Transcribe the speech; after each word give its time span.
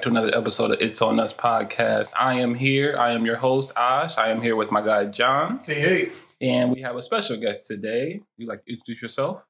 back 0.00 0.04
to 0.04 0.08
another 0.08 0.34
episode 0.34 0.70
of 0.70 0.80
It's 0.80 1.02
On 1.02 1.20
Us 1.20 1.34
podcast. 1.34 2.14
I 2.18 2.34
am 2.40 2.54
here. 2.54 2.96
I 2.98 3.12
am 3.12 3.26
your 3.26 3.36
host, 3.36 3.74
Ash. 3.76 4.16
I 4.16 4.28
am 4.30 4.40
here 4.40 4.56
with 4.56 4.70
my 4.70 4.80
guy, 4.80 5.04
John. 5.04 5.60
Hey, 5.66 5.80
hey. 5.80 6.10
And 6.40 6.70
we 6.72 6.80
have 6.80 6.96
a 6.96 7.02
special 7.02 7.36
guest 7.36 7.68
today. 7.68 8.22
You 8.38 8.46
like 8.46 8.64
to 8.64 8.72
introduce 8.72 9.02
yourself? 9.02 9.46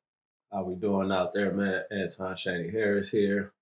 How 0.52 0.64
we 0.64 0.74
doing 0.74 1.12
out 1.12 1.34
there, 1.34 1.52
man? 1.52 1.82
Anton 1.92 2.34
Shaney 2.34 2.72
Harris 2.72 3.10
here. 3.10 3.52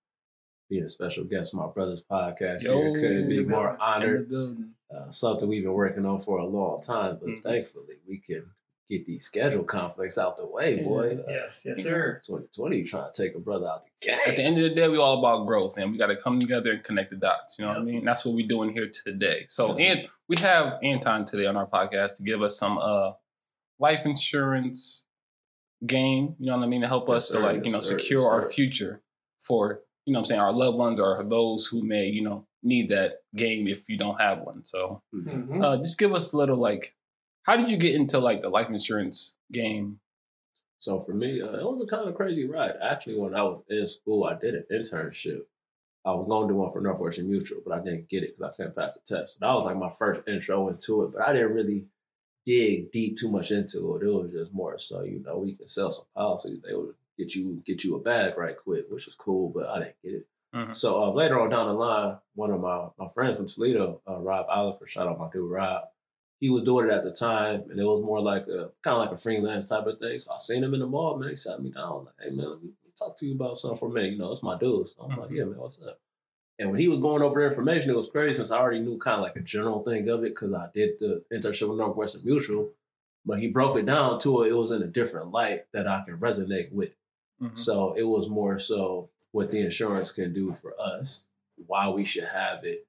Being 0.67 0.83
a 0.85 0.89
special 0.89 1.25
guest 1.25 1.53
on 1.53 1.59
my 1.59 1.67
brother's 1.71 2.01
podcast 2.01 2.63
Yo, 2.63 2.81
here. 2.81 2.93
Couldn't 2.93 3.29
be 3.29 3.43
more 3.45 3.77
honored. 3.79 4.31
Uh, 4.33 5.09
something 5.11 5.47
we've 5.47 5.61
been 5.63 5.73
working 5.73 6.07
on 6.07 6.19
for 6.19 6.39
a 6.39 6.45
long 6.45 6.81
time, 6.81 7.19
but 7.21 7.29
Mhm. 7.29 7.43
thankfully 7.43 7.97
we 8.07 8.17
can 8.17 8.49
get 8.89 9.05
these 9.05 9.25
schedule 9.25 9.63
conflicts 9.63 10.17
out 10.17 10.37
the 10.37 10.45
way, 10.45 10.83
boy. 10.83 11.17
Uh, 11.19 11.31
Yes, 11.31 11.63
yes, 11.65 11.83
sir. 11.83 12.21
2020, 12.25 12.77
you 12.77 12.85
trying 12.85 13.11
to 13.11 13.23
take 13.23 13.35
a 13.35 13.39
brother 13.39 13.67
out 13.67 13.83
the 13.83 13.89
game. 14.07 14.17
At 14.25 14.35
the 14.35 14.43
end 14.43 14.57
of 14.57 14.63
the 14.63 14.69
day, 14.71 14.87
we 14.89 14.97
all 14.97 15.19
about 15.19 15.45
growth, 15.45 15.77
and 15.77 15.91
we 15.91 15.97
got 15.97 16.07
to 16.07 16.15
come 16.15 16.39
together 16.39 16.71
and 16.71 16.83
connect 16.83 17.11
the 17.11 17.15
dots. 17.17 17.55
You 17.59 17.65
know 17.65 17.71
what 17.71 17.79
I 17.81 17.83
mean? 17.83 18.03
That's 18.03 18.25
what 18.25 18.33
we're 18.35 18.47
doing 18.47 18.71
here 18.73 18.89
today. 18.89 19.45
So, 19.47 19.75
and 19.77 20.07
we 20.27 20.37
have 20.37 20.79
Anton 20.83 21.25
today 21.25 21.45
on 21.45 21.55
our 21.55 21.67
podcast 21.67 22.17
to 22.17 22.23
give 22.23 22.41
us 22.41 22.57
some 22.57 22.77
uh 22.79 23.11
life 23.79 24.05
insurance 24.05 25.05
game. 25.85 26.35
You 26.39 26.47
know 26.47 26.57
what 26.57 26.63
I 26.65 26.67
mean? 26.67 26.81
To 26.81 26.87
help 26.87 27.07
Yes, 27.07 27.15
us 27.17 27.27
to 27.27 27.33
sir. 27.33 27.39
like 27.41 27.65
you 27.65 27.71
know 27.71 27.81
sir. 27.81 27.99
secure 27.99 28.21
Yes, 28.21 28.27
our 28.29 28.49
future 28.51 29.01
for 29.39 29.81
you 30.05 30.13
know 30.13 30.19
what 30.19 30.23
I'm 30.23 30.29
saying 30.29 30.41
our 30.41 30.51
loved 30.53 30.77
ones 30.77 30.99
or 30.99 31.23
those 31.23 31.67
who 31.67 31.83
may 31.83 32.07
you 32.07 32.23
know 32.23 32.47
need 32.63 32.89
that 32.89 33.19
game 33.35 33.67
if 33.67 33.87
you 33.87 33.97
don't 33.97 34.19
have 34.19 34.39
one. 34.39 34.65
So, 34.65 35.01
Mhm. 35.15 35.63
uh, 35.63 35.77
just 35.77 35.97
give 35.97 36.13
us 36.13 36.33
a 36.33 36.37
little 36.37 36.57
like, 36.57 36.93
how 37.49 37.57
did 37.57 37.71
you 37.71 37.77
get 37.77 37.95
into 37.95 38.19
like 38.19 38.41
the 38.41 38.49
life 38.49 38.69
insurance 38.69 39.35
game? 39.51 39.99
So 40.77 40.99
for 41.01 41.13
me, 41.13 41.41
uh, 41.41 41.53
it 41.53 41.63
was 41.63 41.83
a 41.83 41.87
kind 41.87 42.07
of 42.07 42.13
crazy 42.13 42.47
ride. 42.47 42.75
Actually, 42.79 43.17
when 43.17 43.33
I 43.33 43.41
was 43.41 43.63
in 43.69 43.87
school, 43.87 44.25
I 44.25 44.35
did 44.35 44.53
an 44.53 44.65
internship. 44.71 45.41
I 46.05 46.11
was 46.11 46.27
going 46.27 46.47
to 46.47 46.53
do 46.53 46.57
one 46.59 46.71
for 46.71 46.79
Northwestern 46.79 47.27
Mutual, 47.27 47.61
but 47.65 47.73
I 47.73 47.83
didn't 47.83 48.07
get 48.07 48.21
it 48.21 48.37
because 48.37 48.51
I 48.51 48.55
couldn't 48.55 48.75
pass 48.75 48.93
the 48.93 49.15
test. 49.15 49.33
So 49.33 49.37
that 49.41 49.51
was 49.51 49.65
like 49.65 49.77
my 49.77 49.89
first 49.89 50.21
intro 50.27 50.69
into 50.69 51.03
it, 51.03 51.13
but 51.13 51.27
I 51.27 51.33
didn't 51.33 51.53
really 51.53 51.85
dig 52.45 52.91
deep 52.91 53.17
too 53.17 53.29
much 53.31 53.49
into 53.49 53.95
it. 53.95 54.03
It 54.03 54.13
was 54.13 54.31
just 54.31 54.53
more 54.53 54.77
so, 54.77 55.01
you 55.01 55.23
know, 55.25 55.39
we 55.39 55.55
could 55.55 55.71
sell 55.71 55.89
some 55.89 56.05
policies. 56.15 56.61
They 56.63 56.75
would 56.75 56.93
get 57.17 57.33
you 57.33 57.63
get 57.65 57.83
you 57.83 57.95
a 57.95 57.99
bag 57.99 58.37
right 58.37 58.55
quick, 58.55 58.85
which 58.89 59.07
is 59.07 59.15
cool, 59.15 59.49
but 59.49 59.67
I 59.67 59.79
didn't 59.79 60.01
get 60.03 60.13
it. 60.13 60.27
Mhm. 60.53 60.75
So 60.75 61.03
uh, 61.03 61.11
later 61.11 61.39
on 61.39 61.49
down 61.49 61.67
the 61.67 61.73
line, 61.73 62.17
one 62.35 62.51
of 62.51 62.61
my, 62.61 62.89
my 62.99 63.07
friends 63.07 63.37
from 63.37 63.47
Toledo, 63.47 64.01
uh, 64.07 64.19
Rob 64.19 64.45
Oliver, 64.49 64.85
shout 64.85 65.07
out 65.07 65.19
my 65.19 65.29
dude 65.31 65.49
Rob, 65.49 65.85
he 66.39 66.49
was 66.49 66.63
doing 66.63 66.87
it 66.87 66.91
at 66.93 67.03
the 67.03 67.11
time, 67.11 67.63
and 67.69 67.79
it 67.79 67.83
was 67.85 68.01
more 68.01 68.21
like 68.21 68.47
a 68.47 68.71
kind 68.81 68.95
of 68.97 68.99
like 68.99 69.11
a 69.11 69.17
freelance 69.17 69.65
type 69.65 69.85
of 69.85 69.99
thing. 69.99 70.17
So 70.19 70.31
I 70.33 70.37
seen 70.37 70.63
him 70.63 70.73
in 70.73 70.79
the 70.79 70.87
mall, 70.87 71.17
man. 71.17 71.29
He 71.29 71.35
sat 71.35 71.61
me 71.61 71.69
down, 71.71 72.05
like, 72.05 72.15
"Hey 72.21 72.29
man, 72.35 72.49
let 72.49 72.63
me 72.63 72.69
talk 72.97 73.17
to 73.17 73.25
you 73.25 73.35
about 73.35 73.57
something 73.57 73.77
for 73.77 73.89
me. 73.89 74.09
You 74.09 74.17
know, 74.17 74.31
it's 74.31 74.43
my 74.43 74.57
dude." 74.57 74.89
So 74.89 75.03
I'm 75.03 75.17
like, 75.17 75.29
Mhm. 75.29 75.35
"Yeah, 75.35 75.43
man, 75.45 75.57
what's 75.59 75.81
up?" 75.81 75.99
And 76.57 76.71
when 76.71 76.79
he 76.79 76.87
was 76.89 76.99
going 76.99 77.21
over 77.21 77.45
information, 77.45 77.89
it 77.89 77.95
was 77.95 78.09
crazy 78.09 78.33
since 78.33 78.51
I 78.51 78.57
already 78.59 78.79
knew 78.79 78.97
kind 78.97 79.15
of 79.17 79.21
like 79.21 79.35
a 79.37 79.41
general 79.41 79.81
thing 79.83 80.09
of 80.09 80.19
it 80.23 80.29
because 80.35 80.53
I 80.53 80.69
did 80.73 80.99
the 80.99 81.23
internship 81.31 81.69
with 81.69 81.77
Northwestern 81.77 82.23
Mutual. 82.25 82.69
But 83.25 83.39
he 83.39 83.49
broke 83.49 83.77
it 83.77 83.85
down 83.85 84.19
to 84.21 84.43
it. 84.43 84.49
It 84.49 84.53
was 84.55 84.71
in 84.71 84.81
a 84.81 84.87
different 84.87 85.31
light 85.31 85.65
that 85.73 85.87
I 85.87 86.03
can 86.05 86.17
resonate 86.17 86.71
with. 86.71 86.95
Mhm. 87.41 87.57
So 87.57 87.93
it 87.93 88.03
was 88.03 88.27
more 88.29 88.57
so 88.59 89.09
what 89.31 89.51
the 89.51 89.59
insurance 89.59 90.11
can 90.11 90.33
do 90.33 90.53
for 90.53 90.73
us, 90.79 91.23
why 91.67 91.89
we 91.89 92.03
should 92.05 92.23
have 92.25 92.63
it, 92.65 92.87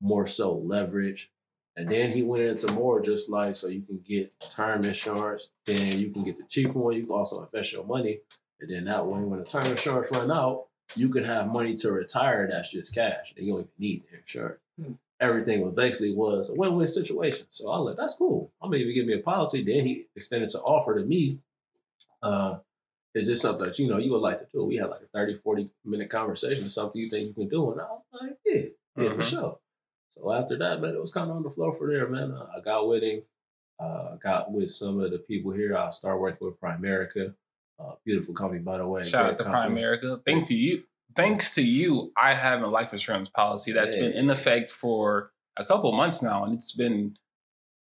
more 0.00 0.26
so 0.26 0.54
leverage. 0.54 1.30
And 1.76 1.90
then 1.90 2.12
he 2.12 2.22
went 2.22 2.44
into 2.44 2.72
more 2.72 3.00
just 3.00 3.28
like 3.28 3.54
so 3.56 3.66
you 3.66 3.82
can 3.82 3.98
get 3.98 4.32
term 4.50 4.84
insurance, 4.84 5.50
then 5.64 5.98
you 5.98 6.10
can 6.12 6.22
get 6.22 6.38
the 6.38 6.44
cheap 6.44 6.72
one, 6.72 6.94
you 6.94 7.02
can 7.02 7.10
also 7.12 7.42
invest 7.42 7.72
your 7.72 7.84
money. 7.84 8.20
And 8.60 8.70
then 8.70 8.84
that 8.84 9.04
way 9.06 9.20
when 9.22 9.40
the 9.40 9.44
term 9.44 9.66
insurance 9.66 10.10
run 10.12 10.30
out, 10.30 10.66
you 10.94 11.08
can 11.08 11.24
have 11.24 11.48
money 11.48 11.74
to 11.76 11.90
retire 11.90 12.46
that's 12.48 12.70
just 12.70 12.94
cash. 12.94 13.34
And 13.36 13.44
you 13.46 13.52
don't 13.54 13.60
even 13.62 13.70
need 13.78 14.02
the 14.10 14.18
insurance. 14.18 14.60
Hmm. 14.80 14.92
Everything 15.20 15.62
was 15.62 15.74
basically 15.74 16.12
was 16.12 16.48
a 16.50 16.54
win-win 16.54 16.86
situation. 16.86 17.46
So 17.50 17.68
I 17.70 17.78
was 17.78 17.86
like, 17.86 17.96
that's 17.96 18.16
cool. 18.16 18.52
I'm 18.62 18.70
gonna 18.70 18.82
even 18.82 18.94
give 18.94 19.06
me 19.06 19.14
a 19.14 19.22
policy. 19.22 19.64
Then 19.64 19.84
he 19.84 20.06
extended 20.14 20.50
to 20.50 20.60
offer 20.60 20.94
to 20.98 21.04
me. 21.04 21.38
Uh, 22.22 22.58
is 23.14 23.26
this 23.28 23.42
something 23.42 23.64
that 23.64 23.78
you 23.78 23.86
know 23.88 23.98
you 23.98 24.12
would 24.12 24.18
like 24.22 24.40
to 24.40 24.46
do? 24.52 24.64
We 24.64 24.76
had 24.76 24.90
like 24.90 25.02
a 25.02 25.06
30, 25.06 25.36
40 25.36 25.70
minute 25.84 26.10
conversation, 26.10 26.66
or 26.66 26.68
something 26.68 27.00
you 27.00 27.10
think 27.10 27.28
you 27.28 27.34
can 27.34 27.48
do. 27.48 27.72
And 27.72 27.80
I 27.80 27.84
was 27.84 28.02
like, 28.20 28.36
yeah, 28.44 28.62
yeah, 28.96 29.10
for 29.10 29.22
Mhm. 29.22 29.24
sure. 29.24 29.58
So 30.16 30.32
after 30.32 30.56
that, 30.58 30.80
man, 30.80 30.94
it 30.94 31.00
was 31.00 31.12
kind 31.12 31.30
of 31.30 31.36
on 31.36 31.42
the 31.42 31.50
floor 31.50 31.72
for 31.72 31.88
there, 31.90 32.08
man. 32.08 32.32
Uh, 32.32 32.46
I 32.56 32.60
got 32.60 32.86
with 32.88 33.02
him. 33.02 33.22
Uh, 33.80 34.14
got 34.16 34.52
with 34.52 34.70
some 34.70 35.00
of 35.00 35.10
the 35.10 35.18
people 35.18 35.50
here. 35.52 35.76
I 35.76 35.90
started 35.90 36.18
working 36.18 36.46
with 36.46 36.60
Primerica. 36.60 37.34
Uh, 37.78 37.92
beautiful 38.04 38.32
company, 38.34 38.60
by 38.60 38.78
the 38.78 38.86
way. 38.86 39.02
Shout 39.02 39.32
out 39.32 39.38
to 39.38 39.44
company. 39.44 39.80
Primerica. 39.80 40.24
Thank 40.24 40.46
to 40.48 40.54
you. 40.54 40.84
Thanks 41.16 41.54
to 41.56 41.62
you, 41.62 42.12
I 42.16 42.34
have 42.34 42.62
a 42.62 42.66
life 42.66 42.92
insurance 42.92 43.28
policy 43.28 43.72
that's 43.72 43.94
been 43.94 44.12
in 44.12 44.30
effect 44.30 44.70
for 44.70 45.32
a 45.56 45.64
couple 45.64 45.92
months 45.92 46.22
now, 46.22 46.44
and 46.44 46.52
it's 46.54 46.72
been. 46.72 47.16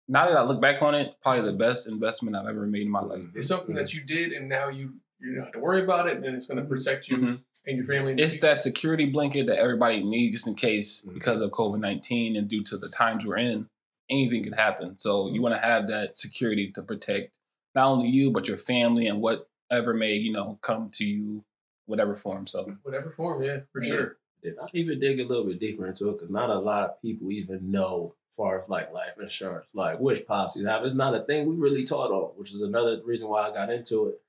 Now 0.07 0.27
that 0.27 0.37
I 0.37 0.43
look 0.43 0.61
back 0.61 0.83
on 0.83 0.93
it, 0.93 1.15
probably 1.23 1.41
the 1.49 1.57
best 1.57 1.87
investment 1.87 2.35
I've 2.35 2.45
ever 2.47 2.67
made 2.67 2.83
in 2.83 2.91
my 2.91 3.01
life. 3.01 3.23
It's 3.33 3.47
something 3.47 3.73
that 3.75 3.93
you 3.95 4.01
did, 4.01 4.31
and 4.33 4.47
now 4.47 4.67
you 4.69 4.93
you 5.19 5.33
don't 5.35 5.45
have 5.45 5.53
to 5.53 5.59
worry 5.59 5.83
about 5.83 6.07
it, 6.07 6.17
and 6.17 6.35
it's 6.35 6.45
going 6.47 6.61
to 6.61 6.65
protect 6.69 7.07
you 7.07 7.17
Mhm. 7.17 7.39
And 7.67 7.77
your 7.77 7.87
family. 7.87 8.15
It's 8.17 8.39
that 8.41 8.59
security 8.59 9.05
blanket 9.05 9.47
that 9.47 9.57
everybody 9.59 10.03
needs 10.03 10.35
just 10.35 10.47
in 10.47 10.55
case 10.55 11.05
Mhm. 11.07 11.13
because 11.13 11.41
of 11.41 11.51
COVID 11.51 11.79
nineteen 11.79 12.35
and 12.35 12.47
due 12.47 12.63
to 12.63 12.77
the 12.77 12.89
times 12.89 13.25
we're 13.25 13.37
in, 13.37 13.69
anything 14.09 14.43
can 14.43 14.53
happen. 14.53 14.97
So 14.97 15.29
you 15.29 15.41
want 15.41 15.55
to 15.55 15.61
have 15.61 15.87
that 15.87 16.17
security 16.17 16.71
to 16.71 16.81
protect 16.83 17.33
not 17.73 17.87
only 17.87 18.09
you 18.09 18.31
but 18.31 18.47
your 18.47 18.57
family 18.57 19.07
and 19.07 19.21
whatever 19.21 19.93
may 19.93 20.13
you 20.13 20.31
know 20.31 20.59
come 20.61 20.89
to 20.91 21.05
you, 21.05 21.43
whatever 21.85 22.15
form. 22.15 22.47
So 22.47 22.77
whatever 22.83 23.11
form, 23.11 23.43
yeah, 23.43 23.61
for 23.71 23.81
Yeah. 23.83 23.89
sure. 23.89 24.17
Did 24.43 24.59
I 24.59 24.67
even 24.73 24.99
dig 24.99 25.19
a 25.19 25.23
little 25.25 25.43
bit 25.45 25.59
deeper 25.59 25.87
into 25.87 26.09
it? 26.09 26.13
Because 26.13 26.29
not 26.29 26.51
a 26.51 26.59
lot 26.59 26.89
of 26.91 27.01
people 27.01 27.31
even 27.31 27.71
know, 27.71 28.13
as 28.29 28.35
far 28.35 28.61
as 28.61 28.69
like 28.69 28.93
life 28.93 29.19
insurance, 29.19 29.73
like 29.73 29.99
which 29.99 30.27
policies 30.27 30.65
have. 30.67 30.85
It's 30.85 30.93
not 30.93 31.15
a 31.15 31.23
thing 31.23 31.47
we 31.47 31.55
really 31.55 31.83
taught 31.83 32.11
on, 32.11 32.29
which 32.37 32.53
is 32.53 32.61
another 32.61 33.01
reason 33.03 33.27
why 33.27 33.49
I 33.49 33.51
got 33.51 33.71
into 33.71 34.09
it. 34.09 34.21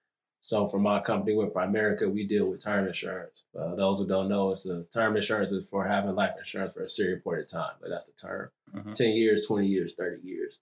So 0.46 0.68
for 0.68 0.78
my 0.78 1.00
company 1.00 1.34
with 1.34 1.52
Primerica, 1.52 2.08
we 2.08 2.24
deal 2.24 2.48
with 2.48 2.62
term 2.62 2.86
insurance. 2.86 3.42
Uh, 3.58 3.74
those 3.74 3.98
who 3.98 4.06
don't 4.06 4.28
know, 4.28 4.52
it's 4.52 4.62
the 4.62 4.86
term 4.94 5.16
insurance 5.16 5.50
is 5.50 5.68
for 5.68 5.84
having 5.84 6.14
life 6.14 6.34
insurance 6.38 6.74
for 6.74 6.84
a 6.84 6.88
serious 6.88 7.20
period 7.24 7.46
of 7.46 7.50
time. 7.50 7.72
But 7.80 7.90
that's 7.90 8.08
the 8.08 8.12
term: 8.12 8.50
mhm. 8.72 8.94
ten 8.94 9.10
years, 9.10 9.44
twenty 9.44 9.66
years, 9.66 9.96
thirty 9.96 10.20
years. 10.24 10.60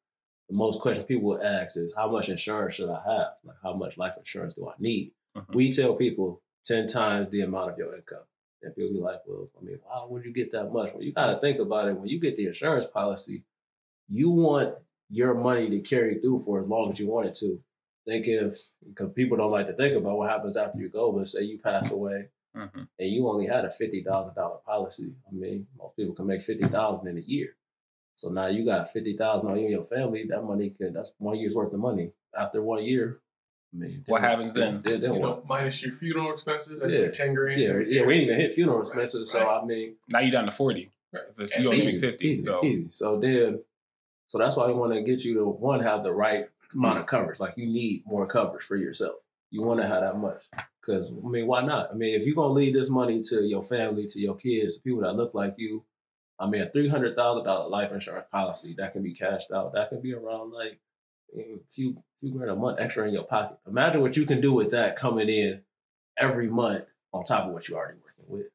The 0.49 0.57
most 0.57 0.81
question 0.81 1.05
people 1.05 1.29
will 1.29 1.43
ask 1.43 1.77
is, 1.77 1.93
how 1.95 2.11
much 2.11 2.31
insurance 2.31 2.77
should 2.77 2.89
I 2.89 3.03
have? 3.07 3.33
Like, 3.45 3.59
how 3.63 3.75
much 3.75 3.99
life 3.99 4.15
insurance 4.17 4.55
do 4.55 4.67
I 4.67 4.73
need? 4.79 5.13
Mhm. 5.37 5.55
We 5.55 5.71
tell 5.71 5.95
people 5.97 6.41
ten 6.65 6.87
times 6.87 7.31
the 7.31 7.43
amount 7.43 7.73
of 7.73 7.77
your 7.77 7.95
income. 7.95 8.25
And 8.63 8.75
people 8.75 8.95
be 8.95 9.01
like, 9.01 9.21
well, 9.27 9.51
I 9.61 9.65
mean, 9.67 9.81
why 9.85 10.07
would 10.09 10.25
you 10.25 10.33
get 10.33 10.51
that 10.53 10.73
much? 10.73 10.95
Well, 10.95 11.03
you 11.03 11.13
got 11.13 11.27
to 11.27 11.39
think 11.41 11.59
about 11.59 11.89
it. 11.89 11.99
When 11.99 12.09
you 12.09 12.19
get 12.19 12.37
the 12.37 12.47
insurance 12.47 12.87
policy, 12.87 13.43
you 14.09 14.31
want 14.31 14.77
your 15.11 15.35
money 15.35 15.69
to 15.69 15.81
carry 15.81 16.21
through 16.21 16.39
for 16.41 16.59
as 16.59 16.69
long 16.69 16.91
as 16.91 16.99
you 16.99 17.07
want 17.07 17.27
it 17.27 17.35
to. 17.41 17.61
Think 18.07 18.27
if, 18.29 18.59
because 18.87 19.13
people 19.15 19.37
don't 19.39 19.51
like 19.51 19.67
to 19.67 19.73
think 19.73 19.97
about 19.97 20.19
what 20.19 20.29
happens 20.31 20.57
after 20.57 20.79
you 20.79 20.89
go, 20.91 21.11
but 21.13 21.27
say 21.27 21.43
you 21.43 21.59
pass 21.59 21.91
away 21.91 22.29
Mhm. 22.55 22.87
and 22.99 23.09
you 23.11 23.27
only 23.29 23.47
had 23.47 23.65
a 23.65 23.69
$50,000 23.71 24.61
policy. 24.65 25.15
I 25.29 25.35
mean, 25.35 25.67
most 25.79 25.97
people 25.97 26.15
can 26.15 26.27
make 26.27 26.43
50000 26.43 27.09
in 27.09 27.17
a 27.19 27.21
year. 27.23 27.57
So 28.15 28.29
now 28.29 28.47
you 28.47 28.65
got 28.65 28.93
50000 28.93 29.49
on 29.51 29.57
you 29.57 29.63
and 29.65 29.71
your 29.73 29.85
family. 29.85 30.25
That 30.29 30.43
money 30.45 30.71
could 30.71 30.93
that's 30.95 31.15
one 31.19 31.37
year's 31.39 31.55
worth 31.55 31.73
of 31.73 31.81
money. 31.81 32.13
After 32.37 32.63
one 32.63 32.85
year, 32.85 33.21
I 33.73 33.77
mean, 33.77 34.05
What 34.07 34.21
happens 34.21 34.55
then? 34.55 34.83
Then, 34.85 35.01
then 35.01 35.15
You 35.15 35.21
know, 35.21 35.43
minus 35.49 35.83
your 35.83 35.95
funeral 35.95 36.33
expenses, 36.33 36.79
that's 36.81 36.95
Yeah. 36.95 37.01
like 37.03 37.13
ten 37.13 37.35
grand. 37.35 37.61
Yeah, 37.61 37.79
yeah, 37.81 38.07
we 38.07 38.15
didn't 38.15 38.29
even 38.29 38.37
hit 38.41 38.55
funeral 38.55 38.79
Right, 38.79 38.87
expenses. 38.87 39.31
So 39.33 39.41
right. 39.41 39.63
I 39.63 39.65
mean, 39.65 39.97
Now 40.13 40.21
you're 40.21 40.31
down 40.31 40.45
to 40.45 40.53
forty. 40.53 40.93
Right. 41.13 41.23
If 41.39 41.59
you 41.59 41.67
only 41.69 41.79
make 41.79 41.89
easy, 41.89 42.01
fifty, 42.01 42.29
easy, 42.29 42.45
so 42.45 42.65
easy. 42.65 42.87
So 42.91 43.19
then, 43.19 43.65
so 44.29 44.39
that's 44.39 44.57
why 44.57 44.67
we 44.69 44.75
want 44.75 44.93
to 44.93 45.03
get 45.03 45.25
you 45.25 45.35
to 45.35 45.49
one 45.49 45.81
have 45.81 46.03
the 46.05 46.13
right 46.13 46.49
amount 46.75 46.99
of 46.99 47.07
coverage. 47.07 47.41
Like 47.41 47.55
you 47.57 47.67
need 47.67 48.05
more 48.07 48.27
coverage 48.27 48.65
for 48.65 48.77
yourself. 48.77 49.17
You 49.51 49.63
want 49.63 49.81
to 49.81 49.87
have 49.87 50.01
that 50.03 50.19
much 50.19 50.45
because 50.81 51.11
I 51.11 51.29
mean, 51.29 51.47
why 51.47 51.65
not? 51.65 51.91
I 51.91 51.95
mean, 51.95 52.19
if 52.19 52.27
you're 52.27 52.35
gonna 52.35 52.53
leave 52.53 52.75
this 52.75 52.89
money 52.91 53.23
to 53.23 53.43
your 53.45 53.63
family, 53.63 54.07
to 54.09 54.21
your 54.21 54.35
kids, 54.37 54.77
to 54.77 54.83
people 54.83 55.03
that 55.03 55.15
look 55.15 55.33
like 55.35 55.55
you, 55.57 55.85
I 56.39 56.49
mean, 56.49 56.63
a 56.63 56.71
three 56.71 56.89
hundred 56.89 57.15
thousand 57.17 57.45
dollar 57.45 57.69
life 57.69 57.93
insurance 57.93 58.27
policy 58.33 58.75
that 58.79 58.93
can 58.93 59.03
be 59.03 59.15
cashed 59.15 59.53
out. 59.53 59.73
That 59.75 59.91
can 59.91 60.01
be 60.01 60.13
around 60.13 60.53
like 60.53 60.81
a 61.37 61.59
few 61.69 62.03
few 62.21 62.33
grand 62.33 62.51
a 62.51 62.57
month 62.57 62.81
extra 62.81 63.07
in 63.07 63.15
your 63.15 63.25
pocket. 63.25 63.59
Imagine 63.69 64.01
what 64.01 64.17
you 64.17 64.27
can 64.27 64.41
do 64.41 64.53
with 64.53 64.71
that 64.73 64.97
coming 64.97 65.29
in 65.29 65.61
every 66.19 66.49
month 66.49 66.85
on 67.13 67.23
top 67.25 67.47
of 67.47 67.53
what 67.53 67.69
you're 67.69 67.79
already 67.79 67.99
working 68.05 68.25
with 68.29 68.49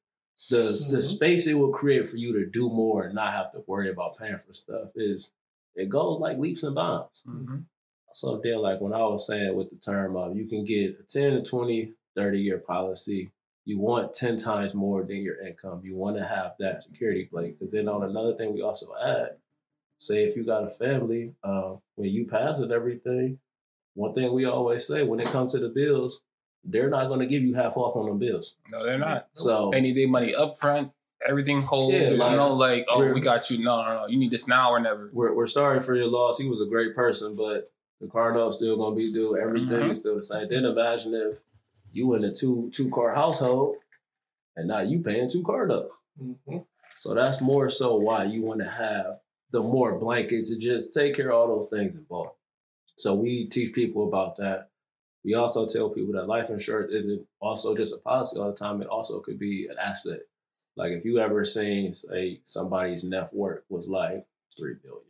the 0.50 0.86
the 0.90 0.98
Mhm. 0.98 1.04
space 1.04 1.48
it 1.48 1.54
will 1.54 1.72
create 1.72 2.08
for 2.10 2.16
you 2.18 2.32
to 2.34 2.46
do 2.46 2.70
more 2.70 3.04
and 3.04 3.16
not 3.16 3.34
have 3.34 3.52
to 3.54 3.64
worry 3.68 3.90
about 3.90 4.18
paying 4.18 4.38
for 4.38 4.54
stuff 4.54 4.92
is 4.96 5.32
it 5.76 5.88
goes 5.90 6.20
like 6.20 6.38
leaps 6.38 6.64
and 6.64 6.76
bounds. 6.76 7.24
Mhm. 7.28 7.66
So 8.14 8.40
then 8.44 8.62
like 8.62 8.82
when 8.82 8.94
I 8.94 9.00
was 9.00 9.28
saying 9.28 9.56
with 9.56 9.70
the 9.70 9.78
term 9.78 10.16
of 10.16 10.36
you 10.36 10.48
can 10.48 10.64
get 10.64 11.00
a 11.00 11.04
10 11.04 11.32
to 11.32 11.42
20, 11.44 11.94
30 12.16 12.40
year 12.40 12.58
policy, 12.60 13.32
you 13.66 13.80
want 13.80 14.14
10 14.14 14.38
times 14.38 14.74
more 14.74 15.04
than 15.04 15.18
your 15.18 15.40
income. 15.46 15.82
You 15.84 15.96
want 15.96 16.18
to 16.18 16.26
have 16.26 16.54
that 16.60 16.84
security 16.84 17.30
blanket. 17.32 17.60
Because 17.60 17.74
then 17.74 17.88
on 17.88 18.04
another 18.04 18.36
thing 18.36 18.54
we 18.54 18.62
also 18.62 18.88
add, 19.02 19.38
say 20.00 20.24
if 20.24 20.36
you 20.36 20.44
got 20.44 20.64
a 20.64 20.70
family, 20.70 21.34
uh, 21.44 21.76
when 21.96 22.10
you 22.10 22.26
pass 22.26 22.60
and 22.60 22.72
everything, 22.72 23.40
one 23.94 24.14
thing 24.14 24.34
we 24.34 24.46
always 24.46 24.88
say 24.88 25.04
when 25.04 25.20
it 25.20 25.28
comes 25.28 25.52
to 25.54 25.60
the 25.60 25.70
bills, 25.70 26.22
they're 26.64 26.90
not 26.90 27.08
going 27.08 27.20
to 27.20 27.26
give 27.26 27.44
you 27.44 27.54
half 27.54 27.78
off 27.78 27.96
on 27.96 28.08
the 28.08 28.14
bills. 28.14 28.56
no, 28.72 28.86
they're 28.86 28.98
not. 28.98 29.28
So 29.34 29.70
They 29.72 29.82
need 29.82 29.96
their 29.96 30.08
money 30.08 30.36
up 30.36 30.60
front 30.60 30.92
everything 31.28 31.62
whole. 31.62 31.92
Yeah, 31.92 32.00
There's 32.00 32.20
like, 32.20 32.32
no 32.36 32.54
like, 32.54 32.86
oh, 32.90 33.12
we 33.12 33.22
got 33.22 33.50
you. 33.50 33.64
No, 33.64 33.84
no, 33.84 33.94
no. 33.94 34.08
You 34.08 34.18
need 34.18 34.32
this 34.32 34.48
now 34.48 34.72
or 34.72 34.80
never. 34.80 35.10
We're 35.14 35.34
we're 35.34 35.48
sorry 35.48 35.80
for 35.80 35.96
your 35.96 36.08
loss. 36.08 36.38
He 36.38 36.48
was 36.48 36.62
a 36.62 36.70
great 36.70 36.96
person, 36.96 37.36
but 37.36 37.72
the 38.00 38.08
car 38.08 38.34
note's 38.34 38.58
still 38.58 38.78
gonna 38.78 38.96
be 38.96 39.12
due. 39.12 39.38
Everything 39.38 39.80
Mhm. 39.88 39.92
is 39.92 40.00
still 40.00 40.16
the 40.16 40.24
same. 40.24 40.48
Then 40.50 40.66
imagine 40.66 41.14
if 41.14 41.42
you 41.92 42.14
in 42.16 42.24
a 42.24 42.34
two 42.34 42.70
two 42.74 42.90
car 42.92 43.14
household 43.14 43.78
and 44.56 44.68
now 44.68 44.80
you 44.80 45.02
paying 45.02 45.30
two 45.30 45.44
car 45.44 45.68
notes. 45.68 45.94
Mhm. 46.22 46.66
So 47.00 47.14
that's 47.14 47.42
more 47.42 47.70
so 47.70 47.96
why 47.96 48.26
you 48.26 48.42
want 48.44 48.60
to 48.60 48.70
have 48.70 49.22
the 49.52 49.62
more 49.62 49.98
blanket 49.98 50.46
to 50.46 50.58
just 50.58 50.94
take 50.94 51.16
care 51.16 51.32
of 51.32 51.36
all 51.50 51.60
those 51.60 51.70
things 51.70 51.96
involved. 51.96 52.36
So 52.98 53.16
we 53.16 53.48
teach 53.48 53.74
people 53.74 54.08
about 54.08 54.36
that. 54.38 54.70
We 55.24 55.34
also 55.34 55.68
tell 55.68 55.90
people 55.90 56.14
that 56.14 56.28
life 56.28 56.50
insurance 56.50 56.92
isn't 56.92 57.28
also 57.40 57.76
just 57.76 57.94
a 57.96 57.98
policy 57.98 58.38
all 58.40 58.52
the 58.52 58.58
time. 58.58 58.82
It 58.82 58.88
also 58.88 59.20
could 59.20 59.40
be 59.40 59.68
an 59.68 59.78
asset. 59.78 60.22
Like 60.76 60.92
if 60.92 61.04
you 61.04 61.20
ever 61.20 61.44
seen 61.44 61.94
say 61.94 62.42
somebody's 62.44 63.04
net 63.04 63.34
worth 63.34 63.64
was 63.70 63.88
like 63.90 64.26
three 64.56 64.76
billion. 64.76 65.04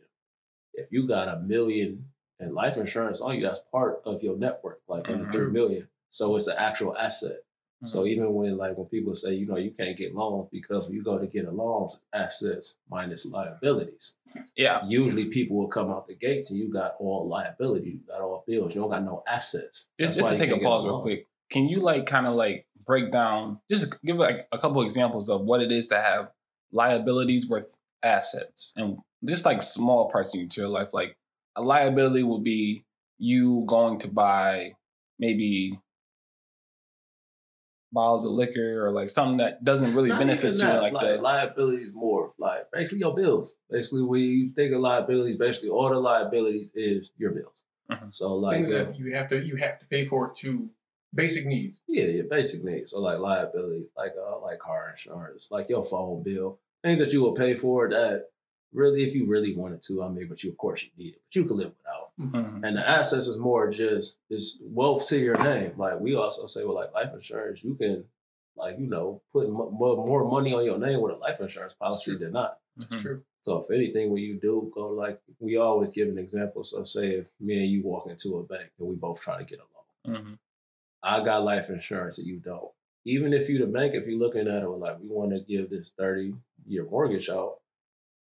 If 0.74 0.90
you 0.90 1.06
got 1.06 1.28
a 1.28 1.40
million 1.40 2.09
in 2.40 2.54
life 2.54 2.76
insurance 2.76 3.20
on 3.20 3.36
you, 3.36 3.42
that's 3.42 3.60
part 3.70 4.00
of 4.04 4.22
your 4.22 4.36
net 4.36 4.60
worth, 4.62 4.78
like 4.88 5.08
under 5.08 5.26
Mhm. 5.26 5.32
three 5.32 5.50
million. 5.50 5.88
So 6.10 6.36
it's 6.36 6.46
an 6.46 6.56
actual 6.58 6.96
asset. 6.96 7.38
Mm-hmm. 7.82 7.86
So 7.86 8.06
even 8.06 8.34
when 8.34 8.56
like 8.56 8.76
when 8.76 8.86
people 8.86 9.14
say, 9.14 9.34
you 9.34 9.46
know, 9.46 9.56
you 9.56 9.70
can't 9.70 9.96
get 9.96 10.14
loans 10.14 10.48
because 10.50 10.86
when 10.86 10.94
you 10.94 11.02
go 11.02 11.18
to 11.18 11.26
get 11.26 11.44
a 11.46 11.50
loan, 11.50 11.84
it's 11.84 11.96
assets 12.12 12.76
minus 12.90 13.24
liabilities. 13.26 14.14
Yeah. 14.56 14.80
Usually 14.86 15.26
people 15.26 15.56
will 15.56 15.68
come 15.68 15.90
out 15.90 16.06
the 16.06 16.14
gates 16.14 16.50
and 16.50 16.58
you 16.58 16.70
got 16.72 16.94
all 16.98 17.26
liability, 17.28 17.90
you 17.90 18.00
got 18.06 18.20
all 18.20 18.44
bills, 18.46 18.74
you 18.74 18.80
don't 18.80 18.90
got 18.90 19.04
no 19.04 19.22
assets. 19.26 19.86
Just, 19.98 20.16
That's 20.16 20.28
just 20.28 20.28
to 20.28 20.46
take 20.46 20.54
a 20.56 20.62
pause 20.62 20.84
real 20.84 21.00
quick. 21.00 21.26
Can 21.50 21.68
you 21.68 21.80
like 21.80 22.06
kind 22.06 22.26
of 22.26 22.34
like 22.34 22.66
break 22.84 23.12
down, 23.12 23.60
just 23.70 24.00
give 24.02 24.16
like 24.16 24.46
a 24.52 24.58
couple 24.58 24.82
examples 24.82 25.28
of 25.28 25.42
what 25.42 25.60
it 25.62 25.70
is 25.72 25.88
to 25.88 25.96
have 25.96 26.30
liabilities 26.72 27.48
worth 27.48 27.78
assets 28.02 28.72
and 28.76 28.98
just 29.24 29.44
like 29.44 29.62
small 29.62 30.10
parts 30.10 30.34
into 30.34 30.60
your 30.60 30.70
life. 30.70 30.88
Like 30.92 31.16
a 31.56 31.62
liability 31.62 32.22
would 32.22 32.44
be 32.44 32.84
you 33.18 33.64
going 33.66 33.98
to 34.00 34.08
buy 34.08 34.72
maybe 35.18 35.78
bottles 37.92 38.24
of 38.24 38.32
liquor 38.32 38.86
or 38.86 38.92
like 38.92 39.08
something 39.08 39.38
that 39.38 39.64
doesn't 39.64 39.94
really 39.94 40.10
Not 40.10 40.20
benefit 40.20 40.52
you 40.54 40.60
that, 40.60 40.80
like 40.82 40.92
that. 41.00 41.22
liabilities 41.22 41.92
more 41.92 42.32
like 42.38 42.70
basically 42.72 43.00
your 43.00 43.14
bills. 43.14 43.52
Basically, 43.68 44.02
when 44.02 44.20
you 44.22 44.50
think 44.50 44.72
of 44.72 44.80
liabilities, 44.80 45.36
basically 45.38 45.70
all 45.70 45.88
the 45.88 45.96
liabilities 45.98 46.70
is 46.74 47.10
your 47.18 47.32
bills. 47.32 47.64
Mhm. 47.90 48.14
So 48.14 48.34
like 48.36 48.56
Things 48.58 48.72
uh, 48.72 48.84
that 48.84 48.98
you 48.98 49.14
have 49.14 49.28
to 49.30 49.44
you 49.44 49.56
have 49.56 49.80
to 49.80 49.86
pay 49.86 50.06
for 50.06 50.32
to 50.36 50.70
basic 51.12 51.46
needs. 51.46 51.80
Yeah, 51.88 52.04
your 52.04 52.26
basic 52.26 52.62
needs. 52.64 52.92
So 52.92 53.00
like 53.00 53.18
liabilities, 53.18 53.88
like 53.96 54.12
uh, 54.16 54.38
like 54.40 54.60
car 54.60 54.90
insurance, 54.90 55.50
like 55.50 55.68
your 55.68 55.84
phone 55.84 56.22
bill, 56.22 56.60
things 56.84 57.00
that 57.00 57.12
you 57.12 57.22
will 57.22 57.32
pay 57.34 57.54
for 57.56 57.88
that 57.88 58.26
really, 58.72 59.02
if 59.04 59.14
you 59.14 59.26
really 59.26 59.54
wanted 59.56 59.82
to, 59.82 60.02
I 60.02 60.08
mean, 60.08 60.28
but 60.28 60.42
you 60.42 60.50
of 60.50 60.56
course 60.58 60.82
you 60.84 60.90
need 60.96 61.14
it, 61.14 61.22
but 61.26 61.34
you 61.36 61.44
can 61.44 61.56
live 61.56 61.72
without. 61.78 62.10
Mhm. 62.20 62.64
And 62.66 62.76
the 62.76 62.88
assets 62.88 63.26
is 63.26 63.38
more 63.38 63.70
just 63.70 64.16
is 64.28 64.58
wealth 64.60 65.06
to 65.08 65.18
your 65.18 65.36
name. 65.42 65.72
Like 65.76 65.98
we 66.00 66.14
also 66.14 66.46
say 66.46 66.64
with 66.64 66.74
like 66.76 66.92
life 66.92 67.12
insurance, 67.14 67.62
you 67.64 67.74
can 67.74 68.04
like 68.56 68.78
you 68.78 68.86
know 68.86 69.22
put 69.32 69.48
mo- 69.48 69.70
more, 69.70 69.96
more 70.06 70.24
money 70.28 70.52
on 70.52 70.64
your 70.64 70.78
name 70.78 71.00
with 71.00 71.12
a 71.12 71.16
life 71.16 71.40
insurance 71.40 71.72
policy 71.74 72.16
than 72.16 72.32
not. 72.32 72.58
It's 72.78 72.94
Mhm. 72.94 73.00
true. 73.00 73.24
So 73.42 73.56
if 73.56 73.70
anything, 73.70 74.10
when 74.10 74.22
you 74.22 74.34
do 74.34 74.70
go 74.74 74.88
like 74.88 75.20
we 75.38 75.56
always 75.56 75.90
give 75.90 76.08
an 76.08 76.18
example. 76.18 76.62
So 76.64 76.84
say 76.84 77.12
if 77.14 77.30
me 77.40 77.62
and 77.62 77.70
you 77.72 77.82
walk 77.82 78.06
into 78.08 78.36
a 78.38 78.42
bank 78.42 78.70
and 78.78 78.88
we 78.88 78.96
both 78.96 79.20
try 79.20 79.38
to 79.38 79.44
get 79.44 79.60
a 79.60 79.66
loan. 80.12 80.16
Mhm. 80.22 80.38
I 81.02 81.22
got 81.24 81.44
life 81.44 81.70
insurance 81.70 82.18
and 82.18 82.26
you 82.26 82.36
don't. 82.38 82.70
Even 83.06 83.32
if 83.32 83.48
you 83.48 83.58
the 83.58 83.66
bank, 83.66 83.94
if 83.94 84.06
you're 84.06 84.18
looking 84.18 84.46
at 84.46 84.62
it 84.62 84.68
like 84.68 85.00
we 85.00 85.08
want 85.08 85.30
to 85.30 85.40
give 85.40 85.70
this 85.70 85.88
30 85.90 86.34
year 86.66 86.84
mortgage 86.84 87.30
out, 87.30 87.59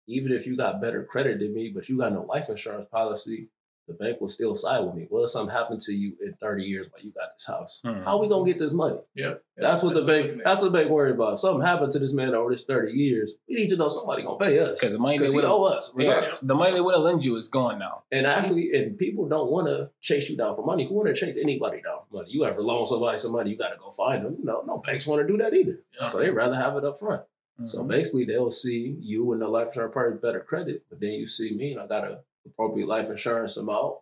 even 0.07 0.33
if 0.33 0.47
you 0.47 0.57
got 0.57 0.81
better 0.81 1.05
credit 1.05 1.39
than 1.39 1.55
me, 1.55 1.71
but 1.75 1.89
you 1.89 1.99
got 1.99 2.13
no 2.13 2.23
life 2.23 2.49
insurance 2.49 2.87
policy, 2.91 3.49
the 3.87 3.93
bank 3.93 4.19
will 4.19 4.29
still 4.29 4.55
side 4.57 4.83
with 4.83 4.95
me. 4.95 5.05
What 5.11 5.25
if 5.25 5.29
something 5.31 5.55
happened 5.55 5.83
to 5.83 5.93
you 5.93 6.15
in 6.25 6.33
30 6.41 6.65
years 6.65 6.87
while 6.91 7.03
you 7.05 7.13
got 7.13 7.35
this 7.37 7.47
house? 7.47 7.83
Mhm. 7.85 8.03
How 8.05 8.17
we 8.17 8.29
gonna 8.29 8.47
get 8.51 8.59
this 8.59 8.73
money? 8.73 8.97
Yeah. 9.15 9.35
That's 9.59 9.83
what 9.83 9.95
the 9.95 10.01
bank 10.03 10.41
that's 10.43 10.63
what 10.63 10.73
the 10.73 10.79
bank 10.79 10.91
worried 10.91 11.17
about. 11.17 11.35
If 11.35 11.41
something 11.41 11.61
happened 11.61 11.93
to 11.93 11.99
this 11.99 12.15
man 12.15 12.35
over 12.35 12.49
this 12.51 12.65
30 12.65 12.93
years, 12.93 13.37
we 13.47 13.57
need 13.57 13.69
to 13.69 13.77
know 13.77 13.89
somebody 13.89 14.23
gonna 14.23 14.39
pay 14.39 14.59
us. 14.59 14.81
Because 14.81 14.93
the 14.93 14.99
money 14.99 15.19
they 15.19 15.25
Because 15.25 15.33
he 15.35 15.37
would 15.37 15.45
owe 15.45 15.65
us. 15.65 15.93
yeah, 15.99 16.33
the 16.41 16.55
money 16.55 16.73
they 16.73 16.81
would 16.81 16.95
have 16.95 17.05
lent 17.05 17.27
you 17.27 17.37
is 17.37 17.49
gone 17.49 17.79
now. 17.79 18.05
And 18.11 18.27
actually, 18.27 18.73
and 18.73 18.97
people 18.97 19.29
don't 19.29 19.51
want 19.51 19.67
to 19.67 19.91
chase 20.01 20.31
you 20.31 20.37
down 20.39 20.57
for 20.57 20.65
money. 20.65 20.89
Who 20.89 20.95
want 20.95 21.09
to 21.09 21.15
chase 21.15 21.37
anybody 21.37 21.83
down 21.83 21.99
for 22.09 22.17
money? 22.17 22.31
You 22.31 22.47
ever 22.47 22.63
loan 22.63 22.87
somebody 22.87 23.19
some 23.19 23.33
money, 23.33 23.51
you 23.51 23.59
got 23.59 23.69
to 23.75 23.79
go 23.79 23.91
find 23.91 24.25
them. 24.25 24.39
No, 24.43 24.63
no 24.67 24.79
banks 24.79 25.07
want 25.07 25.21
to 25.21 25.29
do 25.29 25.37
that 25.43 25.53
either. 25.53 25.81
Yeah. 26.01 26.07
So 26.07 26.21
they 26.21 26.31
rather 26.31 26.55
have 26.57 26.75
it 26.79 26.85
up 26.87 26.99
front. 26.99 27.21
So 27.67 27.83
Mhm. 27.83 27.89
basically, 27.89 28.25
they'll 28.25 28.51
see 28.51 28.97
you 29.01 29.33
and 29.33 29.41
the 29.41 29.49
life 29.49 29.69
insurance 29.69 29.95
party 29.95 30.17
better 30.19 30.41
credit, 30.41 30.85
but 30.91 31.01
then 31.01 31.13
you 31.13 31.27
see 31.27 31.53
me 31.53 31.73
and 31.73 31.81
I 31.81 31.87
got 31.87 32.05
a 32.05 32.21
appropriate 32.47 32.87
life 32.89 33.09
insurance 33.09 33.57
amount, 33.57 33.99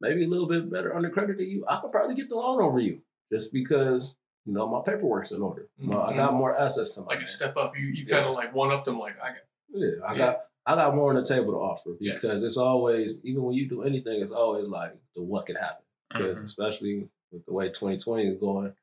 maybe 0.00 0.24
a 0.24 0.28
little 0.28 0.46
bit 0.46 0.70
better 0.70 0.94
under 0.94 1.10
credit 1.10 1.38
than 1.38 1.48
you. 1.48 1.64
I 1.66 1.80
could 1.80 1.90
probably 1.90 2.14
get 2.14 2.28
the 2.28 2.36
loan 2.36 2.62
over 2.62 2.78
you 2.78 3.00
just 3.32 3.52
because 3.52 4.14
you 4.46 4.52
know 4.52 4.68
my 4.68 4.80
paperwork's 4.80 5.32
in 5.32 5.42
order. 5.42 5.68
Know, 5.78 6.00
I 6.02 6.14
got 6.14 6.34
more 6.34 6.56
assets 6.56 6.90
to 6.92 7.00
my 7.00 7.06
like 7.06 7.18
name. 7.18 7.24
a 7.24 7.26
step 7.26 7.56
up. 7.56 7.76
You 7.76 7.86
you 7.86 8.04
Yeah. 8.04 8.16
kind 8.16 8.26
of 8.28 8.34
like 8.34 8.54
one 8.54 8.70
up 8.70 8.84
them. 8.84 8.98
Like 8.98 9.18
I 9.20 9.28
got 9.30 9.36
Yeah, 9.72 10.04
I 10.04 10.12
Yeah. 10.12 10.18
got 10.18 10.46
I 10.66 10.74
got 10.74 10.94
more 10.94 11.08
on 11.10 11.16
the 11.16 11.24
table 11.24 11.52
to 11.52 11.58
offer 11.58 11.96
Yes. 12.00 12.20
because 12.20 12.42
it's 12.42 12.56
always 12.58 13.18
even 13.24 13.42
when 13.42 13.54
you 13.54 13.66
do 13.68 13.82
anything, 13.82 14.20
it's 14.20 14.30
always 14.32 14.66
like 14.68 14.94
the 15.14 15.22
what 15.22 15.46
could 15.46 15.56
happen. 15.56 15.84
Because 16.10 16.40
Mhm. 16.42 16.44
especially 16.44 17.08
with 17.32 17.44
the 17.46 17.52
way 17.52 17.70
2020 17.70 18.26
is 18.28 18.36
going, 18.36 18.74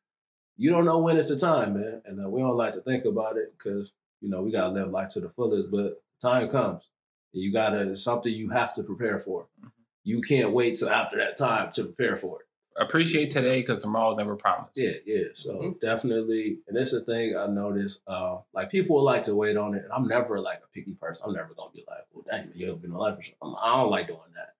you 0.57 0.69
don't 0.71 0.85
know 0.85 0.97
when 0.97 1.17
it's 1.17 1.29
the 1.29 1.37
time, 1.37 1.75
man. 1.75 2.01
And 2.05 2.23
uh, 2.23 2.29
we 2.29 2.41
don't 2.41 2.57
like 2.57 2.73
to 2.73 2.81
think 2.81 3.05
about 3.05 3.37
it 3.37 3.53
because 3.57 3.93
you 4.21 4.29
know 4.29 4.41
we 4.41 4.51
gotta 4.51 4.73
live 4.73 4.89
life 4.91 5.09
to 5.09 5.19
the 5.19 5.29
fullest. 5.29 5.69
But 5.71 6.01
time 6.21 6.49
comes, 6.49 6.83
you 7.31 7.51
gotta 7.51 7.91
it's 7.91 8.03
something 8.03 8.31
you 8.33 8.49
have 8.49 8.73
to 8.75 8.83
prepare 8.83 9.19
for. 9.19 9.47
Mhm. 9.63 9.71
You 10.03 10.21
can't 10.21 10.51
wait 10.53 10.77
till 10.77 10.89
after 10.89 11.17
that 11.17 11.37
time 11.37 11.71
to 11.73 11.83
prepare 11.85 12.15
for 12.15 12.41
it. 12.41 12.47
Appreciate 12.79 13.31
today 13.31 13.61
because 13.61 13.79
tomorrow's 13.81 14.17
never 14.17 14.35
promised. 14.35 14.77
Yeah, 14.77 14.91
yeah. 15.05 15.23
So 15.33 15.53
Mhm. 15.55 15.79
definitely, 15.81 16.59
and 16.67 16.77
it's 16.77 16.93
a 16.93 17.01
thing 17.01 17.35
I 17.35 17.47
noticed. 17.47 18.01
Uh, 18.05 18.39
like 18.53 18.69
people 18.69 18.97
will 18.97 19.03
like 19.03 19.23
to 19.23 19.35
wait 19.35 19.57
on 19.57 19.73
it, 19.73 19.83
and 19.83 19.91
I'm 19.91 20.07
never 20.07 20.39
like 20.39 20.59
a 20.63 20.67
picky 20.73 20.93
person. 20.93 21.25
I'm 21.27 21.33
never 21.35 21.53
gonna 21.55 21.71
be 21.71 21.83
like, 21.87 22.05
"Well, 22.13 22.23
dang, 22.27 22.51
you 22.53 22.69
have 22.69 22.81
been 22.81 22.91
a 22.91 22.97
life 22.99 23.17
insurance." 23.17 23.39
I'm- 23.41 23.55
I 23.59 23.77
don't 23.81 23.89
like 23.91 24.07
doing 24.07 24.19
that. 24.35 24.53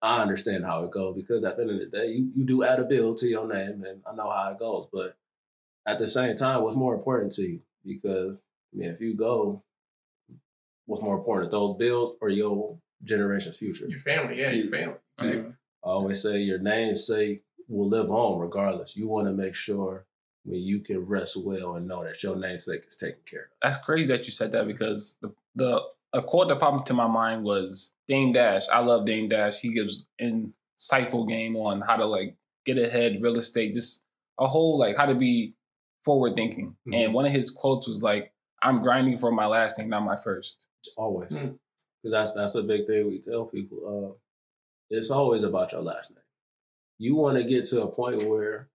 I 0.00 0.22
understand 0.22 0.64
how 0.64 0.84
it 0.84 0.90
goes 0.92 1.16
because 1.16 1.44
at 1.44 1.56
the 1.56 1.62
end 1.62 1.72
of 1.72 1.78
the 1.80 1.86
day, 1.86 2.06
you, 2.12 2.30
you 2.36 2.44
do 2.44 2.62
add 2.62 2.78
a 2.78 2.84
bill 2.84 3.14
to 3.16 3.26
your 3.26 3.48
name, 3.48 3.82
and 3.82 4.02
I 4.06 4.14
know 4.14 4.30
how 4.30 4.52
it 4.52 4.58
goes. 4.58 4.86
But 4.92 5.16
at 5.84 5.98
the 5.98 6.06
same 6.08 6.36
time, 6.36 6.62
what's 6.62 6.76
more 6.76 6.94
important 6.94 7.32
to 7.34 7.42
you? 7.42 7.62
Because 7.84 8.44
I 8.44 8.55
mean, 8.78 8.90
if 8.90 9.00
you 9.00 9.14
go, 9.14 9.62
what's 10.86 11.02
more 11.02 11.16
important, 11.18 11.50
those 11.50 11.74
bills 11.74 12.16
or 12.20 12.28
your 12.28 12.78
generation's 13.04 13.56
future? 13.56 13.86
your 13.88 14.00
family. 14.00 14.40
Yeah, 14.40 14.50
your 14.50 14.70
family. 14.70 14.96
Exactly. 15.18 15.42
Mhm. 15.42 15.56
I 15.84 15.88
always 15.88 16.22
say 16.22 16.38
your 16.40 16.58
namesake 16.58 17.42
will 17.68 17.88
live 17.88 18.10
on 18.10 18.38
regardless. 18.40 18.96
You 18.96 19.08
want 19.08 19.28
to 19.28 19.32
make 19.32 19.54
sure 19.54 20.06
when 20.44 20.60
you 20.60 20.80
can 20.80 20.98
rest 21.00 21.36
well 21.36 21.74
and 21.74 21.86
know 21.88 22.04
that 22.04 22.22
your 22.22 22.36
namesake 22.36 22.84
is 22.86 22.96
taken 22.96 23.20
care 23.24 23.42
of. 23.44 23.48
That's 23.62 23.78
crazy 23.78 24.06
that 24.12 24.26
you 24.26 24.32
said 24.32 24.52
that 24.52 24.66
because 24.66 25.16
the 25.20 25.32
the 25.54 25.80
a 26.12 26.22
quote 26.22 26.48
that 26.48 26.60
popped 26.60 26.78
into 26.88 26.94
my 26.94 27.06
mind 27.08 27.42
was 27.44 27.92
Dame 28.08 28.32
Dash. 28.32 28.68
I 28.68 28.80
love 28.80 29.06
Dame 29.06 29.28
Dash. 29.28 29.60
He 29.60 29.70
gives 29.72 30.08
insightful 30.20 31.28
game 31.28 31.56
on 31.56 31.80
how 31.80 31.96
to 31.96 32.04
like 32.04 32.36
get 32.64 32.78
ahead, 32.78 33.20
real 33.20 33.38
estate, 33.38 33.74
just 33.74 34.04
a 34.38 34.46
whole 34.46 34.78
like 34.78 34.96
how 34.96 35.06
to 35.06 35.14
be 35.14 35.54
forward 36.04 36.34
thinking. 36.36 36.76
Mhm. 36.86 36.94
And 36.94 37.14
one 37.14 37.26
of 37.26 37.32
his 37.32 37.50
quotes 37.50 37.86
was 37.88 38.02
like, 38.02 38.32
"I'm 38.62 38.80
grinding 38.82 39.18
for 39.18 39.30
my 39.32 39.46
last 39.46 39.78
name, 39.78 39.88
not 39.88 40.02
my 40.04 40.16
first. 40.16 40.66
Always. 40.96 41.32
Hmm. 41.32 41.52
Because 42.02 42.12
that's 42.12 42.32
that's 42.32 42.54
a 42.54 42.62
big 42.62 42.86
thing 42.86 43.08
we 43.08 43.20
tell 43.20 43.44
people. 43.46 43.78
Uh, 43.86 44.18
it's 44.90 45.10
always 45.10 45.42
about 45.42 45.72
your 45.72 45.82
last 45.82 46.10
name. 46.12 46.22
You 46.98 47.16
want 47.16 47.36
to 47.36 47.44
get 47.44 47.64
to 47.66 47.82
a 47.82 47.88
point 47.92 48.22
where 48.22 48.68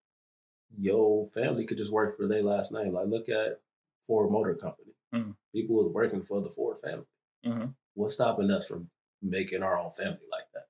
your 0.77 1.25
family 1.27 1.65
could 1.65 1.77
just 1.77 1.91
work 1.91 2.15
for 2.17 2.27
their 2.27 2.43
last 2.43 2.71
name. 2.71 2.93
Like 2.93 3.07
look 3.07 3.29
at 3.29 3.59
Ford 4.05 4.31
Motor 4.31 4.55
Company. 4.55 4.93
Mhm. 5.13 5.35
People 5.53 5.77
was 5.83 5.91
working 5.93 6.21
for 6.21 6.41
the 6.41 6.49
Ford 6.49 6.79
family. 6.79 7.05
Mhm. 7.45 7.73
What's 7.93 8.13
stopping 8.15 8.51
us 8.51 8.67
from 8.67 8.89
making 9.21 9.63
our 9.63 9.77
own 9.77 9.91
family 9.91 10.25
like 10.31 10.51
that? 10.53 10.67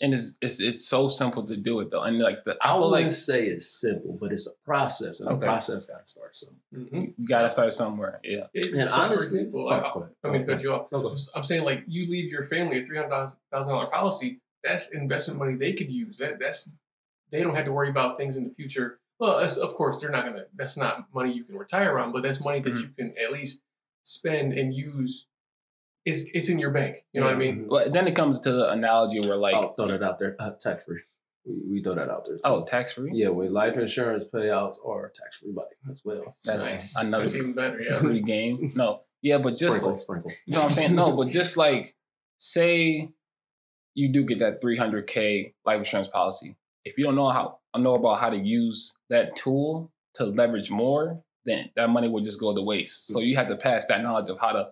And 0.00 0.14
it's, 0.14 0.38
it's 0.40 0.60
it's 0.60 0.84
so 0.86 1.08
simple 1.08 1.44
to 1.44 1.56
do 1.56 1.80
it 1.80 1.90
though. 1.90 2.02
And 2.02 2.18
like 2.18 2.44
the 2.44 2.56
I 2.62 2.70
I 2.70 2.74
wouldn't 2.74 2.92
like 2.92 3.10
say 3.10 3.46
it's 3.46 3.68
simple, 3.80 4.16
but 4.20 4.32
it's 4.32 4.46
a 4.46 4.52
process, 4.64 5.20
and 5.20 5.28
Okay. 5.28 5.40
the 5.40 5.46
process 5.46 5.86
got 5.86 6.04
to 6.04 6.06
start 6.10 6.36
somewhere. 6.36 6.60
Mhm. 6.74 7.14
you 7.18 7.26
gotta 7.26 7.50
start 7.50 7.72
somewhere. 7.72 8.20
Yeah. 8.22 8.46
It- 8.54 8.74
And 8.74 8.88
so 8.88 8.94
for 8.96 9.02
honestly, 9.02 9.38
example, 9.40 9.60
oh, 9.62 9.64
like, 9.64 9.82
go 9.94 10.00
ahead. 10.00 10.14
I 10.24 10.30
mean, 10.30 10.46
cut 10.46 10.62
you 10.62 10.72
off. 10.72 10.92
No. 10.92 11.16
I'm 11.34 11.44
saying 11.44 11.64
like 11.64 11.84
you 11.86 12.08
leave 12.10 12.30
your 12.30 12.44
family 12.46 12.80
a 12.82 12.86
three 12.86 12.96
hundred 12.98 13.10
thousand 13.50 13.74
dollar 13.74 13.86
policy. 13.86 14.40
That's 14.64 14.90
investment 14.90 15.38
money 15.38 15.54
they 15.56 15.72
could 15.72 15.90
use. 15.90 16.18
That 16.18 16.38
that's 16.38 16.70
they 17.30 17.42
don't 17.42 17.54
have 17.54 17.64
to 17.66 17.72
worry 17.72 17.90
about 17.90 18.16
things 18.18 18.36
in 18.36 18.44
the 18.48 18.54
future. 18.54 19.00
Well, 19.18 19.38
it's- 19.38 19.56
of 19.56 19.74
course 19.74 20.00
they're 20.00 20.10
not 20.10 20.24
gonna. 20.24 20.44
That's 20.54 20.76
not 20.76 21.12
money 21.12 21.32
you 21.32 21.44
can 21.44 21.56
retire 21.56 21.98
on, 21.98 22.12
but 22.12 22.22
that's 22.22 22.40
money 22.40 22.60
that 22.60 22.74
Mhm. 22.74 22.80
you 22.82 22.88
can 22.96 23.14
at 23.22 23.32
least 23.32 23.62
spend 24.04 24.52
and 24.52 24.72
use. 24.74 25.26
It's 26.08 26.24
it's 26.32 26.48
in 26.48 26.58
your 26.58 26.70
bank. 26.70 27.04
You 27.12 27.20
know 27.20 27.26
what 27.26 27.36
I 27.36 27.38
mean? 27.38 27.66
But 27.68 27.92
then 27.92 28.06
it 28.08 28.14
comes 28.16 28.40
to 28.40 28.52
the 28.52 28.70
analogy 28.70 29.20
where 29.26 29.36
like 29.36 29.54
I'll 29.54 29.74
throw 29.74 29.88
that 29.88 30.02
out 30.02 30.18
there. 30.18 30.36
Uh, 30.38 30.50
tax 30.58 30.84
free. 30.84 31.00
We, 31.44 31.54
we 31.70 31.82
throw 31.82 31.94
that 31.94 32.08
out 32.10 32.24
there. 32.26 32.36
Too. 32.36 32.40
Oh, 32.44 32.64
tax 32.64 32.92
free. 32.92 33.10
yeah, 33.14 33.28
with 33.28 33.50
life 33.50 33.76
insurance 33.78 34.24
payouts 34.32 34.76
are 34.86 35.12
tax 35.14 35.38
free 35.38 35.52
money 35.52 35.68
as 35.90 36.00
well. 36.04 36.34
That's 36.44 36.92
So, 36.92 37.00
another 37.00 37.24
That's 37.24 37.36
even 37.36 37.52
better. 37.54 37.80
Yeah. 37.80 37.96
free 37.98 38.20
game. 38.20 38.72
No, 38.74 39.02
yeah, 39.22 39.38
but 39.42 39.50
just 39.56 39.78
sprinkle, 39.80 39.98
sprinkle. 39.98 40.30
you 40.46 40.54
know 40.54 40.60
what 40.60 40.66
I'm 40.66 40.72
saying. 40.72 40.94
No, 40.94 41.12
but 41.16 41.30
just 41.40 41.56
like 41.56 41.94
say 42.38 43.10
you 43.94 44.12
do 44.12 44.24
get 44.24 44.38
that 44.38 44.62
300k 44.62 45.54
life 45.64 45.78
insurance 45.78 46.08
policy. 46.08 46.56
If 46.84 46.96
you 46.96 47.04
don't 47.04 47.16
know 47.16 47.30
how 47.30 47.58
know 47.76 47.94
about 47.94 48.20
how 48.20 48.30
to 48.30 48.36
use 48.38 48.96
that 49.10 49.36
tool 49.36 49.92
to 50.14 50.24
leverage 50.24 50.70
more, 50.70 51.22
then 51.44 51.70
that 51.76 51.88
money 51.90 52.08
will 52.08 52.22
just 52.22 52.40
go 52.40 52.54
to 52.54 52.62
waste. 52.62 53.08
So 53.08 53.20
you 53.20 53.36
have 53.36 53.48
to 53.48 53.56
pass 53.56 53.86
that 53.86 54.02
knowledge 54.02 54.28
of 54.28 54.38
how 54.40 54.52
to 54.52 54.68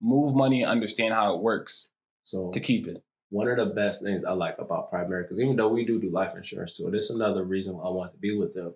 move 0.00 0.34
money 0.34 0.62
and 0.62 0.70
understand 0.70 1.14
how 1.14 1.34
it 1.34 1.40
works 1.40 1.90
So 2.22 2.50
to 2.52 2.60
keep 2.60 2.86
it. 2.86 3.02
one 3.30 3.48
of 3.48 3.56
the 3.56 3.66
best 3.66 4.02
things 4.02 4.24
I 4.24 4.32
like 4.32 4.58
about 4.58 4.90
Primary, 4.90 5.22
because 5.24 5.40
even 5.40 5.56
though 5.56 5.68
we 5.68 5.84
do 5.84 6.00
do 6.00 6.10
life 6.10 6.34
insurance 6.34 6.76
too, 6.76 6.90
this 6.90 7.04
is 7.04 7.10
another 7.10 7.44
reason 7.44 7.76
why 7.76 7.84
I 7.84 7.90
want 7.90 8.12
to 8.12 8.18
be 8.18 8.36
with 8.36 8.54
them. 8.54 8.74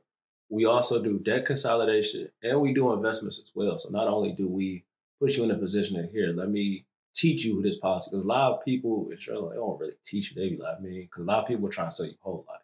We 0.50 0.66
also 0.66 1.02
do 1.02 1.18
debt 1.18 1.46
consolidation 1.46 2.28
and 2.42 2.60
we 2.60 2.74
do 2.74 2.92
investments 2.92 3.38
as 3.38 3.52
well. 3.54 3.78
So 3.78 3.88
not 3.88 4.08
only 4.08 4.32
do 4.32 4.48
we 4.48 4.84
put 5.20 5.36
you 5.36 5.44
in 5.44 5.50
a 5.50 5.56
position 5.56 5.98
of 5.98 6.10
here, 6.10 6.32
let 6.34 6.50
me 6.50 6.84
teach 7.14 7.44
you 7.44 7.62
this 7.62 7.78
policy. 7.78 8.10
Because 8.10 8.24
a 8.24 8.28
lot 8.28 8.52
of 8.52 8.64
people, 8.64 9.08
insurance, 9.10 9.50
they 9.50 9.56
don't 9.56 9.78
really 9.80 9.94
teach 10.04 10.32
you. 10.32 10.42
They 10.42 10.50
be 10.50 10.60
like, 10.60 10.76
I 10.78 10.80
mean, 10.80 11.02
because 11.02 11.22
a 11.22 11.26
lot 11.26 11.42
of 11.42 11.48
people 11.48 11.66
are 11.68 11.72
trying 11.72 11.88
to 11.90 11.94
sell 11.94 12.06
you 12.06 12.14
whole 12.20 12.44
life. 12.48 12.60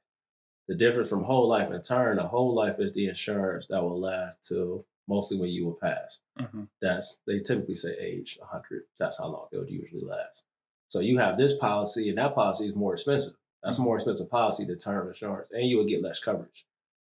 The 0.66 0.74
difference 0.74 1.08
from 1.08 1.24
whole 1.24 1.48
life 1.48 1.70
and 1.70 1.82
term, 1.82 2.18
a 2.18 2.26
whole 2.26 2.54
life 2.54 2.78
is 2.78 2.92
the 2.92 3.08
insurance 3.08 3.68
that 3.68 3.82
will 3.82 3.98
last 3.98 4.44
till 4.46 4.84
mostly 5.08 5.38
when 5.38 5.50
you 5.50 5.64
will 5.64 5.78
pass. 5.82 6.20
hmm 6.38 6.64
That's 6.80 7.18
they 7.26 7.40
typically 7.40 7.74
say 7.74 7.96
age 7.98 8.36
100. 8.40 8.82
That's 8.98 9.18
how 9.18 9.26
long 9.26 9.46
it 9.50 9.58
would 9.58 9.70
usually 9.70 10.04
last. 10.04 10.44
So 10.88 11.00
you 11.00 11.18
have 11.18 11.36
this 11.36 11.54
policy, 11.56 12.08
and 12.08 12.18
that 12.18 12.34
policy 12.34 12.66
is 12.66 12.74
more 12.74 12.94
expensive. 12.94 13.34
That's 13.62 13.78
a 13.78 13.82
more 13.82 13.96
expensive 13.96 14.30
policy 14.30 14.64
than 14.64 14.78
term 14.78 15.08
insurance, 15.08 15.48
and 15.52 15.68
you 15.68 15.78
would 15.78 15.88
get 15.88 16.02
less 16.02 16.20
coverage. 16.20 16.64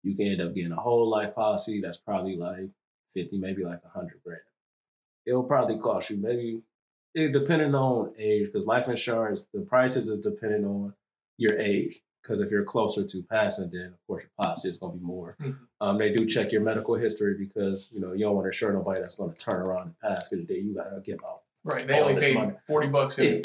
You 0.02 0.14
can 0.14 0.28
end 0.28 0.40
up 0.40 0.54
getting 0.54 0.72
a 0.72 0.76
whole 0.76 1.08
life 1.10 1.34
policy 1.34 1.80
that's 1.80 1.98
probably 1.98 2.36
like 2.36 2.68
50, 3.12 3.38
maybe 3.38 3.64
like 3.64 3.82
100 3.82 4.20
grand. 4.24 4.40
It'll 5.26 5.42
probably 5.42 5.78
cost 5.78 6.10
you 6.10 6.16
maybe, 6.18 6.62
it, 7.14 7.32
depending 7.32 7.74
on 7.74 8.12
age, 8.18 8.46
because 8.52 8.66
life 8.66 8.88
insurance, 8.88 9.46
the 9.52 9.62
prices 9.62 10.08
is 10.08 10.20
depending 10.20 10.64
on 10.64 10.94
your 11.36 11.58
age. 11.58 12.00
Because 12.26 12.40
if 12.40 12.50
you're 12.50 12.64
closer 12.64 13.04
to 13.04 13.22
passing, 13.22 13.70
then 13.72 13.86
of 13.92 14.06
course 14.08 14.24
your 14.24 14.30
policy 14.44 14.68
is 14.68 14.78
going 14.78 14.94
to 14.94 14.98
be 14.98 15.04
more. 15.04 15.36
Mhm. 15.40 15.58
Um, 15.80 15.96
they 15.98 16.10
do 16.12 16.26
check 16.26 16.50
your 16.50 16.60
medical 16.62 16.96
history 16.96 17.36
because 17.38 17.88
you 17.92 18.00
know 18.00 18.12
you 18.14 18.24
don't 18.24 18.34
want 18.34 18.46
to 18.46 18.48
insure 18.48 18.72
nobody 18.72 18.98
that's 18.98 19.14
going 19.14 19.32
to 19.32 19.40
turn 19.40 19.60
around 19.62 19.82
and 19.82 20.00
pass. 20.00 20.28
Because 20.28 20.44
the 20.46 20.54
day 20.54 20.60
you 20.60 20.74
got 20.74 20.90
to 20.90 21.00
give 21.00 21.20
out 21.28 21.42
Right. 21.62 21.86
They 21.86 22.00
only 22.00 22.20
paid 22.20 22.34
money. 22.34 22.54
forty 22.66 22.88
bucks. 22.88 23.18
In, 23.20 23.42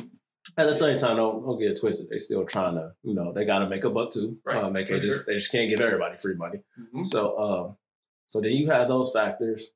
at 0.58 0.66
the 0.66 0.74
same 0.76 0.98
time, 0.98 1.18
don't, 1.18 1.44
don't 1.46 1.60
get 1.60 1.72
it 1.72 1.80
twisted. 1.80 2.10
They 2.10 2.18
still 2.18 2.44
trying 2.46 2.74
to, 2.74 2.94
you 3.04 3.14
know, 3.14 3.32
they 3.32 3.46
got 3.46 3.60
to 3.60 3.70
make 3.70 3.84
a 3.84 3.90
buck 3.92 4.12
too. 4.12 4.40
Right, 4.44 4.58
Um, 4.64 4.74
they 4.74 4.84
just 4.84 5.04
sure. 5.04 5.24
they 5.28 5.36
just 5.36 5.52
can't 5.52 5.70
give 5.70 5.80
everybody 5.80 6.18
free 6.18 6.34
money. 6.36 6.62
Mhm. 6.80 7.06
So, 7.06 7.38
um, 7.40 7.78
so 8.28 8.42
then 8.42 8.54
you 8.54 8.72
have 8.72 8.88
those 8.88 9.12
factors, 9.12 9.70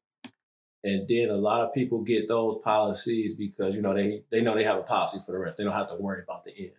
and 0.83 1.07
then 1.07 1.29
a 1.29 1.38
lot 1.38 1.62
of 1.62 1.74
people 1.74 2.01
get 2.01 2.27
those 2.27 2.57
policies 2.63 3.35
because 3.35 3.75
you 3.75 3.81
know 3.83 3.93
they 3.93 4.24
they 4.31 4.41
know 4.41 4.55
they 4.55 4.63
have 4.63 4.79
a 4.79 4.83
policy 4.83 5.19
for 5.24 5.31
the 5.33 5.38
rest. 5.39 5.57
They 5.59 5.63
don't 5.63 5.74
have 5.74 5.89
to 5.89 5.95
worry 5.95 6.24
about 6.24 6.43
the 6.45 6.53
end. 6.57 6.71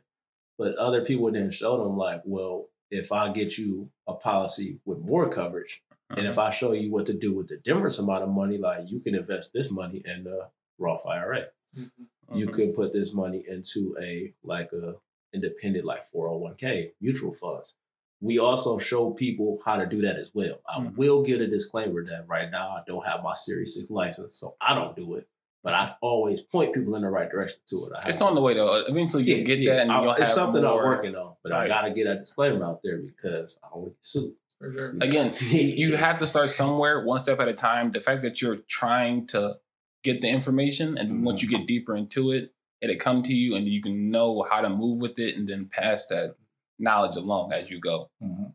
But 0.58 0.74
other 0.76 1.04
people 1.04 1.30
didn't 1.30 1.52
show 1.54 1.82
them 1.84 1.96
like, 1.96 2.22
well, 2.24 2.68
if 2.90 3.12
I 3.12 3.30
get 3.32 3.58
you 3.58 3.90
a 4.06 4.14
policy 4.14 4.78
with 4.84 4.98
more 5.00 5.28
coverage, 5.28 5.82
and 6.10 6.26
if 6.26 6.38
I 6.38 6.50
show 6.50 6.72
you 6.72 6.90
what 6.90 7.06
to 7.06 7.12
do 7.12 7.34
with 7.34 7.48
the 7.48 7.56
difference 7.56 7.98
amount 7.98 8.22
of 8.22 8.28
money, 8.30 8.58
like 8.58 8.88
you 8.90 9.00
can 9.00 9.14
invest 9.14 9.52
this 9.52 9.70
money 9.70 10.02
in 10.04 10.24
the 10.24 10.48
Roth 10.78 11.04
IRA 11.06 11.46
Mhm. 11.76 11.90
you 12.34 12.46
Mhm. 12.46 12.52
could 12.52 12.74
put 12.74 12.92
this 12.92 13.12
money 13.12 13.44
into 13.48 13.96
a 14.00 14.32
like 14.44 14.72
a 14.72 14.96
independent 15.32 15.84
like 15.84 16.06
401k 16.10 16.92
mutual 17.00 17.32
funds 17.34 17.74
we 18.20 18.38
also 18.38 18.78
show 18.78 19.10
people 19.10 19.58
how 19.64 19.76
to 19.76 19.84
do 19.86 20.00
that 20.02 20.16
as 20.18 20.34
well 20.34 20.60
i 20.68 20.78
Mhm. 20.78 20.96
will 20.96 21.22
get 21.22 21.40
a 21.40 21.46
disclaimer 21.46 22.04
that 22.06 22.26
right 22.28 22.50
now 22.50 22.70
i 22.70 22.82
don't 22.86 23.04
have 23.06 23.22
my 23.22 23.34
series 23.34 23.74
6 23.74 23.90
license 23.90 24.36
so 24.36 24.54
i 24.60 24.74
don't 24.74 24.96
do 24.96 25.14
it 25.16 25.26
but 25.66 25.74
i 25.74 25.84
always 26.00 26.40
point 26.42 26.72
people 26.72 26.94
in 26.96 27.02
the 27.02 27.10
right 27.18 27.30
direction 27.34 27.58
to 27.70 27.76
it 27.86 27.92
I 28.00 28.08
It's 28.10 28.22
on 28.22 28.34
the 28.36 28.40
way 28.46 28.54
though. 28.54 28.84
Eventually 28.92 29.24
you 29.24 29.36
Yeah, 29.36 29.42
get 29.50 29.58
yeah. 29.58 29.74
that 29.74 29.82
and 29.82 29.92
I- 29.92 30.00
you'll 30.02 30.12
have 30.12 30.20
it's 30.22 30.34
something 30.34 30.62
more. 30.62 30.80
i'm 30.80 30.86
working 30.92 31.14
on 31.16 31.32
but 31.42 31.52
i 31.52 31.66
gotta 31.74 31.90
get 31.90 32.06
a 32.06 32.16
disclaimer 32.20 32.64
out 32.64 32.80
there 32.84 32.98
because 32.98 33.58
i 33.64 33.66
want 33.76 33.86
to 33.86 33.90
get 33.90 34.04
sued 34.12 34.32
sure. 34.62 34.90
Again, 35.08 35.34
you 35.40 35.96
have 35.96 36.16
to 36.18 36.26
start 36.26 36.48
somewhere, 36.50 37.04
one 37.04 37.18
step 37.20 37.38
at 37.40 37.48
a 37.48 37.52
time. 37.52 37.92
The 37.92 38.00
fact 38.00 38.22
that 38.22 38.40
you're 38.40 38.60
trying 38.80 39.26
to 39.34 39.56
get 40.02 40.22
the 40.22 40.28
information, 40.30 40.96
and 40.96 41.24
once 41.26 41.42
you 41.42 41.48
get 41.56 41.66
deeper 41.66 41.94
into 41.94 42.30
it, 42.30 42.54
it'll 42.80 42.96
come 42.96 43.22
to 43.24 43.34
you, 43.34 43.54
and 43.54 43.68
you 43.68 43.82
can 43.82 44.10
know 44.10 44.46
how 44.50 44.62
to 44.62 44.70
move 44.70 44.98
with 44.98 45.18
it, 45.18 45.36
and 45.36 45.46
then 45.46 45.68
pass 45.70 46.06
that 46.06 46.36
knowledge 46.78 47.16
along 47.16 47.52
as 47.52 47.68
you 47.68 47.78
go. 47.80 48.08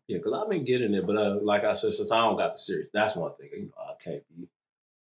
Yeah, 0.08 0.18
because 0.18 0.34
I've 0.34 0.50
been 0.50 0.66
getting 0.66 0.96
it, 0.96 1.06
but 1.06 1.18
uh, 1.18 1.38
like 1.44 1.64
I 1.64 1.76
said, 1.76 1.94
since 1.94 2.12
I 2.12 2.18
don't 2.18 2.36
got 2.38 2.54
the 2.54 2.58
series, 2.58 2.90
that's 2.92 3.16
one 3.16 3.34
thing. 3.40 3.50
You 3.54 3.66
know, 3.66 3.84
I 3.88 3.94
can't 4.04 4.24
be 4.28 4.48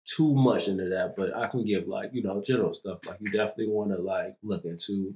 too 0.06 0.34
much 0.36 0.68
into 0.68 0.90
that, 0.90 1.16
but 1.16 1.36
I 1.36 1.48
can 1.48 1.64
give 1.66 1.88
like 1.88 2.12
you 2.14 2.24
know 2.24 2.42
general 2.42 2.74
stuff. 2.74 3.00
Like 3.06 3.20
you 3.22 3.32
definitely 3.32 3.70
want 3.70 3.92
to 3.92 3.98
like 3.98 4.38
look 4.44 4.66
into 4.66 5.16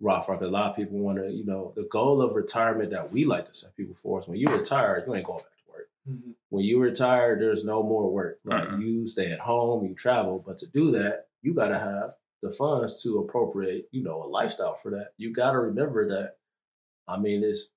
Roth. 0.00 0.26
'cause 0.26 0.42
A 0.42 0.48
lot 0.48 0.70
of 0.70 0.76
people 0.76 0.98
want 0.98 1.18
to, 1.18 1.30
you 1.30 1.44
know, 1.44 1.72
the 1.76 1.84
goal 1.84 2.20
of 2.22 2.34
retirement 2.36 2.90
that 2.90 3.10
we 3.12 3.24
like 3.24 3.46
to 3.46 3.54
set 3.54 3.76
people 3.76 3.94
for 3.94 4.20
is 4.20 4.28
when 4.28 4.38
you 4.38 4.48
retire, 4.48 5.02
you 5.06 5.14
ain't 5.14 5.26
going 5.26 5.38
back 5.40 5.56
to 5.66 5.72
work. 5.72 5.90
Mhm. 6.08 6.34
When 6.50 6.64
you 6.64 6.80
retire, 6.80 7.38
there's 7.38 7.64
no 7.64 7.82
more 7.82 8.10
work. 8.12 8.40
Like 8.44 8.68
Mhm. 8.68 8.80
you 8.82 9.06
stay 9.06 9.32
at 9.32 9.40
home, 9.40 9.86
you 9.86 9.94
travel, 9.94 10.38
but 10.40 10.58
to 10.58 10.66
do 10.66 10.90
that, 10.92 11.28
you 11.42 11.54
got 11.54 11.68
to 11.68 11.78
have 11.78 12.16
the 12.42 12.50
funds 12.50 13.02
to 13.02 13.18
appropriate, 13.18 13.88
you 13.92 14.02
know, 14.02 14.22
a 14.22 14.28
lifestyle 14.28 14.76
for 14.76 14.90
that. 14.92 15.12
You 15.16 15.32
got 15.32 15.52
to 15.52 15.58
remember 15.60 16.08
that. 16.08 16.38
I 17.08 17.18
mean, 17.18 17.42
it's 17.44 17.68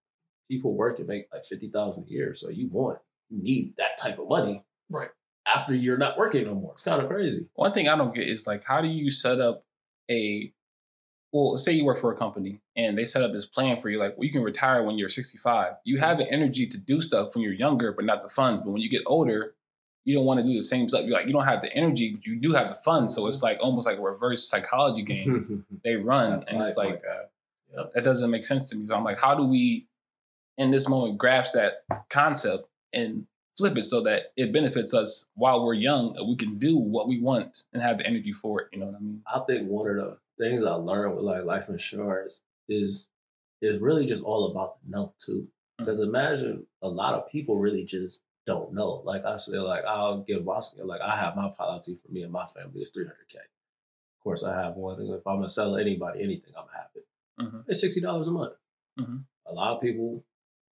people 0.49 0.75
work 0.75 0.99
and 0.99 1.07
make 1.07 1.27
like 1.33 1.45
fifty 1.45 1.69
thousand 1.69 2.05
a 2.05 2.11
year, 2.11 2.33
so 2.35 2.49
you 2.49 2.67
want 2.69 2.99
you 3.29 3.41
need 3.41 3.75
that 3.77 3.97
type 3.97 4.19
of 4.19 4.27
money 4.27 4.63
Right. 4.89 5.09
After 5.47 5.73
you're 5.73 5.97
not 5.97 6.17
working 6.17 6.45
no 6.45 6.55
more. 6.55 6.73
It's 6.73 6.83
kind 6.83 7.01
of 7.01 7.09
crazy. 7.09 7.47
One 7.55 7.73
thing 7.73 7.87
I 7.87 7.97
don't 7.97 8.13
get 8.13 8.27
is 8.27 8.47
like, 8.47 8.63
how 8.63 8.81
do 8.81 8.87
you 8.87 9.09
set 9.09 9.39
up 9.39 9.65
a 10.09 10.53
well, 11.31 11.57
say 11.57 11.71
you 11.71 11.85
work 11.85 11.99
for 11.99 12.11
a 12.11 12.15
company 12.15 12.59
and 12.75 12.97
they 12.97 13.05
set 13.05 13.23
up 13.23 13.31
this 13.31 13.45
plan 13.45 13.81
for 13.81 13.89
you, 13.89 13.97
like, 13.97 14.17
well, 14.17 14.25
you 14.25 14.31
can 14.31 14.43
retire 14.43 14.83
when 14.83 14.97
you're 14.97 15.09
65. 15.09 15.73
You 15.85 15.99
have 15.99 16.17
mm-hmm. 16.17 16.25
the 16.25 16.31
energy 16.31 16.67
to 16.67 16.77
do 16.77 16.99
stuff 16.99 17.33
when 17.33 17.43
you're 17.43 17.53
younger, 17.53 17.93
but 17.93 18.05
not 18.05 18.21
the 18.21 18.29
funds. 18.29 18.61
But 18.61 18.71
when 18.71 18.81
you 18.81 18.89
get 18.89 19.03
older, 19.05 19.55
you 20.03 20.15
don't 20.15 20.25
want 20.25 20.41
to 20.41 20.45
do 20.45 20.53
the 20.53 20.61
same 20.61 20.89
stuff. 20.89 21.05
You're 21.05 21.13
like, 21.13 21.27
you 21.27 21.33
don't 21.33 21.45
have 21.45 21.61
the 21.61 21.73
energy, 21.73 22.11
but 22.11 22.25
you 22.25 22.35
do 22.35 22.53
have 22.53 22.69
the 22.69 22.75
funds. 22.83 23.15
So 23.15 23.27
it's 23.27 23.37
mm-hmm. 23.37 23.45
like 23.45 23.59
almost 23.61 23.87
like 23.87 23.97
a 23.97 24.01
reverse 24.01 24.47
psychology 24.47 25.01
game 25.03 25.65
they 25.83 25.95
run. 25.95 26.43
And 26.47 26.61
it's 26.61 26.75
like, 26.75 27.01
that 27.93 28.03
doesn't 28.03 28.29
make 28.29 28.43
sense 28.43 28.69
to 28.69 28.75
me. 28.75 28.87
So 28.87 28.95
I'm 28.95 29.05
like, 29.05 29.19
how 29.19 29.35
do 29.35 29.45
we, 29.45 29.87
in 30.57 30.71
this 30.71 30.89
moment, 30.89 31.17
grasp 31.17 31.53
that 31.53 31.85
concept 32.09 32.67
and 32.91 33.25
flip 33.61 33.77
it 33.77 33.83
so 33.83 34.01
that 34.01 34.33
it 34.35 34.51
benefits 34.51 34.93
us 34.93 35.29
while 35.35 35.63
we're 35.63 35.73
young 35.75 36.15
we 36.27 36.35
can 36.35 36.57
do 36.57 36.77
what 36.77 37.07
we 37.07 37.19
want 37.19 37.63
and 37.73 37.81
have 37.81 37.99
the 37.99 38.07
energy 38.07 38.33
for 38.33 38.61
it? 38.61 38.67
You 38.71 38.79
know 38.79 38.87
what 38.87 38.95
I 38.95 38.99
mean? 38.99 39.21
I 39.25 39.39
think 39.47 39.69
one 39.69 39.87
of 39.87 39.95
the 39.95 40.17
things 40.39 40.65
I 40.65 40.71
learned 40.73 41.15
with 41.15 41.23
like 41.23 41.43
life 41.43 41.69
insurance 41.69 42.41
is 42.67 43.07
is 43.61 43.79
really 43.79 44.07
just 44.07 44.23
all 44.23 44.49
about 44.49 44.77
the 44.83 44.89
know 44.89 45.13
too. 45.23 45.47
Because 45.77 45.99
imagine 45.99 46.65
a 46.81 46.87
lot 46.87 47.13
of 47.13 47.29
people 47.29 47.59
really 47.59 47.83
just 47.83 48.21
don't 48.47 48.73
know. 48.73 49.01
Like 49.05 49.23
I 49.25 49.35
said, 49.35 49.59
like 49.59 49.85
I'll 49.85 50.21
give 50.21 50.43
my 50.43 50.59
like 50.83 51.01
I 51.01 51.15
have 51.15 51.35
my 51.35 51.49
policy 51.49 51.95
for 51.95 52.11
me 52.11 52.23
and 52.23 52.31
my 52.31 52.45
family 52.45 52.81
is 52.81 52.89
three 52.89 53.05
hundred 53.05 53.29
k. 53.29 53.37
Of 53.39 54.23
course, 54.23 54.43
I 54.43 54.59
have 54.61 54.75
one. 54.75 54.99
If 55.01 55.27
I'm 55.27 55.37
gonna 55.37 55.49
sell 55.49 55.75
anybody 55.77 56.23
anything, 56.23 56.53
I'm 56.57 56.67
happy. 56.75 57.01
Mhm. 57.39 57.63
It's 57.67 57.81
sixty 57.81 58.01
dollars 58.01 58.27
a 58.27 58.31
month. 58.31 58.53
Mhm. 58.99 59.23
A 59.47 59.53
lot 59.53 59.75
of 59.75 59.81
people 59.81 60.23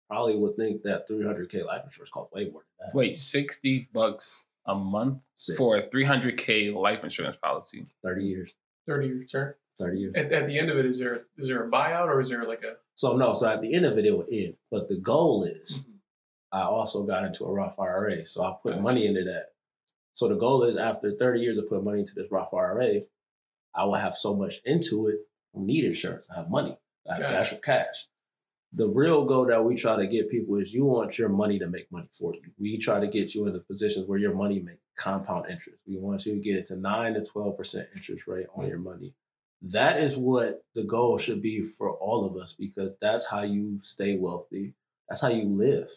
probably 0.07 0.35
would 0.37 0.55
think 0.55 0.83
that 0.83 1.07
three 1.07 1.25
hundred 1.25 1.49
k 1.49 1.63
life 1.63 1.81
insurance 1.85 2.09
costs 2.09 2.33
way 2.33 2.49
more 2.49 2.63
than 2.79 2.87
that. 2.89 2.95
Wait, 2.95 3.17
60 3.17 3.89
bucks 3.93 4.45
a 4.65 4.75
month 4.75 5.23
Sick. 5.35 5.57
for 5.57 5.77
a 5.77 5.87
300K 5.89 6.73
life 6.73 7.03
insurance 7.03 7.37
policy. 7.41 7.83
thirty 8.03 8.25
years. 8.25 8.53
Thirty 8.85 9.07
years, 9.07 9.31
sir. 9.31 9.57
Thirty 9.79 9.99
years. 9.99 10.13
At, 10.15 10.31
at 10.31 10.47
the 10.47 10.57
end 10.59 10.69
of 10.69 10.77
it, 10.77 10.85
is 10.85 10.99
there 10.99 11.23
is 11.37 11.47
there 11.47 11.63
a 11.65 11.69
buyout 11.71 12.07
or 12.07 12.19
is 12.21 12.29
there 12.29 12.43
like 12.45 12.63
a? 12.63 12.73
So 12.95 13.15
no, 13.15 13.33
so 13.33 13.47
at 13.47 13.61
the 13.61 13.73
end 13.75 13.85
of 13.85 13.97
it, 13.97 14.05
it 14.05 14.11
will 14.11 14.25
end. 14.31 14.55
But 14.71 14.87
the 14.89 14.97
goal 14.97 15.43
is 15.43 15.79
Mm-hmm. 15.79 15.91
I 16.49 16.61
also 16.61 17.03
got 17.03 17.25
into 17.25 17.43
a 17.43 17.51
Roth 17.51 17.77
IRA. 17.77 18.25
So 18.25 18.41
I 18.43 18.53
put 18.63 18.69
Gotcha. 18.71 18.81
money 18.81 19.05
into 19.05 19.23
that. 19.25 19.47
So 20.13 20.29
the 20.29 20.35
goal 20.35 20.63
is 20.63 20.77
after 20.77 21.11
30 21.11 21.41
years 21.41 21.57
of 21.57 21.67
putting 21.67 21.83
money 21.83 21.99
into 21.99 22.13
this 22.15 22.31
Roth 22.31 22.53
IRA, 22.53 23.01
I 23.75 23.83
will 23.83 23.95
have 23.95 24.15
so 24.15 24.33
much 24.33 24.61
into 24.63 25.07
it, 25.07 25.17
I 25.55 25.59
need 25.59 25.83
insurance. 25.83 26.29
I 26.33 26.37
have 26.39 26.49
money. 26.49 26.77
I 27.07 27.13
have 27.15 27.21
Gotcha. 27.21 27.37
actual 27.37 27.57
cash. 27.57 28.07
The 28.73 28.87
real 28.87 29.23
goal 29.25 29.45
that 29.47 29.63
we 29.63 29.75
try 29.75 29.95
to 29.95 30.07
get 30.07 30.29
people 30.29 30.57
is 30.57 30.73
you 30.73 30.85
want 30.85 31.17
your 31.17 31.29
money 31.29 31.57
to 31.59 31.67
make 31.67 31.91
money 31.91 32.09
for 32.11 32.33
you. 32.33 32.41
We 32.59 32.77
try 32.77 32.99
to 32.99 33.07
get 33.07 33.33
you 33.33 33.47
in 33.47 33.53
the 33.53 33.59
positions 33.59 34.07
where 34.07 34.19
your 34.19 34.35
money 34.35 34.59
make 34.59 34.79
compound 34.97 35.45
interest. 35.49 35.79
We 35.87 35.97
want 35.97 36.25
you 36.25 36.33
to 36.33 36.39
get 36.39 36.57
it 36.57 36.65
to 36.67 36.75
nine 36.75 37.13
to 37.13 37.23
twelve 37.23 37.57
percent 37.57 37.87
interest 37.95 38.27
rate 38.27 38.47
on 38.55 38.67
your 38.67 38.79
money. 38.79 39.13
That 39.61 39.99
is 39.99 40.15
what 40.15 40.63
the 40.75 40.83
goal 40.83 41.17
should 41.17 41.41
be 41.41 41.63
for 41.63 41.91
all 41.91 42.25
of 42.25 42.35
us 42.41 42.53
because 42.53 42.93
that's 43.01 43.25
how 43.25 43.41
you 43.41 43.79
stay 43.81 44.17
wealthy. 44.17 44.75
That's 45.09 45.21
how 45.21 45.29
you 45.29 45.45
live. 45.45 45.89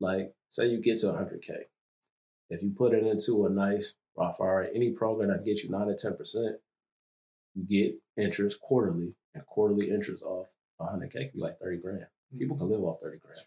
Like, 0.00 0.34
say 0.50 0.66
you 0.66 0.80
get 0.80 0.98
to 1.00 1.06
100K. 1.06 1.50
If 2.50 2.62
you 2.62 2.70
put 2.76 2.94
it 2.94 3.06
into 3.06 3.46
a 3.46 3.50
nice 3.50 3.94
Roth 4.16 4.40
IRA, 4.40 4.68
any 4.74 4.90
program 4.90 5.28
that 5.28 5.44
gets 5.44 5.62
you 5.62 5.70
9 5.70 5.86
to 5.86 5.94
10%, 5.94 6.56
you 7.54 7.64
get 7.64 8.22
interest 8.22 8.60
quarterly, 8.60 9.14
and 9.34 9.46
quarterly 9.46 9.90
interest 9.90 10.24
off 10.24 10.48
100K 10.80 11.12
could 11.12 11.32
be 11.34 11.40
like 11.40 11.58
30 11.58 11.78
grand. 11.78 12.06
People 12.38 12.56
can 12.56 12.68
live 12.68 12.82
off 12.82 12.98
thirty 13.02 13.18
grand. 13.18 13.40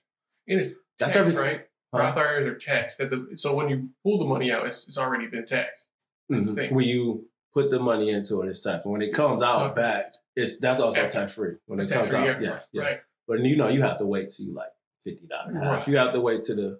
And 0.47 0.59
it's 0.59 0.69
That's 0.99 1.13
taxed, 1.13 1.29
every- 1.31 1.41
right? 1.41 1.61
Huh? 1.93 1.99
Roth 1.99 2.17
IRAs 2.17 2.45
are 2.47 2.55
taxed. 2.55 2.97
The, 2.97 3.27
so 3.35 3.53
when 3.53 3.69
you 3.69 3.89
pull 4.03 4.17
the 4.17 4.25
money 4.25 4.51
out, 4.51 4.65
it's, 4.65 4.87
it's 4.87 4.97
already 4.97 5.27
been 5.27 5.45
taxed. 5.45 5.87
Mhm. 6.31 6.71
When 6.71 6.85
you 6.87 7.27
put 7.53 7.69
the 7.69 7.79
money 7.79 8.09
into 8.11 8.41
it, 8.41 8.47
it's 8.49 8.63
tax. 8.63 8.85
When 8.85 9.01
it 9.01 9.13
comes 9.13 9.43
out 9.43 9.75
back, 9.75 10.13
it's 10.35 10.57
that's 10.59 10.79
also 10.79 11.01
Tax- 11.01 11.13
tax 11.13 11.35
free. 11.35 11.55
When 11.65 11.79
it 11.81 11.91
comes 11.91 12.13
out, 12.13 12.25
yeah, 12.25 12.39
yes, 12.41 12.67
yeah. 12.71 12.81
right. 12.81 12.99
But 13.27 13.41
you 13.41 13.55
know, 13.57 13.67
you 13.67 13.81
have 13.81 13.97
to 13.99 14.05
wait 14.05 14.29
till 14.31 14.45
you 14.45 14.53
like 14.53 14.69
fifty 15.03 15.27
dollars. 15.27 15.55
Right. 15.55 15.87
You 15.87 15.97
have 15.97 16.13
to 16.13 16.21
wait 16.21 16.43
to 16.43 16.55
the 16.55 16.79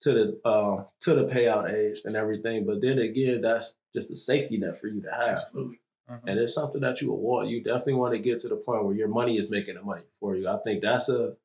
to 0.00 0.12
the 0.12 0.48
um 0.48 0.86
to 1.02 1.14
the 1.14 1.24
payout 1.32 1.72
age 1.72 2.00
and 2.04 2.16
everything. 2.16 2.66
But 2.66 2.80
then 2.82 2.98
again, 2.98 3.40
that's 3.42 3.76
just 3.94 4.10
a 4.10 4.16
safety 4.16 4.58
net 4.58 4.76
for 4.76 4.88
you 4.88 5.00
to 5.02 5.10
have. 5.12 5.28
Absolutely. 5.44 5.78
And 6.26 6.38
it's 6.38 6.54
something 6.54 6.80
that 6.82 7.00
you 7.00 7.08
will 7.10 7.20
want. 7.20 7.48
You 7.48 7.62
definitely 7.62 7.94
want 7.94 8.12
to 8.14 8.18
get 8.18 8.38
to 8.40 8.48
the 8.48 8.56
point 8.56 8.84
where 8.84 8.94
your 8.94 9.08
money 9.08 9.38
is 9.38 9.50
making 9.50 9.76
the 9.76 9.82
money 9.82 10.02
for 10.20 10.36
you. 10.36 10.48
I 10.48 10.58
think 10.58 10.82
that's 10.82 11.08
a 11.08 11.36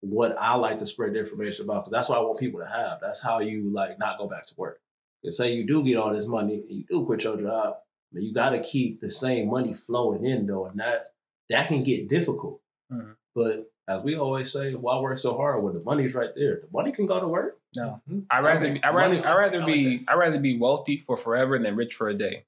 what 0.00 0.36
I 0.38 0.54
like 0.56 0.78
to 0.78 0.86
spread 0.86 1.14
the 1.14 1.20
information 1.20 1.64
about 1.64 1.84
because 1.84 1.92
that's 1.92 2.08
what 2.10 2.18
I 2.18 2.20
want 2.22 2.38
people 2.38 2.60
to 2.60 2.66
have. 2.66 2.98
That's 3.00 3.20
how 3.20 3.38
you 3.40 3.70
like 3.72 3.98
not 3.98 4.18
go 4.18 4.28
back 4.28 4.46
to 4.46 4.54
work. 4.56 4.80
Because 5.22 5.36
say 5.38 5.52
you 5.54 5.66
do 5.66 5.82
get 5.82 5.96
all 5.96 6.12
this 6.12 6.26
money 6.26 6.62
you 6.68 6.84
do 6.88 7.04
quit 7.06 7.24
your 7.24 7.40
job, 7.40 7.76
but 8.12 8.22
you 8.22 8.32
got 8.34 8.50
to 8.50 8.60
keep 8.62 9.00
the 9.00 9.08
same 9.10 9.48
money 9.48 9.72
flowing 9.74 10.24
in 10.26 10.46
though, 10.46 10.66
and 10.66 10.78
that's 10.78 11.10
that 11.48 11.68
can 11.68 11.82
get 11.82 12.08
difficult. 12.08 12.60
Mhm. 12.92 13.16
But 13.34 13.70
as 13.88 14.02
we 14.02 14.16
always 14.16 14.50
say, 14.52 14.74
why 14.74 14.98
work 15.00 15.18
so 15.18 15.36
hard 15.36 15.62
when 15.62 15.74
the 15.74 15.82
money's 15.82 16.14
right 16.14 16.30
there? 16.34 16.60
The 16.60 16.68
money 16.72 16.92
can 16.92 17.06
go 17.06 17.20
to 17.20 17.26
work. 17.28 17.58
No. 17.76 18.00
Mhm. 18.08 18.26
I 18.30 18.40
rather 18.40 18.72
be, 18.74 18.82
I 18.84 18.90
rather 18.90 19.26
I 19.26 19.36
rather 19.36 19.62
I 19.62 19.66
be 19.66 19.84
like 19.98 20.04
I 20.08 20.14
rather 20.14 20.38
be 20.38 20.58
wealthy 20.58 21.02
for 21.06 21.16
forever 21.16 21.58
than 21.58 21.74
rich 21.76 21.94
for 21.94 22.08
a 22.08 22.14
day. 22.14 22.44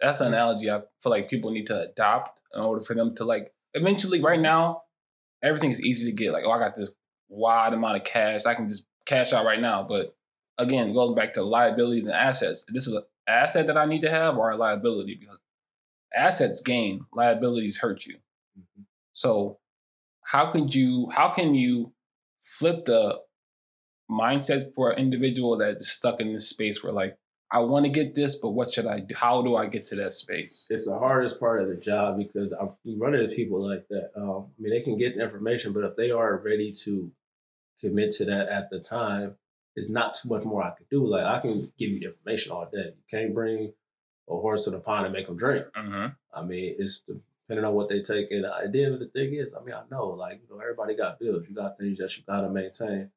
That's 0.00 0.20
an 0.20 0.28
analogy 0.28 0.70
I 0.70 0.80
feel 1.02 1.10
like 1.10 1.28
people 1.28 1.50
need 1.50 1.66
to 1.66 1.90
adopt 1.90 2.40
in 2.54 2.60
order 2.60 2.82
for 2.82 2.94
them 2.94 3.14
to 3.16 3.24
like 3.24 3.52
eventually 3.74 4.20
right 4.22 4.40
now, 4.40 4.82
everything 5.42 5.70
is 5.70 5.82
easy 5.82 6.06
to 6.06 6.12
get. 6.12 6.32
Like, 6.32 6.44
oh, 6.46 6.50
I 6.50 6.58
got 6.58 6.74
this 6.74 6.92
wide 7.28 7.72
amount 7.72 7.96
of 7.96 8.04
cash. 8.04 8.44
I 8.46 8.54
can 8.54 8.68
just 8.68 8.86
cash 9.06 9.32
out 9.32 9.44
right 9.44 9.60
now. 9.60 9.82
But 9.88 10.14
again, 10.58 10.90
it 10.90 10.94
goes 10.94 11.14
back 11.14 11.32
to 11.34 11.42
liabilities 11.42 12.06
and 12.06 12.14
assets. 12.14 12.64
This 12.72 12.86
is 12.86 12.94
an 12.94 13.02
asset 13.26 13.66
that 13.68 13.76
I 13.76 13.86
need 13.86 14.02
to 14.02 14.10
have 14.10 14.36
or 14.36 14.50
a 14.50 14.56
liability 14.56 15.16
because 15.18 15.38
assets 16.14 16.60
gain, 16.60 17.06
liabilities 17.12 17.78
hurt 17.78 18.06
you. 18.06 18.16
Mhm. 18.58 18.84
So 19.12 19.58
how 20.22 20.50
could 20.50 20.74
you 20.74 21.08
how 21.10 21.28
can 21.28 21.54
you 21.54 21.92
flip 22.42 22.84
the 22.84 23.20
mindset 24.10 24.72
for 24.74 24.90
an 24.90 24.98
individual 24.98 25.56
that's 25.56 25.88
stuck 25.88 26.20
in 26.20 26.32
this 26.32 26.48
space 26.48 26.82
where 26.82 26.92
like 26.92 27.18
I 27.50 27.60
want 27.60 27.84
to 27.84 27.90
get 27.90 28.14
this, 28.14 28.36
but 28.36 28.50
what 28.50 28.70
should 28.70 28.86
I 28.86 29.00
do? 29.00 29.14
How 29.14 29.40
do 29.40 29.54
I 29.56 29.66
get 29.66 29.86
to 29.86 29.96
that 29.96 30.14
space? 30.14 30.66
it's 30.68 30.86
the 30.86 30.98
hardest 30.98 31.38
part 31.38 31.62
of 31.62 31.68
the 31.68 31.76
job 31.76 32.18
because 32.18 32.52
I 32.52 32.66
you 32.82 32.98
run 32.98 33.14
into 33.14 33.34
people 33.34 33.66
like 33.66 33.86
that. 33.88 34.10
Um, 34.16 34.46
I 34.58 34.62
mean, 34.62 34.72
they 34.72 34.82
can 34.82 34.98
get 34.98 35.16
information, 35.16 35.72
but 35.72 35.84
if 35.84 35.96
they 35.96 36.10
aren't 36.10 36.44
ready 36.44 36.72
to 36.84 37.10
commit 37.80 38.12
to 38.16 38.24
that 38.24 38.48
at 38.48 38.70
the 38.70 38.80
time, 38.80 39.36
it's 39.76 39.88
not 39.88 40.14
too 40.14 40.28
much 40.28 40.44
more 40.44 40.62
I 40.62 40.70
could 40.70 40.88
do. 40.88 41.06
Like 41.06 41.24
I 41.24 41.38
can 41.40 41.72
give 41.78 41.90
you 41.90 42.00
the 42.00 42.06
information 42.06 42.52
all 42.52 42.68
day. 42.72 42.94
You 42.96 43.04
can't 43.10 43.34
bring 43.34 43.72
a 44.28 44.32
horse 44.32 44.64
to 44.64 44.70
the 44.70 44.80
pond 44.80 45.06
and 45.06 45.12
make 45.12 45.26
them 45.26 45.36
drink. 45.36 45.66
Mm-hmm. 45.76 46.06
I 46.34 46.42
mean, 46.42 46.76
it's 46.78 47.02
depending 47.46 47.64
on 47.64 47.74
what 47.74 47.88
they 47.88 48.00
take. 48.00 48.30
And 48.30 48.44
the 48.44 48.84
end 48.84 48.94
of 48.94 49.00
the 49.00 49.06
thing 49.06 49.34
is, 49.34 49.54
I 49.54 49.62
mean, 49.62 49.74
I 49.74 49.82
know, 49.90 50.08
like, 50.08 50.40
you 50.42 50.54
know, 50.54 50.60
everybody 50.60 50.96
got 50.96 51.20
bills. 51.20 51.44
You 51.48 51.54
got 51.54 51.78
things 51.78 51.98
that 51.98 52.16
you 52.16 52.24
got 52.26 52.40
to 52.40 52.50
maintain. 52.50 53.10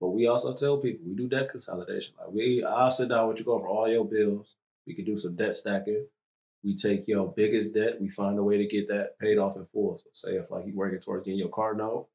But 0.00 0.08
we 0.08 0.26
also 0.26 0.54
tell 0.54 0.76
people 0.76 1.06
we 1.06 1.14
do 1.14 1.28
debt 1.28 1.48
consolidation. 1.48 2.14
Like, 2.18 2.32
we, 2.32 2.64
I'll 2.64 2.90
sit 2.90 3.08
down 3.08 3.28
with 3.28 3.38
you, 3.38 3.44
go 3.44 3.54
over 3.54 3.68
all 3.68 3.88
your 3.88 4.04
bills. 4.04 4.54
We 4.86 4.94
can 4.94 5.04
do 5.04 5.16
some 5.16 5.36
debt 5.36 5.54
stacking. 5.54 6.06
We 6.62 6.74
take 6.74 7.08
your 7.08 7.32
biggest 7.32 7.74
debt. 7.74 8.00
We 8.00 8.08
find 8.08 8.38
a 8.38 8.42
way 8.42 8.58
to 8.58 8.66
get 8.66 8.88
that 8.88 9.18
paid 9.18 9.38
off 9.38 9.56
in 9.56 9.64
full. 9.66 9.98
So, 9.98 10.08
say 10.12 10.36
if 10.36 10.50
like 10.50 10.66
you're 10.66 10.74
working 10.74 11.00
towards 11.00 11.24
getting 11.24 11.38
your 11.38 11.48
car 11.48 11.74
note, 11.74 12.08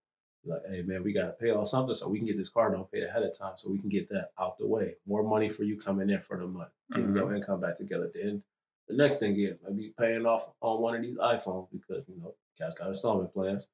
like, 0.44 0.62
hey 0.68 0.82
man, 0.82 1.04
we 1.04 1.14
got 1.14 1.28
to 1.28 1.32
pay 1.34 1.52
off 1.52 1.68
something 1.68 1.94
so 1.94 2.10
we 2.10 2.18
can 2.18 2.28
get 2.28 2.38
this 2.38 2.50
car 2.50 2.72
note 2.72 2.92
paid 2.92 3.04
ahead 3.04 3.24
of 3.24 3.38
time, 3.38 3.54
so 3.56 3.70
we 3.70 3.78
can 3.78 3.90
get 3.90 4.10
that 4.10 4.32
out 4.40 4.58
the 4.58 4.66
way. 4.66 4.96
More 5.06 5.24
money 5.24 5.50
for 5.50 5.64
you 5.64 5.80
coming 5.80 6.10
in 6.10 6.20
for 6.22 6.38
the 6.38 6.48
month, 6.48 6.70
getting 6.92 7.08
mm-hmm. 7.08 7.18
your 7.18 7.36
income 7.36 7.62
back 7.62 7.78
together. 7.78 8.12
Then 8.14 8.42
the 8.88 8.96
next 8.96 9.18
thing 9.18 9.40
is 9.40 9.58
maybe 9.64 9.94
paying 9.98 10.26
off 10.26 10.50
on 10.62 10.82
one 10.82 10.96
of 10.96 11.02
these 11.02 11.18
iPhones 11.18 11.68
because 11.72 12.04
you 12.08 12.20
know 12.20 12.34
cats 12.58 12.76
got 12.76 12.88
installment 12.88 13.34
plans. 13.34 13.68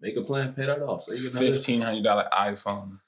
Make 0.00 0.16
a 0.16 0.22
plan, 0.22 0.54
pay 0.54 0.66
that 0.66 0.82
off. 0.82 1.04
So 1.04 1.14
you 1.14 1.28
Fifteen 1.28 1.82
hundred 1.82 2.04
dollar 2.04 2.26
iPhone. 2.32 3.00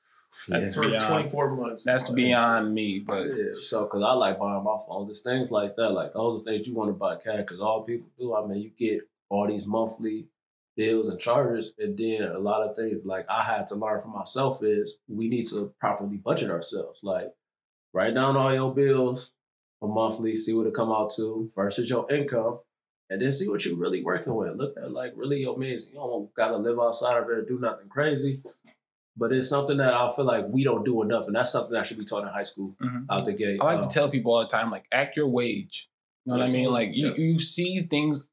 That's 0.49 0.75
For 0.75 0.83
beyond- 0.89 1.07
24 1.07 1.57
months. 1.57 1.85
That's 1.85 2.11
beyond 2.11 2.75
me, 2.75 2.99
but 3.01 3.27
yeah, 3.27 3.55
so 3.61 3.85
because 3.85 4.03
I 4.03 4.13
like 4.13 4.39
buying 4.39 4.63
my 4.65 4.77
phones, 4.87 5.11
it's 5.11 5.23
things 5.23 5.51
like 5.51 5.77
that. 5.77 5.91
Like 5.91 6.13
those 6.13 6.41
are 6.41 6.45
things 6.45 6.67
you 6.67 6.75
want 6.75 6.89
to 6.91 6.95
buy 6.95 7.17
cash 7.17 7.39
because 7.39 7.61
all 7.61 7.83
people 7.83 8.09
do. 8.19 8.35
I 8.35 8.47
mean, 8.47 8.61
you 8.61 8.71
get 8.71 9.03
all 9.29 9.47
these 9.47 9.67
monthly 9.67 10.27
bills 10.77 11.09
and 11.09 11.19
charges, 11.19 11.73
and 11.79 11.97
then 11.97 12.23
a 12.23 12.39
lot 12.39 12.63
of 12.63 12.77
things 12.77 12.99
like 13.05 13.27
I 13.29 13.43
had 13.43 13.67
to 13.69 13.75
learn 13.75 14.03
for 14.03 14.09
myself 14.09 14.63
is 14.63 14.99
we 15.09 15.29
need 15.29 15.49
to 15.51 15.73
properly 15.81 16.17
budget 16.17 16.51
ourselves. 16.51 17.01
Like 17.03 17.33
write 17.93 18.15
down 18.15 18.37
all 18.37 18.53
your 18.53 18.75
bills 18.75 19.33
a 19.83 19.87
monthly, 19.87 20.37
see 20.37 20.53
what 20.55 20.67
it 20.67 20.75
come 20.75 20.91
out 20.91 21.13
to 21.17 21.51
versus 21.55 21.89
your 21.91 22.11
income. 22.11 22.61
And 23.09 23.23
then 23.23 23.31
see 23.31 23.49
what 23.49 23.65
you're 23.65 23.77
really 23.77 24.03
working 24.03 24.35
with. 24.35 24.57
Look 24.57 24.75
at 24.77 24.91
like 24.91 25.13
really 25.15 25.39
your 25.39 25.57
means. 25.57 25.87
You 25.87 25.95
don't 25.95 26.35
gotta 26.35 26.57
live 26.57 26.81
outside 26.81 27.17
of 27.17 27.29
there, 27.29 27.41
do 27.43 27.57
nothing 27.61 27.89
crazy. 27.89 28.43
But 29.17 29.33
it's 29.33 29.49
something 29.49 29.79
that 29.79 29.95
I 29.95 30.11
feel 30.15 30.27
like 30.27 30.45
we 30.49 30.63
don't 30.63 30.85
do 30.85 31.03
enough, 31.03 31.27
and 31.27 31.35
that's 31.35 31.51
something 31.53 31.73
that 31.73 31.87
should 31.87 31.99
be 31.99 32.05
taught 32.05 32.23
in 32.23 32.29
high 32.29 32.43
school 32.43 32.77
Mhm. 32.81 33.07
out 33.09 33.25
the 33.25 33.33
gate. 33.33 33.59
I 33.61 33.65
like 33.65 33.81
Um, 33.81 33.89
to 33.89 33.95
tell 33.95 34.11
people 34.11 34.33
all 34.35 34.41
the 34.41 34.47
time, 34.49 34.71
like, 34.71 34.85
act 34.93 35.17
your 35.17 35.27
wage. 35.29 35.89
You 36.27 36.33
know 36.35 36.39
what 36.41 36.49
I 36.49 36.53
mean? 36.53 36.71
Like, 36.71 36.91
you, 36.95 37.09
Absolutely, 37.09 37.25
you 37.35 37.41
see 37.41 37.83
things 37.83 38.29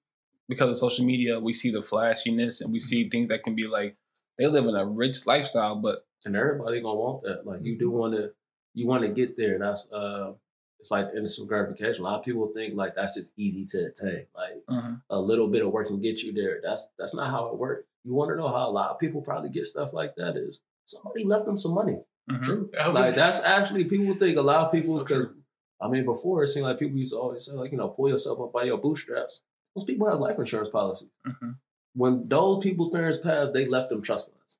because 0.49 0.69
of 0.69 0.77
social 0.77 1.05
media. 1.05 1.39
We 1.39 1.53
see 1.53 1.71
the 1.71 1.81
flashiness, 1.81 2.59
and 2.59 2.71
we 2.73 2.79
see 2.79 3.07
things 3.07 3.29
that 3.29 3.43
can 3.43 3.55
be 3.55 3.67
like 3.67 3.95
they 4.37 4.47
live 4.47 4.65
in 4.65 4.75
a 4.75 4.85
rich 4.85 5.25
lifestyle, 5.27 5.75
but 5.75 6.05
and 6.25 6.35
everybody 6.35 6.81
gonna 6.81 6.99
want 6.99 7.21
that. 7.23 7.45
Like 7.45 7.63
you 7.63 7.77
do 7.77 7.91
want 7.91 8.15
to, 8.15 8.33
you 8.73 8.87
want 8.87 9.03
to 9.03 9.09
get 9.09 9.37
there. 9.37 9.59
That's 9.59 9.89
uh, 9.91 10.33
it's 10.79 10.89
like 10.91 11.09
instant 11.15 11.47
gratification. 11.47 12.01
A 12.03 12.07
lot 12.07 12.19
of 12.19 12.25
people 12.25 12.47
think 12.47 12.75
like 12.75 12.95
that's 12.95 13.13
just 13.13 13.33
easy 13.37 13.63
to 13.67 13.85
attain. 13.85 14.25
Like 14.35 14.65
Mhm. 14.69 15.01
a 15.09 15.19
little 15.19 15.47
bit 15.47 15.63
of 15.63 15.71
work 15.71 15.87
can 15.87 16.01
get 16.01 16.23
you 16.23 16.33
there. 16.33 16.59
That's 16.63 16.89
that's 16.97 17.13
not 17.13 17.29
how 17.29 17.47
it 17.49 17.57
works. 17.57 17.85
You 18.03 18.13
want 18.15 18.31
to 18.31 18.35
know 18.35 18.47
how 18.49 18.67
a 18.67 18.71
lot 18.71 18.89
of 18.89 18.97
people 18.99 19.21
probably 19.21 19.49
get 19.49 19.65
stuff 19.65 19.93
like 19.93 20.15
that 20.15 20.35
is 20.35 20.61
somebody 20.85 21.23
left 21.23 21.45
them 21.45 21.57
some 21.57 21.73
money. 21.73 21.97
Mhm. 22.29 22.43
True. 22.43 22.69
That 22.73 22.93
Like 22.93 23.15
that's 23.15 23.39
actually 23.41 23.85
people 23.85 24.15
think 24.15 24.37
a 24.37 24.41
lot 24.41 24.65
of 24.67 24.71
people 24.71 24.99
because 24.99 25.25
true. 25.25 25.35
I 25.81 25.87
mean 25.89 26.05
before 26.05 26.43
it 26.43 26.47
seemed 26.47 26.65
like 26.65 26.79
people 26.79 26.97
used 26.97 27.11
to 27.13 27.19
always 27.19 27.45
say 27.45 27.51
like 27.53 27.71
you 27.71 27.77
know 27.77 27.89
pull 27.89 28.09
yourself 28.09 28.39
up 28.39 28.53
by 28.53 28.63
your 28.63 28.77
bootstraps. 28.77 29.41
Most 29.75 29.87
people 29.87 30.09
have 30.09 30.19
life 30.19 30.39
insurance 30.39 30.69
policies. 30.69 31.09
Mhm. 31.27 31.55
When 31.95 32.27
those 32.27 32.63
people's 32.63 32.91
parents 32.91 33.19
passed, 33.19 33.53
they 33.53 33.65
left 33.67 33.89
them 33.89 34.01
trust 34.01 34.31
funds. 34.31 34.57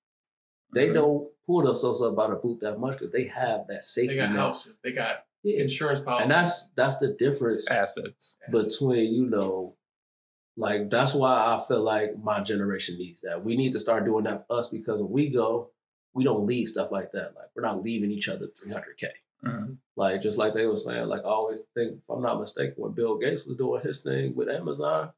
They 0.74 0.90
Mhm. 0.90 0.94
don't 0.96 1.30
pull 1.46 1.62
themselves 1.64 2.02
up 2.02 2.16
by 2.16 2.28
the 2.30 2.36
boot 2.36 2.60
that 2.62 2.80
much 2.80 2.98
because 3.00 3.12
they 3.12 3.26
have 3.26 3.68
that 3.68 3.84
safety 3.84 4.16
They 4.16 4.22
got 4.22 4.30
net. 4.32 4.40
houses. 4.40 4.76
They 4.84 4.92
got 4.92 5.26
Yeah. 5.44 5.62
insurance 5.64 6.02
policies. 6.02 6.24
And 6.24 6.32
that's 6.32 6.68
that's 6.76 6.98
the 6.98 7.10
difference 7.14 7.70
assets. 7.70 8.38
between 8.52 9.14
you 9.14 9.26
know, 9.26 9.76
like 10.58 10.90
that's 10.90 11.14
why 11.14 11.56
I 11.56 11.60
feel 11.68 11.82
like 11.82 12.18
my 12.18 12.42
generation 12.42 12.98
needs 12.98 13.22
that. 13.22 13.44
We 13.44 13.56
need 13.56 13.74
to 13.74 13.80
start 13.80 14.06
doing 14.06 14.24
that 14.26 14.48
for 14.48 14.58
us 14.60 14.70
because 14.70 15.02
when 15.02 15.12
we 15.12 15.30
go, 15.30 15.72
we 16.14 16.24
don't 16.24 16.46
leave 16.46 16.68
stuff 16.68 16.92
like 16.92 17.12
that. 17.14 17.34
Like 17.36 17.50
we're 17.56 17.64
not 17.64 17.84
leaving 17.84 18.12
each 18.12 18.30
other 18.30 18.48
three 18.48 18.72
hundred 18.72 18.98
k. 18.98 19.08
Mhm. 19.44 19.78
Like 19.96 20.22
just 20.22 20.38
like 20.38 20.54
they 20.54 20.66
were 20.66 20.78
saying, 20.78 21.08
like 21.08 21.22
I 21.22 21.30
always 21.30 21.62
think, 21.76 21.98
if 22.02 22.10
I'm 22.10 22.22
not 22.22 22.40
mistaken, 22.40 22.76
when 22.78 22.94
Bill 22.94 23.18
Gates 23.18 23.46
was 23.46 23.58
doing 23.58 23.82
his 23.82 24.02
thing 24.02 24.36
with 24.36 24.50
Amazon, 24.50 25.12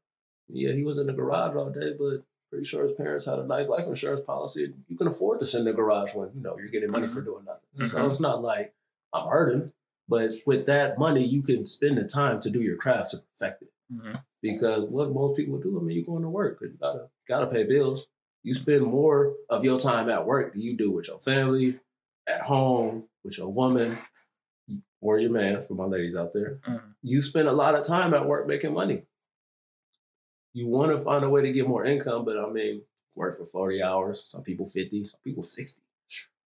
yeah, 0.48 0.72
he 0.72 0.82
was 0.82 0.98
in 0.98 1.06
the 1.06 1.12
garage 1.12 1.54
all 1.54 1.70
day, 1.70 1.92
but 1.98 2.22
pretty 2.50 2.64
sure 2.64 2.86
his 2.86 2.96
parents 2.96 3.24
had 3.26 3.38
a 3.38 3.46
nice 3.46 3.68
life 3.68 3.86
insurance 3.86 4.20
policy. 4.24 4.72
You 4.88 4.96
can 4.96 5.06
afford 5.08 5.40
to 5.40 5.46
send 5.46 5.66
the 5.66 5.72
garage 5.72 6.14
when 6.14 6.30
you 6.34 6.40
know 6.42 6.56
you're 6.58 6.68
getting 6.68 6.90
money 6.90 7.08
for 7.08 7.20
doing 7.20 7.44
nothing. 7.44 7.86
So 7.86 7.98
Mhm. 7.98 8.10
it's 8.10 8.20
not 8.20 8.42
like 8.42 8.74
I'm 9.12 9.28
hurting, 9.28 9.72
but 10.08 10.30
with 10.46 10.66
that 10.66 10.98
money, 10.98 11.24
you 11.24 11.42
can 11.42 11.64
spend 11.66 11.98
the 11.98 12.04
time 12.04 12.40
to 12.42 12.50
do 12.50 12.60
your 12.62 12.76
craft 12.76 13.12
to 13.12 13.18
perfect 13.38 13.62
it. 13.62 13.72
Mhm. 13.92 14.22
Because 14.42 14.88
what 14.88 15.10
most 15.12 15.36
people 15.36 15.58
do, 15.58 15.78
I 15.78 15.82
mean, 15.82 15.96
you're 15.96 16.04
going 16.04 16.22
to 16.22 16.28
work 16.28 16.58
you 16.60 16.68
gotta 16.80 17.08
gotta 17.28 17.46
pay 17.46 17.64
bills. 17.64 18.06
You 18.46 18.54
spend 18.54 18.84
more 18.84 19.34
of 19.50 19.64
your 19.64 19.76
time 19.76 20.08
at 20.08 20.24
work 20.24 20.52
than 20.52 20.62
you 20.62 20.76
do 20.76 20.92
with 20.92 21.08
your 21.08 21.18
family, 21.18 21.80
at 22.28 22.42
home, 22.42 23.08
with 23.24 23.38
your 23.38 23.52
woman, 23.52 23.98
or 25.00 25.18
your 25.18 25.32
man, 25.32 25.64
for 25.64 25.74
my 25.74 25.86
ladies 25.86 26.14
out 26.14 26.32
there. 26.32 26.60
Mhm. 26.64 26.94
You 27.02 27.22
spend 27.22 27.48
a 27.48 27.52
lot 27.52 27.74
of 27.74 27.84
time 27.84 28.14
at 28.14 28.24
work 28.24 28.46
making 28.46 28.72
money. 28.72 29.04
You 30.52 30.68
want 30.68 30.92
to 30.92 31.00
find 31.00 31.24
a 31.24 31.28
way 31.28 31.42
to 31.42 31.50
get 31.50 31.66
more 31.66 31.84
income, 31.84 32.24
but 32.24 32.38
I 32.38 32.48
mean, 32.48 32.82
work 33.16 33.36
for 33.36 33.46
40 33.46 33.82
hours, 33.82 34.22
some 34.22 34.44
people 34.44 34.66
50, 34.68 35.04
some 35.06 35.18
people 35.24 35.42
60. 35.42 35.82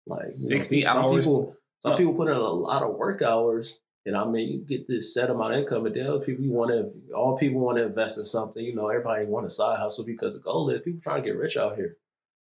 Like 0.07 0.21
you 0.21 0.27
know, 0.27 0.55
60 0.55 0.85
some 0.85 0.97
hours? 1.03 1.27
People, 1.27 1.57
some 1.83 1.97
people 1.97 2.13
put 2.13 2.29
in 2.29 2.37
a 2.37 2.39
lot 2.39 2.81
of 2.81 2.95
work 2.95 3.21
hours, 3.21 3.81
and 4.05 4.15
I 4.15 4.25
mean, 4.25 4.49
you 4.49 4.59
get 4.59 4.87
this 4.87 5.13
set 5.13 5.29
amount 5.29 5.53
of 5.53 5.59
income, 5.59 5.85
and 5.85 5.95
then 5.95 6.07
other 6.07 6.23
people 6.23 6.43
you 6.43 6.51
want 6.51 6.71
to, 6.71 7.13
all 7.13 7.37
people 7.37 7.59
want 7.59 7.77
to 7.77 7.85
invest 7.85 8.17
in 8.17 8.25
something. 8.25 8.63
You 8.63 8.73
know, 8.75 8.87
everybody 8.87 9.25
want 9.25 9.45
a 9.45 9.49
side 9.49 9.79
hustle 9.79 10.05
because 10.05 10.33
the 10.33 10.39
goal 10.39 10.69
is 10.69 10.81
people 10.81 11.01
trying 11.01 11.21
to 11.23 11.29
get 11.29 11.37
rich 11.37 11.57
out 11.57 11.75
here. 11.75 11.97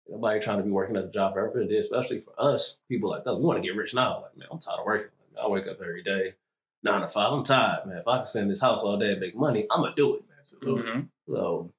Nobody 0.08 0.38
trying 0.38 0.58
to 0.58 0.64
be 0.64 0.70
working 0.70 0.96
at 0.96 1.04
a 1.04 1.08
job 1.08 1.34
forever. 1.34 1.60
And 1.60 1.70
especially 1.72 2.20
for 2.20 2.32
us, 2.38 2.78
people 2.88 3.10
like 3.10 3.26
us, 3.26 3.36
we 3.36 3.42
want 3.44 3.60
to 3.60 3.66
get 3.66 3.76
rich 3.76 3.94
now. 3.94 4.22
Like, 4.22 4.36
man, 4.36 4.48
I'm 4.52 4.58
tired 4.60 4.78
of 4.78 4.86
working. 4.86 5.10
Like, 5.34 5.44
I 5.44 5.48
wake 5.48 5.66
up 5.66 5.80
every 5.80 6.02
day, 6.02 6.34
nine 6.82 7.00
to 7.00 7.08
five. 7.08 7.32
I'm 7.32 7.42
tired, 7.42 7.86
man. 7.86 7.98
If 7.98 8.06
I 8.06 8.18
can 8.18 8.26
sit 8.26 8.42
in 8.42 8.48
this 8.48 8.60
house 8.60 8.82
all 8.82 8.98
day 8.98 9.12
and 9.12 9.20
make 9.20 9.34
money, 9.34 9.66
I'm 9.70 9.82
gonna 9.82 9.94
do 9.96 10.16
it. 10.16 10.22
Absolutely. 10.40 10.82
Mhm. 10.90 11.08
So 11.26 11.72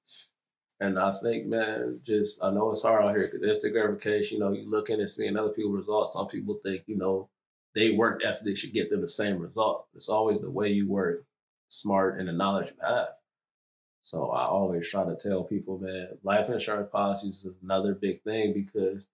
And 0.80 1.00
I 1.00 1.12
think, 1.12 1.48
man, 1.48 2.02
just 2.04 2.44
I 2.44 2.52
know 2.52 2.70
it's 2.70 2.84
hard 2.84 3.04
out 3.04 3.16
here 3.16 3.28
because 3.28 3.42
instant 3.48 3.74
gratification. 3.74 4.38
You 4.38 4.44
know, 4.44 4.52
you 4.52 4.70
looking 4.70 5.00
and 5.00 5.10
seeing 5.10 5.36
other 5.38 5.50
people's 5.50 5.78
results. 5.78 6.14
Some 6.14 6.28
people 6.28 6.60
think, 6.64 6.84
you 6.86 6.96
know, 6.98 7.30
they 7.78 7.92
work 7.92 8.24
ethic 8.26 8.58
should 8.58 8.74
get 8.74 8.90
them 8.90 9.02
the 9.02 9.08
same 9.08 9.38
result. 9.38 9.86
It's 9.94 10.10
always 10.10 10.40
the 10.40 10.50
way 10.50 10.70
you 10.70 10.90
work, 10.90 11.26
smart, 11.68 12.20
and 12.20 12.28
the 12.28 12.32
knowledge 12.32 12.70
you 12.70 12.76
have. 12.82 13.10
So 14.02 14.32
I 14.32 14.46
always 14.46 14.90
try 14.90 15.04
to 15.04 15.16
tell 15.16 15.44
people, 15.44 15.78
man, 15.78 16.08
life 16.24 16.50
insurance 16.50 16.90
policies 16.92 17.46
is 17.46 17.54
another 17.62 17.94
big 17.94 18.24
thing 18.24 18.52
because 18.52 19.08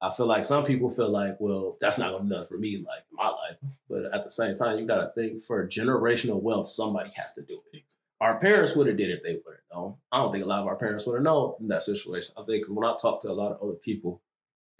I 0.00 0.10
feel 0.10 0.26
like 0.26 0.44
some 0.44 0.64
people 0.64 0.90
feel 0.90 1.10
like, 1.10 1.36
well, 1.38 1.76
that's 1.80 1.96
not 1.96 2.10
gonna 2.10 2.24
be 2.24 2.34
enough 2.34 2.48
for 2.48 2.58
me, 2.58 2.78
like 2.78 3.04
my 3.12 3.28
life. 3.28 3.58
But 3.88 4.12
at 4.12 4.24
the 4.24 4.30
same 4.30 4.56
time, 4.56 4.80
you 4.80 4.86
gotta 4.86 5.12
think 5.14 5.40
for 5.40 5.64
generational 5.68 6.42
wealth, 6.42 6.68
somebody 6.68 7.10
has 7.14 7.34
to 7.34 7.42
do 7.42 7.60
it. 7.72 7.82
Our 8.20 8.40
parents 8.40 8.74
would 8.74 8.88
have 8.88 8.96
did 8.96 9.10
it 9.10 9.18
if 9.18 9.22
they 9.22 9.34
would 9.34 9.54
have 9.54 9.76
known. 9.76 9.94
I 10.10 10.18
don't 10.18 10.32
think 10.32 10.44
a 10.44 10.48
lot 10.48 10.60
of 10.60 10.66
our 10.66 10.76
parents 10.76 11.06
would 11.06 11.14
have 11.14 11.22
known 11.22 11.54
in 11.60 11.68
that 11.68 11.84
situation. 11.84 12.34
I 12.36 12.42
think 12.42 12.66
when 12.68 12.88
I 12.88 12.96
talk 12.96 13.22
to 13.22 13.30
a 13.30 13.32
lot 13.32 13.52
of 13.52 13.62
other 13.62 13.78
people, 13.78 14.20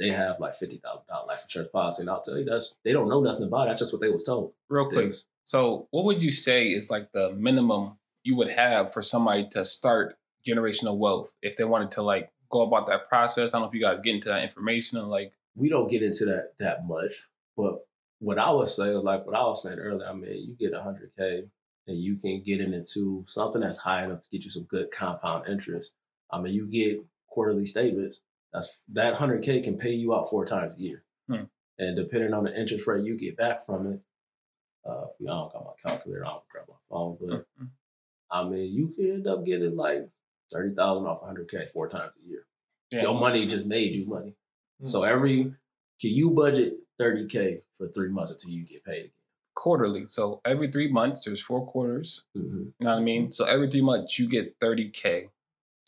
they 0.03 0.11
have 0.11 0.41
like 0.41 0.55
fifty 0.55 0.79
thousand 0.79 1.07
dollar 1.09 1.27
life 1.29 1.43
insurance 1.45 1.71
policy, 1.71 2.03
and 2.03 2.11
I'll 2.11 2.21
tell 2.21 2.37
you 2.37 2.45
that's 2.45 2.77
they 2.85 2.93
don't 2.93 3.09
know 3.09 3.23
nothing 3.23 3.45
about 3.45 3.67
it. 3.67 3.71
That's 3.71 3.81
just 3.81 3.93
what 3.93 4.03
they 4.03 4.11
was 4.11 4.25
told. 4.25 4.53
Real 4.69 4.89
quick. 4.89 5.15
So, 5.45 5.89
what 5.91 6.05
would 6.05 6.23
you 6.23 6.31
say 6.31 6.69
is 6.69 6.91
like 6.91 7.13
the 7.13 7.33
minimum 7.33 7.99
you 8.25 8.37
would 8.37 8.51
have 8.51 8.93
for 8.93 9.03
somebody 9.03 9.49
to 9.51 9.65
start 9.65 10.17
generational 10.47 10.97
wealth 10.97 11.35
if 11.43 11.57
they 11.57 11.65
wanted 11.65 11.93
to 11.93 12.03
like 12.03 12.31
go 12.51 12.63
about 12.63 12.87
that 12.87 13.09
process? 13.09 13.55
I 13.55 13.59
don't 13.59 13.63
know 13.63 13.69
if 13.69 13.75
you 13.75 13.81
guys 13.81 14.01
get 14.01 14.15
into 14.15 14.29
that 14.29 14.43
information 14.43 14.99
and 14.99 15.09
like 15.09 15.33
we 15.55 15.69
don't 15.69 15.89
get 15.89 16.03
into 16.03 16.25
that 16.27 16.55
that 16.59 16.87
much. 16.87 17.13
But 17.57 17.87
what 18.19 18.39
I 18.39 18.51
would 18.51 18.69
say, 18.69 18.91
like 18.91 19.27
what 19.27 19.37
I 19.37 19.43
was 19.43 19.63
saying 19.63 19.79
earlier, 19.79 20.09
I 20.09 20.13
mean, 20.13 20.57
you 20.59 20.71
get 20.71 20.79
hundred 20.79 21.13
k 21.17 21.45
and 21.87 21.99
you 21.99 22.17
can 22.17 22.43
get 22.43 22.61
it 22.61 22.73
into 22.73 23.25
something 23.27 23.61
that's 23.61 23.79
high 23.79 24.05
enough 24.05 24.23
to 24.23 24.29
get 24.31 24.45
you 24.45 24.51
some 24.51 24.65
good 24.65 24.91
compound 24.91 25.49
interest. 25.49 25.93
I 26.31 26.41
mean, 26.41 26.55
you 26.55 26.67
get 26.67 27.05
quarterly 27.29 27.67
statements. 27.67 28.21
That's 28.53 28.79
that 28.93 29.15
hundred 29.15 29.43
k 29.43 29.61
can 29.61 29.79
pay 29.79 29.93
you 29.93 30.15
out 30.15 30.29
four 30.29 30.45
times 30.45 30.75
a 30.77 30.81
year, 30.81 31.05
Hmm. 31.29 31.45
and 31.79 31.97
depending 31.97 32.33
on 32.35 32.45
the 32.45 32.59
interest 32.59 32.87
rate 32.87 33.05
you 33.05 33.17
get 33.17 33.37
back 33.37 33.65
from 33.65 33.93
it, 33.93 34.01
uh, 34.85 35.07
I 35.07 35.25
don't 35.25 35.53
got 35.53 35.65
my 35.65 35.91
calculator, 35.91 36.25
I 36.27 36.31
don't 36.31 36.49
grab 36.49 36.65
my 36.69 36.75
phone, 36.91 37.17
but 37.21 37.47
Mhm. 37.59 37.69
I 38.31 38.49
mean, 38.49 38.73
you 38.73 38.89
can 38.89 39.11
end 39.11 39.27
up 39.27 39.45
getting 39.45 39.77
like 39.77 40.09
thirty 40.51 40.75
thousand 40.75 41.07
off 41.07 41.23
hundred 41.23 41.51
k 41.51 41.67
four 41.67 41.89
times 41.89 42.15
a 42.23 42.29
year. 42.29 42.47
yeah. 42.91 43.03
Your 43.03 43.15
money 43.19 43.47
just 43.47 43.65
made 43.65 43.95
you 43.95 44.05
money. 44.07 44.35
Mm. 44.83 44.89
So 44.89 45.03
every 45.05 45.45
can 46.01 46.11
you 46.11 46.31
budget 46.31 46.75
thirty 46.99 47.27
k 47.27 47.63
for 47.73 47.89
three 47.89 48.09
months 48.11 48.33
until 48.33 48.51
you 48.51 48.65
get 48.65 48.85
paid 48.85 49.13
quarterly. 49.55 50.07
So 50.09 50.41
every 50.45 50.71
three 50.71 50.89
months, 50.91 51.25
there's 51.25 51.41
four 51.43 51.67
quarters. 51.67 52.25
again? 52.35 52.75
You 52.79 52.85
know 52.85 52.91
what 52.95 52.99
I 52.99 53.01
mean? 53.03 53.33
So 53.33 53.45
every 53.45 53.71
three 53.71 53.83
months, 53.83 54.19
you 54.19 54.27
get 54.29 54.59
30K 54.59 55.29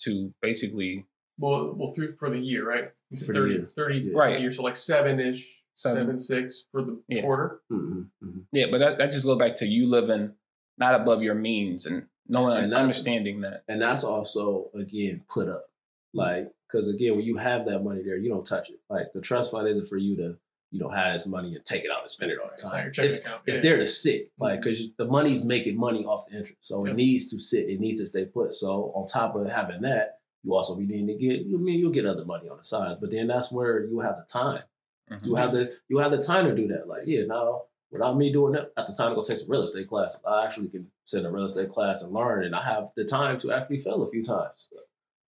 to 0.01 0.35
basically 0.43 1.07
Well, 1.39 1.75
well, 1.75 1.91
through 1.93 2.09
for 2.11 2.31
the 2.31 2.39
year, 2.39 2.67
right? 2.69 2.91
You 3.11 3.17
said 3.17 3.27
For 3.27 3.33
the 3.33 3.41
30, 3.41 3.55
year. 3.55 3.69
30 3.77 3.99
Yeah. 3.99 4.13
for 4.13 4.19
Right. 4.19 4.35
the 4.37 4.41
year, 4.43 4.53
so 4.53 4.63
like 4.63 4.77
seven 4.77 5.19
ish, 5.21 5.63
Seven. 5.75 5.99
seven, 6.03 6.19
six 6.21 6.67
for 6.71 6.83
the 6.83 7.03
Yeah. 7.09 7.23
quarter. 7.23 7.61
Mm-hmm. 7.73 8.01
Mm-hmm. 8.25 8.39
Yeah, 8.53 8.67
but 8.71 8.79
that, 8.79 8.99
that 8.99 9.11
just 9.11 9.25
goes 9.27 9.39
back 9.39 9.57
to 9.57 9.67
you 9.67 9.89
living 9.89 10.35
not 10.79 10.95
above 11.01 11.23
your 11.23 11.35
means 11.35 11.87
and 11.87 12.07
knowing 12.29 12.55
And 12.55 12.65
and 12.65 12.73
that's- 12.73 12.83
understanding 12.85 13.41
that. 13.41 13.65
And 13.69 13.81
that's 13.83 14.05
also 14.05 14.71
again 14.75 15.23
put 15.29 15.49
up, 15.49 15.67
like 16.13 16.53
because 16.69 16.89
again 16.89 17.17
when 17.17 17.25
you 17.25 17.37
have 17.39 17.67
that 17.67 17.81
money 17.81 18.03
there, 18.03 18.17
you 18.17 18.29
don't 18.29 18.47
touch 18.47 18.71
it. 18.71 18.81
Like 18.89 19.13
the 19.13 19.21
trust 19.21 19.51
fund 19.51 19.67
isn't 19.69 19.87
for 19.89 19.97
you 19.97 20.17
to 20.17 20.37
you 20.71 20.81
know 20.81 20.89
have 20.89 21.13
this 21.13 21.27
money 21.27 21.55
and 21.55 21.65
take 21.65 21.85
it 21.85 21.91
out 21.93 22.03
and 22.03 22.11
spend 22.11 22.33
it 22.33 22.39
all 22.41 22.49
the 22.49 22.55
It's 22.55 22.65
not 22.65 22.73
time. 22.73 22.85
your 22.85 22.93
checking 22.93 23.07
It's, 23.11 23.19
account. 23.21 23.43
it's 23.47 23.57
yeah. 23.59 23.63
there 23.63 23.77
to 23.79 23.87
sit, 23.87 24.33
like 24.39 24.61
because 24.61 24.89
the 24.97 25.05
money's 25.07 25.43
making 25.45 25.77
money 25.77 26.05
off 26.05 26.27
the 26.29 26.37
interest, 26.39 26.59
so 26.65 26.85
it 26.87 26.95
needs 26.95 27.31
to 27.31 27.39
sit. 27.39 27.69
It 27.69 27.79
needs 27.81 27.99
to 28.01 28.07
stay 28.07 28.25
put. 28.25 28.53
So 28.55 28.93
on 28.95 29.07
top 29.07 29.37
of 29.37 29.47
having 29.49 29.83
that, 29.83 30.19
you 30.45 30.55
also 30.55 30.77
be 30.77 30.87
needing 30.87 31.07
to 31.09 31.15
get. 31.15 31.41
I 31.41 31.59
mean, 31.59 31.79
you'll 31.81 31.91
get 31.91 32.07
other 32.07 32.25
money 32.25 32.49
on 32.49 32.59
the 32.59 32.65
side, 32.65 32.99
but 33.01 33.11
then 33.11 33.27
that's 33.27 33.51
where 33.51 33.85
you 33.85 34.01
have 34.01 34.17
the 34.19 34.25
time. 34.31 34.63
Mhm. 35.11 35.27
You 35.27 35.35
have 35.37 35.53
the 35.53 35.73
you 35.89 35.99
have 35.99 36.13
the 36.13 36.23
time 36.23 36.47
to 36.47 36.55
do 36.55 36.69
that. 36.69 36.87
Like, 36.87 37.07
yeah, 37.07 37.25
now 37.27 37.65
without 37.91 38.17
me 38.17 38.33
doing 38.33 38.53
that, 38.53 38.73
at 38.77 38.87
the 38.87 38.95
time 38.95 39.11
to 39.11 39.15
go 39.17 39.23
take 39.25 39.39
some 39.39 39.51
real 39.51 39.63
estate 39.63 39.89
class, 39.89 40.19
I 40.27 40.45
actually 40.45 40.69
can 40.69 40.91
sit 41.05 41.21
in 41.21 41.27
a 41.27 41.31
real 41.31 41.45
estate 41.45 41.71
class 41.73 42.03
and 42.03 42.13
learn, 42.13 42.45
and 42.45 42.55
I 42.55 42.63
have 42.65 42.93
the 42.97 43.05
time 43.05 43.39
to 43.41 43.53
actually 43.53 43.79
fail 43.79 44.03
a 44.03 44.07
few 44.07 44.23
times 44.25 44.71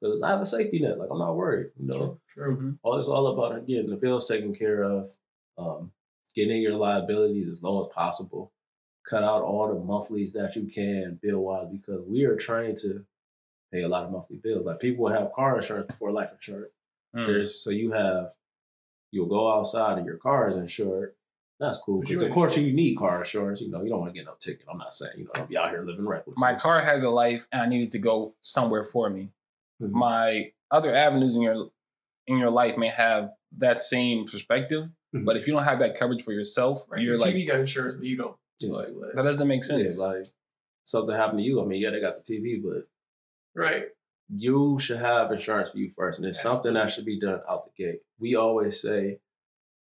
because 0.01 0.23
I 0.23 0.31
have 0.31 0.41
a 0.41 0.47
safety 0.47 0.79
net. 0.81 0.99
Like, 0.99 1.09
I'm 1.11 1.19
not 1.19 1.37
worried. 1.37 1.71
You 1.79 1.87
know, 1.87 2.21
True. 2.35 2.57
Mhm. 2.57 2.79
all 2.83 2.99
it's 2.99 3.09
all 3.09 3.27
about 3.29 3.67
getting 3.67 3.91
the 3.91 3.97
bills 3.97 4.29
taken 4.29 4.55
care 4.55 4.83
of, 4.83 5.17
um, 5.59 5.93
getting 6.35 6.61
your 6.61 6.77
liabilities 6.77 7.49
as 7.49 7.63
low 7.63 7.81
as 7.83 7.89
possible, 7.89 8.53
cut 9.05 9.23
out 9.23 9.43
all 9.43 9.69
the 9.69 9.81
monthlies 9.81 10.33
that 10.35 10.57
you 10.57 10.67
can 10.67 11.19
bill 11.23 11.45
wise 11.45 11.69
because 11.71 12.03
we 12.03 12.25
are 12.25 12.37
trained 12.37 12.77
to 12.79 13.07
pay 13.73 13.83
a 13.83 13.89
lot 13.89 14.05
of 14.05 14.11
monthly 14.13 14.37
bills. 14.37 14.65
Like 14.65 14.81
people 14.81 15.09
have 15.09 15.33
car 15.33 15.57
insurance 15.57 15.87
before 15.87 16.13
life 16.13 16.31
insurance. 16.33 16.73
Mm. 17.15 17.27
There's 17.27 17.63
so 17.63 17.71
you 17.71 17.93
have 17.93 18.33
you'll 19.13 19.27
go 19.27 19.53
outside 19.53 19.99
and 19.99 20.07
your 20.07 20.17
car 20.17 20.49
is 20.49 20.57
insured. 20.57 21.15
That's 21.59 21.79
cool. 21.79 22.01
Because 22.01 22.23
of 22.23 22.31
course 22.33 22.57
you 22.57 22.73
need 22.73 22.97
car 22.99 23.21
insurance. 23.21 23.61
You 23.61 23.71
know, 23.71 23.83
you 23.83 23.89
don't 23.89 24.01
want 24.01 24.13
to 24.13 24.19
get 24.19 24.27
no 24.27 24.35
ticket. 24.39 24.67
I'm 24.71 24.77
not 24.79 24.93
saying, 24.93 25.13
you 25.17 25.25
know, 25.25 25.31
don't 25.35 25.49
be 25.49 25.57
out 25.57 25.71
here 25.71 25.83
living 25.85 26.07
reckless. 26.07 26.39
My 26.39 26.55
car 26.55 26.83
has 26.85 27.03
a 27.03 27.11
life 27.11 27.47
and 27.51 27.63
I 27.63 27.67
needed 27.67 27.91
to 27.93 27.99
go 27.99 28.35
somewhere 28.43 28.85
for 28.85 29.09
me. 29.09 29.31
Mhm. 29.81 29.91
My 29.93 30.53
other 30.71 30.95
avenues 30.95 31.37
in 31.37 31.43
your 31.43 31.71
in 32.27 32.39
your 32.39 32.51
life 32.51 32.77
may 32.77 32.89
have 32.89 33.31
that 33.57 33.81
same 33.81 34.27
perspective, 34.27 34.91
Mhm. 35.15 35.25
but 35.25 35.37
if 35.37 35.47
you 35.47 35.53
don't 35.53 35.63
have 35.63 35.79
that 35.79 35.97
coverage 35.97 36.23
for 36.25 36.33
yourself, 36.33 36.85
Right. 36.89 37.01
you're 37.01 37.13
Your 37.13 37.21
like 37.21 37.35
TV 37.35 37.47
got 37.47 37.61
insurance, 37.61 37.95
but 37.95 38.05
you 38.05 38.17
don't. 38.17 38.37
Yeah. 38.59 38.73
Like, 38.73 38.89
that 39.15 39.23
doesn't 39.23 39.47
make 39.47 39.63
Yeah, 39.63 39.69
sense. 39.69 39.99
like 39.99 40.27
something 40.85 41.15
happened 41.15 41.39
to 41.39 41.45
you. 41.45 41.63
I 41.63 41.65
mean, 41.65 41.81
yeah, 41.81 41.91
they 41.91 42.01
got 42.01 42.17
the 42.17 42.23
TV, 42.25 42.57
but 42.61 42.89
right. 43.57 43.87
you 44.29 44.79
should 44.79 44.99
have 44.99 45.33
insurance 45.33 45.71
for 45.71 45.79
you 45.79 45.91
first. 45.91 46.19
And 46.19 46.29
it's 46.29 46.43
something 46.43 46.75
that 46.75 46.91
should 46.91 47.05
be 47.05 47.19
done 47.19 47.41
out 47.49 47.67
the 47.67 47.85
gate. 47.85 48.01
We 48.19 48.37
always 48.37 48.81
say 48.81 49.19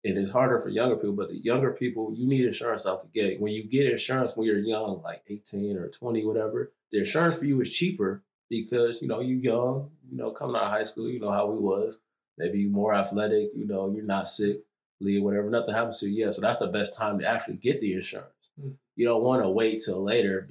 and 0.03 0.17
it 0.17 0.21
is 0.21 0.31
harder 0.31 0.59
for 0.59 0.69
younger 0.69 0.95
people, 0.95 1.13
but 1.13 1.29
the 1.29 1.37
younger 1.37 1.71
people, 1.71 2.13
you 2.15 2.25
need 2.25 2.45
insurance 2.45 2.85
out 2.85 3.01
the 3.01 3.19
gate. 3.19 3.39
When 3.41 3.51
you 3.51 3.63
get 3.63 3.85
insurance 3.85 4.35
when 4.35 4.47
you're 4.47 4.59
young, 4.59 5.01
like 5.03 5.23
18 5.27 5.77
or 5.77 5.89
20, 5.89 6.25
whatever, 6.25 6.71
the 6.91 6.99
insurance 6.99 7.37
for 7.37 7.45
you 7.45 7.59
is 7.59 7.71
cheaper 7.71 8.23
because, 8.49 9.01
you 9.01 9.09
know, 9.09 9.19
you're 9.19 9.39
young, 9.39 9.91
you 10.09 10.17
know, 10.17 10.31
coming 10.31 10.55
out 10.55 10.63
of 10.63 10.71
high 10.71 10.83
school, 10.83 11.09
you 11.09 11.19
know 11.19 11.31
how 11.31 11.47
we 11.47 11.59
was. 11.59 11.99
Maybe 12.37 12.59
you're 12.59 12.71
more 12.71 12.95
athletic, 12.95 13.49
you 13.53 13.67
know, 13.67 13.91
you're 13.91 14.05
not 14.05 14.29
sick, 14.29 14.61
leave, 15.01 15.21
whatever, 15.21 15.49
nothing 15.49 15.75
happens 15.75 15.99
to 15.99 16.07
you. 16.07 16.25
Yeah, 16.25 16.31
so 16.31 16.39
that's 16.39 16.59
the 16.59 16.67
best 16.67 16.97
time 16.97 17.19
to 17.19 17.27
actually 17.27 17.57
get 17.57 17.81
the 17.81 17.93
insurance. 17.93 18.29
Mm. 18.59 18.75
You 18.95 19.05
don't 19.05 19.23
want 19.23 19.43
to 19.43 19.49
wait 19.49 19.83
till 19.83 20.01
later 20.01 20.47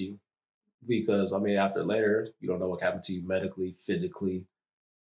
because 0.87 1.33
I 1.33 1.39
mean, 1.39 1.57
after 1.57 1.85
later, 1.85 2.29
you 2.41 2.49
don't 2.49 2.61
know 2.61 2.69
what 2.69 2.81
happened 2.81 3.05
to 3.05 3.13
you 3.15 3.23
medically, 3.27 3.75
physically, 3.79 4.45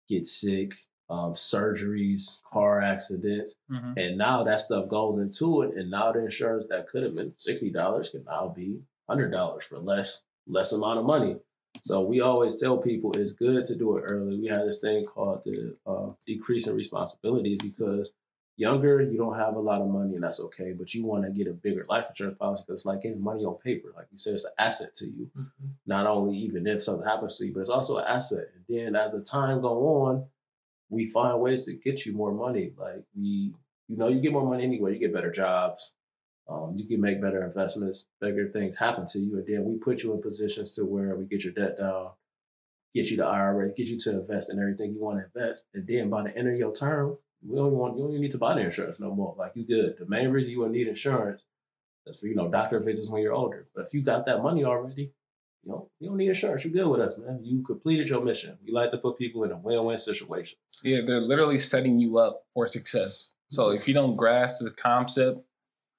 get 0.08 0.26
sick, 0.26 0.74
um, 1.10 1.34
surgeries, 1.34 2.42
car 2.44 2.82
accidents, 2.82 3.56
Mhm. 3.70 3.94
and 3.98 4.18
now 4.18 4.44
that 4.44 4.62
stuff 4.62 4.88
goes 4.88 5.18
into 5.18 5.62
it. 5.62 5.76
And 5.76 5.92
now 5.92 6.12
the 6.12 6.24
insurance 6.24 6.66
that 6.68 6.88
could 6.88 7.04
have 7.04 7.16
been 7.16 7.34
sixty 7.38 7.70
dollars 7.72 8.10
can 8.10 8.24
now 8.24 8.50
be 8.50 8.82
hundred 9.08 9.32
dollars 9.32 9.66
for 9.66 9.80
less 9.80 10.24
less 10.48 10.72
amount 10.72 11.00
of 11.00 11.06
money. 11.06 11.38
So 11.82 12.02
we 12.06 12.22
always 12.22 12.56
tell 12.58 12.78
people 12.78 13.12
it's 13.18 13.34
good 13.34 13.66
to 13.66 13.76
do 13.76 13.98
it 13.98 14.04
early. 14.10 14.40
We 14.40 14.48
have 14.48 14.66
this 14.66 14.80
thing 14.80 15.04
called 15.04 15.44
the 15.44 15.76
uh, 15.86 16.14
decreasing 16.26 16.76
responsibilities 16.76 17.58
because 17.62 18.12
younger 18.58 19.02
you 19.02 19.18
don't 19.18 19.38
have 19.38 19.56
a 19.56 19.60
lot 19.60 19.82
of 19.82 19.90
money 19.90 20.16
and 20.16 20.24
that's 20.24 20.40
okay, 20.40 20.72
but 20.72 20.94
you 20.94 21.06
want 21.06 21.24
to 21.26 21.30
get 21.32 21.48
a 21.48 21.54
bigger 21.54 21.86
life 21.90 22.06
insurance 22.10 22.38
policy 22.38 22.64
because 22.66 22.82
it's 22.82 22.86
like 22.86 23.02
getting 23.02 23.22
money 23.22 23.44
on 23.44 23.56
paper. 23.56 23.92
Like 23.96 24.08
you 24.12 24.18
said, 24.18 24.34
it's 24.36 24.46
an 24.46 24.52
asset 24.58 24.94
to 24.96 25.08
you 25.08 25.30
Mhm. 25.38 25.50
not 25.86 26.08
only 26.08 26.38
even 26.38 26.66
if 26.68 26.84
something 26.84 27.06
happens 27.06 27.38
to 27.38 27.46
you, 27.46 27.54
but 27.54 27.60
it's 27.62 27.70
also 27.70 27.98
an 27.98 28.06
asset. 28.08 28.48
And 28.56 28.64
then 28.68 28.96
as 28.96 29.12
the 29.12 29.22
time 29.22 29.60
go 29.62 29.86
on, 30.06 30.26
we 30.90 31.06
find 31.06 31.42
ways 31.42 31.66
to 31.66 31.74
get 31.74 32.06
you 32.06 32.14
more 32.14 32.32
money. 32.34 32.74
Like 32.78 33.04
we, 33.16 33.54
you 33.88 33.98
know, 33.98 34.08
you 34.08 34.22
get 34.22 34.32
more 34.32 34.46
money 34.48 34.64
anyway. 34.64 34.94
You 34.94 35.00
get 35.00 35.14
better 35.14 35.32
jobs. 35.32 35.94
Um, 36.48 36.74
you 36.76 36.86
can 36.86 37.02
make 37.02 37.20
better 37.20 37.44
investments. 37.44 38.06
Bigger 38.22 38.48
things 38.50 38.76
happen 38.76 39.08
to 39.08 39.20
you, 39.20 39.38
and 39.38 39.48
then 39.48 39.66
we 39.66 39.78
put 39.78 40.04
you 40.04 40.14
in 40.14 40.22
positions 40.22 40.72
to 40.74 40.86
where 40.86 41.16
we 41.16 41.26
get 41.26 41.44
your 41.44 41.54
debt 41.54 41.78
down, 41.80 42.12
get 42.94 43.10
you 43.10 43.18
the 43.18 43.26
IRA, 43.26 43.72
get 43.74 43.88
you 43.88 43.98
to 44.02 44.12
invest 44.12 44.52
in 44.52 44.60
everything 44.60 44.94
you 44.94 45.00
want 45.00 45.20
to 45.20 45.26
invest, 45.26 45.66
and 45.74 45.88
then 45.88 46.08
by 46.10 46.22
the 46.22 46.38
end 46.38 46.48
of 46.48 46.56
your 46.56 46.72
term, 46.74 47.18
we 47.48 47.56
don't 47.56 47.72
want 47.72 47.98
you 47.98 48.04
don't 48.04 48.12
even 48.12 48.22
need 48.22 48.32
to 48.32 48.38
buy 48.38 48.56
the 48.56 48.62
insurance 48.62 49.00
no 49.00 49.14
more. 49.14 49.36
Like 49.38 49.52
you 49.56 49.66
good. 49.66 49.98
The 49.98 50.06
main 50.08 50.30
reason 50.30 50.52
you 50.52 50.60
would 50.60 50.72
need 50.72 50.88
insurance 50.88 51.46
is 52.06 52.20
for 52.20 52.28
you 52.28 52.36
know 52.36 52.50
doctor 52.50 52.80
visits 52.80 53.10
when 53.10 53.22
you're 53.22 53.34
older. 53.34 53.68
But 53.76 53.86
if 53.86 53.94
you 53.94 54.02
got 54.02 54.26
that 54.26 54.42
money 54.42 54.64
already, 54.64 55.14
you 55.64 55.72
know, 55.72 55.90
you 56.00 56.10
don't 56.10 56.18
need 56.18 56.30
insurance. 56.30 56.64
You're 56.64 56.74
good 56.74 56.90
with 56.90 57.02
us, 57.02 57.18
man. 57.18 57.40
You 57.44 57.64
completed 57.64 58.10
your 58.10 58.24
mission. 58.24 58.58
We 58.66 58.72
like 58.72 58.92
to 58.92 58.98
put 58.98 59.18
people 59.18 59.44
in 59.44 59.52
a 59.52 59.58
win-win 59.58 59.98
situation. 59.98 60.58
Yeah, 60.84 61.00
they're 61.06 61.20
literally 61.20 61.60
setting 61.60 62.00
you 62.00 62.18
up 62.18 62.44
for 62.54 62.68
success. 62.68 63.34
So 63.48 63.70
if 63.70 63.88
you 63.88 63.94
don't 63.94 64.16
grasp 64.16 64.64
the 64.64 64.72
concept 64.72 65.40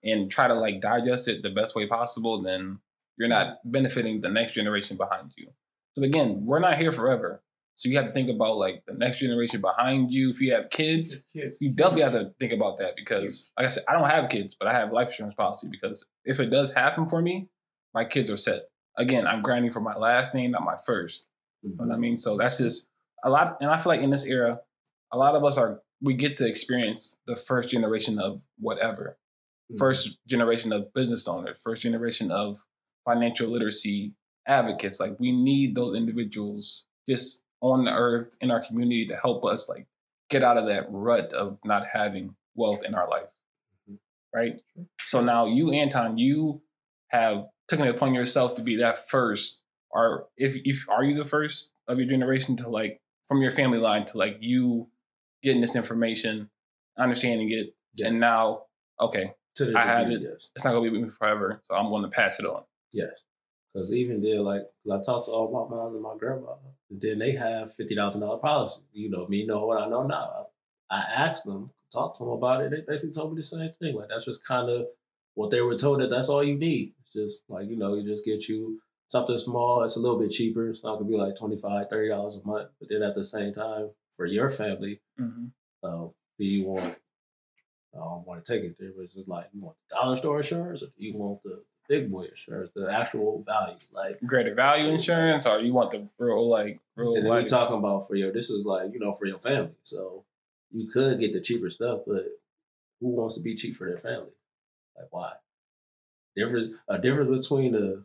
and 0.03 0.31
try 0.31 0.47
to 0.47 0.55
like 0.55 0.81
digest 0.81 1.29
it 1.29 1.43
the 1.43 1.51
best 1.51 1.75
way 1.75 1.87
possible, 1.87 2.43
then 2.43 2.79
you're 3.17 3.29
not 3.29 3.59
benefiting 3.65 4.21
the 4.21 4.29
next 4.29 4.53
generation 4.53 4.97
behind 4.97 5.33
you. 5.37 5.49
So 5.95 6.03
again, 6.03 6.45
we're 6.45 6.61
not 6.61 6.79
here 6.79 6.93
forever. 6.93 7.43
So 7.77 7.89
you 7.89 7.97
have 7.99 8.07
to 8.07 8.13
think 8.13 8.31
about 8.31 8.57
like 8.57 8.83
the 8.87 8.95
next 8.95 9.19
generation 9.21 9.61
behind 9.61 10.13
you. 10.13 10.31
If 10.31 10.41
you 10.41 10.53
have 10.55 10.71
kids, 10.71 11.23
Kids. 11.33 11.59
you 11.61 11.71
definitely 11.73 12.03
have 12.03 12.13
to 12.15 12.33
think 12.41 12.53
about 12.53 12.79
that 12.79 12.95
because, 12.97 13.51
like 13.59 13.67
I 13.67 13.69
said, 13.69 13.85
I 13.89 13.93
don't 13.93 14.09
have 14.09 14.29
kids, 14.31 14.55
but 14.59 14.67
I 14.67 14.73
have 14.73 14.93
life 14.93 15.09
insurance 15.09 15.35
policy 15.35 15.69
because 15.71 16.07
if 16.25 16.41
it 16.41 16.47
does 16.47 16.73
happen 16.73 17.07
for 17.07 17.21
me, 17.21 17.49
my 17.95 18.05
kids 18.05 18.31
are 18.31 18.37
set. 18.37 18.63
Again, 18.99 19.27
I'm 19.27 19.43
grinding 19.43 19.73
for 19.73 19.81
my 19.81 19.95
last 19.95 20.35
name, 20.35 20.53
not 20.53 20.65
my 20.65 20.77
first. 20.87 21.27
You 21.63 21.71
know 21.71 21.85
what 21.85 21.95
I 21.95 21.99
mean? 21.99 22.17
So 22.17 22.37
that's 22.39 22.59
just 22.59 22.89
a 23.23 23.29
lot, 23.31 23.57
and 23.61 23.71
I 23.71 23.77
feel 23.77 23.91
like 23.93 24.01
in 24.01 24.11
this 24.11 24.25
era, 24.25 24.61
a 25.13 25.19
lot 25.19 25.35
of 25.35 25.45
us 25.45 25.59
are 25.59 25.83
we 26.01 26.15
get 26.15 26.37
to 26.39 26.47
experience 26.47 27.19
the 27.27 27.37
first 27.37 27.69
generation 27.71 28.19
of 28.19 28.43
whatever, 28.59 29.19
Mm-hmm. 29.69 29.79
first 29.79 30.19
generation 30.29 30.73
of 30.73 30.95
business 30.95 31.27
owners, 31.27 31.59
first 31.61 31.83
generation 31.83 32.31
of 32.31 32.65
financial 33.05 33.49
literacy 33.49 34.15
advocates. 34.47 35.01
Like 35.01 35.19
we 35.19 35.33
need 35.33 35.75
those 35.75 35.97
individuals 35.97 36.87
just 37.09 37.43
on 37.73 37.85
the 37.85 37.93
earth 37.93 38.37
in 38.41 38.51
our 38.51 38.61
community 38.65 39.07
to 39.07 39.17
help 39.17 39.45
us 39.45 39.69
like 39.69 39.87
get 40.31 40.43
out 40.43 40.59
of 40.59 40.67
that 40.67 40.87
rut 40.91 41.33
of 41.33 41.59
not 41.65 41.87
having 41.93 42.35
wealth 42.55 42.81
in 42.85 42.95
our 42.95 43.09
life. 43.09 43.29
Mhm. 43.89 43.99
Right. 44.35 44.63
So 45.01 45.21
now 45.23 45.47
you, 45.47 45.73
Anton, 45.73 46.19
you 46.19 46.63
have 47.09 47.47
taken 47.69 47.87
it 47.87 47.95
upon 47.95 48.15
yourself 48.15 48.55
to 48.57 48.63
be 48.63 48.77
that 48.77 49.09
first. 49.09 49.63
Or 49.91 50.29
if 50.37 50.57
if 50.65 50.85
are 50.89 51.05
you 51.05 51.17
the 51.17 51.25
first 51.25 51.73
of 51.89 51.99
your 51.99 52.09
generation 52.09 52.57
to 52.57 52.69
like 52.69 53.01
from 53.29 53.41
your 53.43 53.53
family 53.53 53.79
line 53.79 54.05
to 54.07 54.19
like 54.19 54.39
you 54.41 54.89
getting 55.43 55.61
this 55.61 55.77
information, 55.77 56.51
understanding 56.99 57.51
it, 57.51 57.75
and 58.05 58.21
now 58.21 58.65
okay, 59.01 59.35
I 59.61 60.05
degree, 60.05 60.17
it. 60.17 60.23
Yes. 60.23 60.51
it's 60.55 60.65
not 60.65 60.73
gonna 60.73 60.83
be 60.83 60.91
with 60.91 61.03
me 61.03 61.11
forever, 61.11 61.63
so 61.65 61.75
I'm 61.75 61.89
going 61.89 62.03
to 62.03 62.09
pass 62.09 62.39
it 62.39 62.47
on. 62.47 62.65
Yes. 62.93 63.23
Because 63.77 63.93
even 63.93 64.23
then, 64.23 64.43
like, 64.43 64.63
'cause 64.83 65.01
I 65.01 65.03
talked 65.03 65.27
to 65.27 65.33
all 65.33 65.51
my 65.53 65.77
moms 65.77 65.93
and 65.95 66.03
my 66.03 66.17
grandma, 66.17 66.55
and 66.89 66.99
then 67.01 67.19
they 67.19 67.33
have 67.33 67.75
fifty 67.75 67.95
thousand 67.95 68.23
dollar 68.23 68.39
policy. 68.39 68.81
You 68.93 69.11
know, 69.11 69.27
me 69.29 69.45
know 69.45 69.67
what 69.67 69.83
I 69.83 69.87
know 69.89 70.03
now. 70.07 70.47
I 70.91 71.01
asked 71.01 71.45
them, 71.45 71.71
talked 71.93 72.17
to 72.19 72.25
them 72.25 72.33
about 72.33 72.63
it. 72.63 72.71
They 72.71 72.81
basically 72.81 73.13
told 73.13 73.33
me 73.35 73.37
the 73.41 73.43
same 73.43 73.71
thing. 73.79 73.95
Like 73.95 74.09
that's 74.09 74.25
just 74.25 74.47
kind 74.47 74.71
of 74.71 74.87
what 75.35 75.51
they 75.51 75.61
were 75.61 75.77
told 75.77 76.01
that 76.01 76.09
that's 76.09 76.31
all 76.31 76.43
you 76.43 76.57
need. 76.57 76.95
It's 77.03 77.13
just 77.13 77.43
like 77.51 77.69
you 77.69 77.77
know, 77.77 77.95
you 77.95 78.03
just 78.03 78.25
get 78.25 78.49
you 78.49 78.81
something 79.09 79.37
small. 79.37 79.83
It's 79.85 79.97
a 79.97 80.01
little 80.01 80.19
bit 80.19 80.31
cheaper. 80.31 80.73
So 80.73 80.95
it 80.95 80.99
could 80.99 81.09
be 81.09 81.17
like 81.19 81.37
25 81.37 81.91
30 81.91 82.09
dollars 82.09 82.37
a 82.37 82.47
month. 82.47 82.71
But 82.81 82.89
then 82.89 83.03
at 83.03 83.15
the 83.15 83.25
same 83.25 83.53
time, 83.53 83.91
for 84.13 84.25
your 84.27 84.49
family, 84.49 85.01
Mm-hmm. 85.21 85.47
uh, 85.83 86.09
do 86.39 86.45
you 86.45 86.65
want? 86.67 86.97
I 87.95 87.99
don't 87.99 88.27
want 88.27 88.45
to 88.45 88.53
take 88.53 88.65
it 88.65 88.77
there, 88.79 88.93
but 88.97 89.05
it's 89.05 89.15
just 89.15 89.29
like 89.29 89.49
you 89.53 89.61
want 89.63 89.77
the 89.91 89.97
dollar 89.97 90.17
store 90.17 90.39
insurance, 90.39 90.83
or 90.83 90.87
do 90.87 90.93
you 90.99 91.15
want 91.17 91.43
the 91.43 91.63
big 91.89 92.11
boy 92.11 92.25
insurance, 92.25 92.71
the 92.75 92.91
actual 92.93 93.43
value? 93.43 93.77
Like, 93.93 94.21
Greater 94.25 94.55
value 94.55 94.89
insurance, 94.89 95.47
or 95.47 95.61
you 95.61 95.73
want 95.73 95.91
the 95.91 96.09
real 96.19 96.49
like 96.49 96.81
real 96.97 97.15
and 97.17 97.25
then 97.25 97.33
we 97.33 97.41
life? 97.41 97.49
talking 97.49 97.79
about 97.79 98.07
for 98.07 98.15
your. 98.17 98.33
This 98.33 98.51
is 98.51 98.65
like 98.65 98.93
you 98.93 98.99
know 99.01 99.13
for 99.13 99.27
your 99.27 99.39
family, 99.39 99.75
so 99.83 100.25
you 100.73 100.89
could 100.89 101.19
get 101.19 101.33
the 101.33 101.41
cheaper 101.41 101.71
stuff, 101.71 102.01
but 102.07 102.25
who 103.01 103.09
wants 103.09 103.35
to 103.37 103.41
be 103.43 103.55
cheap 103.55 103.77
for 103.77 103.87
their 103.89 103.99
family? 103.99 104.33
Like, 104.97 105.09
why? 105.11 105.33
Difference 106.37 106.69
a 106.89 106.99
difference 106.99 107.47
between 107.49 107.75
a 107.75 108.03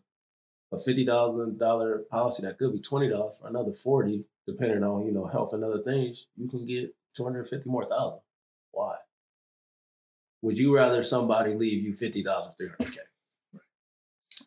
a 0.73 0.79
fifty 0.79 1.05
thousand 1.05 1.59
dollar 1.59 1.99
policy 2.09 2.43
that 2.43 2.57
could 2.57 2.71
be 2.73 2.79
twenty 2.79 3.09
dollars 3.09 3.37
for 3.39 3.47
another 3.47 3.73
forty, 3.73 4.25
depending 4.47 4.83
on 4.83 5.05
you 5.05 5.11
know 5.11 5.25
health 5.25 5.53
and 5.53 5.63
other 5.63 5.79
things. 5.79 6.27
You 6.37 6.47
can 6.47 6.65
get 6.65 6.95
two 7.15 7.23
hundred 7.23 7.47
fifty 7.49 7.69
more 7.69 7.85
thousand. 7.85 8.19
Why? 8.71 8.95
Would 10.43 10.57
you 10.57 10.73
rather 10.75 11.03
somebody 11.03 11.53
leave 11.53 11.83
you 11.83 11.93
fifty 11.93 12.23
thousand, 12.23 12.53
three 12.53 12.69
hundred 12.69 12.93
k? 12.93 12.99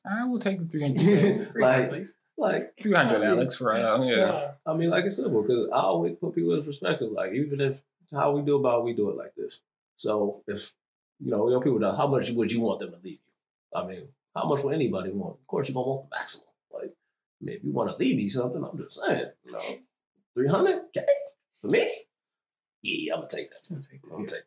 I 0.05 0.25
will 0.27 0.39
take 0.39 0.59
the 0.59 0.67
three 0.67 0.83
hundred. 0.83 1.55
like, 1.61 1.89
please. 1.89 2.15
like 2.37 2.77
Three 2.79 2.93
hundred, 2.93 3.17
I 3.17 3.21
mean, 3.21 3.29
Alex, 3.29 3.57
for 3.57 3.73
uh, 3.73 4.03
yeah. 4.03 4.53
I 4.67 4.75
mean, 4.75 4.91
like 4.91 5.05
it's 5.05 5.17
simple 5.17 5.43
because 5.43 5.69
I 5.73 5.81
always 5.81 6.17
put 6.17 6.35
people 6.35 6.55
in 6.55 6.65
perspective. 6.65 7.11
Like 7.11 7.33
even 7.33 7.61
if 7.61 7.81
how 8.13 8.33
we 8.33 8.43
do 8.43 8.57
about, 8.57 8.81
it, 8.81 8.85
we 8.85 8.93
do 8.93 9.11
it 9.11 9.17
like 9.17 9.35
this. 9.37 9.61
So 9.97 10.43
if 10.47 10.73
you 11.21 11.31
know, 11.31 11.49
your 11.49 11.63
people 11.63 11.79
know 11.79 11.95
how 11.95 12.07
much 12.07 12.31
would 12.31 12.53
you 12.53 12.61
want 12.61 12.81
them 12.81 12.91
to 12.93 12.99
leave 12.99 13.19
you? 13.25 13.81
I 13.81 13.87
mean, 13.87 14.09
how 14.35 14.47
much 14.49 14.63
would 14.63 14.75
anybody 14.75 15.11
want? 15.11 15.37
Of 15.41 15.47
course, 15.47 15.69
you're 15.69 15.75
gonna 15.75 15.89
want 15.89 16.11
the 16.11 16.17
maximum. 16.17 16.47
Like, 16.73 16.91
I 16.91 17.45
mean, 17.45 17.57
if 17.57 17.65
you 17.65 17.73
want 17.73 17.91
to 17.91 17.97
leave 17.97 18.17
me 18.17 18.29
something, 18.29 18.63
I'm 18.63 18.77
just 18.79 19.01
saying, 19.01 19.27
you 19.45 19.53
know, 19.53 19.79
three 20.35 20.49
hundred 20.49 20.83
k 20.93 21.05
for 21.61 21.69
me. 21.69 21.91
Yeah, 22.83 23.15
I'm 23.15 23.21
gonna 23.21 23.31
take 23.31 23.51
that. 23.51 23.61
I'm 23.71 23.77
gonna 23.77 23.83
take 23.83 24.03
that, 24.03 24.09
I'm 24.09 24.17
gonna 24.17 24.25
yeah. 24.25 24.39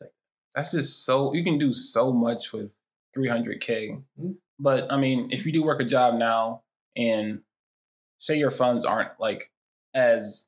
take. 0.00 0.10
That's 0.54 0.72
just 0.72 1.04
so 1.04 1.34
you 1.34 1.44
can 1.44 1.58
do 1.58 1.72
so 1.72 2.12
much 2.12 2.52
with 2.52 2.74
three 3.14 3.28
hundred 3.28 3.60
k. 3.60 3.98
Mhm. 4.20 4.36
But 4.58 4.92
I 4.92 4.96
mean, 4.96 5.28
if 5.30 5.44
you 5.46 5.52
do 5.52 5.62
work 5.62 5.80
a 5.80 5.84
job 5.84 6.14
now 6.14 6.62
and 6.96 7.40
say 8.18 8.38
your 8.38 8.50
funds 8.50 8.84
aren't 8.84 9.18
like 9.18 9.50
as 9.94 10.46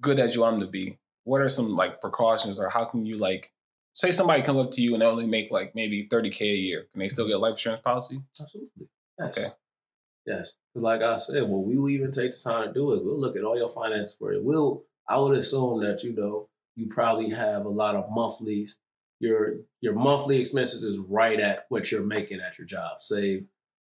good 0.00 0.18
as 0.18 0.34
you 0.34 0.42
want 0.42 0.58
them 0.58 0.66
to 0.66 0.70
be, 0.70 0.98
what 1.24 1.40
are 1.40 1.48
some 1.48 1.74
like 1.74 2.00
precautions 2.00 2.58
or 2.58 2.68
how 2.68 2.84
can 2.84 3.06
you 3.06 3.16
like 3.16 3.52
say 3.94 4.10
somebody 4.10 4.42
comes 4.42 4.58
up 4.58 4.70
to 4.72 4.82
you 4.82 4.92
and 4.92 5.02
they 5.02 5.06
only 5.06 5.26
make 5.26 5.50
like 5.50 5.74
maybe 5.74 6.06
thirty 6.06 6.30
k 6.30 6.50
a 6.50 6.56
year, 6.56 6.86
can 6.92 7.00
they 7.00 7.08
still 7.08 7.26
get 7.26 7.36
a 7.36 7.38
life 7.38 7.52
insurance 7.52 7.82
policy? 7.82 8.20
Absolutely. 8.40 8.88
Yes. 9.18 9.38
Okay. 9.38 9.48
Yes. 10.26 10.52
Like 10.74 11.02
I 11.02 11.16
said, 11.16 11.42
when 11.44 11.64
we 11.64 11.78
will 11.78 11.90
even 11.90 12.10
take 12.10 12.32
the 12.32 12.38
time 12.38 12.68
to 12.68 12.72
do 12.72 12.92
it, 12.94 13.04
we'll 13.04 13.20
look 13.20 13.36
at 13.36 13.44
all 13.44 13.56
your 13.56 13.70
finances 13.70 14.16
for 14.18 14.32
it. 14.32 14.42
We'll 14.44 14.82
I 15.08 15.18
would 15.18 15.36
assume 15.36 15.82
that, 15.82 16.02
you 16.02 16.12
know, 16.14 16.48
you 16.76 16.86
probably 16.86 17.30
have 17.30 17.66
a 17.66 17.70
lot 17.70 17.94
of 17.94 18.10
monthlies. 18.10 18.78
Your 19.20 19.56
your 19.80 19.94
monthly 19.94 20.38
expenses 20.40 20.82
is 20.84 20.98
right 20.98 21.38
at 21.40 21.66
what 21.68 21.90
you're 21.90 22.02
making 22.02 22.40
at 22.40 22.58
your 22.58 22.66
job. 22.66 23.00
Say 23.02 23.44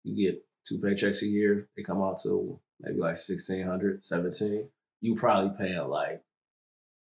you 0.03 0.15
get 0.15 0.43
two 0.67 0.77
paychecks 0.79 1.21
a 1.21 1.27
year, 1.27 1.67
they 1.75 1.83
come 1.83 2.01
out 2.01 2.21
to 2.23 2.59
maybe 2.81 2.97
like 2.99 3.15
1600 3.17 4.03
17 4.03 4.67
You 5.01 5.15
probably 5.15 5.51
paying 5.57 5.87
like 5.87 6.21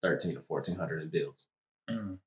13 0.02 0.36
or 0.36 0.40
1400 0.46 1.02
in 1.02 1.08
bills 1.08 1.46
Mm. 1.88 2.18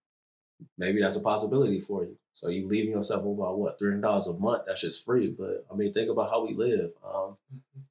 maybe 0.78 1.02
that's 1.02 1.16
a 1.16 1.22
possibility 1.22 1.80
for 1.80 2.04
you. 2.04 2.18
So 2.34 2.50
you 2.50 2.68
leaving 2.68 2.92
yourself 2.92 3.24
about 3.24 3.58
what 3.60 3.78
three 3.80 3.92
hundred 3.92 4.02
dollars 4.02 4.28
a 4.28 4.34
month? 4.34 4.64
That's 4.66 4.82
just 4.82 5.06
free. 5.06 5.28
But 5.30 5.66
I 5.72 5.76
mean, 5.76 5.94
think 5.94 6.10
about 6.10 6.30
how 6.32 6.46
we 6.46 6.54
live. 6.54 6.92
Um, 7.06 7.38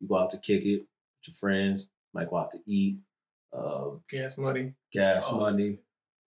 you 0.01 0.09
go 0.09 0.19
out 0.19 0.31
to 0.33 0.39
kick 0.39 0.65
it 0.65 0.79
with 0.81 1.29
your 1.29 1.35
friends. 1.35 1.89
Might 2.13 2.29
go 2.29 2.37
out 2.39 2.51
to 2.53 2.59
eat. 2.67 2.99
Um, 3.53 4.01
Gas 4.11 4.37
money. 4.39 4.75
gas 4.93 5.29
Oh. 5.31 5.39
money. 5.39 5.79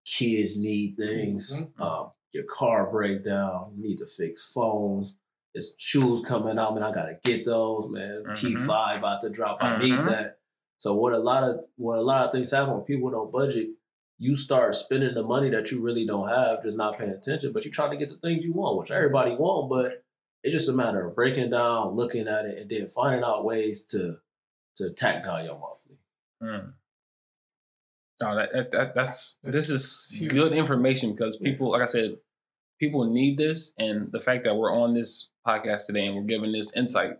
Kids 0.05 0.57
need 0.57 0.95
things. 0.97 1.61
Mhm. 1.61 1.81
Um, 1.81 2.11
your 2.31 2.43
car 2.43 2.89
break 2.91 3.23
down. 3.23 3.73
You 3.75 3.83
need 3.83 3.97
to 3.99 4.05
fix 4.05 4.43
phones. 4.45 5.17
It's 5.53 5.79
shoes 5.81 6.21
coming 6.21 6.59
out, 6.59 6.73
man. 6.73 6.83
I 6.83 6.91
gotta 6.93 7.17
get 7.23 7.45
those, 7.45 7.89
man. 7.89 8.23
Key 8.35 8.55
Mhm. 8.55 8.67
five 8.67 8.99
about 8.99 9.21
to 9.21 9.29
drop. 9.29 9.57
I 9.61 9.79
need 9.79 9.93
Mhm. 9.93 10.09
that. 10.09 10.39
So 10.77 10.93
what 10.95 11.13
a 11.13 11.17
lot 11.17 11.43
of 11.43 11.65
what 11.77 11.97
a 11.97 12.01
lot 12.01 12.25
of 12.25 12.31
things 12.33 12.51
happen 12.51 12.73
when 12.73 12.83
people 12.83 13.09
don't 13.09 13.31
budget, 13.31 13.69
you 14.17 14.35
start 14.35 14.75
spending 14.75 15.13
the 15.13 15.23
money 15.23 15.49
that 15.49 15.71
you 15.71 15.79
really 15.81 16.05
don't 16.05 16.27
have, 16.27 16.61
just 16.63 16.77
not 16.77 16.97
paying 16.97 17.09
attention. 17.11 17.53
But 17.53 17.63
you're 17.65 17.73
trying 17.73 17.91
to 17.91 17.97
get 17.97 18.09
the 18.09 18.17
things 18.17 18.43
you 18.43 18.53
want, 18.53 18.77
which 18.77 18.91
everybody 18.91 19.35
want. 19.35 19.69
But 19.69 20.03
it's 20.43 20.53
just 20.53 20.69
a 20.69 20.73
matter 20.73 21.07
of 21.07 21.15
breaking 21.15 21.49
down, 21.51 21.95
looking 21.95 22.27
at 22.27 22.45
it, 22.45 22.59
and 22.59 22.69
then 22.69 22.87
finding 22.87 23.23
out 23.23 23.45
ways 23.45 23.83
to 23.87 24.17
to 24.75 24.91
tack 24.91 25.23
down 25.23 25.45
your 25.45 25.57
monthly. 25.57 25.97
Mm. 26.43 26.73
No, 28.21 28.36
that, 28.36 28.54
that, 28.54 28.71
that 28.71 28.95
that's 28.95 29.38
this 29.43 29.69
is 29.69 30.23
good 30.30 30.54
information 30.54 31.12
because 31.12 31.36
people, 31.38 31.71
like 31.71 31.82
I 31.82 31.86
said, 31.88 32.17
people 32.80 33.06
need 33.06 33.38
this, 33.38 33.73
and 33.78 34.12
the 34.12 34.19
fact 34.21 34.43
that 34.45 34.56
we're 34.56 34.73
on 34.73 34.93
this 34.93 35.32
podcast 35.45 35.88
today 35.88 36.06
and 36.08 36.15
we're 36.15 36.23
giving 36.23 36.51
this 36.54 36.75
insight, 36.78 37.17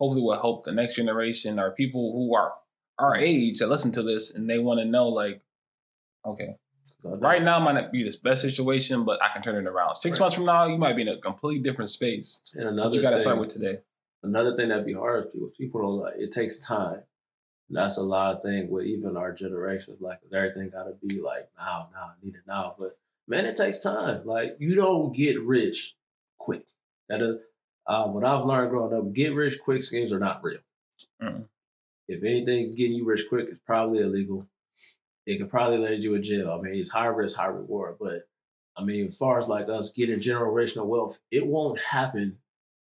hopefully, 0.00 0.22
will 0.22 0.40
help 0.40 0.64
the 0.64 0.72
next 0.72 0.94
generation 0.96 1.58
or 1.58 1.72
people 1.72 2.12
who 2.12 2.34
are 2.36 2.54
our 2.98 3.16
age 3.16 3.58
that 3.58 3.68
listen 3.68 3.90
to 3.92 4.02
this 4.02 4.32
and 4.32 4.48
they 4.48 4.58
want 4.58 4.78
to 4.78 4.84
know, 4.84 5.08
like, 5.08 5.40
okay, 6.24 6.56
right 7.04 7.42
now 7.42 7.58
might 7.60 7.72
not 7.74 7.90
be 7.92 8.02
this 8.04 8.16
best 8.16 8.42
situation, 8.42 9.04
but 9.04 9.20
I 9.22 9.28
can 9.32 9.42
turn 9.42 9.56
it 9.66 9.68
around. 9.68 9.96
Six 9.96 10.18
Right. 10.18 10.24
months 10.24 10.36
from 10.36 10.46
now, 10.46 10.66
you 10.66 10.78
might 10.78 10.94
be 10.96 11.02
in 11.02 11.08
a 11.08 11.16
completely 11.18 11.62
different 11.62 11.90
space. 11.90 12.42
and 12.54 12.68
another 12.68 12.96
you 12.96 13.02
got 13.02 13.10
to 13.10 13.20
start 13.20 13.38
with 13.38 13.50
today. 13.50 13.78
another 14.22 14.56
thing 14.56 14.68
that'd 14.68 14.84
be 14.86 14.94
hard 14.94 15.26
is 15.26 15.32
people 15.32 15.50
people 15.56 15.80
don't 15.80 15.98
like 15.98 16.14
it 16.18 16.30
takes 16.32 16.58
time. 16.58 17.02
And 17.68 17.76
that's 17.76 17.98
a 17.98 18.02
lot 18.02 18.36
of 18.36 18.42
things 18.42 18.70
with 18.70 18.86
even 18.86 19.16
our 19.16 19.32
generations. 19.32 20.00
Like 20.00 20.20
everything 20.32 20.70
gotta 20.70 20.94
be 21.06 21.20
like 21.20 21.48
now, 21.58 21.88
now, 21.92 22.12
need 22.22 22.34
it 22.34 22.46
now. 22.46 22.74
But 22.78 22.98
man, 23.26 23.46
it 23.46 23.56
takes 23.56 23.78
time. 23.78 24.22
Like 24.24 24.56
you 24.58 24.74
don't 24.74 25.14
get 25.14 25.40
rich 25.42 25.94
quick. 26.38 26.64
That 27.08 27.22
is 27.22 27.36
uh, 27.86 28.06
what 28.06 28.24
I've 28.24 28.44
learned 28.44 28.70
growing 28.70 28.94
up, 28.94 29.12
get 29.12 29.34
rich 29.34 29.58
quick 29.60 29.82
schemes 29.82 30.12
are 30.12 30.18
not 30.18 30.42
real. 30.42 30.60
Mm. 31.22 31.44
If 32.06 32.22
anything's 32.22 32.74
getting 32.74 32.96
you 32.96 33.04
rich 33.04 33.24
quick, 33.28 33.48
it's 33.48 33.60
probably 33.60 34.00
illegal. 34.00 34.46
It 35.26 35.38
could 35.38 35.50
probably 35.50 35.78
land 35.78 36.02
you 36.02 36.14
in 36.14 36.22
jail. 36.22 36.50
I 36.50 36.60
mean, 36.60 36.74
it's 36.74 36.90
high 36.90 37.06
risk, 37.06 37.36
high 37.36 37.46
reward. 37.46 37.96
But 38.00 38.28
I 38.76 38.84
mean, 38.84 39.06
as 39.06 39.16
far 39.16 39.38
as 39.38 39.48
like 39.48 39.68
us 39.68 39.90
getting 39.90 40.20
generational 40.20 40.86
wealth, 40.86 41.18
it 41.30 41.46
won't 41.46 41.80
happen 41.80 42.38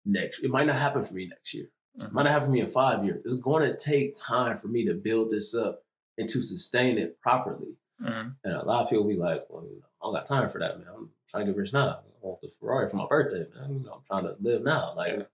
next. 0.05 0.39
It 0.39 0.51
might 0.51 0.67
not 0.67 0.75
happen 0.75 1.03
for 1.03 1.13
me 1.13 1.27
next 1.27 1.53
year. 1.53 1.69
It 1.99 2.11
might 2.11 2.23
not 2.23 2.31
happen 2.33 2.47
for 2.47 2.51
me 2.51 2.59
in 2.61 2.67
five 2.67 3.05
years. 3.05 3.21
It's 3.25 3.37
going 3.37 3.63
to 3.63 3.77
take 3.77 4.15
time 4.15 4.57
for 4.57 4.67
me 4.67 4.85
to 4.85 4.93
build 4.93 5.31
this 5.31 5.55
up 5.55 5.83
and 6.17 6.29
to 6.29 6.41
sustain 6.41 6.97
it 6.97 7.19
properly. 7.21 7.75
Mhm. 8.01 8.35
And 8.43 8.53
a 8.53 8.65
lot 8.65 8.83
of 8.83 8.89
people 8.89 9.05
be 9.05 9.15
like, 9.15 9.45
"Well, 9.49 9.63
you 9.65 9.79
know, 9.79 9.85
I 10.01 10.05
don't 10.05 10.13
got 10.13 10.25
time 10.25 10.49
for 10.49 10.59
that, 10.59 10.77
man. 10.79 10.87
I'm 10.93 11.11
trying 11.27 11.45
to 11.45 11.51
get 11.53 11.57
rich 11.57 11.73
now. 11.73 11.87
I 11.89 12.27
want 12.27 12.41
the 12.41 12.49
Ferrari 12.49 12.89
for 12.89 12.97
my 12.97 13.07
birthday, 13.07 13.47
man. 13.55 13.73
You 13.73 13.79
know, 13.79 13.93
I'm 13.93 14.03
trying 14.03 14.23
to 14.25 14.35
live 14.41 14.63
now. 14.63 14.93
Like 14.95 15.29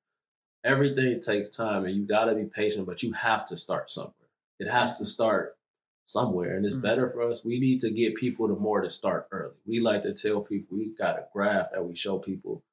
everything 0.63 1.19
takes 1.21 1.50
time, 1.50 1.86
and 1.86 1.95
you 1.95 2.04
got 2.06 2.26
to 2.26 2.36
be 2.36 2.45
patient. 2.45 2.86
But 2.86 3.02
you 3.02 3.13
have 3.13 3.47
to 3.50 3.58
start 3.58 3.89
somewhere. 3.89 4.13
It 4.60 4.67
has 4.67 5.00
to 5.00 5.06
start 5.08 5.58
somewhere, 6.06 6.56
and 6.58 6.65
it's 6.65 6.76
Mhm. 6.76 6.82
better 6.82 7.10
for 7.10 7.24
us. 7.24 7.43
We 7.43 7.60
need 7.60 7.82
to 7.82 7.89
get 7.89 8.15
people 8.15 8.47
to 8.47 8.56
more 8.56 8.82
to 8.82 8.89
start 8.89 9.28
early. 9.32 9.56
We 9.65 9.80
like 9.80 10.04
to 10.04 10.13
tell 10.13 10.41
people 10.41 10.78
we 10.78 10.89
got 10.89 11.17
a 11.17 11.28
graph 11.34 11.71
that 11.71 11.86
we 11.86 11.95
show 11.95 12.19
people. 12.19 12.63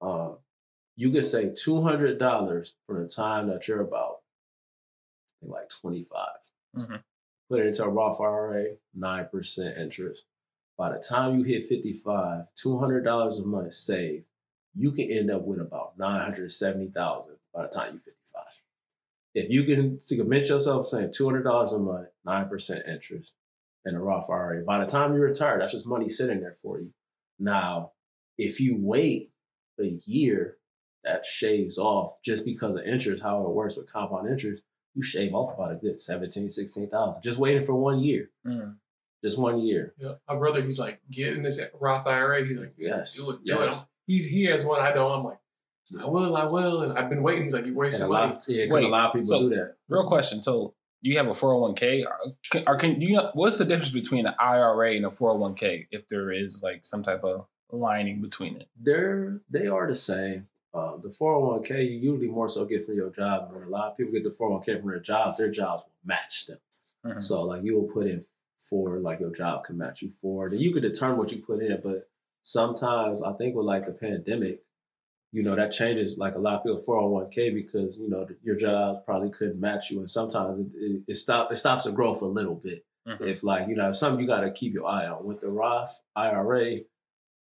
Um, 0.00 0.38
you 0.96 1.10
could 1.10 1.24
say 1.24 1.52
two 1.54 1.82
hundred 1.82 2.18
dollars 2.18 2.74
from 2.86 3.02
the 3.02 3.08
time 3.08 3.48
that 3.48 3.66
you're 3.68 3.80
about 3.80 4.20
like 5.42 5.68
twenty 5.68 6.04
Mhm. 6.74 7.02
put 7.50 7.60
it 7.60 7.66
into 7.66 7.84
a 7.84 7.88
Roth 7.88 8.20
IRA, 8.20 8.76
nine 8.94 9.28
percent 9.30 9.76
interest. 9.78 10.24
By 10.76 10.90
the 10.92 10.98
time 10.98 11.38
you 11.38 11.44
hit 11.44 11.66
55, 11.66 12.46
$200 12.56 13.38
a 13.38 13.44
month 13.46 13.72
saved, 13.74 14.24
you 14.74 14.90
can 14.90 15.08
end 15.08 15.30
up 15.30 15.42
with 15.42 15.60
about 15.60 15.96
970,000 15.98 17.36
by 17.54 17.62
the 17.62 17.68
time 17.68 17.92
you're 17.92 18.00
55. 18.00 18.62
If 19.34 19.50
you 19.50 19.62
can 19.64 20.00
to 20.00 20.16
commit 20.16 20.48
yourself 20.48 20.88
saying 20.88 21.12
$200 21.12 21.72
a 21.72 21.78
month, 21.78 22.08
9% 22.26 22.88
interest 22.88 23.36
in 23.84 23.94
a 23.94 24.00
Roth 24.00 24.28
IRA, 24.28 24.64
by 24.64 24.80
the 24.80 24.90
time 24.90 25.14
you 25.14 25.20
retire, 25.20 25.58
that's 25.60 25.72
just 25.72 25.86
money 25.86 26.08
sitting 26.08 26.40
there 26.40 26.54
for 26.60 26.80
you. 26.80 26.92
Now, 27.38 27.92
if 28.36 28.58
you 28.60 28.76
wait 28.76 29.30
a 29.78 30.00
year, 30.06 30.58
that 31.04 31.24
shaves 31.24 31.78
off 31.78 32.16
just 32.24 32.44
because 32.44 32.74
of 32.76 32.84
interest, 32.84 33.22
how 33.22 33.42
it 33.44 33.50
works 33.50 33.76
with 33.76 33.92
compound 33.92 34.28
interest, 34.28 34.62
you 34.94 35.02
shave 35.02 35.34
off 35.34 35.54
about 35.54 35.72
a 35.72 35.76
good 35.76 35.98
17, 36.00 36.48
16,000 36.48 37.22
just 37.22 37.38
waiting 37.38 37.62
for 37.64 37.74
one 37.74 38.00
year. 38.00 38.30
Mm. 38.46 38.76
Just 39.22 39.38
one 39.38 39.58
year. 39.58 39.94
Yeah. 39.98 40.14
My 40.28 40.36
brother, 40.36 40.62
he's 40.62 40.78
like, 40.78 41.00
get 41.10 41.34
in 41.36 41.42
this 41.42 41.58
Roth 41.80 42.06
IRA. 42.06 42.46
He's 42.46 42.58
like, 42.58 42.74
Yes. 42.78 43.14
do 43.14 43.30
it, 43.30 43.44
do 43.44 43.52
Yes. 43.58 43.78
it. 43.80 43.84
He's 44.06 44.26
he 44.26 44.44
has 44.46 44.64
one. 44.64 44.80
I 44.80 44.92
know. 44.94 45.08
I'm 45.08 45.24
like, 45.24 45.38
I 45.98 46.06
will, 46.06 46.36
I 46.36 46.44
will, 46.46 46.82
and 46.82 46.98
I've 46.98 47.08
been 47.10 47.22
waiting. 47.22 47.42
He's 47.44 47.54
like, 47.54 47.64
you 47.64 47.68
And 47.68 47.76
wasting 47.76 48.08
money. 48.08 48.34
lot, 48.34 48.44
yeah, 48.48 48.64
because 48.66 48.84
a 48.84 48.88
lot 48.88 49.06
of 49.08 49.12
people 49.14 49.24
so- 49.26 49.40
do 49.40 49.48
that. 49.56 49.76
Real 49.88 50.06
question. 50.06 50.42
So 50.42 50.74
you 51.02 51.16
have 51.18 51.26
a 51.26 51.30
401k 51.32 52.04
or 52.06 52.16
can, 52.50 52.64
or 52.66 52.76
can 52.76 53.00
you 53.00 53.14
know 53.16 53.30
what's 53.34 53.58
the 53.58 53.64
difference 53.66 53.92
between 53.92 54.26
an 54.26 54.34
IRA 54.38 54.92
and 54.94 55.04
a 55.04 55.10
401k 55.10 55.86
if 55.90 56.08
there 56.08 56.30
is 56.30 56.62
like 56.62 56.84
some 56.84 57.02
type 57.02 57.24
of 57.24 57.46
lining 57.70 58.20
between 58.22 58.56
it? 58.56 58.68
They're 58.80 59.40
they 59.50 59.66
are 59.66 59.86
the 59.86 59.94
same. 59.94 60.48
Uh, 60.74 60.96
the 60.96 61.08
401k 61.08 61.84
you 61.88 61.98
usually 62.10 62.26
more 62.28 62.48
so 62.48 62.64
get 62.64 62.84
from 62.84 62.94
your 62.96 63.10
job. 63.10 63.52
When 63.52 63.62
a 63.62 63.68
lot 63.68 63.92
of 63.92 63.96
people 63.96 64.12
get 64.12 64.24
the 64.24 64.30
401k 64.30 64.80
from 64.80 64.90
their 64.90 64.98
jobs, 65.00 65.36
their 65.36 65.50
jobs 65.50 65.84
will 65.84 65.92
match 66.04 66.46
them. 66.46 66.58
Mhm. 67.06 67.22
So 67.22 67.42
like 67.42 67.62
you 67.62 67.74
will 67.74 67.88
put 67.88 68.06
in 68.08 68.24
four, 68.58 68.98
like 68.98 69.20
your 69.20 69.30
job 69.30 69.64
can 69.64 69.78
match 69.78 70.02
you 70.02 70.08
four. 70.08 70.50
Then 70.50 70.58
you 70.60 70.72
can 70.72 70.82
determine 70.82 71.18
what 71.18 71.30
you 71.30 71.40
put 71.42 71.62
in, 71.62 71.80
but 71.82 72.08
sometimes 72.42 73.22
I 73.22 73.32
think 73.34 73.54
with 73.54 73.66
like 73.66 73.86
the 73.86 73.92
pandemic, 73.92 74.62
you 75.32 75.42
know, 75.42 75.54
that 75.54 75.70
changes 75.72 76.18
like 76.18 76.34
a 76.34 76.38
lot 76.38 76.54
of 76.56 76.62
people 76.64 76.78
401k 76.82 77.50
because, 77.54 77.96
you 77.96 78.08
know, 78.08 78.26
your 78.42 78.56
job 78.56 79.04
probably 79.04 79.30
couldn't 79.30 79.60
match 79.60 79.90
you. 79.90 80.00
And 80.00 80.10
sometimes 80.10 80.60
it, 80.60 80.66
it, 80.76 81.02
it 81.08 81.14
stop 81.14 81.52
it 81.52 81.56
stops 81.56 81.84
the 81.84 81.92
growth 81.92 82.22
a 82.22 82.26
little 82.26 82.56
bit. 82.56 82.84
Mhm. 83.06 83.20
If 83.28 83.44
like, 83.44 83.68
you 83.68 83.76
know, 83.76 83.92
something 83.92 84.20
you 84.20 84.26
gotta 84.26 84.50
keep 84.50 84.72
your 84.72 84.86
eye 84.86 85.06
on. 85.06 85.24
With 85.24 85.40
the 85.40 85.48
Roth 85.50 86.00
IRA, 86.16 86.80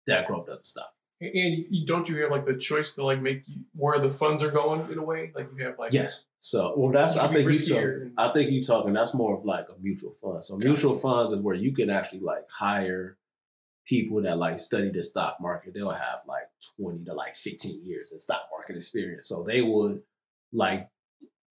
that 0.07 0.27
growth 0.27 0.47
doesn't 0.47 0.65
stop. 0.65 0.93
And 1.21 1.65
you, 1.69 1.85
don't 1.85 2.09
you 2.09 2.19
have 2.23 2.31
like 2.31 2.47
the 2.47 2.55
choice 2.55 2.91
to 2.93 3.05
like 3.05 3.21
make 3.21 3.47
you, 3.47 3.61
where 3.75 3.99
the 3.99 4.09
funds 4.09 4.41
are 4.41 4.49
going 4.49 4.91
in 4.91 4.97
a 4.97 5.03
way? 5.03 5.31
Like 5.35 5.49
you 5.55 5.63
have 5.65 5.77
like 5.77 5.93
Yes. 5.93 6.25
So 6.39 6.73
well 6.75 6.91
that's 6.91 7.15
I 7.15 7.31
think 7.31 7.47
you 7.47 7.67
talking 7.67 8.11
I 8.17 8.33
think 8.33 8.51
you 8.51 8.63
talking 8.63 8.93
that's 8.93 9.13
more 9.13 9.37
of 9.37 9.45
like 9.45 9.67
a 9.69 9.79
mutual 9.79 10.13
fund. 10.13 10.43
So 10.43 10.57
mutual 10.57 10.97
funds 10.97 11.31
is 11.31 11.39
where 11.39 11.55
you 11.55 11.73
can 11.73 11.91
actually 11.91 12.21
like 12.21 12.49
hire 12.49 13.17
people 13.85 14.23
that 14.23 14.37
like 14.37 14.59
study 14.59 14.89
the 14.89 15.03
stock 15.03 15.37
market. 15.39 15.75
They'll 15.75 15.91
have 15.91 16.21
like 16.27 16.49
20 16.79 17.05
to 17.05 17.13
like 17.13 17.35
15 17.35 17.85
years 17.85 18.11
in 18.11 18.17
stock 18.17 18.43
market 18.51 18.75
experience. 18.75 19.27
So 19.27 19.43
they 19.43 19.61
would 19.61 20.01
like 20.51 20.89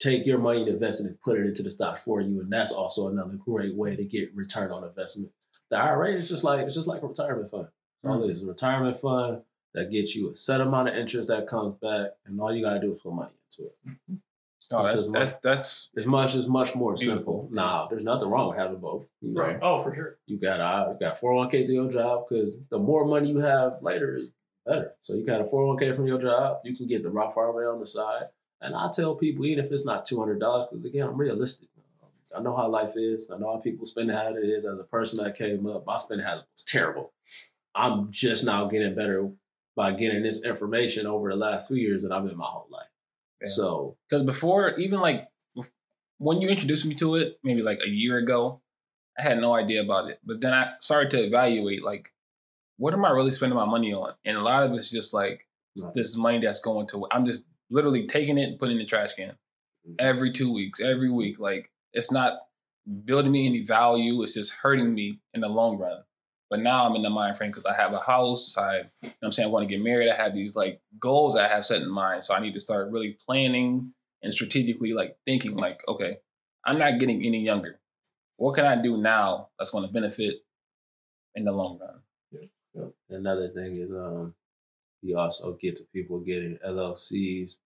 take 0.00 0.26
your 0.26 0.38
money 0.38 0.62
and 0.62 0.70
invest 0.70 1.00
it 1.00 1.06
and 1.06 1.20
put 1.20 1.38
it 1.38 1.46
into 1.46 1.62
the 1.62 1.70
stocks 1.70 2.02
for 2.02 2.20
you. 2.20 2.40
And 2.40 2.52
that's 2.52 2.72
also 2.72 3.06
another 3.06 3.36
great 3.36 3.76
way 3.76 3.94
to 3.94 4.04
get 4.04 4.34
return 4.34 4.72
on 4.72 4.82
investment. 4.82 5.30
The 5.70 5.76
IRA 5.76 6.14
is 6.16 6.28
just 6.28 6.42
like 6.42 6.66
it's 6.66 6.74
just 6.74 6.88
like 6.88 7.02
a 7.02 7.06
retirement 7.06 7.48
fund. 7.48 7.68
All 8.04 8.18
hmm. 8.18 8.24
it 8.24 8.32
is 8.32 8.42
a 8.42 8.46
retirement 8.46 8.96
fund 8.96 9.42
that 9.74 9.90
gets 9.90 10.14
you 10.14 10.30
a 10.30 10.34
set 10.34 10.60
amount 10.60 10.88
of 10.88 10.96
interest 10.96 11.28
that 11.28 11.46
comes 11.46 11.76
back, 11.80 12.10
and 12.26 12.40
all 12.40 12.54
you 12.54 12.64
gotta 12.64 12.80
do 12.80 12.94
is 12.94 13.00
put 13.02 13.12
money 13.12 13.32
into 13.50 13.70
it. 13.70 14.18
Oh, 14.70 14.84
that's, 14.84 14.96
just 14.96 15.12
that's 15.12 15.32
that's 15.42 15.90
It's 15.94 16.06
much 16.06 16.34
it's 16.34 16.46
much 16.46 16.74
more 16.74 16.96
simple. 16.96 17.48
Nah, 17.50 17.88
there's 17.88 18.04
nothing 18.04 18.28
wrong 18.28 18.50
with 18.50 18.58
having 18.58 18.78
both. 18.78 19.08
You, 19.20 19.34
know, 19.34 19.42
right. 19.42 19.58
Oh, 19.60 19.82
for 19.82 19.94
sure. 19.94 20.18
you 20.26 20.38
got 20.38 20.60
uh, 20.60 20.92
you 20.92 20.98
got 20.98 21.20
401k 21.20 21.66
to 21.66 21.72
your 21.72 21.90
job 21.90 22.26
because 22.28 22.54
the 22.70 22.78
more 22.78 23.04
money 23.04 23.30
you 23.30 23.38
have 23.38 23.82
later 23.82 24.16
is 24.16 24.28
better. 24.64 24.92
So 25.02 25.14
you 25.14 25.26
got 25.26 25.40
a 25.40 25.44
401k 25.44 25.96
from 25.96 26.06
your 26.06 26.20
job, 26.20 26.60
you 26.64 26.76
can 26.76 26.86
get 26.86 27.02
the 27.02 27.10
Roth 27.10 27.36
IRA 27.36 27.72
on 27.72 27.80
the 27.80 27.86
side. 27.86 28.26
And 28.60 28.74
I 28.76 28.90
tell 28.94 29.16
people, 29.16 29.44
even 29.44 29.64
if 29.64 29.72
it's 29.72 29.84
not 29.84 30.06
two 30.06 30.20
hundred 30.20 30.38
dollars, 30.38 30.68
because 30.70 30.84
again, 30.84 31.08
I'm 31.08 31.16
realistic. 31.16 31.68
I 32.34 32.40
know 32.40 32.56
how 32.56 32.68
life 32.68 32.92
is. 32.96 33.30
I 33.30 33.38
know 33.38 33.52
how 33.52 33.58
people 33.58 33.84
spend 33.84 34.10
it 34.10 34.14
how 34.14 34.28
it 34.34 34.38
is. 34.38 34.64
As 34.64 34.78
a 34.78 34.84
person 34.84 35.22
that 35.22 35.36
came 35.36 35.66
up, 35.66 35.84
my 35.84 35.98
spending 35.98 36.26
habit 36.26 36.44
was 36.54 36.64
terrible. 36.64 37.12
I'm 37.74 38.10
just 38.10 38.44
now 38.44 38.66
getting 38.66 38.94
better 38.94 39.28
by 39.74 39.92
getting 39.92 40.22
this 40.22 40.44
information 40.44 41.06
over 41.06 41.30
the 41.30 41.36
last 41.36 41.68
few 41.68 41.76
years 41.76 42.02
that 42.02 42.12
I've 42.12 42.24
been 42.24 42.36
my 42.36 42.46
whole 42.46 42.68
life. 42.70 42.86
Yeah. 43.40 43.48
So 43.48 43.96
because 44.08 44.24
before 44.24 44.78
even 44.78 45.00
like 45.00 45.28
when 46.18 46.40
you 46.40 46.48
introduced 46.48 46.86
me 46.86 46.94
to 46.94 47.16
it, 47.16 47.38
maybe 47.42 47.62
like 47.62 47.80
a 47.84 47.88
year 47.88 48.18
ago, 48.18 48.60
I 49.18 49.22
had 49.22 49.40
no 49.40 49.54
idea 49.54 49.82
about 49.82 50.08
it. 50.08 50.20
But 50.24 50.40
then 50.40 50.52
I 50.52 50.72
started 50.80 51.10
to 51.10 51.24
evaluate 51.24 51.82
like, 51.82 52.12
what 52.76 52.94
am 52.94 53.04
I 53.04 53.10
really 53.10 53.32
spending 53.32 53.56
my 53.56 53.64
money 53.64 53.92
on? 53.92 54.14
And 54.24 54.36
a 54.36 54.44
lot 54.44 54.62
of 54.62 54.72
it's 54.72 54.90
just 54.90 55.12
like 55.12 55.46
Nothing. 55.74 55.92
this 55.94 56.16
money 56.16 56.38
that's 56.40 56.60
going 56.60 56.86
to. 56.88 57.06
I'm 57.10 57.26
just 57.26 57.44
literally 57.70 58.06
taking 58.06 58.38
it 58.38 58.50
and 58.50 58.58
putting 58.58 58.76
it 58.76 58.80
in 58.80 58.86
the 58.86 58.88
trash 58.88 59.14
can 59.14 59.30
mm-hmm. 59.30 59.94
every 59.98 60.30
two 60.30 60.52
weeks, 60.52 60.80
every 60.80 61.10
week. 61.10 61.38
Like 61.38 61.70
it's 61.92 62.12
not 62.12 62.34
building 63.04 63.32
me 63.32 63.46
any 63.46 63.64
value. 63.64 64.22
It's 64.22 64.34
just 64.34 64.52
hurting 64.62 64.94
me 64.94 65.20
in 65.34 65.40
the 65.40 65.48
long 65.48 65.78
run. 65.78 66.02
But 66.52 66.60
now 66.60 66.86
I'm 66.86 66.94
in 66.96 67.00
the 67.00 67.08
mind 67.08 67.38
frame 67.38 67.50
because 67.50 67.64
I 67.64 67.72
have 67.72 67.94
a 67.94 67.98
house. 67.98 68.58
I, 68.58 68.80
you 68.80 68.84
know 69.04 69.10
I'm 69.22 69.32
saying, 69.32 69.48
I 69.48 69.50
want 69.50 69.66
to 69.66 69.74
get 69.74 69.82
married. 69.82 70.10
I 70.10 70.14
have 70.14 70.34
these 70.34 70.54
like 70.54 70.82
goals 71.00 71.34
I 71.34 71.48
have 71.48 71.64
set 71.64 71.80
in 71.80 71.90
mind. 71.90 72.24
So 72.24 72.34
I 72.34 72.40
need 72.40 72.52
to 72.52 72.60
start 72.60 72.90
really 72.90 73.16
planning 73.24 73.94
and 74.22 74.34
strategically 74.34 74.92
like 74.92 75.16
thinking 75.24 75.56
like, 75.56 75.80
okay, 75.88 76.18
I'm 76.62 76.78
not 76.78 77.00
getting 77.00 77.24
any 77.24 77.42
younger. 77.42 77.80
What 78.36 78.54
can 78.54 78.66
I 78.66 78.76
do 78.76 78.98
now 78.98 79.48
that's 79.58 79.70
going 79.70 79.86
to 79.86 79.92
benefit 79.94 80.44
in 81.34 81.44
the 81.46 81.52
long 81.52 81.78
run? 81.80 82.90
Another 83.08 83.48
thing 83.48 83.78
is 83.78 83.90
um 83.90 84.34
we 85.02 85.14
also 85.14 85.56
get 85.58 85.76
to 85.76 85.84
people 85.84 86.20
getting 86.20 86.58
LLCs, 86.66 87.56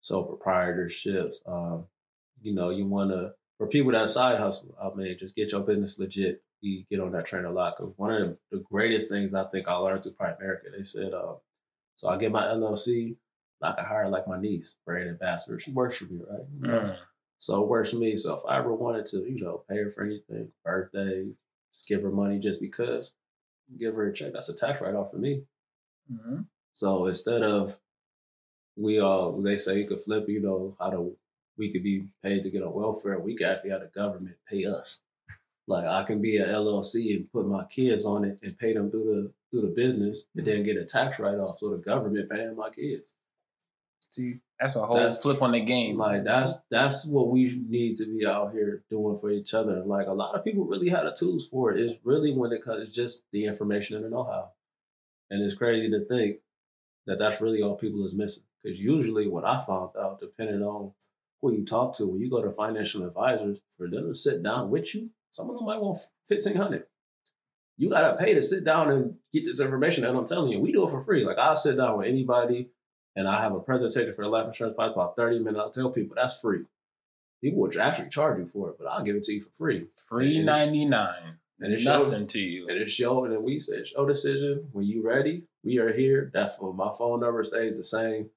sole 0.00 0.36
proprietorships. 0.44 1.36
Um, 1.46 1.84
you 2.40 2.52
know, 2.52 2.70
you 2.70 2.86
wanna 2.86 3.34
for 3.56 3.68
people 3.68 3.92
that 3.92 4.08
side 4.08 4.40
hustle, 4.40 4.74
I 4.82 4.92
mean, 4.96 5.16
just 5.16 5.36
get 5.36 5.52
your 5.52 5.60
business 5.60 5.96
legit. 5.96 6.42
We 6.62 6.86
get 6.88 7.00
on 7.00 7.12
that 7.12 7.26
train 7.26 7.44
a 7.44 7.50
lot 7.50 7.76
because 7.76 7.92
one 7.96 8.12
of 8.12 8.20
the, 8.20 8.38
the 8.56 8.62
greatest 8.70 9.08
things 9.08 9.34
I 9.34 9.44
think 9.44 9.66
I 9.68 9.74
learned 9.74 10.04
through 10.04 10.12
Primerica, 10.12 10.76
they 10.76 10.82
said, 10.84 11.12
uh, 11.12 11.34
so 11.96 12.08
I 12.08 12.16
get 12.16 12.30
my 12.30 12.44
LLC, 12.44 13.16
I 13.62 13.72
can 13.72 13.84
hire 13.84 14.08
like 14.08 14.28
my 14.28 14.40
niece, 14.40 14.76
brand 14.84 15.08
ambassador. 15.08 15.58
She 15.58 15.72
works 15.72 15.98
for 15.98 16.04
me, 16.04 16.20
right? 16.28 16.60
Mm. 16.60 16.96
So 17.38 17.62
it 17.62 17.68
works 17.68 17.90
for 17.90 17.96
me. 17.96 18.16
So 18.16 18.34
if 18.34 18.42
I 18.48 18.58
ever 18.58 18.72
wanted 18.72 19.06
to, 19.06 19.18
you 19.18 19.42
know, 19.42 19.64
pay 19.68 19.78
her 19.78 19.90
for 19.90 20.04
anything, 20.04 20.48
birthday, 20.64 21.26
just 21.74 21.88
give 21.88 22.02
her 22.02 22.10
money 22.10 22.38
just 22.38 22.60
because, 22.60 23.12
give 23.78 23.94
her 23.94 24.08
a 24.08 24.12
check. 24.14 24.32
That's 24.32 24.48
a 24.48 24.54
tax 24.54 24.80
write 24.80 24.94
off 24.94 25.10
for 25.10 25.18
me. 25.18 25.44
Mhm. 26.12 26.46
So 26.72 27.06
instead 27.06 27.42
of 27.42 27.78
we 28.76 29.00
all 29.00 29.40
they 29.40 29.56
say 29.56 29.78
you 29.78 29.86
could 29.86 30.00
flip, 30.00 30.28
you 30.28 30.40
know, 30.40 30.76
how 30.78 30.90
to 30.90 31.16
we 31.56 31.70
could 31.70 31.82
be 31.82 32.08
paid 32.22 32.42
to 32.42 32.50
get 32.50 32.62
on 32.62 32.72
welfare, 32.72 33.18
we 33.18 33.34
could 33.34 33.46
actually 33.46 33.70
have 33.70 33.82
the 33.82 33.88
government 33.88 34.36
pay 34.48 34.64
us. 34.64 35.00
Like 35.72 35.86
I 35.86 36.04
can 36.04 36.20
be 36.20 36.36
an 36.36 36.48
LLC 36.48 37.16
and 37.16 37.32
put 37.32 37.46
my 37.48 37.64
kids 37.64 38.04
on 38.04 38.24
it 38.24 38.38
and 38.42 38.58
pay 38.58 38.72
them 38.74 38.90
through 38.90 39.04
the 39.14 39.32
through 39.50 39.62
the 39.68 39.74
business 39.74 40.24
and 40.36 40.46
then 40.46 40.62
get 40.62 40.76
a 40.76 40.84
tax 40.84 41.18
write 41.18 41.38
off. 41.38 41.58
So 41.58 41.74
the 41.74 41.82
government 41.82 42.30
paying 42.30 42.56
my 42.56 42.70
kids. 42.70 43.12
See, 44.10 44.40
that's 44.60 44.76
a 44.76 44.84
whole 44.84 44.96
That's- 44.96 45.22
flip 45.22 45.40
on 45.40 45.52
the 45.52 45.60
game. 45.60 45.96
Like 45.96 46.24
that's 46.24 46.58
that's 46.70 47.06
what 47.06 47.28
we 47.30 47.58
need 47.68 47.96
to 47.96 48.06
be 48.06 48.26
out 48.26 48.52
here 48.52 48.82
doing 48.90 49.16
for 49.16 49.30
each 49.30 49.54
other. 49.54 49.82
Like 49.84 50.06
a 50.06 50.12
lot 50.12 50.34
of 50.34 50.44
people 50.44 50.64
really 50.64 50.90
have 50.90 51.04
the 51.04 51.12
tools 51.12 51.46
for 51.48 51.72
it. 51.72 51.80
It's 51.80 51.98
really 52.04 52.32
when 52.32 52.52
it 52.52 52.62
comes, 52.62 52.88
it's 52.88 52.96
just 52.96 53.24
the 53.32 53.46
information 53.46 53.96
and 53.96 54.04
the 54.04 54.10
know-how. 54.10 54.50
And 55.30 55.42
it's 55.42 55.54
crazy 55.54 55.90
to 55.90 56.04
think 56.04 56.40
that 57.06 57.18
that's 57.18 57.40
really 57.40 57.62
all 57.62 57.76
people 57.76 58.04
is 58.04 58.14
missing. 58.14 58.44
Because 58.62 58.78
usually, 58.78 59.26
what 59.28 59.44
I 59.46 59.60
found 59.64 59.90
out, 59.98 60.20
depending 60.20 60.62
on 60.62 60.92
who 61.40 61.52
you 61.54 61.64
talk 61.64 61.96
to, 61.96 62.06
when 62.06 62.20
you 62.20 62.30
go 62.30 62.42
to 62.42 62.52
financial 62.52 63.04
advisors, 63.06 63.58
for 63.76 63.88
them 63.88 64.08
to 64.08 64.14
sit 64.14 64.42
down 64.42 64.70
with 64.70 64.94
you, 64.94 65.08
some 65.32 65.50
of 65.50 65.56
them 65.56 65.64
might 65.66 65.80
want 65.80 65.98
fifteen 66.28 66.54
hundred. 66.54 66.84
You 67.76 67.90
gotta 67.90 68.16
pay 68.16 68.34
to 68.34 68.42
sit 68.42 68.64
down 68.64 68.92
and 68.92 69.16
get 69.32 69.44
this 69.44 69.58
information. 69.60 70.04
And 70.04 70.16
I'm 70.16 70.26
telling 70.26 70.52
you, 70.52 70.60
we 70.60 70.70
do 70.72 70.86
it 70.86 70.90
for 70.90 71.00
free. 71.00 71.24
Like 71.24 71.38
I'll 71.38 71.56
sit 71.56 71.76
down 71.76 71.98
with 71.98 72.06
anybody 72.06 72.70
and 73.16 73.26
I 73.26 73.42
have 73.42 73.54
a 73.54 73.60
presentation 73.60 74.12
for 74.14 74.24
the 74.24 74.30
life 74.30 74.46
insurance 74.46 74.76
policy 74.76 74.92
about 74.94 75.16
30 75.16 75.40
minutes. 75.40 75.58
I'll 75.58 75.70
tell 75.72 75.90
people 75.90 76.14
that's 76.16 76.38
free. 76.38 76.60
People 77.42 77.60
will 77.62 77.80
actually 77.80 78.08
charge 78.10 78.38
you 78.38 78.46
for 78.46 78.68
it, 78.70 78.76
but 78.78 78.86
I'll 78.86 79.02
give 79.02 79.16
it 79.16 79.24
to 79.24 79.32
you 79.32 79.42
for 79.42 79.50
free. 79.50 79.86
Free 80.08 80.38
And 80.38 80.48
it's- 80.48 80.56
ninety 80.66 80.84
nine. 80.84 81.38
And 81.60 81.72
it's 81.72 81.84
Nothing 81.84 82.26
to 82.26 82.40
you. 82.40 82.66
and 82.68 82.76
it's 82.76 82.98
your, 82.98 83.24
and 83.26 83.44
we 83.44 83.60
said, 83.60 83.86
show 83.86 84.04
decision. 84.04 84.68
When 84.72 84.84
you 84.84 85.00
ready, 85.06 85.44
we 85.62 85.78
are 85.78 85.92
here. 85.92 86.28
That's 86.34 86.56
for 86.56 86.74
my 86.74 86.90
phone 86.98 87.20
number 87.20 87.44
stays 87.44 87.78
the 87.78 87.84
same. 87.84 88.30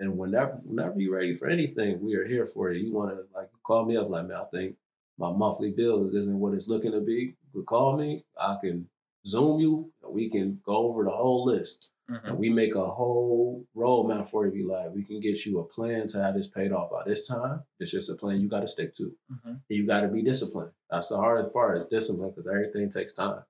And 0.00 0.16
whenever, 0.18 0.58
whenever 0.64 0.98
you're 0.98 1.14
ready 1.14 1.34
for 1.34 1.46
anything, 1.48 2.00
we 2.00 2.14
are 2.16 2.26
here 2.26 2.46
for 2.46 2.72
you. 2.72 2.86
You 2.86 2.92
want 2.92 3.10
to 3.10 3.24
like 3.34 3.48
call 3.62 3.84
me 3.84 3.96
up, 3.96 4.08
like 4.10 4.26
man, 4.26 4.38
I 4.38 4.44
think 4.46 4.76
my 5.20 5.30
monthly 5.30 5.70
bill 5.70 6.10
isn't 6.16 6.38
what 6.38 6.54
it's 6.54 6.66
looking 6.66 6.92
to 6.92 7.00
be. 7.02 7.34
You 7.54 7.62
call 7.62 7.96
me. 7.96 8.24
I 8.38 8.56
can 8.60 8.88
Zoom 9.26 9.60
you. 9.60 9.92
And 10.02 10.14
we 10.14 10.30
can 10.30 10.60
go 10.64 10.76
over 10.88 11.04
the 11.04 11.10
whole 11.10 11.44
list. 11.44 11.90
Mhm. 12.08 12.24
And 12.24 12.38
we 12.38 12.48
make 12.48 12.74
a 12.74 12.86
whole 12.86 13.66
roadmap 13.76 14.26
for 14.26 14.46
you. 14.48 14.66
Like, 14.68 14.92
we 14.94 15.04
can 15.04 15.20
get 15.20 15.44
you 15.44 15.58
a 15.60 15.64
plan 15.64 16.08
to 16.08 16.22
have 16.22 16.34
this 16.34 16.48
paid 16.48 16.72
off 16.72 16.90
by 16.90 17.04
this 17.04 17.26
time. 17.28 17.62
It's 17.78 17.90
just 17.92 18.10
a 18.10 18.14
plan 18.16 18.40
you 18.40 18.48
got 18.48 18.60
to 18.60 18.66
stick 18.66 18.94
to. 18.96 19.14
Mhm. 19.30 19.60
You 19.68 19.86
got 19.86 20.00
to 20.00 20.08
be 20.08 20.22
disciplined. 20.22 20.72
That's 20.90 21.08
the 21.08 21.18
hardest 21.18 21.52
part 21.52 21.76
is 21.76 21.86
discipline 21.86 22.30
because 22.30 22.46
everything 22.48 22.88
takes 22.90 23.14
time. 23.14 23.44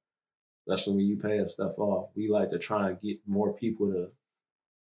Especially 0.66 0.96
when 0.96 1.06
you 1.06 1.16
paying 1.16 1.46
stuff 1.46 1.78
off. 1.78 2.10
We 2.16 2.28
like 2.28 2.50
to 2.50 2.58
try 2.58 2.90
and 2.90 3.00
get 3.00 3.18
more 3.26 3.54
people 3.54 3.90
to 3.92 4.10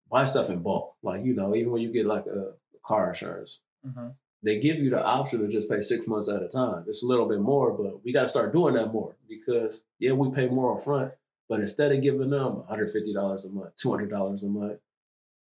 buy 0.10 0.26
stuff 0.26 0.50
in 0.50 0.62
bulk. 0.62 0.96
Like, 1.04 1.26
you 1.26 1.34
know, 1.34 1.56
even 1.56 1.72
when 1.72 1.82
you 1.82 1.92
get 1.92 2.06
like 2.06 2.28
a 2.28 2.54
car 2.84 3.10
insurance, 3.10 3.60
Mhm. 3.86 4.16
They 4.46 4.60
give 4.60 4.78
you 4.78 4.92
the 4.92 5.04
option 5.04 5.40
to 5.42 5.48
just 5.48 5.70
pay 5.70 5.82
six 5.82 6.06
months 6.06 6.30
at 6.30 6.44
a 6.44 6.48
time. 6.48 6.86
It's 6.88 7.04
a 7.04 7.08
little 7.08 7.28
bit 7.28 7.40
more, 7.42 7.72
but 7.74 8.06
we 8.06 8.14
got 8.14 8.22
to 8.22 8.28
start 8.28 8.54
doing 8.54 8.76
that 8.76 8.94
more 8.94 9.16
because, 9.28 9.84
yeah, 10.00 10.12
we 10.12 10.30
pay 10.30 10.48
more 10.48 10.78
up 10.78 10.84
front, 10.84 11.14
but 11.50 11.60
instead 11.60 11.92
of 11.92 12.02
giving 12.02 12.30
them 12.30 12.64
$150 12.70 13.46
a 13.46 13.50
month, 13.50 13.76
$200 13.76 14.44
a 14.44 14.46
month, 14.46 14.80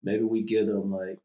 maybe 0.02 0.24
we 0.24 0.42
give 0.42 0.66
them 0.66 0.92
like 0.92 1.18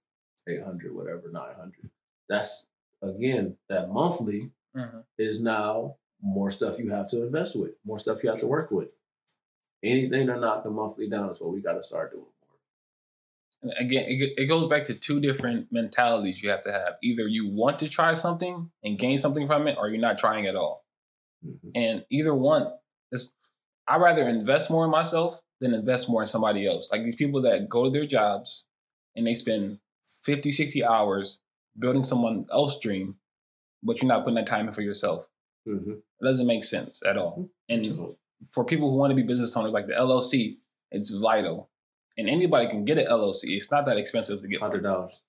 800 0.48 0.96
whatever, 0.96 1.30
900 1.30 1.90
That's, 2.30 2.68
again, 3.02 3.58
that 3.68 3.90
monthly 3.90 4.52
Mhm. 4.76 5.04
is 5.18 5.42
now 5.42 5.98
more 6.22 6.50
stuff 6.50 6.80
you 6.80 6.90
have 6.92 7.08
to 7.10 7.24
invest 7.24 7.60
with, 7.60 7.76
more 7.86 8.00
stuff 8.00 8.24
you 8.24 8.30
have 8.30 8.40
to 8.40 8.48
work 8.48 8.72
with. 8.72 9.02
Anything 9.84 10.28
to 10.28 10.40
knock 10.40 10.64
the 10.64 10.70
monthly 10.70 11.10
down 11.10 11.30
is 11.32 11.42
what 11.42 11.52
we 11.54 11.62
got 11.62 11.74
to 11.74 11.84
start 11.84 12.12
doing 12.12 12.26
Again, 13.80 14.06
it, 14.08 14.34
it 14.38 14.46
goes 14.46 14.68
back 14.68 14.84
to 14.86 14.94
two 14.94 15.20
different 15.20 15.68
mentalities 15.72 16.42
you 16.44 16.50
have 16.50 16.62
to 16.62 16.72
have. 16.72 16.94
Either 17.04 17.28
you 17.28 17.50
want 17.50 17.80
to 17.80 17.90
try 17.90 18.14
something 18.14 18.70
and 18.84 19.00
gain 19.00 19.18
something 19.18 19.48
from 19.48 19.68
it, 19.68 19.78
or 19.80 19.90
you're 19.90 20.00
not 20.00 20.20
trying 20.20 20.46
at 20.46 20.56
all. 20.56 20.86
Mhm. 21.46 21.72
And 21.76 22.06
either 22.12 22.34
one 22.36 22.72
is, 23.12 23.34
I'd 23.88 24.02
rather 24.02 24.28
invest 24.28 24.70
more 24.70 24.86
in 24.86 24.92
myself 24.92 25.42
than 25.60 25.74
invest 25.74 26.08
more 26.10 26.22
in 26.22 26.28
somebody 26.28 26.68
else. 26.68 26.92
Like 26.92 27.04
these 27.04 27.16
people 27.16 27.42
that 27.44 27.68
go 27.68 27.86
to 27.86 27.90
their 27.90 28.06
jobs 28.06 28.66
and 29.16 29.26
they 29.26 29.34
spend 29.34 29.80
50, 30.24 30.52
60 30.52 30.84
hours 30.84 31.40
building 31.80 32.04
someone 32.04 32.46
else's 32.52 32.80
dream, 32.80 33.16
but 33.82 34.02
you're 34.02 34.08
not 34.10 34.24
putting 34.24 34.36
that 34.36 34.48
time 34.48 34.68
in 34.68 34.74
for 34.74 34.82
yourself. 34.82 35.28
Mhm. 35.68 35.98
It 35.98 36.24
doesn't 36.24 36.48
make 36.48 36.64
sense 36.64 37.02
at 37.06 37.18
all. 37.18 37.50
And 37.70 38.16
for 38.52 38.64
people 38.64 38.92
who 38.92 38.98
want 38.98 39.12
to 39.12 39.16
be 39.16 39.24
business 39.24 39.56
owners, 39.58 39.74
like 39.74 39.88
the 39.88 39.94
LLC, 39.94 40.60
it's 40.92 41.10
vital. 41.10 41.70
And 42.18 42.28
anybody 42.30 42.68
can 42.68 42.84
get 42.84 42.98
an 42.98 43.06
LLC. 43.08 43.56
It's 43.58 43.72
not 43.72 43.86
that 43.86 43.98
expensive 43.98 44.42
to 44.42 44.48
get. 44.48 44.60
one. 44.62 44.70
Hundred 44.72 44.82
dollars. 44.84 45.22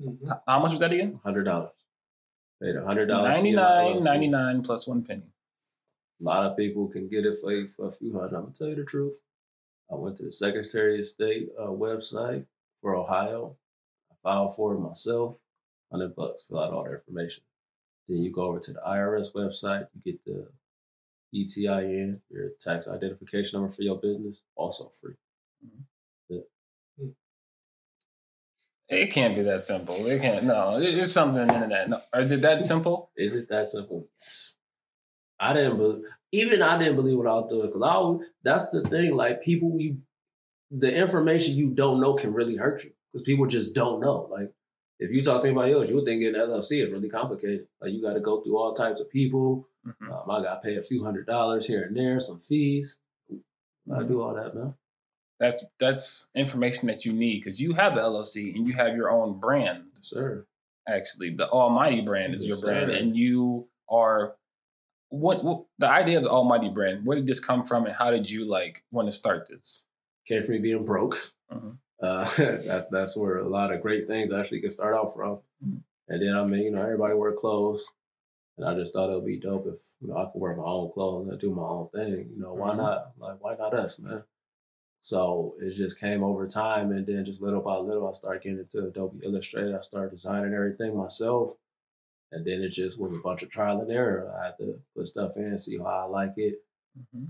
Mhm. 0.00 0.40
How 0.46 0.60
much 0.60 0.70
was 0.70 0.80
that 0.80 0.92
again? 0.92 1.20
Hundred 1.24 1.44
dollars. 1.44 1.72
Paid 2.62 2.76
a 2.76 2.84
hundred 2.84 3.06
dollars. 3.06 3.34
Ninety 3.34 3.52
nine, 3.52 4.00
ninety 4.00 4.28
nine 4.28 4.62
plus 4.62 4.86
one 4.86 5.02
penny. 5.04 5.30
A 6.20 6.24
lot 6.24 6.44
of 6.50 6.56
people 6.56 6.88
can 6.88 7.08
get 7.08 7.24
it 7.26 7.38
for 7.40 7.52
you 7.52 7.68
for 7.68 7.86
a 7.86 7.92
few 7.92 8.12
hundred. 8.12 8.36
I'm 8.36 8.42
gonna 8.44 8.54
tell 8.54 8.68
you 8.68 8.74
the 8.74 8.84
truth. 8.84 9.20
I 9.90 9.94
went 9.96 10.16
to 10.16 10.24
the 10.24 10.30
Secretary 10.32 10.98
of 10.98 11.06
State 11.06 11.50
uh, 11.58 11.66
website 11.68 12.46
for 12.80 12.94
Ohio. 12.96 13.56
I 14.10 14.14
filed 14.22 14.54
for 14.56 14.74
it 14.74 14.78
myself. 14.80 15.40
Hundred 15.90 16.14
bucks. 16.16 16.42
Fill 16.44 16.58
out 16.60 16.72
all 16.72 16.84
the 16.84 16.94
information. 16.94 17.42
Then 18.08 18.18
you 18.22 18.30
go 18.32 18.42
over 18.42 18.58
to 18.60 18.72
the 18.72 18.80
IRS 18.80 19.32
website. 19.34 19.88
You 19.94 20.12
get 20.12 20.24
the 20.24 20.48
ETIN, 21.34 22.20
your 22.30 22.50
tax 22.58 22.88
identification 22.88 23.60
number 23.60 23.72
for 23.72 23.82
your 23.82 23.96
business, 24.00 24.42
also 24.56 24.88
free. 24.88 25.14
It 28.88 29.12
can't 29.12 29.34
be 29.34 29.42
that 29.42 29.64
simple. 29.64 30.06
It 30.06 30.22
can't. 30.22 30.44
No, 30.44 30.78
it- 30.78 30.96
it's 30.98 31.12
something 31.12 31.42
in 31.42 31.48
the 31.48 31.54
internet. 31.54 31.88
No, 31.90 32.00
is 32.14 32.32
it 32.32 32.40
that 32.42 32.62
simple? 32.62 33.10
Is 33.16 33.34
it 33.34 33.48
that 33.50 33.66
simple? 33.66 34.08
Yes. 34.22 34.56
I 35.38 35.52
didn't 35.52 35.76
believe, 35.76 36.04
even 36.32 36.62
I 36.62 36.78
didn't 36.78 36.96
believe 36.96 37.16
what 37.18 37.26
I 37.26 37.34
was 37.34 37.48
doing 37.50 37.66
because 37.66 37.82
I 37.82 37.96
was, 37.98 38.22
that's 38.42 38.70
the 38.70 38.82
thing. 38.82 39.14
Like 39.14 39.42
people, 39.42 39.76
you, 39.78 39.98
the 40.70 40.92
information 40.92 41.54
you 41.54 41.70
don't 41.70 42.00
know 42.00 42.14
can 42.14 42.32
really 42.32 42.56
hurt 42.56 42.82
you 42.84 42.90
because 43.12 43.24
people 43.24 43.46
just 43.46 43.74
don't 43.74 44.00
know. 44.00 44.26
Like 44.30 44.52
if 44.98 45.10
you 45.10 45.22
talk 45.22 45.42
to 45.42 45.48
anybody 45.48 45.74
else, 45.74 45.88
you 45.88 45.94
would 45.96 46.06
think 46.06 46.22
getting 46.22 46.40
LLC 46.40 46.84
is 46.84 46.90
really 46.92 47.08
complicated. 47.10 47.66
Like 47.80 47.92
you 47.92 48.02
got 48.02 48.14
to 48.14 48.20
go 48.20 48.40
through 48.42 48.56
all 48.58 48.74
types 48.74 49.00
of 49.00 49.10
people. 49.10 49.68
Mhm. 49.86 50.10
Um, 50.10 50.30
I 50.30 50.42
got 50.42 50.60
to 50.62 50.68
pay 50.68 50.76
a 50.76 50.82
few 50.82 51.04
hundred 51.04 51.26
dollars 51.26 51.66
here 51.66 51.84
and 51.84 51.96
there, 51.96 52.18
some 52.20 52.40
fees. 52.40 52.98
I 53.94 54.02
do 54.02 54.20
all 54.20 54.34
that, 54.34 54.54
man. 54.54 54.74
That's 55.40 55.64
that's 55.78 56.28
information 56.34 56.88
that 56.88 57.04
you 57.04 57.12
need 57.12 57.38
because 57.42 57.60
you 57.60 57.72
have 57.74 57.94
the 57.94 58.00
LLC 58.00 58.54
and 58.56 58.66
you 58.66 58.74
have 58.74 58.96
your 58.96 59.10
own 59.10 59.38
brand. 59.38 59.84
Sir, 60.00 60.46
Actually, 60.88 61.30
the 61.30 61.48
Almighty 61.50 62.00
brand 62.00 62.34
is 62.34 62.42
Yes, 62.44 62.48
your 62.48 62.60
brand, 62.60 62.90
sir. 62.92 62.98
and 62.98 63.16
you 63.16 63.68
are. 63.88 64.34
What, 65.10 65.42
what 65.44 65.64
the 65.78 65.88
idea 65.88 66.18
of 66.18 66.24
the 66.24 66.30
Almighty 66.30 66.68
brand? 66.68 67.06
Where 67.06 67.16
did 67.16 67.26
this 67.26 67.40
come 67.40 67.64
from, 67.64 67.86
and 67.86 67.94
how 67.94 68.10
did 68.10 68.30
you 68.30 68.44
like 68.46 68.82
want 68.90 69.06
to 69.08 69.12
start 69.12 69.46
this? 69.48 69.84
came 70.26 70.42
from 70.42 70.52
me 70.56 70.58
being 70.60 70.84
broke. 70.84 71.32
Mhm. 71.50 71.78
Uh, 72.02 72.24
that's 72.66 72.88
that's 72.88 73.16
where 73.16 73.38
a 73.38 73.48
lot 73.48 73.72
of 73.72 73.80
great 73.80 74.04
things 74.04 74.32
actually 74.32 74.60
can 74.60 74.70
start 74.70 74.94
out 74.94 75.14
from. 75.14 75.38
Mhm. 75.64 75.80
And 76.08 76.22
then 76.22 76.36
I 76.36 76.44
mean, 76.44 76.62
you 76.64 76.70
know, 76.72 76.82
everybody 76.82 77.14
wear 77.14 77.32
clothes, 77.32 77.86
and 78.58 78.66
I 78.68 78.74
just 78.74 78.92
thought 78.92 79.08
it 79.10 79.14
would 79.14 79.24
be 79.24 79.38
dope 79.38 79.66
if 79.66 79.78
you 80.00 80.08
know 80.08 80.16
I 80.18 80.24
could 80.30 80.40
wear 80.40 80.54
my 80.56 80.64
own 80.64 80.90
clothes 80.92 81.28
and 81.28 81.40
do 81.40 81.54
my 81.54 81.62
own 81.62 81.88
thing. 81.90 82.30
You 82.34 82.42
know, 82.42 82.54
why 82.54 82.70
Mhm. 82.70 82.76
not? 82.78 83.12
Like, 83.18 83.42
why 83.42 83.54
not 83.56 83.72
us, 83.74 83.98
man? 83.98 84.22
So 85.00 85.54
it 85.60 85.74
just 85.74 86.00
came 86.00 86.22
over 86.22 86.46
time, 86.48 86.90
and 86.92 87.06
then 87.06 87.24
just 87.24 87.40
little 87.40 87.60
by 87.60 87.76
little, 87.76 88.08
I 88.08 88.12
started 88.12 88.42
getting 88.42 88.58
into 88.58 88.86
Adobe 88.88 89.20
Illustrator. 89.24 89.78
I 89.78 89.82
started 89.82 90.10
designing 90.10 90.52
everything 90.54 90.96
myself, 90.96 91.56
and 92.32 92.44
then 92.44 92.62
it 92.62 92.70
just 92.70 92.98
was 92.98 93.16
a 93.16 93.20
bunch 93.20 93.42
of 93.42 93.48
trial 93.50 93.80
and 93.80 93.90
error. 93.90 94.34
I 94.40 94.46
had 94.46 94.58
to 94.58 94.80
put 94.96 95.06
stuff 95.08 95.36
in, 95.36 95.56
see 95.56 95.78
how 95.78 95.84
I 95.84 96.04
like 96.04 96.34
it, 96.36 96.62
Mhm. 96.98 97.28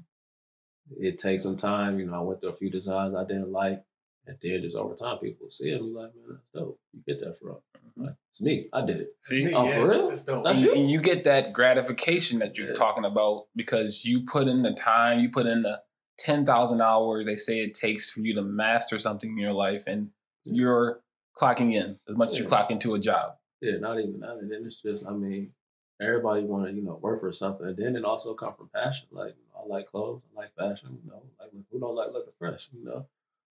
it 0.99 1.19
takes 1.19 1.43
some 1.43 1.57
time. 1.57 2.01
You 2.01 2.07
know, 2.07 2.15
I 2.15 2.21
went 2.21 2.41
through 2.41 2.51
a 2.51 2.57
few 2.57 2.71
designs 2.71 3.15
I 3.15 3.25
didn't 3.25 3.53
like, 3.53 3.85
and 4.27 4.39
then 4.43 4.63
just 4.63 4.77
over 4.77 4.95
time, 4.95 5.19
people 5.19 5.51
see 5.51 5.71
it 5.71 5.81
and 5.81 5.91
be 5.91 6.01
like, 6.01 6.15
"Man, 6.15 6.25
that's 6.31 6.47
dope. 6.55 6.81
You 6.95 7.03
get 7.07 7.21
that 7.21 7.39
from?" 7.39 7.59
Mhm. 7.97 8.07
Like, 8.07 8.17
it's 8.31 8.41
me. 8.41 8.69
I 8.73 8.85
did 8.85 9.01
it. 9.03 9.17
See, 9.23 9.53
Oh, 9.53 9.69
for 9.69 9.89
real? 9.89 10.09
That's 10.09 10.23
dope. 10.25 10.43
That's 10.45 10.59
and, 10.61 10.67
you? 10.67 10.75
and 10.75 10.91
you 10.91 11.01
get 11.03 11.25
that 11.25 11.53
gratification 11.53 12.39
that 12.39 12.57
you're 12.57 12.69
Yeah. 12.69 12.75
talking 12.75 13.05
about 13.05 13.49
because 13.55 14.05
you 14.07 14.25
put 14.25 14.49
in 14.49 14.63
the 14.63 14.73
time, 14.73 15.21
you 15.21 15.31
put 15.31 15.47
in 15.47 15.63
the 15.63 15.83
ten 16.19 16.45
thousand 16.45 16.81
hours 16.81 17.25
they 17.27 17.37
say 17.37 17.61
it 17.61 17.75
takes 17.75 18.11
for 18.11 18.21
you 18.21 18.35
to 18.35 18.43
master 18.43 18.99
something 18.99 19.31
in 19.31 19.39
your 19.39 19.53
life, 19.53 19.85
and 19.87 20.11
you're 20.45 21.01
clocking 21.37 21.73
in 21.75 21.99
as 22.09 22.17
much 22.17 22.31
as 22.31 22.39
you 22.39 22.45
Yeah. 22.45 22.49
clock 22.49 22.71
into 22.71 22.95
a 22.95 22.99
job. 22.99 23.37
Yeah, 23.61 23.79
not 23.79 23.99
even 24.01 24.21
that. 24.21 24.37
And 24.39 24.51
then 24.51 24.65
it's 24.67 24.83
just, 24.83 25.07
I 25.07 25.13
mean, 25.13 25.53
everybody 26.01 26.43
want 26.45 26.67
to, 26.67 26.73
you 26.73 26.83
know, 26.83 26.97
work 26.97 27.21
for 27.21 27.31
something. 27.33 27.67
And 27.67 27.77
then 27.77 27.97
it 27.97 28.05
also 28.05 28.35
come 28.35 28.55
from 28.55 28.69
passion. 28.75 29.09
Like, 29.13 29.35
I 29.57 29.65
like 29.67 29.87
clothes, 29.89 30.23
I 30.33 30.41
like 30.41 30.55
fashion, 30.57 30.99
you 31.05 31.11
know, 31.11 31.23
like 31.39 31.51
who 31.71 31.79
don't 31.79 31.95
like 31.95 32.13
looking 32.13 32.33
fresh, 32.39 32.69
you 32.73 32.85
know? 32.85 33.07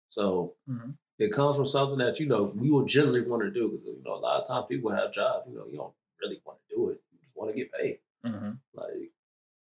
So 0.09 0.55
Mhm. 0.69 0.97
it 1.19 1.31
comes 1.31 1.55
from 1.57 1.65
something 1.65 1.99
that, 1.99 2.19
you 2.19 2.25
know, 2.25 2.43
we 2.55 2.69
will 2.69 2.85
generally 2.85 3.21
want 3.21 3.43
to 3.43 3.51
do. 3.51 3.71
Because, 3.71 3.95
you 3.97 4.03
know, 4.03 4.15
a 4.15 4.19
lot 4.19 4.41
of 4.41 4.47
times 4.47 4.65
people 4.67 4.91
have 4.91 5.13
jobs, 5.13 5.47
you 5.49 5.57
know, 5.57 5.65
you 5.67 5.77
don't 5.77 5.93
really 6.21 6.41
want 6.45 6.59
to 6.67 6.75
do 6.75 6.89
it. 6.89 7.01
You 7.11 7.19
just 7.19 7.35
want 7.35 7.51
to 7.51 7.55
get 7.57 7.71
paid. 7.71 7.99
Mm-hmm. 8.25 8.51
Like, 8.73 9.11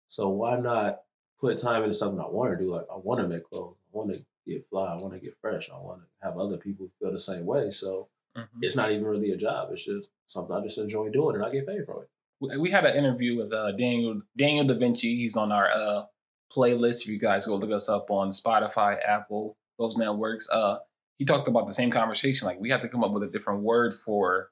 so 0.08 0.30
why 0.30 0.60
not 0.60 1.04
put 1.42 1.58
time 1.58 1.84
into 1.84 1.94
something 1.96 2.20
I 2.20 2.28
want 2.30 2.52
to 2.58 2.64
do? 2.64 2.74
Like, 2.74 2.86
I 2.94 2.98
want 2.98 3.20
to 3.22 3.28
make 3.28 3.44
clothes. 3.50 3.76
I 3.94 3.98
want 3.98 4.12
to 4.12 4.24
get 4.48 4.66
fly. 4.68 4.94
I 4.94 4.96
want 5.02 5.14
to 5.14 5.20
get 5.20 5.36
fresh. 5.42 5.70
I 5.70 5.78
want 5.80 6.02
to 6.02 6.06
have 6.26 6.38
other 6.38 6.58
people 6.58 6.90
feel 7.00 7.12
the 7.12 7.20
same 7.20 7.46
way. 7.46 7.72
So 7.72 8.08
Mm-hmm. 8.38 8.60
it's 8.62 8.78
not 8.78 8.90
even 8.94 9.04
really 9.04 9.32
a 9.32 9.36
job. 9.36 9.68
It's 9.74 9.84
just 9.84 10.10
something 10.26 10.56
I 10.56 10.62
just 10.62 10.78
enjoy 10.78 11.10
doing 11.10 11.36
and 11.36 11.44
I 11.44 11.50
get 11.52 11.68
paid 11.68 11.86
for 11.86 12.04
it. 12.04 12.58
We- 12.62 12.72
had 12.72 12.86
an 12.86 12.96
interview 12.96 13.36
with 13.38 13.52
uh, 13.52 13.74
Daniel 13.74 14.22
Daniel 14.38 14.64
Da 14.64 14.74
Vinci. 14.76 15.18
He's 15.18 15.36
on 15.36 15.52
our 15.52 15.70
uh, 15.70 16.06
playlist. 16.50 17.02
If 17.02 17.08
you 17.08 17.20
guys 17.20 17.46
go 17.46 17.58
look 17.58 17.72
us 17.72 17.90
up 17.90 18.10
on 18.10 18.30
Spotify, 18.30 18.98
Apple, 19.06 19.58
those 19.78 19.98
networks. 19.98 20.50
Uh, 20.50 20.78
he 21.18 21.26
talked 21.26 21.50
about 21.50 21.68
the 21.68 21.74
same 21.74 21.92
conversation. 21.92 22.48
Like 22.48 22.58
we 22.62 22.70
have 22.70 22.80
to 22.84 22.88
come 22.88 23.04
up 23.04 23.12
with 23.12 23.24
a 23.24 23.28
different 23.28 23.64
word 23.64 23.94
for 23.94 24.50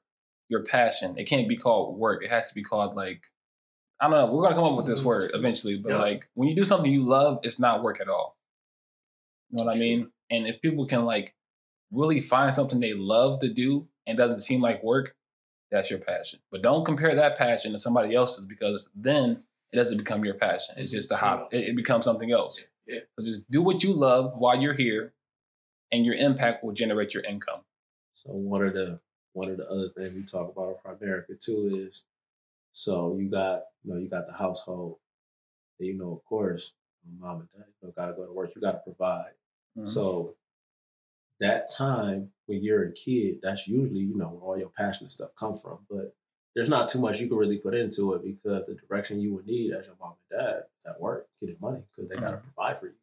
your 0.48 0.62
passion. 0.62 1.16
It 1.18 1.24
can't 1.24 1.48
be 1.48 1.56
called 1.56 1.96
work. 1.98 2.22
It 2.22 2.28
has 2.30 2.50
to 2.50 2.54
be 2.54 2.62
called 2.62 2.94
like 2.96 3.22
I 4.00 4.08
don't 4.08 4.12
know. 4.12 4.32
We're 4.34 4.42
gonna 4.42 4.54
come 4.54 4.64
up 4.64 4.76
with 4.76 4.86
this 4.86 5.00
mm-hmm. 5.00 5.08
word 5.08 5.30
eventually. 5.34 5.76
But 5.76 5.90
Yeah. 5.90 5.98
like 5.98 6.28
when 6.34 6.48
you 6.48 6.56
do 6.56 6.64
something 6.64 6.90
you 6.90 7.02
love, 7.02 7.40
it's 7.42 7.58
not 7.58 7.82
work 7.82 8.00
at 8.00 8.08
all. 8.08 8.36
You 9.50 9.58
know 9.58 9.64
what 9.64 9.76
I 9.76 9.78
mean? 9.78 10.10
And 10.30 10.46
if 10.46 10.60
people 10.62 10.86
can 10.86 11.04
like 11.04 11.34
really 11.90 12.20
find 12.20 12.54
something 12.54 12.80
they 12.80 12.94
love 12.94 13.40
to 13.40 13.48
do 13.48 13.88
and 14.06 14.16
doesn't 14.16 14.38
seem 14.38 14.60
like 14.62 14.82
work, 14.82 15.16
that's 15.70 15.90
your 15.90 15.98
passion. 15.98 16.40
But 16.50 16.62
don't 16.62 16.84
compare 16.84 17.14
that 17.14 17.36
passion 17.36 17.72
to 17.72 17.78
somebody 17.78 18.14
else's 18.14 18.44
because 18.44 18.88
then 18.94 19.42
it 19.72 19.76
doesn't 19.76 19.98
become 19.98 20.24
your 20.24 20.34
passion. 20.34 20.76
It's 20.78 20.92
just 20.92 21.10
mm-hmm. 21.10 21.24
a 21.24 21.28
hobby. 21.28 21.56
It, 21.56 21.70
it 21.70 21.76
becomes 21.76 22.04
something 22.04 22.32
else. 22.32 22.64
Yeah. 22.86 23.00
So 23.18 23.24
just 23.24 23.50
do 23.50 23.62
what 23.62 23.82
you 23.82 23.92
love 23.92 24.34
while 24.36 24.60
you're 24.60 24.74
here, 24.74 25.12
and 25.92 26.04
your 26.04 26.14
impact 26.14 26.64
will 26.64 26.72
generate 26.72 27.14
your 27.14 27.22
income. 27.22 27.60
So 28.14 28.30
one 28.32 28.66
of 28.66 28.74
the 28.74 29.00
one 29.32 29.48
of 29.48 29.58
the 29.58 29.68
other 29.68 29.88
things 29.90 30.14
we 30.14 30.22
talk 30.22 30.50
about 30.50 30.80
in 30.84 31.06
America 31.06 31.34
too 31.34 31.86
is 31.88 32.04
so 32.72 33.16
you 33.18 33.28
got 33.30 33.64
you 33.84 33.92
know 33.92 33.98
you 33.98 34.08
got 34.08 34.26
the 34.26 34.32
household, 34.32 34.98
you 35.78 35.94
know 35.94 36.12
of 36.14 36.24
course 36.24 36.72
mom 37.18 37.40
and 37.40 37.48
dad 37.52 37.64
you 37.82 37.88
know, 37.88 37.94
gotta 37.96 38.12
go 38.12 38.26
to 38.26 38.32
work. 38.32 38.52
You 38.54 38.60
gotta 38.60 38.78
provide. 38.80 39.32
Mhm. 39.76 39.88
So 39.88 40.36
that 41.40 41.70
time 41.70 42.32
when 42.46 42.62
you're 42.62 42.84
a 42.84 42.92
kid, 42.92 43.40
that's 43.42 43.66
usually 43.66 44.00
you 44.00 44.14
know 44.16 44.28
where 44.30 44.42
all 44.42 44.58
your 44.58 44.68
passionate 44.70 45.10
stuff 45.10 45.30
come 45.36 45.56
from. 45.56 45.78
But 45.88 46.14
there's 46.54 46.68
not 46.68 46.88
too 46.88 46.98
much 47.00 47.20
you 47.20 47.28
can 47.28 47.36
really 47.38 47.58
put 47.58 47.74
into 47.74 48.14
it 48.14 48.22
because 48.24 48.66
the 48.66 48.74
direction 48.74 49.20
you 49.20 49.34
would 49.34 49.46
need 49.46 49.72
as 49.72 49.86
your 49.86 49.94
mom 50.00 50.14
and 50.30 50.40
dad 50.40 50.64
is 50.78 50.86
at 50.86 51.00
work, 51.00 51.28
getting 51.40 51.56
money 51.60 51.82
because 51.94 52.08
they 52.10 52.16
gotta 52.16 52.38
Mhm. 52.38 52.42
provide 52.54 52.78
for 52.78 52.86
you. 52.86 52.94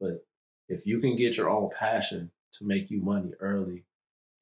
But 0.00 0.26
if 0.68 0.86
you 0.86 1.00
can 1.00 1.16
get 1.16 1.36
your 1.36 1.50
own 1.50 1.70
passion 1.70 2.30
to 2.52 2.64
make 2.64 2.90
you 2.90 3.00
money 3.00 3.34
early, 3.40 3.84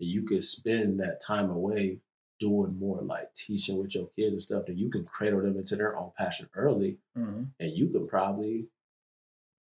and 0.01 0.09
you 0.09 0.23
could 0.23 0.45
spend 0.45 1.01
that 1.01 1.21
time 1.21 1.51
away 1.51 2.01
doing 2.41 2.79
more 2.79 3.03
like 3.03 3.33
teaching 3.35 3.77
with 3.77 3.95
your 3.95 4.07
kids 4.17 4.33
and 4.33 4.43
stuff, 4.43 4.65
then 4.67 4.79
you 4.79 4.91
can 4.91 5.05
cradle 5.05 5.43
them 5.43 5.57
into 5.57 5.77
their 5.77 5.97
own 5.97 6.11
passion 6.17 6.49
early, 6.55 6.99
hmm 7.15 7.45
and 7.61 7.73
you 7.73 7.89
can 7.89 8.07
probably. 8.09 8.67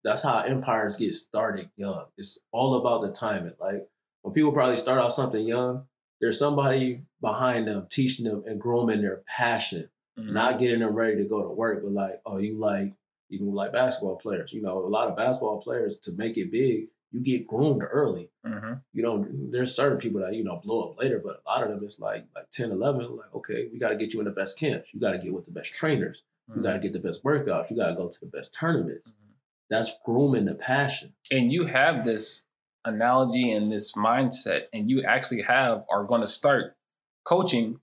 That's 0.03 0.23
how 0.23 0.39
empires 0.39 0.97
get 0.97 1.13
started 1.13 1.69
young. 1.75 2.05
It's 2.17 2.39
all 2.51 2.75
about 2.75 3.01
the 3.03 3.11
timing. 3.11 3.53
Like 3.59 3.87
when 4.23 4.33
people 4.33 4.51
probably 4.51 4.77
start 4.77 4.97
out 4.99 5.13
something 5.13 5.45
young, 5.45 5.85
there's 6.19 6.39
somebody 6.39 7.03
behind 7.21 7.67
them 7.67 7.85
teaching 7.89 8.25
them 8.25 8.43
and 8.47 8.59
grooming 8.59 9.01
their 9.01 9.21
passion 9.27 9.89
Mm-hmm. 10.19 10.33
not 10.33 10.59
getting 10.59 10.81
them 10.81 10.93
ready 10.93 11.15
to 11.15 11.23
go 11.23 11.41
to 11.41 11.49
work, 11.53 11.81
but 11.81 11.93
like, 11.93 12.21
oh, 12.25 12.37
you 12.37 12.57
like 12.59 12.93
even 13.29 13.53
like 13.53 13.71
basketball 13.71 14.17
players. 14.17 14.51
You 14.51 14.61
know, 14.61 14.77
a 14.77 14.85
lot 14.85 15.07
of 15.07 15.15
basketball 15.15 15.61
players 15.61 15.95
to 15.99 16.11
make 16.11 16.35
it 16.35 16.51
big, 16.51 16.89
you 17.11 17.19
get 17.21 17.47
groomed 17.47 17.83
early. 17.89 18.29
hmm 18.45 18.73
You 18.93 19.03
know, 19.03 19.27
there's 19.29 19.75
certain 19.75 19.97
people 19.97 20.21
that 20.21 20.33
you 20.33 20.43
know 20.43 20.61
blow 20.63 20.89
up 20.89 20.99
later, 20.99 21.21
but 21.23 21.41
a 21.45 21.49
lot 21.49 21.63
of 21.63 21.69
them 21.69 21.83
it's 21.83 21.99
like 21.99 22.25
like 22.35 22.49
10, 22.51 22.71
11, 22.71 23.17
like 23.17 23.35
okay, 23.35 23.67
we 23.71 23.79
got 23.79 23.89
to 23.89 23.97
get 23.97 24.13
you 24.13 24.19
in 24.19 24.25
the 24.25 24.31
best 24.31 24.57
camps. 24.57 24.93
You 24.93 24.99
got 24.99 25.11
to 25.11 25.17
get 25.17 25.33
with 25.33 25.45
the 25.45 25.51
best 25.51 25.73
trainers. 25.73 26.23
You 26.47 26.55
mm-hmm. 26.55 26.63
got 26.63 26.73
to 26.73 26.79
get 26.79 26.93
the 26.93 26.99
best 26.99 27.23
workouts. 27.23 27.69
You 27.69 27.77
got 27.77 27.87
to 27.87 27.95
go 27.95 28.07
to 28.07 28.19
the 28.19 28.25
best 28.25 28.55
tournaments. 28.57 29.09
Mm-hmm. 29.09 29.31
That's 29.69 29.93
grooming 30.05 30.45
the 30.45 30.55
passion. 30.55 31.13
and 31.31 31.51
you 31.51 31.65
have 31.65 32.03
this 32.03 32.43
analogy 32.83 33.51
and 33.51 33.71
this 33.71 33.93
mindset 33.93 34.63
and 34.73 34.89
you 34.89 35.03
actually 35.03 35.43
have 35.43 35.83
are 35.89 36.03
going 36.03 36.21
to 36.21 36.27
start 36.27 36.75
coaching 37.23 37.79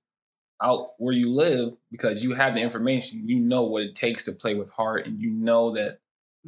out 0.61 0.91
where 0.99 1.15
you 1.15 1.31
live 1.31 1.75
because 1.91 2.25
you 2.25 2.35
have 2.35 2.55
the 2.55 2.61
information 2.61 3.29
you 3.29 3.39
know 3.39 3.63
what 3.63 3.83
it 3.83 3.95
takes 3.95 4.25
to 4.25 4.33
play 4.33 4.57
with 4.57 4.71
heart 4.73 5.07
and 5.07 5.21
you 5.21 5.31
know 5.31 5.73
that 5.73 6.01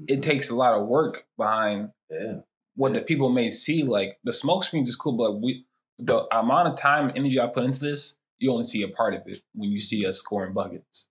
it 0.08 0.14
mm-hmm. 0.14 0.20
takes 0.20 0.50
a 0.50 0.54
lot 0.54 0.74
of 0.74 0.88
work 0.88 1.26
behind 1.36 1.90
yeah, 2.10 2.38
what 2.76 2.92
the 2.94 3.00
people 3.00 3.28
may 3.30 3.50
see 3.50 3.82
like 3.82 4.18
the 4.24 4.32
smoke 4.32 4.64
screens 4.64 4.88
is 4.88 4.96
cool 4.96 5.12
but 5.12 5.40
we 5.40 5.64
the 5.98 6.24
amount 6.36 6.68
of 6.68 6.76
time 6.76 7.08
and 7.08 7.18
energy 7.18 7.38
i 7.40 7.46
put 7.46 7.64
into 7.64 7.80
this 7.80 8.16
you 8.38 8.50
only 8.50 8.64
see 8.64 8.82
a 8.82 8.88
part 8.88 9.12
of 9.14 9.22
it 9.26 9.38
when 9.54 9.70
you 9.70 9.80
see 9.80 10.06
us 10.06 10.18
scoring 10.18 10.52
buckets 10.54 11.08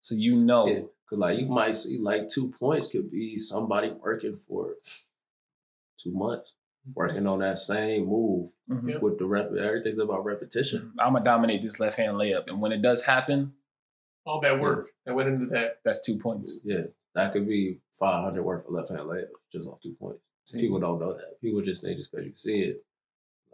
so 0.00 0.14
you 0.14 0.36
know 0.36 0.66
yeah. 0.66 0.80
Cause 1.08 1.18
like 1.18 1.38
you 1.38 1.46
might 1.46 1.76
see 1.76 1.98
like 1.98 2.28
two 2.30 2.48
points 2.58 2.88
could 2.88 3.10
be 3.10 3.36
somebody 3.38 3.90
working 3.90 4.34
for 4.34 4.76
two 5.98 6.10
months, 6.12 6.54
working 6.94 7.26
on 7.26 7.40
that 7.40 7.58
same 7.58 8.06
move 8.06 8.50
Mhm. 8.70 9.00
With 9.00 9.18
the 9.18 9.26
rep. 9.26 9.52
Everything's 9.52 9.98
about 10.00 10.24
repetition. 10.24 10.92
i'm 10.98 11.12
gonna 11.12 11.24
dominate 11.24 11.60
this 11.62 11.78
left 11.78 11.98
hand 11.98 12.16
layup 12.16 12.44
and 12.48 12.60
when 12.62 12.72
it 12.72 12.80
does 12.82 13.02
happen 13.04 13.52
All 14.24 14.40
that 14.40 14.58
work 14.58 14.88
that 15.04 15.14
went 15.14 15.28
into 15.28 15.46
that. 15.54 15.80
that's 15.84 16.00
two 16.04 16.18
points 16.18 16.60
Yeah, 16.64 16.84
that 17.14 17.32
could 17.34 17.46
be 17.46 17.80
500 17.92 18.42
worth 18.42 18.64
of 18.66 18.72
left 18.72 18.88
hand 18.88 19.02
layup 19.02 19.28
just 19.52 19.68
off 19.68 19.80
two 19.80 19.94
points. 20.00 20.22
People 20.60 20.80
don't 20.80 21.00
know 21.00 21.12
that. 21.14 21.40
People 21.40 21.62
just 21.62 21.82
think 21.82 21.98
just 21.98 22.10
because 22.10 22.26
you 22.26 22.34
see 22.34 22.60
it, 22.60 22.84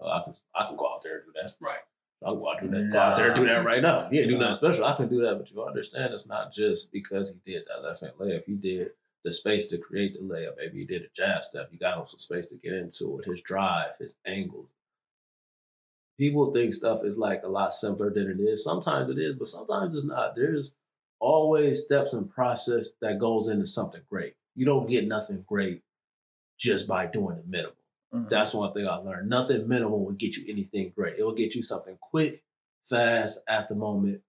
oh, 0.00 0.10
I 0.10 0.22
can 0.24 0.34
I 0.54 0.66
can 0.66 0.76
go 0.76 0.92
out 0.92 1.02
there 1.02 1.16
and 1.16 1.24
do 1.26 1.32
that. 1.40 1.52
Right. 1.60 1.78
I'll 2.24 2.36
go 2.36 2.50
out, 2.50 2.60
do 2.60 2.68
that, 2.68 2.90
go 2.90 2.98
out 2.98 3.16
there 3.16 3.28
and 3.28 3.36
do 3.36 3.46
that 3.46 3.64
right 3.64 3.80
now. 3.80 4.08
Yeah, 4.10 4.26
do 4.26 4.36
nothing 4.36 4.54
special. 4.54 4.84
I 4.84 4.96
can 4.96 5.08
do 5.08 5.20
that, 5.22 5.38
but 5.38 5.50
you 5.52 5.62
understand 5.62 6.12
it's 6.12 6.26
not 6.26 6.52
just 6.52 6.90
because 6.90 7.30
he 7.30 7.52
did 7.52 7.62
that 7.68 7.86
left 7.86 8.00
hand 8.00 8.14
layup. 8.18 8.42
He 8.44 8.54
did 8.54 8.90
the 9.24 9.30
space 9.30 9.66
to 9.66 9.78
create 9.78 10.14
the 10.14 10.20
layup. 10.20 10.56
Maybe 10.56 10.80
he 10.80 10.84
did 10.84 11.02
a 11.02 11.08
jab 11.14 11.44
step. 11.44 11.68
He 11.70 11.76
got 11.76 11.98
him 11.98 12.06
some 12.06 12.18
space 12.18 12.46
to 12.48 12.56
get 12.56 12.72
into 12.72 13.20
it. 13.20 13.30
His 13.30 13.40
drive, 13.40 13.92
his 14.00 14.16
angles. 14.26 14.72
People 16.18 16.52
think 16.52 16.74
stuff 16.74 17.04
is 17.04 17.16
like 17.16 17.44
a 17.44 17.48
lot 17.48 17.72
simpler 17.72 18.12
than 18.12 18.28
it 18.28 18.42
is. 18.42 18.64
Sometimes 18.64 19.08
it 19.08 19.18
is, 19.18 19.36
but 19.36 19.46
sometimes 19.46 19.94
it's 19.94 20.04
not. 20.04 20.34
There's 20.34 20.72
always 21.20 21.84
steps 21.84 22.12
and 22.12 22.28
process 22.28 22.90
that 23.00 23.18
goes 23.18 23.48
into 23.48 23.66
something 23.66 24.02
great. 24.10 24.34
You 24.56 24.66
don't 24.66 24.86
get 24.86 25.06
nothing 25.06 25.44
great 25.46 25.82
just 26.58 26.86
by 26.88 27.06
doing 27.06 27.36
the 27.36 27.44
minimal. 27.46 27.76
Mhm. 28.12 28.28
That's 28.28 28.54
one 28.54 28.72
thing 28.72 28.86
I 28.86 28.96
learned. 28.96 29.28
Nothing 29.28 29.68
minimal 29.68 30.04
will 30.04 30.12
get 30.12 30.36
you 30.36 30.44
anything 30.48 30.90
great. 30.94 31.18
It 31.18 31.22
will 31.22 31.34
get 31.34 31.54
you 31.54 31.62
something 31.62 31.96
quick, 32.00 32.42
fast, 32.84 33.40
at 33.46 33.68
the 33.68 33.74
moment, 33.74 34.22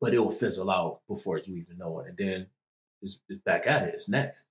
but 0.00 0.12
it 0.12 0.18
will 0.18 0.32
fizzle 0.32 0.70
out 0.70 1.00
before 1.08 1.38
you 1.38 1.56
even 1.56 1.78
know 1.78 2.00
it. 2.00 2.08
And 2.08 2.16
then 2.18 2.46
it's, 3.00 3.20
it's 3.28 3.40
back 3.42 3.66
at 3.66 3.82
it. 3.84 3.94
It's 3.94 4.08
next. 4.08 4.46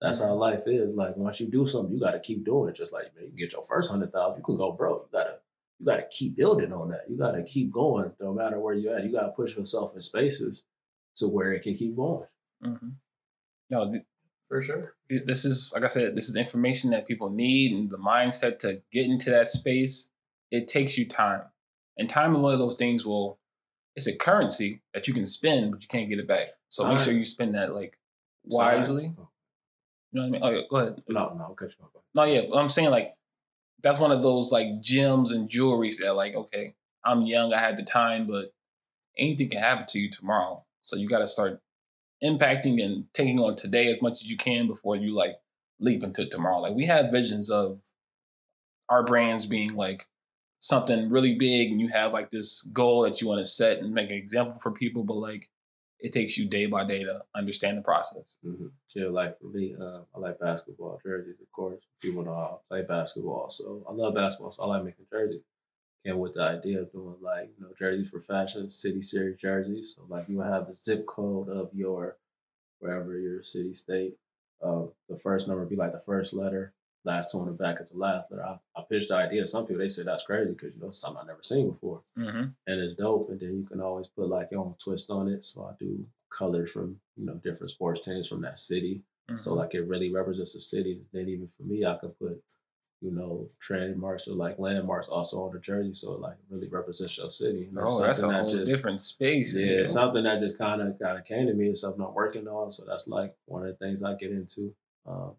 That's 0.00 0.20
how 0.20 0.34
life 0.34 0.62
is. 0.66 0.94
Like 0.94 1.16
once 1.16 1.40
you 1.40 1.46
do 1.48 1.66
something, 1.66 1.92
you 1.94 2.00
got 2.00 2.12
to 2.12 2.20
keep 2.20 2.44
doing 2.44 2.68
it. 2.70 2.76
Just 2.76 2.92
like 2.92 3.14
man, 3.16 3.24
you 3.26 3.36
get 3.36 3.52
your 3.52 3.62
first 3.62 3.90
hundred 3.90 4.12
thousand, 4.12 4.38
you 4.40 4.44
can 4.44 4.56
go 4.56 4.70
broke. 4.72 5.08
You 5.12 5.18
gotta 5.18 5.40
you 5.80 5.86
gotta 5.86 6.06
keep 6.10 6.36
building 6.36 6.72
on 6.72 6.90
that. 6.90 7.08
You 7.08 7.16
gotta 7.16 7.42
keep 7.42 7.72
going, 7.72 8.12
no 8.20 8.32
matter 8.34 8.60
where 8.60 8.74
you're 8.74 8.96
at. 8.96 9.04
You 9.04 9.12
gotta 9.12 9.32
push 9.32 9.56
yourself 9.56 9.94
in 9.96 10.02
spaces 10.02 10.64
to 11.16 11.26
where 11.28 11.52
it 11.52 11.62
can 11.62 11.74
keep 11.74 11.96
going. 11.96 12.26
Mhm. 12.62 12.92
No, 13.70 13.90
th- 13.90 14.04
For 14.54 14.62
sure. 14.62 14.94
this 15.08 15.44
is 15.44 15.72
like 15.74 15.82
I 15.82 15.88
said, 15.88 16.14
this 16.14 16.28
is 16.28 16.34
the 16.34 16.38
information 16.38 16.90
that 16.90 17.08
people 17.08 17.28
need 17.28 17.72
and 17.72 17.90
the 17.90 17.98
mindset 17.98 18.60
to 18.60 18.82
get 18.92 19.06
into 19.06 19.28
that 19.30 19.48
space. 19.48 20.10
It 20.52 20.68
takes 20.68 20.96
you 20.96 21.08
time, 21.08 21.42
and 21.98 22.08
time 22.08 22.36
is 22.36 22.38
one 22.38 22.52
of 22.52 22.60
those 22.60 22.76
things. 22.76 23.04
Will 23.04 23.40
it's 23.96 24.06
a 24.06 24.14
currency 24.14 24.80
that 24.92 25.08
you 25.08 25.12
can 25.12 25.26
spend, 25.26 25.72
but 25.72 25.82
you 25.82 25.88
can't 25.88 26.08
get 26.08 26.20
it 26.20 26.28
back. 26.28 26.50
So 26.68 26.86
make 26.86 26.98
Time. 26.98 27.04
sure 27.04 27.14
you 27.14 27.24
spend 27.24 27.56
that 27.56 27.74
like 27.74 27.98
wisely. 28.44 29.12
Oh. 29.18 29.28
You 30.12 30.20
know 30.20 30.28
what 30.28 30.28
I 30.28 30.30
mean? 30.30 30.40
Oh, 30.44 30.50
yeah, 30.50 30.62
go 30.70 30.76
ahead. 30.76 31.02
No, 31.08 31.34
no, 31.36 31.44
I'll 31.48 31.54
cut 31.54 31.70
you 31.70 31.84
off. 31.84 32.02
No, 32.14 32.22
yeah, 32.22 32.42
I'm 32.54 32.68
saying 32.68 32.90
like 32.92 33.12
that's 33.82 33.98
one 33.98 34.12
of 34.12 34.22
those 34.22 34.52
like 34.52 34.80
gems 34.80 35.32
and 35.32 35.50
jewelries 35.50 35.96
that 36.00 36.14
like 36.14 36.36
okay, 36.36 36.76
I'm 37.04 37.22
young, 37.22 37.52
I 37.52 37.58
had 37.58 37.76
the 37.76 37.82
time, 37.82 38.28
but 38.28 38.44
anything 39.18 39.50
can 39.50 39.58
happen 39.58 39.86
to 39.88 39.98
you 39.98 40.12
tomorrow. 40.12 40.62
So 40.82 40.94
you 40.94 41.08
got 41.08 41.18
to 41.18 41.26
start 41.26 41.60
impacting 42.24 42.82
and 42.82 43.04
taking 43.12 43.38
on 43.38 43.56
today 43.56 43.92
as 43.92 44.00
much 44.00 44.14
as 44.14 44.24
you 44.24 44.36
can 44.36 44.66
before 44.66 44.96
you 44.96 45.14
like 45.14 45.36
leap 45.78 46.02
into 46.02 46.26
tomorrow. 46.26 46.60
Like 46.60 46.74
we 46.74 46.86
have 46.86 47.10
visions 47.10 47.50
of 47.50 47.80
our 48.88 49.02
brands 49.02 49.46
being 49.46 49.74
like 49.74 50.06
something 50.60 51.10
really 51.10 51.34
big, 51.34 51.70
and 51.70 51.80
you 51.80 51.88
have 51.88 52.12
like 52.12 52.30
this 52.30 52.62
goal 52.62 53.02
that 53.02 53.20
you 53.20 53.28
want 53.28 53.44
to 53.44 53.50
set 53.50 53.78
and 53.78 53.92
make 53.92 54.10
an 54.10 54.16
example 54.16 54.58
for 54.62 54.70
people, 54.70 55.04
but 55.04 55.14
like 55.14 55.50
it 56.00 56.12
takes 56.12 56.36
you 56.36 56.46
day 56.46 56.66
by 56.66 56.84
day 56.84 57.02
to 57.02 57.22
understand 57.34 57.78
the 57.78 57.82
process. 57.82 58.36
Mm-hmm. 58.44 58.66
Yeah, 58.94 59.08
like 59.08 59.38
for 59.38 59.46
me, 59.46 59.74
uh, 59.80 60.00
I 60.14 60.18
like 60.18 60.38
basketball 60.38 61.00
jerseys, 61.04 61.40
of 61.40 61.50
course. 61.52 61.82
People 62.00 62.24
know 62.24 62.60
play 62.68 62.82
basketball, 62.82 63.48
so 63.50 63.84
I 63.88 63.92
love 63.92 64.14
basketball, 64.14 64.50
so 64.50 64.62
I 64.62 64.66
like 64.66 64.84
making 64.84 65.06
jerseys. 65.10 65.42
Came 66.04 66.18
with 66.18 66.34
the 66.34 66.42
idea 66.42 66.82
of 66.82 66.92
doing 66.92 67.16
like 67.22 67.50
you 67.56 67.64
know 67.64 67.72
jerseys 67.78 68.10
for 68.10 68.20
fashion, 68.20 68.68
city 68.68 69.00
series 69.00 69.38
jerseys. 69.40 69.94
So 69.96 70.04
like 70.08 70.28
you 70.28 70.36
would 70.38 70.46
have 70.46 70.66
the 70.68 70.74
zip 70.74 71.06
code 71.06 71.48
of 71.48 71.70
your 71.72 72.16
wherever 72.80 73.18
your 73.18 73.42
city, 73.42 73.72
state. 73.72 74.14
Uh, 74.62 74.84
the 75.08 75.16
first 75.16 75.46
number 75.48 75.60
would 75.62 75.70
be 75.70 75.76
like 75.76 75.92
the 75.92 75.98
first 75.98 76.32
letter. 76.34 76.72
Last 77.06 77.30
two 77.30 77.38
on 77.38 77.46
the 77.46 77.52
back 77.52 77.80
is 77.80 77.90
the 77.90 77.98
last 77.98 78.30
letter. 78.30 78.44
I, 78.44 78.56
I 78.76 78.82
pitched 78.88 79.10
the 79.10 79.16
idea. 79.16 79.46
Some 79.46 79.66
people 79.66 79.80
they 79.80 79.88
say 79.88 80.02
that's 80.04 80.24
crazy 80.24 80.50
because 80.52 80.74
you 80.74 80.80
know 80.80 80.90
something 80.90 81.20
I've 81.20 81.26
never 81.26 81.42
seen 81.42 81.68
before 81.70 82.02
Mm-hmm. 82.18 82.44
and 82.66 82.80
it's 82.80 82.94
dope. 82.94 83.28
And 83.30 83.40
then 83.40 83.56
you 83.58 83.64
can 83.66 83.80
always 83.80 84.08
put 84.08 84.28
like 84.28 84.50
your 84.50 84.60
own 84.60 84.74
twist 84.82 85.10
on 85.10 85.28
it. 85.28 85.44
So 85.44 85.64
I 85.64 85.72
do 85.78 86.06
colors 86.30 86.70
from 86.72 87.00
you 87.16 87.26
know 87.26 87.34
different 87.34 87.70
sports 87.70 88.00
teams 88.00 88.28
from 88.28 88.42
that 88.42 88.58
city. 88.58 89.02
Mm-hmm. 89.30 89.36
So 89.36 89.54
like 89.54 89.74
it 89.74 89.86
really 89.86 90.12
represents 90.12 90.52
the 90.54 90.60
city. 90.60 91.00
Then 91.12 91.28
even 91.28 91.46
for 91.46 91.62
me, 91.62 91.84
I 91.86 91.96
can 91.96 92.10
put 92.10 92.42
you 93.04 93.10
know 93.10 93.46
trademarks 93.60 94.26
or 94.26 94.34
like 94.34 94.58
landmarks 94.58 95.08
also 95.08 95.42
on 95.44 95.52
the 95.52 95.58
jersey. 95.60 95.92
So 95.92 96.14
it 96.14 96.20
like 96.20 96.36
really 96.50 96.68
represents 96.70 97.18
your 97.18 97.30
city. 97.30 97.66
And 97.68 97.78
oh, 97.78 98.00
that's 98.00 98.18
a 98.18 98.22
something 98.22 98.38
whole 98.40 98.48
just- 98.50 98.66
different 98.70 99.00
space. 99.00 99.54
Yeah, 99.54 99.82
it's 99.82 99.92
something 99.92 100.24
that 100.24 100.40
just 100.40 100.56
kind 100.58 100.80
of 100.82 100.98
kind 100.98 101.18
of 101.18 101.24
came 101.24 101.46
to 101.46 101.54
me. 101.54 101.68
It's 101.68 101.82
something 101.82 102.02
I'm 102.04 102.14
working 102.14 102.48
on. 102.48 102.70
So 102.70 102.84
that's 102.86 103.06
like 103.06 103.34
one 103.44 103.62
of 103.66 103.68
the 103.68 103.84
things 103.84 104.02
I 104.02 104.14
get 104.14 104.30
into. 104.32 104.74
Um, 105.06 105.32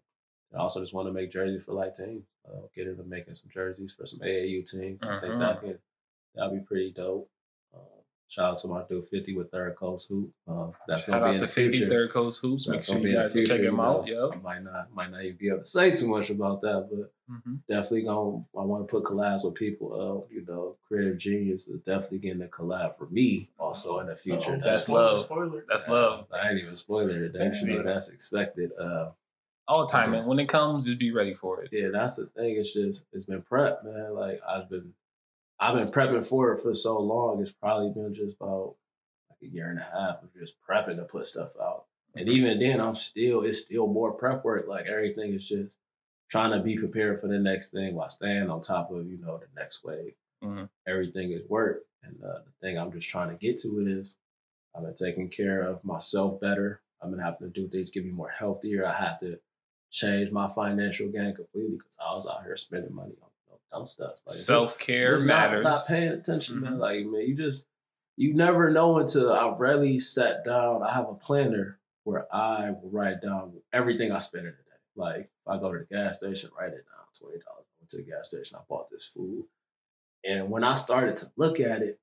I 0.54 0.58
also 0.58 0.80
just 0.80 0.94
want 0.94 1.08
to 1.08 1.12
make 1.12 1.30
jerseys 1.32 1.64
for 1.64 1.72
like 1.74 1.94
teams. 1.94 2.24
Uh, 2.48 2.60
get 2.74 2.86
into 2.86 3.02
making 3.02 3.34
some 3.34 3.50
jerseys 3.52 3.94
for 3.98 4.06
some 4.06 4.20
AAU 4.20 4.62
teams. 4.70 5.00
I 5.02 5.20
think 5.20 5.34
Uh-huh. 5.34 5.38
that 5.40 5.60
could 5.60 5.78
that'd 6.36 6.52
be 6.52 6.64
pretty 6.64 6.92
dope. 6.92 7.28
Shout 8.28 8.44
out 8.52 8.58
to 8.58 8.66
my 8.68 8.82
dude 8.88 9.04
Fifty 9.04 9.36
with 9.36 9.50
Third 9.52 9.76
Coast 9.76 10.08
Hoop. 10.08 10.30
Uh, 10.48 10.68
that's 10.88 11.04
Shout 11.04 11.20
gonna 11.20 11.26
be 11.26 11.34
in 11.34 11.40
to 11.40 11.46
the 11.46 11.52
50 11.52 11.70
future. 11.78 11.88
Third 11.90 12.10
Coast 12.12 12.40
Hoops. 12.42 12.66
Make 12.66 12.78
That's 12.78 12.88
sure 12.88 12.98
you 12.98 13.14
guys 13.14 13.32
check 13.32 13.60
you 13.60 13.80
out. 13.80 14.06
Yep. 14.08 14.30
I 14.32 14.36
might 14.38 14.62
not 14.64 14.92
might 14.92 15.10
not 15.12 15.22
even 15.24 15.36
be 15.36 15.46
able 15.48 15.58
to 15.58 15.64
say 15.64 15.92
too 15.92 16.08
much 16.08 16.30
about 16.30 16.60
that, 16.62 16.88
but 16.90 17.12
Mhm. 17.32 17.60
definitely 17.68 18.02
going 18.02 18.42
to. 18.42 18.58
I 18.58 18.64
want 18.64 18.86
to 18.86 18.90
put 18.90 19.04
collabs 19.04 19.44
with 19.44 19.54
people. 19.54 19.92
Uh, 20.28 20.34
you 20.34 20.44
know, 20.44 20.76
creative 20.88 21.18
genius 21.18 21.68
is 21.68 21.80
definitely 21.82 22.18
getting 22.18 22.42
a 22.42 22.46
collab 22.46 22.96
for 22.96 23.06
me 23.06 23.48
also 23.60 24.00
in 24.00 24.08
the 24.08 24.16
future. 24.16 24.54
Uh-oh, 24.54 24.60
That's 24.64 24.86
spoiler, 24.86 25.02
love. 25.02 25.20
Spoiler. 25.20 25.64
That's 25.68 25.88
love. 25.88 26.26
I 26.32 26.50
ain't 26.50 26.60
even 26.60 26.74
spoiling 26.76 27.16
it. 27.22 27.32
That, 27.32 27.54
you 27.60 27.66
know, 27.68 27.76
Yeah. 27.76 27.82
that's 27.82 28.08
expected. 28.10 28.72
Uh, 28.80 29.10
All 29.68 29.86
time, 29.86 30.10
man. 30.12 30.26
When 30.26 30.38
it 30.40 30.48
comes, 30.48 30.86
just 30.86 30.98
be 30.98 31.10
ready 31.12 31.34
for 31.34 31.62
it. 31.62 31.70
yeah, 31.72 31.88
that's 31.88 32.16
the 32.16 32.26
thing. 32.26 32.56
It's 32.56 32.72
just 32.74 33.02
it's 33.12 33.24
been 33.24 33.42
prep, 33.42 33.84
man. 33.84 34.14
Like 34.14 34.40
I've 34.48 34.68
been, 34.68 34.94
I've 35.58 35.74
been 35.74 35.88
prepping 35.88 36.24
for 36.24 36.52
it 36.52 36.60
for 36.60 36.74
so 36.74 36.98
long. 36.98 37.40
It's 37.40 37.52
probably 37.52 37.90
been 37.90 38.14
just 38.14 38.36
about 38.40 38.76
like 39.30 39.38
a 39.50 39.52
year 39.52 39.70
and 39.70 39.78
a 39.78 39.82
half 39.82 40.22
of 40.22 40.34
just 40.34 40.56
prepping 40.68 40.96
to 40.96 41.04
put 41.04 41.26
stuff 41.26 41.52
out. 41.60 41.84
And 42.14 42.28
even 42.28 42.58
then, 42.58 42.80
I'm 42.80 42.96
still 42.96 43.42
it's 43.42 43.60
still 43.60 43.86
more 43.86 44.12
prep 44.12 44.44
work. 44.44 44.66
Like 44.68 44.86
everything 44.86 45.32
is 45.34 45.48
just 45.48 45.76
trying 46.30 46.52
to 46.52 46.60
be 46.62 46.76
prepared 46.78 47.20
for 47.20 47.28
the 47.28 47.38
next 47.38 47.70
thing 47.70 47.94
while 47.94 48.08
staying 48.08 48.50
on 48.50 48.60
top 48.60 48.90
of 48.90 49.06
you 49.06 49.18
know 49.18 49.38
the 49.38 49.48
next 49.58 49.84
wave. 49.84 50.14
Mhm. 50.42 50.68
Everything 50.86 51.32
is 51.32 51.48
work, 51.48 51.84
and 52.02 52.22
uh, 52.22 52.38
the 52.44 52.52
thing 52.60 52.78
I'm 52.78 52.92
just 52.92 53.08
trying 53.08 53.30
to 53.30 53.36
get 53.36 53.60
to 53.62 53.80
is 53.80 54.16
I've 54.74 54.82
been 54.84 54.94
taking 54.94 55.28
care 55.28 55.62
of 55.62 55.84
myself 55.84 56.40
better. 56.40 56.80
I've 57.02 57.10
been 57.10 57.20
having 57.20 57.46
to 57.46 57.48
do 57.48 57.68
things 57.68 57.90
get 57.90 58.04
me 58.04 58.10
more 58.10 58.30
healthier. 58.30 58.86
I 58.86 58.92
have 58.94 59.20
to 59.20 59.38
change 59.90 60.30
my 60.30 60.48
financial 60.48 61.08
game 61.08 61.34
completely 61.34 61.76
because 61.76 61.96
I 62.00 62.14
was 62.14 62.26
out 62.26 62.44
here 62.44 62.56
spending 62.56 62.94
money 62.94 63.14
on 63.22 63.28
dumb 63.72 63.86
stuff. 63.86 64.14
Like, 64.26 64.36
Self 64.36 64.78
care 64.78 65.16
just 65.16 65.26
not- 65.26 65.50
matters. 65.50 65.64
Not, 65.64 65.80
paying 65.88 66.08
attention, 66.08 66.60
man. 66.60 66.74
Mhm. 66.74 66.78
Like 66.78 67.06
man, 67.06 67.22
you 67.22 67.34
just 67.34 67.66
you 68.16 68.34
never 68.34 68.70
know 68.70 68.98
until 68.98 69.32
I've 69.32 69.60
really 69.60 69.98
sat 69.98 70.44
down. 70.44 70.82
I 70.82 70.92
have 70.92 71.08
a 71.08 71.14
planner 71.14 71.78
where 72.04 72.26
I 72.34 72.70
will 72.70 72.90
write 72.90 73.20
down 73.20 73.60
everything 73.72 74.12
I 74.12 74.20
spend 74.20 74.46
in 74.46 74.52
a 74.52 74.56
day. 74.56 74.80
Like 74.94 75.20
if 75.20 75.48
I 75.48 75.58
go 75.58 75.72
to 75.72 75.78
the 75.80 75.84
gas 75.84 76.18
station, 76.18 76.50
write 76.58 76.72
it 76.72 76.84
down. 76.86 77.04
Twenty 77.18 77.38
dollars. 77.38 77.64
I 77.68 77.80
went 77.80 77.90
to 77.90 77.96
the 77.98 78.02
gas 78.04 78.28
station. 78.28 78.56
I 78.58 78.62
bought 78.68 78.90
this 78.90 79.04
food, 79.06 79.44
and 80.24 80.50
when 80.50 80.64
I 80.64 80.74
started 80.74 81.16
to 81.18 81.30
look 81.36 81.60
at 81.60 81.82
it, 81.82 81.98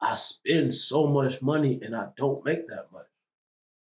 I 0.00 0.14
spend 0.14 0.72
so 0.74 1.06
much 1.06 1.40
money 1.42 1.78
and 1.82 1.94
I 1.96 2.08
don't 2.16 2.44
make 2.44 2.68
that 2.68 2.86
much. 2.92 3.06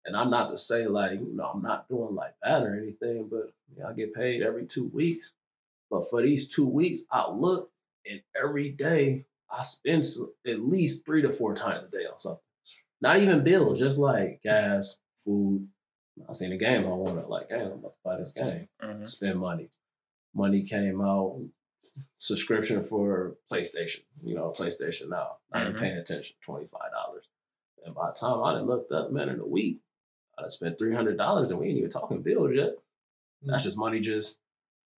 And 0.05 0.15
I'm 0.17 0.29
not 0.31 0.49
to 0.49 0.57
say 0.57 0.87
like 0.87 1.19
you 1.19 1.33
know 1.33 1.45
I'm 1.45 1.61
not 1.61 1.87
doing 1.89 2.15
like 2.15 2.35
that 2.43 2.63
or 2.63 2.75
anything, 2.75 3.27
but 3.29 3.53
you 3.75 3.81
know, 3.81 3.89
I 3.89 3.93
get 3.93 4.13
paid 4.13 4.41
every 4.41 4.65
two 4.65 4.85
weeks. 4.87 5.33
But 5.89 6.09
for 6.09 6.21
these 6.21 6.47
two 6.47 6.67
weeks, 6.67 7.01
I 7.11 7.29
look 7.31 7.71
and 8.09 8.21
every 8.35 8.69
day 8.71 9.25
I 9.51 9.63
spend 9.63 10.05
at 10.47 10.59
least 10.61 11.05
three 11.05 11.21
to 11.23 11.31
four 11.31 11.55
times 11.55 11.87
a 11.87 11.91
day 11.91 12.05
on 12.05 12.17
something. 12.19 12.39
Not 13.01 13.17
even 13.19 13.43
bills, 13.43 13.79
just 13.79 13.97
like 13.97 14.41
gas, 14.43 14.97
food. 15.17 15.67
I 16.27 16.33
seen 16.33 16.51
a 16.51 16.57
game 16.57 16.85
I 16.85 16.89
wanted, 16.89 17.27
like, 17.27 17.47
hey, 17.49 17.61
I'm 17.61 17.71
about 17.71 17.93
to 17.93 17.99
buy 18.03 18.17
this 18.17 18.31
game. 18.33 18.67
Mhm. 18.81 19.07
Spend 19.07 19.39
money. 19.39 19.71
Money 20.33 20.63
came 20.63 21.01
out, 21.01 21.41
subscription 22.17 22.83
for 22.83 23.37
PlayStation, 23.51 24.03
you 24.21 24.35
know, 24.35 24.53
PlayStation 24.57 25.09
Now. 25.09 25.37
I 25.51 25.65
ain't 25.65 25.75
Mhm. 25.75 25.79
paying 25.79 25.97
attention, 25.97 26.35
$25. 26.41 27.23
And 27.85 27.95
by 27.95 28.07
the 28.07 28.13
time 28.13 28.43
I 28.43 28.53
done 28.53 28.65
looked 28.67 28.91
up, 28.91 29.11
man, 29.11 29.29
in 29.29 29.39
a 29.39 29.45
week, 29.45 29.79
I 30.37 30.41
done 30.41 30.51
spent 30.51 30.77
$300 30.77 31.49
and 31.49 31.59
we 31.59 31.69
ain't 31.69 31.77
even 31.77 31.89
talking 31.89 32.21
bills 32.21 32.51
yet. 32.53 32.77
That's 33.41 33.63
just 33.63 33.77
money. 33.77 33.99
Just 34.01 34.39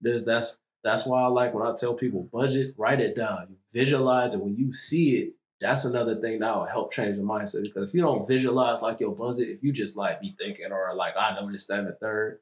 there's 0.02 0.26
that's 0.26 0.58
that's 0.84 1.06
why 1.06 1.22
I 1.24 1.28
like 1.28 1.54
when 1.54 1.66
I 1.66 1.76
tell 1.76 1.94
people 1.94 2.28
budget, 2.32 2.74
write 2.78 3.00
it 3.02 3.16
down, 3.16 3.48
you 3.50 3.58
visualize 3.74 4.34
it. 4.34 4.42
When 4.42 4.56
you 4.56 4.74
see 4.74 5.18
it, 5.18 5.34
that's 5.60 5.86
another 5.86 6.16
thing 6.20 6.40
that 6.40 6.56
will 6.56 6.66
help 6.66 6.92
change 6.92 7.18
your 7.18 7.26
mindset. 7.26 7.62
Because 7.64 7.90
if 7.90 7.94
you 7.94 8.02
don't 8.02 8.28
visualize 8.28 8.82
like 8.82 9.00
your 9.00 9.16
budget, 9.16 9.50
if 9.50 9.62
you 9.64 9.72
just 9.72 9.96
like 9.96 10.20
be 10.20 10.36
thinking 10.40 10.72
or 10.72 10.94
like 10.96 11.14
I 11.18 11.36
noticed 11.40 11.68
that 11.68 11.80
in 11.80 11.86
the 11.86 11.92
third, 11.94 12.40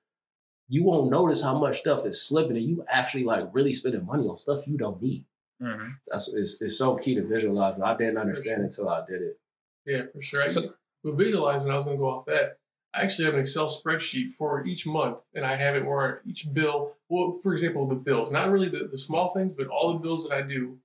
you 0.70 0.84
won't 0.84 1.10
notice 1.10 1.42
how 1.42 1.58
much 1.58 1.80
stuff 1.80 2.06
is 2.06 2.22
slipping, 2.22 2.56
and 2.56 2.66
you 2.66 2.86
actually 2.90 3.24
like 3.24 3.50
really 3.52 3.74
spending 3.74 4.06
money 4.06 4.28
on 4.28 4.38
stuff 4.38 4.68
you 4.68 4.78
don't 4.78 5.02
need. 5.02 5.26
Mhm. 5.62 5.96
That's 6.08 6.30
it's, 6.30 6.62
it's 6.62 6.78
so 6.78 6.96
key 6.96 7.16
to 7.16 7.24
visualize. 7.26 7.80
I 7.80 7.98
didn't 7.98 8.18
understand 8.18 8.62
it 8.62 8.66
until 8.66 8.88
I 8.90 9.04
did 9.06 9.22
it. 9.22 9.40
Yeah, 9.86 10.04
for 10.14 10.22
sure. 10.22 10.48
So- 10.48 10.74
with 11.04 11.18
visualizing, 11.18 11.72
I 11.72 11.76
was 11.78 11.86
going 11.86 11.96
to 11.98 12.02
go 12.02 12.10
off 12.10 12.26
that. 12.26 12.58
I 12.94 13.04
actually 13.04 13.26
have 13.26 13.36
an 13.36 13.42
Excel 13.42 13.68
spreadsheet 13.68 14.34
for 14.34 14.66
each 14.66 14.88
month, 14.88 15.24
and 15.36 15.46
I 15.46 15.56
have 15.56 15.76
it 15.76 15.86
where 15.86 16.22
each 16.26 16.52
bill, 16.52 16.96
well, 17.08 17.38
for 17.42 17.54
example, 17.54 17.88
the 17.88 17.96
bills, 17.96 18.32
not 18.32 18.50
really 18.50 18.70
the, 18.70 18.90
the 18.92 18.98
small 18.98 19.30
things, 19.30 19.54
but 19.56 19.68
all 19.68 19.94
the 19.94 20.00
bills 20.00 20.28
that 20.28 20.36
I 20.36 20.42
do 20.42 20.80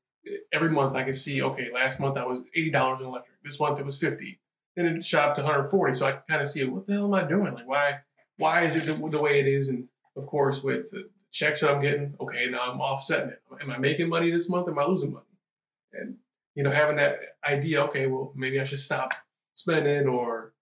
every 0.52 0.70
month, 0.70 0.94
I 0.94 1.04
can 1.04 1.12
see, 1.12 1.42
okay, 1.42 1.68
last 1.72 2.00
month 2.00 2.16
I 2.16 2.24
was 2.24 2.44
$80 2.56 3.00
in 3.00 3.06
electric. 3.06 3.42
This 3.42 3.60
month 3.60 3.78
it 3.78 3.86
was 3.86 3.98
50 3.98 4.38
Then 4.76 4.86
it 4.86 5.04
shot 5.04 5.30
up 5.30 5.36
to 5.36 5.42
140 5.42 5.94
So 5.94 6.06
I 6.06 6.12
can 6.12 6.22
kind 6.28 6.42
of 6.42 6.48
see, 6.48 6.64
what 6.64 6.86
the 6.86 6.94
hell 6.94 7.04
am 7.04 7.14
I 7.14 7.28
doing? 7.28 7.54
Like, 7.54 7.68
why 7.68 7.98
why 8.36 8.62
is 8.62 8.74
it 8.74 8.86
the, 8.86 9.08
the 9.08 9.20
way 9.20 9.38
it 9.38 9.46
is? 9.46 9.68
And 9.68 9.88
of 10.16 10.26
course, 10.26 10.62
with 10.62 10.90
the 10.90 11.08
checks 11.30 11.60
that 11.60 11.70
I'm 11.70 11.80
getting, 11.80 12.14
okay, 12.20 12.46
now 12.50 12.72
I'm 12.72 12.80
offsetting 12.80 13.30
it. 13.30 13.42
Am 13.60 13.70
I 13.70 13.78
making 13.78 14.08
money 14.08 14.30
this 14.30 14.48
month? 14.48 14.68
Am 14.68 14.78
I 14.78 14.84
losing 14.84 15.12
money? 15.12 15.24
And, 15.92 16.16
you 16.54 16.64
know, 16.64 16.72
having 16.72 16.96
that 16.96 17.18
idea, 17.48 17.82
okay, 17.84 18.06
well, 18.06 18.32
maybe 18.34 18.60
I 18.60 18.64
should 18.64 18.78
stop 18.78 19.12
spending 19.54 20.08
or 20.08 20.52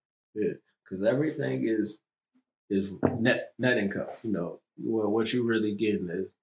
because 0.82 1.04
everything 1.04 1.66
is 1.66 1.98
is 2.70 2.92
net 3.18 3.52
net 3.58 3.78
income. 3.78 4.06
You 4.22 4.32
know, 4.32 4.60
well, 4.78 5.10
what 5.10 5.32
you're 5.32 5.44
really 5.44 5.74
getting 5.74 6.08
is 6.10 6.34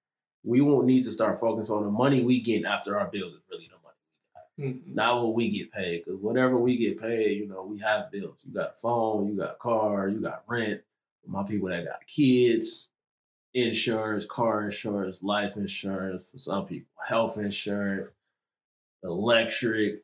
we 0.44 0.60
won't 0.60 0.86
need 0.86 1.04
to 1.04 1.12
start 1.12 1.40
focusing 1.40 1.74
on 1.74 1.84
the 1.84 1.90
money 1.90 2.24
we 2.24 2.40
get 2.40 2.64
after 2.64 2.98
our 2.98 3.08
bills 3.08 3.34
is 3.34 3.40
really 3.50 3.68
the 3.68 3.76
money, 4.64 4.74
Mhm. 4.74 4.94
not 4.94 5.22
what 5.22 5.34
we 5.34 5.50
get 5.50 5.70
paid. 5.72 6.04
Because 6.04 6.20
whatever 6.20 6.56
we 6.58 6.76
get 6.76 7.00
paid, 7.00 7.38
you 7.38 7.46
know, 7.46 7.64
we 7.64 7.78
have 7.80 8.10
bills. 8.10 8.38
You 8.46 8.54
got 8.54 8.70
a 8.72 8.74
phone, 8.74 9.28
you 9.28 9.36
got 9.36 9.52
a 9.52 9.58
car, 9.58 10.08
you 10.08 10.20
got 10.20 10.44
rent. 10.46 10.82
My 11.26 11.42
people 11.42 11.68
that 11.68 11.84
got 11.84 12.06
kids, 12.06 12.88
insurance, 13.52 14.24
car 14.24 14.64
insurance, 14.64 15.22
life 15.22 15.56
insurance. 15.56 16.30
For 16.30 16.38
some 16.38 16.66
people, 16.66 16.90
health 17.06 17.36
insurance, 17.36 18.14
electric, 19.02 20.02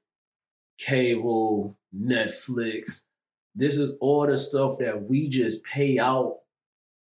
cable, 0.78 1.76
Netflix 1.96 3.04
this 3.56 3.78
is 3.78 3.94
all 4.00 4.26
the 4.26 4.36
stuff 4.36 4.78
that 4.78 5.08
we 5.08 5.28
just 5.28 5.64
pay 5.64 5.98
out 5.98 6.36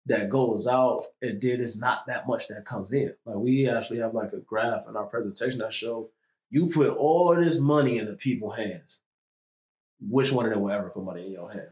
that 0.06 0.30
goes 0.30 0.68
out 0.68 1.06
and 1.22 1.41
then 1.41 1.62
it's 1.62 1.78
not 1.78 2.06
that 2.08 2.28
much 2.28 2.49
that 2.49 2.66
comes 2.66 2.91
in. 2.91 3.14
Like 3.26 3.38
we 3.38 3.70
actually 3.70 3.99
have 3.99 4.14
like 4.14 4.34
a 4.34 4.39
graph 4.39 4.88
in 4.88 4.97
our 4.97 5.06
presentation 5.06 5.60
that 5.60 5.74
show 5.74 6.10
you 6.49 6.68
put 6.68 6.89
all 6.89 7.34
this 7.36 7.58
money 7.58 7.97
in 7.97 8.06
the 8.06 8.14
people's 8.14 8.58
hands. 8.58 8.99
Which 10.02 10.32
one 10.32 10.45
of 10.45 10.52
them 10.52 10.62
will 10.62 10.72
ever 10.72 10.89
put 10.89 11.04
money 11.04 11.28
in 11.28 11.32
your 11.32 11.49
hand? 11.52 11.70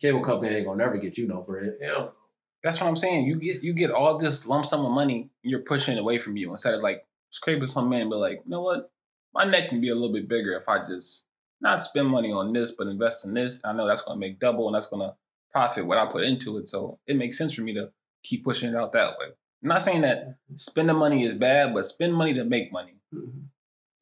Cable 0.00 0.20
company 0.20 0.54
ain't 0.54 0.66
gonna 0.66 0.78
never 0.78 0.98
get 0.98 1.18
you 1.18 1.26
no 1.26 1.40
bread. 1.40 1.76
Hell 1.82 2.14
That's 2.62 2.80
what 2.80 2.86
I'm 2.86 2.96
saying. 2.96 3.26
You 3.26 3.36
get 3.36 3.62
you 3.62 3.72
get 3.72 3.90
all 3.90 4.18
this 4.18 4.46
lump 4.46 4.66
sum 4.66 4.84
of 4.84 4.92
money, 4.92 5.30
you're 5.42 5.60
pushing 5.60 5.96
it 5.96 6.00
away 6.00 6.18
from 6.18 6.36
you. 6.36 6.52
Instead 6.52 6.74
of 6.74 6.82
like 6.82 7.06
scraping 7.30 7.66
some 7.66 7.92
in 7.92 8.02
and 8.02 8.10
be 8.10 8.16
like, 8.16 8.42
you 8.44 8.50
know 8.50 8.62
what? 8.62 8.92
My 9.34 9.44
neck 9.44 9.70
can 9.70 9.80
be 9.80 9.88
a 9.88 9.94
little 9.94 10.12
bit 10.12 10.28
bigger 10.28 10.52
if 10.52 10.68
I 10.68 10.84
just 10.84 11.24
not 11.60 11.82
spend 11.82 12.08
money 12.08 12.32
on 12.32 12.52
this, 12.52 12.72
but 12.72 12.86
invest 12.86 13.24
in 13.24 13.34
this. 13.34 13.60
I 13.64 13.72
know 13.72 13.86
that's 13.86 14.02
gonna 14.02 14.20
make 14.20 14.38
double 14.38 14.66
and 14.68 14.74
that's 14.74 14.88
gonna 14.88 15.14
profit 15.50 15.86
what 15.86 15.98
I 15.98 16.06
put 16.06 16.24
into 16.24 16.58
it. 16.58 16.68
So 16.68 16.98
it 17.06 17.16
makes 17.16 17.38
sense 17.38 17.54
for 17.54 17.62
me 17.62 17.72
to 17.74 17.90
keep 18.22 18.44
pushing 18.44 18.70
it 18.70 18.76
out 18.76 18.92
that 18.92 19.18
way. 19.18 19.26
I'm 19.62 19.68
not 19.70 19.82
saying 19.82 20.02
that 20.02 20.36
spending 20.54 20.96
money 20.96 21.24
is 21.24 21.34
bad, 21.34 21.72
but 21.74 21.86
spend 21.86 22.14
money 22.14 22.34
to 22.34 22.44
make 22.44 22.72
money. 22.72 22.92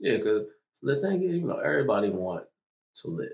yeah 0.01 0.17
because 0.17 0.47
the 0.83 0.97
thing 1.01 1.23
is 1.23 1.37
you 1.37 1.47
know 1.47 1.59
everybody 1.59 2.11
want 2.11 2.45
to 2.97 3.09
live 3.09 3.29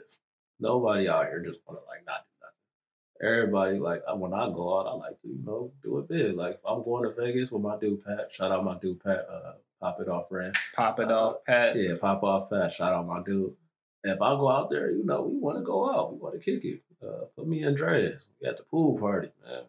nobody 0.60 1.08
out 1.08 1.26
here 1.26 1.42
just 1.44 1.58
want 1.66 1.80
to 1.80 1.84
like 1.86 2.04
not 2.06 2.20
do 2.26 2.32
nothing 2.42 3.32
everybody 3.32 3.78
like 3.78 4.02
I- 4.08 4.12
when 4.14 4.34
I 4.34 4.46
go 4.50 4.78
out, 4.78 4.86
I 4.86 4.92
like 4.94 5.20
to 5.22 5.28
you 5.28 5.38
know 5.44 5.72
do 5.82 5.98
it 5.98 6.08
big. 6.08 6.36
Like 6.36 6.54
if 6.56 6.60
I'm 6.66 6.84
going 6.84 7.04
to 7.04 7.12
Vegas 7.18 7.50
with 7.50 7.62
my 7.62 7.78
dude 7.78 8.04
Pat, 8.04 8.30
shout 8.30 8.52
out 8.52 8.64
my 8.64 8.76
dude 8.78 9.02
Pat, 9.02 9.26
uh, 9.32 9.52
pop 9.80 10.00
it 10.00 10.08
off 10.08 10.28
brand. 10.28 10.54
Pop 10.76 11.00
it 11.00 11.10
off, 11.10 11.36
Pat. 11.46 11.74
Yeah, 11.76 11.94
pop 12.00 12.22
off 12.22 12.50
Pat, 12.50 12.70
shout 12.72 12.92
out 12.92 13.06
my 13.06 13.22
dude. 13.24 13.54
If 14.02 14.22
I 14.22 14.34
go 14.34 14.50
out 14.50 14.70
there, 14.70 14.90
you 14.90 15.04
know, 15.04 15.22
we 15.22 15.38
want 15.38 15.58
to 15.58 15.64
go 15.64 15.90
out, 15.90 16.12
we 16.12 16.18
want 16.18 16.34
to 16.34 16.40
kick 16.40 16.64
it. 16.64 16.82
Uh, 17.02 17.24
put 17.36 17.46
me 17.46 17.62
in 17.62 17.74
dress. 17.74 18.28
We 18.40 18.48
at 18.48 18.56
the 18.56 18.62
pool 18.64 18.98
party, 18.98 19.30
man. 19.46 19.62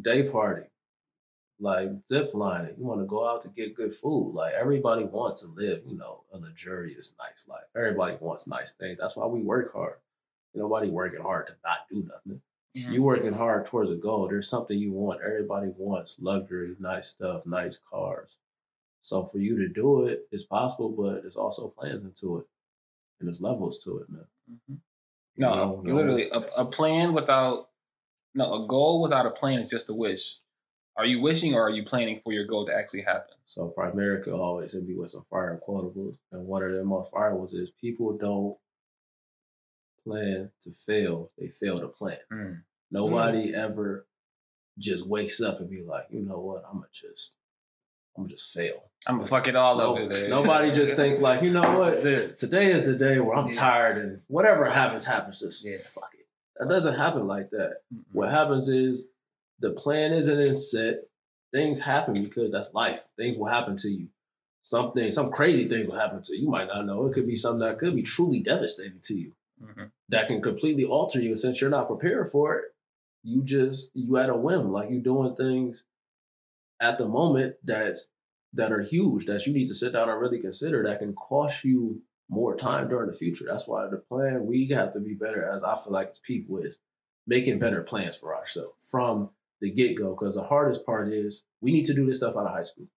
Day 0.00 0.24
party, 0.24 0.66
like 1.60 1.90
zip 2.08 2.30
lining. 2.34 2.74
You 2.78 2.84
want 2.84 3.00
to 3.00 3.06
go 3.06 3.28
out 3.28 3.42
to 3.42 3.48
get 3.48 3.74
good 3.74 3.94
food. 3.94 4.34
Like 4.34 4.54
everybody 4.54 5.04
wants 5.04 5.42
to 5.42 5.48
live, 5.48 5.82
you 5.86 5.96
know, 5.96 6.22
a 6.32 6.38
luxurious, 6.38 7.14
nice 7.18 7.46
life. 7.48 7.64
Everybody 7.76 8.16
wants 8.20 8.46
nice 8.46 8.72
things. 8.72 8.98
That's 9.00 9.16
why 9.16 9.26
we 9.26 9.42
work 9.42 9.72
hard. 9.72 9.96
Nobody 10.54 10.90
working 10.90 11.22
hard 11.22 11.46
to 11.48 11.54
not 11.64 11.88
do 11.90 12.06
nothing. 12.08 12.40
You 12.74 13.02
working 13.02 13.34
hard 13.34 13.66
towards 13.66 13.90
a 13.90 13.96
goal. 13.96 14.28
There's 14.28 14.48
something 14.48 14.78
you 14.78 14.92
want. 14.92 15.20
Everybody 15.22 15.68
wants 15.76 16.16
luxury, 16.18 16.74
nice 16.78 17.08
stuff, 17.08 17.44
nice 17.44 17.78
cars. 17.90 18.38
So 19.02 19.26
for 19.26 19.38
you 19.38 19.58
to 19.58 19.68
do 19.68 20.06
it, 20.06 20.26
it's 20.30 20.44
possible, 20.44 20.88
but 20.88 21.22
there's 21.22 21.36
also 21.36 21.68
plans 21.68 22.04
into 22.04 22.38
it, 22.38 22.46
and 23.22 23.28
there's 23.28 23.40
levels 23.40 23.78
to 23.84 23.98
it, 23.98 24.10
man. 24.10 24.26
Mhm. 24.50 24.78
No, 25.38 25.54
No, 25.54 25.80
no. 25.80 25.94
literally 25.94 26.28
a, 26.30 26.40
a 26.58 26.64
plan 26.66 27.14
without 27.14 27.68
no 28.34 28.64
a 28.64 28.66
goal 28.66 29.00
without 29.00 29.24
a 29.26 29.30
plan 29.30 29.60
is 29.60 29.70
just 29.70 29.88
a 29.88 29.94
wish. 29.94 30.38
Are 30.96 31.06
you 31.06 31.20
wishing 31.22 31.54
or 31.54 31.62
are 31.66 31.70
you 31.70 31.84
planning 31.84 32.20
for 32.22 32.32
your 32.34 32.44
goal 32.46 32.66
to 32.66 32.74
actually 32.76 33.02
happen? 33.02 33.34
So 33.46 33.72
Primerica 33.76 34.36
always 34.38 34.72
hit 34.72 34.86
me 34.86 34.94
with 34.94 35.10
some 35.10 35.24
fire 35.24 35.58
quotables, 35.66 36.18
and 36.32 36.46
one 36.46 36.62
of 36.62 36.72
them 36.72 36.88
most 36.88 37.12
fire 37.12 37.34
was 37.34 37.54
is 37.54 37.70
people 37.80 38.16
don't 38.18 38.58
plan 40.04 40.50
to 40.62 40.70
fail; 40.72 41.30
they 41.38 41.48
fail 41.48 41.78
to 41.78 41.88
plan. 41.88 42.18
Mm. 42.30 42.62
Nobody 42.90 43.54
ever 43.54 44.06
just 44.78 45.06
wakes 45.06 45.40
up 45.40 45.60
and 45.60 45.70
be 45.70 45.82
like, 45.82 46.06
you 46.10 46.20
know 46.20 46.40
what, 46.40 46.62
I'm 46.68 46.78
gonna 46.78 46.88
just, 46.92 47.32
I'm 48.16 48.24
gonna 48.24 48.34
just 48.34 48.52
fail. 48.52 48.84
I'm 49.06 49.16
gonna 49.16 49.26
fuck 49.26 49.48
it 49.48 49.56
all 49.56 49.78
No- 49.78 49.92
up 49.94 49.98
today. 49.98 50.28
Nobody 50.28 50.70
just 50.70 50.96
think 50.96 51.20
like, 51.20 51.42
you 51.42 51.50
know 51.50 51.62
what, 51.62 51.90
This 51.94 52.04
is 52.04 52.20
it. 52.30 52.38
today 52.38 52.72
is 52.72 52.86
the 52.86 52.94
day 52.94 53.18
where 53.20 53.36
I'm 53.36 53.48
Yeah. 53.48 53.52
tired 53.54 53.98
and 53.98 54.20
whatever 54.28 54.68
happens, 54.70 55.04
happens. 55.06 55.40
Just 55.40 55.64
Yeah. 55.64 55.76
fuck 55.78 56.10
it. 56.14 56.26
That 56.58 56.68
doesn't 56.68 56.94
happen 56.94 57.26
like 57.26 57.50
that. 57.50 57.78
Mm-mm. 57.92 58.04
What 58.12 58.30
happens 58.30 58.68
is 58.68 59.08
the 59.60 59.70
plan 59.70 60.12
isn't 60.12 60.38
in 60.40 60.56
set. 60.56 61.04
Things 61.52 61.80
happen 61.80 62.14
because 62.14 62.52
that's 62.52 62.72
life. 62.74 63.08
Things 63.16 63.36
will 63.36 63.48
happen 63.48 63.76
to 63.78 63.90
you. 63.90 64.08
Something, 64.62 65.10
some 65.10 65.30
crazy 65.30 65.68
things 65.68 65.88
will 65.88 65.98
happen 65.98 66.22
to 66.22 66.34
you. 66.36 66.42
You 66.42 66.48
might 66.48 66.68
not 66.68 66.86
know. 66.86 67.06
It 67.06 67.14
could 67.14 67.26
be 67.26 67.34
something 67.36 67.60
that 67.60 67.78
could 67.78 67.96
be 67.96 68.02
truly 68.02 68.40
devastating 68.40 69.00
to 69.02 69.14
you. 69.14 69.32
Mhm. 69.62 69.90
That 70.08 70.28
can 70.28 70.40
completely 70.40 70.84
alter 70.84 71.20
you. 71.20 71.30
And 71.30 71.38
since 71.38 71.60
you're 71.60 71.70
not 71.70 71.88
prepared 71.88 72.30
for 72.30 72.56
it, 72.58 72.74
you 73.24 73.42
just 73.42 73.90
you 73.94 74.16
at 74.18 74.30
a 74.30 74.36
whim. 74.36 74.70
Like 74.72 74.90
you're 74.90 75.00
doing 75.00 75.34
things 75.34 75.84
at 76.82 76.98
the 76.98 77.08
moment 77.08 77.54
that's 77.64 78.10
that 78.52 78.72
are 78.72 78.82
huge 78.82 79.24
that 79.24 79.46
you 79.46 79.54
need 79.54 79.68
to 79.68 79.74
sit 79.74 79.94
down 79.94 80.10
and 80.10 80.20
really 80.20 80.38
consider 80.38 80.82
that 80.82 80.98
can 80.98 81.14
cost 81.14 81.64
you 81.64 82.02
more 82.28 82.56
time 82.56 82.88
during 82.88 83.10
the 83.10 83.16
future. 83.16 83.44
That's 83.48 83.66
why 83.66 83.86
the 83.86 83.96
plan 83.96 84.46
we 84.46 84.68
have 84.68 84.92
to 84.92 85.00
be 85.00 85.14
better 85.14 85.48
as 85.48 85.62
I 85.62 85.76
feel 85.76 85.92
like 85.92 86.14
people 86.22 86.58
is 86.58 86.78
making 87.26 87.58
better 87.58 87.82
plans 87.82 88.16
for 88.16 88.36
ourselves 88.36 88.74
from 88.90 89.30
the 89.60 89.70
get 89.70 89.96
go. 89.96 90.10
Because 90.10 90.34
the 90.34 90.42
hardest 90.42 90.84
part 90.84 91.12
is 91.12 91.44
we 91.62 91.72
need 91.72 91.86
to 91.86 91.94
do 91.94 92.04
this 92.04 92.18
stuff 92.18 92.36
out 92.36 92.46
of 92.46 92.52
high 92.52 92.62
school. 92.62 92.88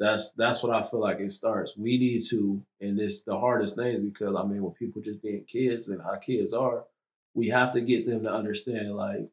That's 0.00 0.32
that's 0.36 0.62
what 0.62 0.74
I 0.74 0.82
feel 0.82 1.00
like 1.00 1.20
it 1.20 1.30
starts. 1.30 1.76
We 1.76 1.98
need 1.98 2.22
to, 2.30 2.64
and 2.80 2.98
this 2.98 3.22
the 3.22 3.38
hardest 3.38 3.76
thing 3.76 4.02
because 4.02 4.34
I 4.34 4.44
mean, 4.44 4.62
when 4.62 4.72
people 4.72 5.02
just 5.02 5.22
being 5.22 5.44
kids 5.44 5.88
and 5.88 6.02
how 6.02 6.16
kids 6.16 6.52
are, 6.52 6.86
we 7.34 7.48
have 7.48 7.72
to 7.72 7.80
get 7.80 8.06
them 8.06 8.24
to 8.24 8.32
understand 8.32 8.96
like, 8.96 9.28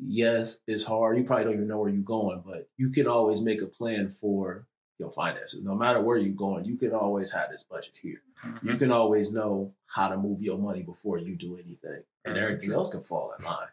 yes, 0.00 0.60
it's 0.66 0.84
hard. 0.84 1.16
You 1.16 1.24
probably 1.24 1.44
don't 1.44 1.54
even 1.54 1.68
know 1.68 1.78
where 1.78 1.90
you're 1.90 2.02
going, 2.02 2.42
but 2.44 2.68
you 2.76 2.90
can 2.90 3.06
always 3.06 3.40
make 3.40 3.62
a 3.62 3.66
plan 3.66 4.10
for 4.10 4.66
your 4.98 5.10
finances. 5.10 5.62
No 5.62 5.74
matter 5.74 6.00
where 6.00 6.16
you're 6.16 6.34
going, 6.34 6.64
you 6.64 6.76
can 6.76 6.92
always 6.92 7.32
have 7.32 7.50
this 7.50 7.64
budget 7.64 7.96
here. 8.00 8.22
Mm-hmm. 8.44 8.68
You 8.68 8.76
can 8.76 8.90
always 8.90 9.32
know 9.32 9.74
how 9.86 10.08
to 10.08 10.16
move 10.16 10.42
your 10.42 10.58
money 10.58 10.82
before 10.82 11.18
you 11.18 11.36
do 11.36 11.54
anything, 11.54 12.02
and 12.24 12.36
everything 12.36 12.72
else 12.72 12.90
can 12.90 13.00
fall 13.00 13.34
in 13.38 13.44
line. 13.44 13.68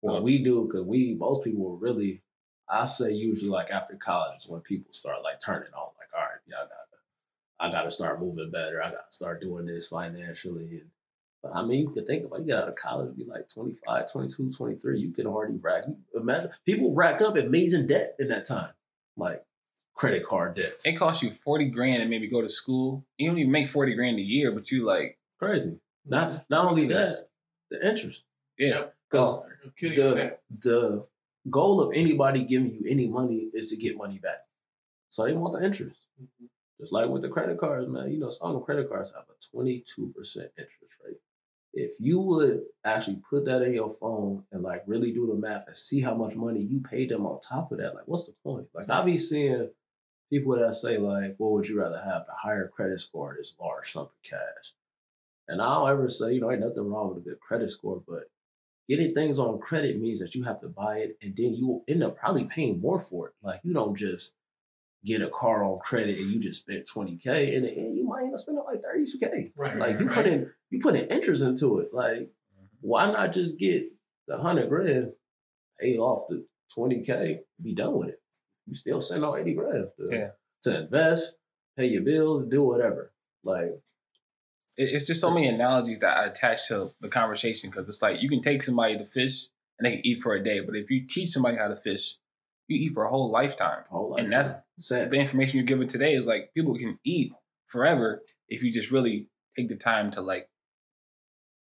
What 0.00 0.12
Totally. 0.12 0.38
we 0.38 0.44
do, 0.44 0.64
because 0.64 0.86
we 0.86 1.14
most 1.18 1.44
people 1.44 1.76
really, 1.76 2.22
I 2.68 2.84
say 2.84 3.12
usually 3.12 3.50
like 3.50 3.70
after 3.70 3.96
college 3.96 4.38
is 4.38 4.48
when 4.48 4.60
people 4.62 4.92
start 4.92 5.22
like 5.22 5.40
turning 5.44 5.72
on, 5.74 5.90
like, 5.98 6.08
all 6.16 6.20
right, 6.20 6.40
yeah, 6.48 6.56
I 6.56 6.62
gotta, 6.62 6.74
I 7.60 7.70
gotta 7.70 7.90
start 7.90 8.20
moving 8.20 8.50
better. 8.50 8.82
I 8.82 8.90
gotta 8.90 9.02
start 9.10 9.40
doing 9.40 9.66
this 9.66 9.88
financially. 9.88 10.80
And, 10.80 10.90
but 11.42 11.52
I 11.54 11.64
mean, 11.64 11.80
you 11.80 11.90
could 11.90 12.06
think 12.06 12.24
about 12.24 12.40
you 12.40 12.46
get 12.46 12.58
out 12.58 12.68
of 12.68 12.76
college, 12.76 13.16
be 13.16 13.24
like 13.24 13.48
25, 13.48 14.10
22, 14.12 14.50
23, 14.50 15.00
you 15.00 15.12
can 15.12 15.26
already 15.26 15.56
rack. 15.56 15.84
You 15.86 15.96
imagine 16.20 16.50
people 16.66 16.94
rack 16.94 17.20
up 17.22 17.36
amazing 17.36 17.86
debt 17.86 18.14
in 18.18 18.28
that 18.28 18.46
time, 18.46 18.70
like 19.16 19.42
credit 19.94 20.24
card 20.26 20.54
debts. 20.56 20.84
It 20.86 20.94
costs 20.94 21.22
you 21.22 21.30
forty 21.30 21.66
grand 21.66 22.00
and 22.02 22.10
maybe 22.10 22.28
go 22.28 22.40
to 22.40 22.48
school. 22.48 23.04
You 23.18 23.28
don't 23.30 23.38
even 23.38 23.52
make 23.52 23.68
forty 23.68 23.94
grand 23.94 24.18
a 24.18 24.22
year, 24.22 24.52
but 24.52 24.70
you 24.70 24.84
like, 24.84 25.18
Crazy. 25.38 25.78
Not 26.06 26.44
not 26.50 26.66
only 26.66 26.86
that, 26.88 27.08
the 27.70 27.86
interest. 27.88 28.22
yeah, 28.58 28.84
Because 29.10 29.42
I'm 29.64 29.72
kidding 29.78 29.98
you 29.98 30.04
with 30.14 30.32
the 30.60 30.68
the 30.70 31.06
goal 31.48 31.80
of 31.80 31.92
anybody 31.94 32.44
giving 32.44 32.70
you 32.72 32.82
any 32.90 33.06
money 33.08 33.48
is 33.54 33.70
to 33.70 33.76
get 33.76 33.96
money 33.96 34.18
back. 34.18 34.40
So 35.08 35.24
they 35.24 35.32
want 35.32 35.58
the 35.58 35.64
interest. 35.64 36.00
Mhm. 36.20 36.48
Just 36.78 36.92
like 36.92 37.08
with 37.10 37.22
the 37.22 37.28
credit 37.28 37.58
cards, 37.58 37.88
man. 37.88 38.10
You 38.10 38.18
know, 38.18 38.30
some 38.30 38.48
of 38.48 38.54
the 38.54 38.60
credit 38.60 38.88
cards 38.88 39.12
have 39.14 39.24
a 39.28 39.56
22% 39.56 40.50
interest 40.56 40.94
rate. 41.04 41.16
If 41.72 41.92
you 42.00 42.18
would 42.18 42.62
actually 42.84 43.20
put 43.28 43.44
that 43.44 43.62
in 43.62 43.74
your 43.74 43.90
phone 43.90 44.44
and 44.50 44.62
like 44.62 44.82
really 44.86 45.12
do 45.12 45.26
the 45.26 45.36
math 45.36 45.66
and 45.66 45.76
see 45.76 46.00
how 46.00 46.14
much 46.14 46.34
money 46.34 46.60
you 46.60 46.80
paid 46.80 47.10
them 47.10 47.26
on 47.26 47.40
top 47.40 47.70
of 47.70 47.78
that, 47.78 47.94
like 47.94 48.06
what's 48.06 48.26
the 48.26 48.34
point? 48.44 48.66
Like 48.74 48.90
I 48.90 49.04
be 49.04 49.16
seeing 49.16 49.70
people 50.30 50.58
that 50.58 50.74
say 50.74 50.98
like, 50.98 51.34
what 51.38 51.52
would 51.52 51.68
you 51.68 51.80
rather 51.80 51.98
have? 51.98 52.26
The 52.26 52.32
higher 52.36 52.68
credit 52.68 53.00
score 53.00 53.38
or 53.38 53.64
large 53.64 53.92
sum 53.92 54.04
of 54.04 54.10
cash? 54.22 54.74
And 55.48 55.60
I 55.60 55.74
don't 55.74 55.90
ever 55.90 56.08
say, 56.08 56.32
you 56.32 56.40
know, 56.40 56.50
ain't 56.50 56.60
nothing 56.60 56.88
wrong 56.88 57.08
with 57.08 57.18
a 57.18 57.28
good 57.28 57.40
credit 57.40 57.70
score, 57.70 58.02
but 58.06 58.30
getting 58.88 59.14
things 59.14 59.38
on 59.38 59.58
credit 59.58 60.00
means 60.00 60.20
that 60.20 60.34
you 60.34 60.42
have 60.44 60.60
to 60.60 60.68
buy 60.68 60.98
it 60.98 61.18
and 61.22 61.36
then 61.36 61.54
you 61.54 61.82
end 61.86 62.02
up 62.02 62.16
probably 62.16 62.44
paying 62.44 62.80
more 62.80 63.00
for 63.00 63.28
it. 63.28 63.34
Like 63.42 63.60
you 63.62 63.72
don't 63.72 63.96
just 63.96 64.34
get 65.04 65.22
a 65.22 65.28
car 65.28 65.64
on 65.64 65.78
credit 65.78 66.18
and 66.18 66.30
you 66.30 66.38
just 66.38 66.62
spent 66.62 66.86
20K 66.94 67.56
and 67.56 67.64
then 67.64 67.94
you 67.94 68.06
might 68.06 68.24
end 68.24 68.34
up 68.34 68.38
spending 68.38 68.64
like 68.64 68.82
30K. 68.82 69.52
Right. 69.56 69.76
Like 69.76 69.98
you 69.98 70.06
right. 70.06 70.14
put 70.14 70.26
in 70.26 70.50
you 70.70 70.80
put 70.80 70.94
in 70.94 71.08
interest 71.08 71.42
into 71.42 71.78
it. 71.78 71.88
Like 71.92 72.18
mm-hmm. 72.18 72.64
why 72.80 73.10
not 73.10 73.32
just 73.32 73.58
get 73.58 73.84
the 74.28 74.36
hundred 74.36 74.68
grand, 74.68 75.12
pay 75.80 75.96
off 75.96 76.28
the 76.28 76.44
20K, 76.76 77.38
be 77.62 77.74
done 77.74 77.98
with 77.98 78.10
it. 78.10 78.22
You 78.66 78.74
still 78.74 79.00
send 79.00 79.24
out 79.24 79.38
80 79.38 79.54
grand 79.54 79.88
to, 79.98 80.16
Yeah. 80.16 80.28
to 80.62 80.80
invest, 80.82 81.36
pay 81.76 81.86
your 81.86 82.02
bills, 82.02 82.46
do 82.50 82.62
whatever. 82.62 83.12
Like 83.42 83.80
it's 84.76 85.06
just 85.06 85.20
so 85.20 85.32
many 85.32 85.48
analogies 85.48 85.98
that 86.00 86.16
I 86.16 86.24
attach 86.26 86.68
to 86.68 86.92
the 87.00 87.08
conversation 87.08 87.70
because 87.70 87.88
it's 87.88 88.02
like 88.02 88.22
you 88.22 88.28
can 88.28 88.40
take 88.40 88.62
somebody 88.62 88.96
to 88.96 89.04
fish 89.04 89.48
and 89.78 89.86
they 89.86 89.96
can 89.96 90.06
eat 90.06 90.22
for 90.22 90.34
a 90.34 90.44
day, 90.44 90.60
but 90.60 90.76
if 90.76 90.90
you 90.90 91.06
teach 91.06 91.30
somebody 91.30 91.56
how 91.56 91.68
to 91.68 91.76
fish, 91.76 92.16
you 92.70 92.78
eat 92.78 92.94
for 92.94 93.04
a 93.04 93.10
whole 93.10 93.30
lifetime. 93.30 93.84
whole 93.90 94.16
And 94.16 94.32
that's 94.32 94.54
man. 94.54 94.62
sad. 94.78 95.10
The 95.10 95.18
information 95.18 95.56
you're 95.58 95.66
given 95.66 95.88
today 95.88 96.14
is 96.14 96.26
like 96.26 96.52
people 96.54 96.74
can 96.74 96.98
eat 97.04 97.32
forever 97.66 98.22
if 98.48 98.62
you 98.62 98.72
just 98.72 98.90
really 98.90 99.28
take 99.56 99.68
the 99.68 99.76
time 99.76 100.10
to 100.12 100.20
like 100.20 100.48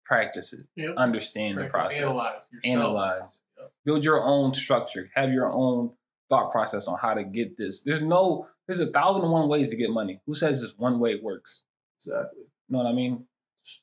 practice 0.05 0.53
it, 0.53 0.67
Yep. 0.77 0.95
understand 0.97 1.59
the 1.59 1.67
process, 1.67 1.99
Analyze 2.01 2.33
yourself. 2.53 2.77
analyze, 2.77 3.41
Yep. 3.59 3.73
build 3.85 4.05
your 4.05 4.23
own 4.23 4.55
structure, 4.55 5.11
have 5.15 5.33
your 5.33 5.49
own 5.49 5.97
thought 6.29 6.51
process 6.53 6.89
on 6.89 6.99
how 6.99 7.15
to 7.15 7.25
get 7.25 7.57
this. 7.57 7.83
There's 7.83 8.03
no, 8.03 8.49
there's 8.67 8.81
a 8.81 8.87
thousand 8.91 9.23
and 9.23 9.33
one 9.33 9.49
ways 9.49 9.71
to 9.71 9.77
get 9.77 9.91
money. 9.91 10.21
Who 10.27 10.35
says 10.35 10.61
this 10.63 10.77
one 10.77 10.99
way 10.99 11.17
works? 11.21 11.63
Exactly. 11.99 12.41
You 12.43 12.47
know 12.69 12.79
what 12.79 12.87
I 12.87 12.93
mean? 12.93 13.27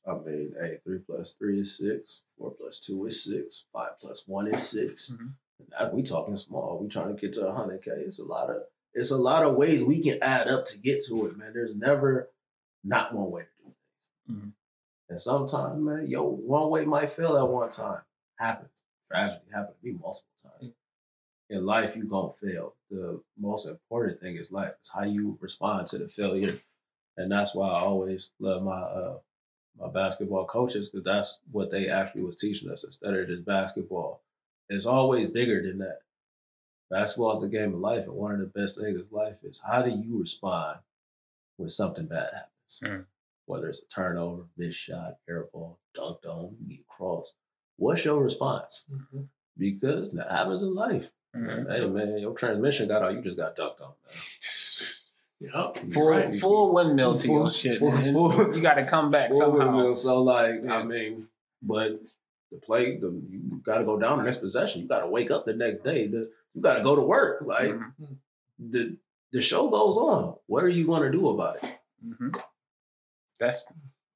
I 0.05 0.13
mean, 0.15 0.53
hey, 0.59 0.79
three 0.83 0.99
plus 0.99 1.33
three 1.33 1.59
is 1.59 1.77
six. 1.77 2.23
Four 2.37 2.51
plus 2.51 2.79
two 2.79 3.05
is 3.05 3.23
six. 3.23 3.65
Five 3.71 3.99
plus 4.01 4.23
one 4.27 4.47
is 4.47 4.67
6 4.67 5.11
Mhm. 5.11 5.33
Now 5.71 5.89
we 5.91 6.03
talking 6.03 6.37
small. 6.37 6.79
We 6.79 6.87
trying 6.87 7.15
to 7.15 7.19
get 7.19 7.33
to 7.33 7.51
hundred 7.51 7.81
k. 7.81 7.91
It's 7.91 8.19
a 8.19 8.23
lot 8.23 8.49
of 8.49 8.63
it's 8.93 9.11
a 9.11 9.17
lot 9.17 9.43
of 9.43 9.55
ways 9.55 9.83
we 9.83 10.01
can 10.01 10.21
add 10.21 10.47
up 10.47 10.65
to 10.67 10.77
get 10.77 11.03
to 11.05 11.27
it, 11.27 11.37
man. 11.37 11.53
There's 11.53 11.75
never 11.75 12.29
not 12.83 13.13
one 13.13 13.31
way 13.31 13.41
to 13.43 13.47
do 13.63 13.73
things. 14.27 14.43
Mhm. 14.43 14.53
And 15.09 15.21
sometimes, 15.21 15.79
man, 15.81 16.05
yo, 16.07 16.23
one 16.23 16.69
way 16.69 16.85
might 16.85 17.11
fail 17.11 17.37
at 17.37 17.47
one 17.47 17.69
time. 17.69 18.01
Happens. 18.35 18.71
Tragedy 19.09 19.45
happened 19.51 19.75
to 19.79 19.85
me 19.85 19.93
multiple 19.93 20.31
times. 20.43 20.73
In 21.49 21.65
life, 21.65 21.95
you 21.95 22.05
gonna 22.05 22.33
fail. 22.33 22.75
The 22.89 23.21
most 23.37 23.67
important 23.67 24.19
thing 24.19 24.35
is 24.35 24.51
life. 24.51 24.73
It's 24.79 24.89
how 24.89 25.03
you 25.03 25.37
respond 25.41 25.87
to 25.87 25.97
the 25.97 26.09
failure. 26.09 26.59
And 27.15 27.31
that's 27.31 27.55
why 27.55 27.69
I 27.69 27.79
always 27.79 28.31
love 28.39 28.63
my 28.63 28.79
uh 28.81 29.19
my 29.79 29.89
basketball 29.89 30.45
coaches 30.45 30.89
because 30.89 31.05
that's 31.05 31.39
what 31.51 31.71
they 31.71 31.87
actually 31.89 32.23
was 32.23 32.35
teaching 32.35 32.69
us 32.69 32.83
instead 32.83 33.13
of 33.13 33.27
just 33.27 33.45
basketball. 33.45 34.21
It's 34.69 34.85
always 34.85 35.29
bigger 35.29 35.61
than 35.61 35.79
that. 35.79 35.99
Basketball 36.89 37.35
is 37.35 37.41
the 37.41 37.49
game 37.49 37.73
of 37.73 37.79
life, 37.79 38.05
and 38.05 38.13
one 38.15 38.31
of 38.33 38.39
the 38.39 38.45
best 38.45 38.77
things 38.79 38.99
of 38.99 39.11
life 39.11 39.43
is 39.43 39.61
how 39.65 39.81
do 39.81 39.89
you 39.89 40.19
respond 40.19 40.79
when 41.57 41.69
something 41.69 42.05
bad 42.05 42.29
happens? 42.33 42.79
Mm. 42.83 43.05
Whether 43.45 43.69
it's 43.69 43.81
a 43.81 43.85
turnover, 43.87 44.43
missed 44.57 44.79
shot, 44.79 45.17
air 45.27 45.45
ball, 45.53 45.77
dunked 45.97 46.25
on, 46.25 46.55
you 46.61 46.77
get 46.77 46.87
crossed. 46.87 47.33
What's 47.77 48.03
your 48.05 48.21
response? 48.21 48.85
Mhm. 48.91 49.27
Because 49.57 50.11
that 50.11 50.29
happens 50.31 50.63
in 50.63 50.73
life. 50.75 51.11
Mhm. 51.35 51.69
Hey 51.71 51.85
man, 51.87 52.17
your 52.19 52.33
transmission 52.33 52.87
got 52.87 53.03
out, 53.03 53.13
you 53.13 53.21
just 53.21 53.37
got 53.37 53.55
dunked 53.55 53.81
on. 53.81 53.93
Man. 54.05 54.15
Yep. 55.39 55.53
You're 55.83 55.91
Full 55.91 56.07
right. 56.09 56.33
full 56.33 56.73
windmill 56.73 57.15
to 57.19 57.27
your 57.27 57.41
Full- 57.41 57.49
shit. 57.51 57.77
full- 57.77 57.91
full- 57.91 58.55
you 58.55 58.61
got 58.61 58.73
to 58.73 58.85
come 58.87 59.11
back 59.11 59.29
Full 59.29 59.37
somehow. 59.39 59.57
windmill. 59.71 59.95
So 59.95 60.23
like, 60.23 60.63
Yeah. 60.63 60.77
I 60.77 60.83
mean, 60.83 61.27
but 61.61 62.01
the 62.51 62.57
play, 62.57 62.97
the 62.97 63.09
you 63.29 63.59
got 63.63 63.79
to 63.79 63.85
go 63.85 63.99
down 63.99 64.17
the 64.19 64.23
next 64.23 64.37
possession. 64.37 64.81
You 64.81 64.87
got 64.87 64.99
to 65.01 65.07
wake 65.07 65.31
up 65.31 65.45
the 65.45 65.53
next 65.53 65.83
day. 65.83 66.07
The, 66.07 66.29
you 66.53 66.61
got 66.61 66.77
to 66.77 66.83
go 66.83 66.95
to 66.95 67.01
work. 67.01 67.43
Like 67.45 67.73
Mhm. 67.75 68.17
the 68.59 68.97
the 69.33 69.41
show 69.41 69.69
goes 69.69 69.97
on. 69.97 70.35
What 70.47 70.63
are 70.63 70.69
you 70.69 70.85
going 70.85 71.03
to 71.03 71.11
do 71.11 71.29
about 71.29 71.57
it? 71.63 71.79
hmm 72.01 72.29
That's, 73.39 73.65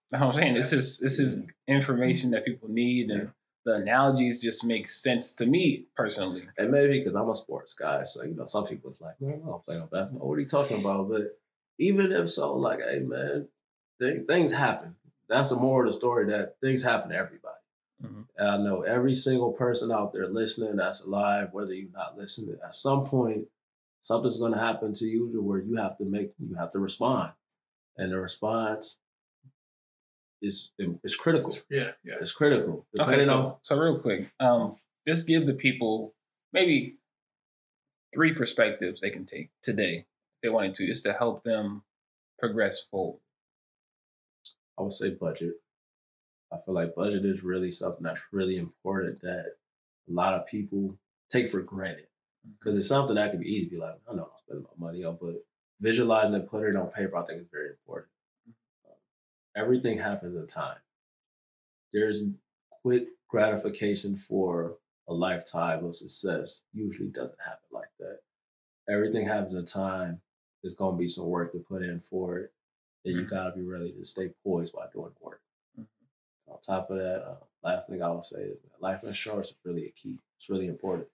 that's 0.09 0.21
what 0.21 0.27
I'm 0.27 0.33
saying. 0.33 0.53
This 0.55 0.73
is 0.73 0.97
this 0.99 1.19
is 1.19 1.41
information 1.67 2.31
that 2.31 2.45
people 2.45 2.69
need, 2.69 3.09
and 3.11 3.31
the 3.65 3.75
analogies 3.75 4.41
just 4.41 4.63
make 4.65 4.87
sense 4.87 5.31
to 5.33 5.45
me 5.45 5.85
personally. 5.95 6.43
And 6.57 6.71
maybe 6.71 6.99
because 6.99 7.15
I'm 7.15 7.29
a 7.29 7.35
sports 7.35 7.73
guy, 7.75 8.03
so 8.03 8.23
you 8.23 8.33
know, 8.35 8.45
some 8.45 8.65
people 8.65 8.89
it's 8.89 9.01
like, 9.01 9.19
man, 9.21 9.41
I'm 9.45 9.59
playing 9.59 9.87
basketball. 9.91 10.27
What 10.29 10.35
are 10.37 10.39
you 10.41 10.47
talking 10.47 10.79
about? 10.79 11.09
But 11.09 11.37
even 11.77 12.11
if 12.11 12.29
so, 12.29 12.55
like, 12.55 12.79
hey 12.79 12.99
man, 12.99 13.47
th- 13.99 14.25
things 14.27 14.53
happen. 14.53 14.95
That's 15.29 15.49
the 15.49 15.55
moral 15.55 15.87
of 15.87 15.93
the 15.93 15.97
story 15.99 16.25
that 16.31 16.55
things 16.61 16.83
happen 16.83 17.11
to 17.11 17.15
everybody. 17.15 17.55
Mhm. 18.01 18.27
And 18.37 18.47
I 18.49 18.57
know 18.57 18.81
every 18.81 19.13
single 19.13 19.51
person 19.53 19.91
out 19.91 20.13
there 20.13 20.27
listening 20.27 20.75
that's 20.75 21.01
alive, 21.03 21.53
whether 21.53 21.73
you're 21.73 21.91
not 21.91 22.17
listening, 22.17 22.57
at 22.63 22.73
some 22.73 23.05
point 23.05 23.47
something's 24.01 24.37
going 24.39 24.53
to 24.53 24.57
happen 24.59 24.93
to 24.95 25.05
you 25.05 25.31
to 25.31 25.41
where 25.41 25.59
you 25.59 25.75
have 25.75 25.97
to 25.99 26.05
make 26.05 26.33
you 26.39 26.55
have 26.55 26.71
to 26.71 26.79
respond, 26.79 27.33
and 27.97 28.11
the 28.11 28.19
response 28.19 28.97
is 30.41 30.71
is 31.03 31.15
critical. 31.15 31.55
Yeah. 31.69 31.91
Yeah. 32.03 32.15
It's 32.19 32.31
critical. 32.31 32.87
Okay, 32.99 33.05
Depending 33.05 33.27
so 33.27 33.37
on 33.45 33.55
so 33.61 33.77
real 33.77 33.99
quick, 33.99 34.31
um, 34.39 34.77
just 35.07 35.27
give 35.27 35.45
the 35.45 35.53
people 35.53 36.15
maybe 36.51 36.97
three 38.13 38.33
perspectives 38.33 39.01
they 39.01 39.09
can 39.11 39.25
take 39.25 39.51
today 39.61 40.07
if 40.37 40.41
they 40.41 40.49
wanted 40.49 40.73
to, 40.75 40.87
just 40.87 41.03
to 41.03 41.13
help 41.13 41.43
them 41.43 41.83
progress 42.39 42.81
forward. 42.83 43.19
I 44.77 44.81
would 44.81 44.93
say 44.93 45.11
budget. 45.11 45.61
I 46.51 46.57
feel 46.57 46.73
like 46.73 46.95
budget 46.95 47.25
is 47.25 47.43
really 47.43 47.71
something 47.71 48.03
that's 48.03 48.21
really 48.31 48.57
important 48.57 49.21
that 49.21 49.55
a 50.09 50.11
lot 50.11 50.33
of 50.33 50.47
people 50.47 50.97
take 51.29 51.47
for 51.47 51.61
granted 51.61 52.07
because 52.59 52.75
it's 52.75 52.87
something 52.87 53.15
that 53.15 53.31
can 53.31 53.39
be 53.39 53.47
easy 53.47 53.65
to 53.65 53.71
be 53.71 53.77
like, 53.77 53.95
I 54.09 54.13
know 54.15 54.23
I'm 54.23 54.29
spending 54.43 54.65
my 54.77 54.87
money 54.87 55.03
on, 55.03 55.17
but 55.21 55.45
visualizing 55.79 56.35
and 56.35 56.47
putting 56.49 56.69
it 56.69 56.75
on 56.75 56.87
paper, 56.87 57.15
I 57.15 57.25
think 57.25 57.41
is 57.41 57.47
very 57.51 57.69
important. 57.69 58.11
Um, 58.85 58.95
everything 59.55 59.99
happens 59.99 60.35
in 60.35 60.47
time. 60.47 60.79
There's 61.93 62.23
quick 62.69 63.07
gratification 63.27 64.15
for 64.17 64.77
a 65.07 65.13
lifetime 65.13 65.85
of 65.85 65.95
success. 65.95 66.63
Usually 66.73 67.09
doesn't 67.09 67.39
happen 67.39 67.67
like 67.71 67.91
that. 67.99 68.19
Everything 68.89 69.27
happens 69.27 69.53
in 69.53 69.65
time. 69.65 70.21
There's 70.61 70.75
gonna 70.75 70.97
be 70.97 71.07
some 71.07 71.25
work 71.27 71.53
to 71.53 71.59
put 71.59 71.81
in 71.83 71.99
for 71.99 72.39
it, 72.39 72.53
and 73.05 73.15
you 73.15 73.23
Mhm. 73.25 73.29
gotta 73.29 73.55
be 73.55 73.61
ready 73.61 73.91
to 73.93 74.03
stay 74.05 74.29
poised 74.43 74.73
while 74.73 74.89
doing 74.91 75.13
the 75.17 75.25
work. 75.25 75.41
On 76.51 76.59
top 76.61 76.89
of 76.89 76.97
that, 76.97 77.23
uh, 77.23 77.35
last 77.63 77.87
thing 77.89 78.01
I 78.03 78.09
would 78.11 78.23
say 78.23 78.41
is 78.41 78.61
that 78.61 78.81
life 78.81 79.03
insurance 79.03 79.49
is 79.49 79.55
really 79.63 79.85
a 79.87 79.91
key. 79.91 80.19
It's 80.37 80.49
really 80.49 80.67
important. 80.67 81.07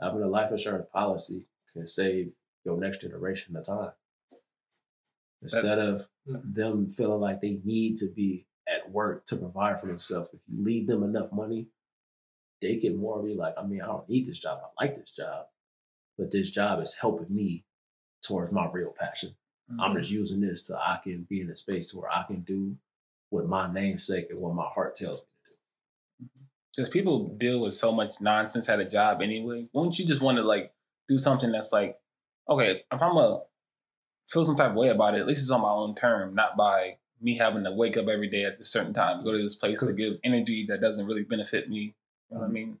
Having 0.00 0.22
a 0.22 0.28
life 0.28 0.50
insurance 0.52 0.86
policy 0.92 1.46
can 1.72 1.86
save 1.86 2.34
your 2.64 2.78
next 2.78 3.00
generation 3.00 3.54
the 3.54 3.62
time. 3.62 3.92
Instead 5.42 5.78
of 5.78 6.08
Mhm. 6.26 6.54
them 6.54 6.90
feeling 6.90 7.20
like 7.20 7.40
they 7.40 7.60
need 7.64 7.96
to 7.98 8.08
be 8.08 8.46
at 8.66 8.90
work 8.90 9.26
to 9.26 9.36
provide 9.36 9.80
for 9.80 9.86
themselves, 9.86 10.30
if 10.32 10.42
you 10.48 10.62
leave 10.62 10.86
them 10.86 11.02
enough 11.02 11.32
money, 11.32 11.68
they 12.60 12.76
can 12.76 12.96
more 12.96 13.22
be 13.22 13.34
like, 13.34 13.54
I 13.56 13.64
mean, 13.66 13.82
I 13.82 13.86
don't 13.86 14.08
need 14.08 14.26
this 14.26 14.38
job. 14.38 14.60
I 14.78 14.84
like 14.84 14.96
this 14.96 15.10
job, 15.10 15.48
but 16.16 16.30
this 16.30 16.50
job 16.50 16.80
is 16.80 16.94
helping 16.94 17.32
me 17.34 17.64
towards 18.22 18.50
my 18.50 18.68
real 18.70 18.92
passion. 18.92 19.36
Mm-hmm. 19.70 19.80
I'm 19.80 19.96
just 19.96 20.10
using 20.10 20.40
this 20.40 20.66
so 20.66 20.76
I 20.76 20.98
can 21.02 21.24
be 21.24 21.40
in 21.40 21.50
a 21.50 21.56
space 21.56 21.92
where 21.94 22.10
I 22.10 22.24
can 22.24 22.42
do 22.42 22.78
what 23.30 23.46
my 23.46 23.72
namesake 23.72 24.26
and 24.30 24.40
what 24.40 24.54
my 24.54 24.66
heart 24.66 24.96
tells 24.96 25.16
me 25.16 25.22
to 25.44 26.24
do. 26.24 26.44
because 26.74 26.90
people 26.90 27.28
deal 27.36 27.60
with 27.60 27.74
so 27.74 27.92
much 27.92 28.20
nonsense 28.20 28.68
at 28.68 28.80
a 28.80 28.84
job 28.88 29.22
anyway. 29.22 29.66
Won't 29.72 29.98
you 29.98 30.06
just 30.06 30.20
want 30.20 30.38
to 30.38 30.42
like 30.42 30.72
do 31.08 31.18
something 31.18 31.50
that's 31.52 31.72
like, 31.72 31.98
okay, 32.48 32.82
if 32.92 33.02
I'm 33.02 33.16
a 33.16 33.42
feel 34.28 34.44
some 34.44 34.56
type 34.56 34.70
of 34.70 34.76
way 34.76 34.88
about 34.88 35.14
it, 35.14 35.20
at 35.20 35.26
least 35.26 35.42
it's 35.42 35.50
on 35.50 35.62
my 35.62 35.70
own 35.70 35.94
term, 35.94 36.34
not 36.34 36.56
by 36.56 36.96
me 37.20 37.36
having 37.36 37.64
to 37.64 37.72
wake 37.72 37.96
up 37.96 38.08
every 38.08 38.28
day 38.28 38.44
at 38.44 38.60
a 38.60 38.64
certain 38.64 38.92
time, 38.92 39.22
go 39.22 39.32
to 39.32 39.42
this 39.42 39.56
place 39.56 39.80
to 39.80 39.92
give 39.92 40.14
energy 40.22 40.66
that 40.68 40.80
doesn't 40.80 41.06
really 41.06 41.22
benefit 41.22 41.68
me. 41.68 41.78
You 41.78 41.92
know 42.30 42.40
what 42.40 42.44
I 42.44 42.46
mm-hmm. 42.46 42.54
mean? 42.54 42.78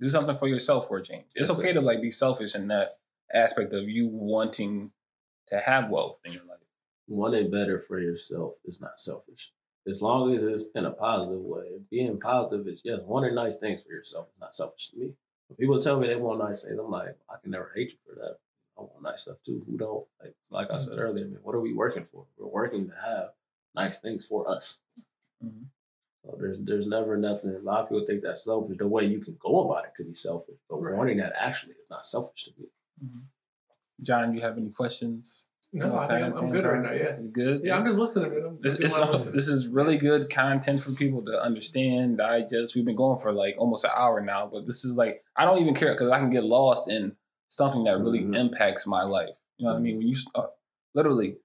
Do 0.00 0.08
something 0.08 0.36
for 0.38 0.48
yourself 0.48 0.88
for 0.88 0.98
a 0.98 1.02
change. 1.02 1.26
It's 1.34 1.50
okay 1.50 1.72
to 1.72 1.80
like 1.80 2.00
be 2.00 2.10
selfish 2.10 2.54
in 2.54 2.68
that 2.68 2.98
aspect 3.32 3.72
of 3.72 3.88
you 3.88 4.08
wanting 4.08 4.90
to 5.48 5.60
have 5.60 5.90
wealth 5.90 6.18
in 6.24 6.32
your 6.32 6.44
life. 6.44 6.58
Wanting 7.06 7.50
better 7.50 7.78
for 7.78 8.00
yourself 8.00 8.54
is 8.64 8.80
not 8.80 8.98
selfish. 8.98 9.52
As 9.86 10.00
long 10.00 10.34
as 10.34 10.42
it's 10.42 10.68
in 10.74 10.86
a 10.86 10.90
positive 10.90 11.40
way. 11.42 11.78
Being 11.90 12.18
positive 12.18 12.66
is 12.68 12.80
yes, 12.84 13.00
wanting 13.04 13.34
nice 13.34 13.56
things 13.56 13.82
for 13.82 13.92
yourself 13.92 14.28
is 14.34 14.40
not 14.40 14.54
selfish 14.54 14.88
to 14.90 14.96
me. 14.96 15.12
When 15.48 15.56
people 15.58 15.80
tell 15.80 15.98
me 16.00 16.08
they 16.08 16.16
want 16.16 16.38
nice 16.38 16.64
things, 16.64 16.78
I'm 16.78 16.90
like, 16.90 17.16
I 17.28 17.34
can 17.42 17.50
never 17.50 17.70
hate 17.74 17.90
you 17.92 17.98
for 18.06 18.14
that. 18.14 18.36
I 18.78 18.80
want 18.80 19.02
nice 19.02 19.22
stuff 19.22 19.36
too. 19.44 19.62
Who 19.68 19.76
don't? 19.76 20.06
Like, 20.22 20.34
like 20.50 20.70
I 20.70 20.78
said 20.78 20.98
earlier, 20.98 21.26
man, 21.26 21.38
what 21.42 21.54
are 21.54 21.60
we 21.60 21.74
working 21.74 22.04
for? 22.04 22.24
We're 22.38 22.46
working 22.48 22.88
to 22.88 22.94
have 23.04 23.28
nice 23.74 23.98
things 23.98 24.24
for 24.24 24.48
us. 24.50 24.80
Mhm. 25.44 25.66
So 26.24 26.36
there's 26.40 26.58
there's 26.60 26.86
never 26.86 27.18
nothing. 27.18 27.54
A 27.54 27.58
lot 27.58 27.82
of 27.82 27.88
people 27.90 28.06
think 28.06 28.22
that's 28.22 28.44
selfish. 28.44 28.78
The 28.78 28.88
way 28.88 29.04
you 29.04 29.20
can 29.20 29.36
go 29.38 29.70
about 29.70 29.84
it 29.84 29.94
could 29.94 30.06
be 30.06 30.14
selfish, 30.14 30.56
but 30.70 30.80
Right. 30.80 30.94
wanting 30.96 31.18
that 31.18 31.34
actually 31.36 31.74
is 31.74 31.90
not 31.90 32.06
selfish 32.06 32.44
to 32.44 32.52
me. 32.58 32.68
John, 34.00 34.30
do 34.32 34.36
you 34.38 34.42
have 34.42 34.56
any 34.56 34.70
questions? 34.70 35.48
No, 35.76 35.98
I 35.98 36.06
think 36.06 36.22
I'm, 36.22 36.32
I'm 36.44 36.52
good 36.52 36.64
right 36.64 36.80
now. 36.82 36.92
Yeah, 36.92 37.18
You 37.20 37.30
good? 37.32 37.62
yeah. 37.64 37.76
I'm 37.76 37.84
just 37.84 37.98
listening. 37.98 38.30
Man. 38.30 38.44
I'm 38.46 38.58
This, 38.62 38.74
it's, 38.74 38.96
my 38.98 39.10
listening. 39.10 39.34
this 39.34 39.48
is 39.48 39.66
really 39.66 39.96
good 39.98 40.30
content 40.30 40.82
for 40.82 40.92
people 40.92 41.24
to 41.24 41.42
understand, 41.42 42.18
digest. 42.18 42.74
We've 42.76 42.84
been 42.84 42.94
going 42.94 43.18
for 43.18 43.32
like 43.32 43.56
almost 43.58 43.84
an 43.84 43.90
hour 43.96 44.20
now, 44.20 44.48
but 44.52 44.66
this 44.66 44.84
is 44.84 44.96
like 44.96 45.22
I 45.36 45.44
don't 45.44 45.60
even 45.60 45.74
care 45.74 45.92
because 45.92 46.10
I 46.10 46.20
can 46.20 46.30
get 46.30 46.44
lost 46.44 46.88
in 46.88 47.16
something 47.48 47.82
that 47.84 47.98
really 47.98 48.20
Mhm. 48.20 48.36
impacts 48.36 48.86
my 48.86 49.02
life. 49.02 49.36
You 49.58 49.66
know 49.66 49.72
what 49.72 49.78
I 49.78 49.82
mean? 49.82 49.98
When 49.98 50.06
you 50.06 50.16
uh, 50.36 50.46
literally, 50.94 51.38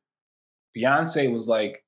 Beyonce 0.78 1.32
was 1.34 1.48
like, 1.48 1.84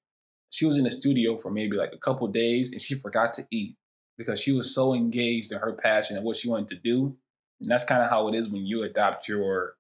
she 0.50 0.66
was 0.66 0.78
in 0.78 0.84
the 0.84 0.92
studio 0.92 1.38
for 1.38 1.52
maybe 1.52 1.78
like 1.78 1.94
a 1.94 1.98
couple 1.98 2.28
days 2.28 2.72
and 2.72 2.82
she 2.82 2.96
forgot 2.96 3.34
to 3.36 3.46
eat 3.52 3.76
because 4.18 4.42
she 4.42 4.52
was 4.52 4.74
so 4.74 4.94
engaged 4.94 5.52
in 5.52 5.60
her 5.60 5.74
passion 5.74 6.18
and 6.18 6.26
what 6.26 6.38
she 6.38 6.50
wanted 6.50 6.68
to 6.70 6.76
do. 6.76 7.16
And 7.62 7.72
that's 7.72 7.84
kind 7.86 8.02
of 8.04 8.10
how 8.10 8.28
it 8.28 8.36
is 8.36 8.50
when 8.50 8.66
you 8.66 8.84
adopt 8.84 9.28
your 9.28 9.76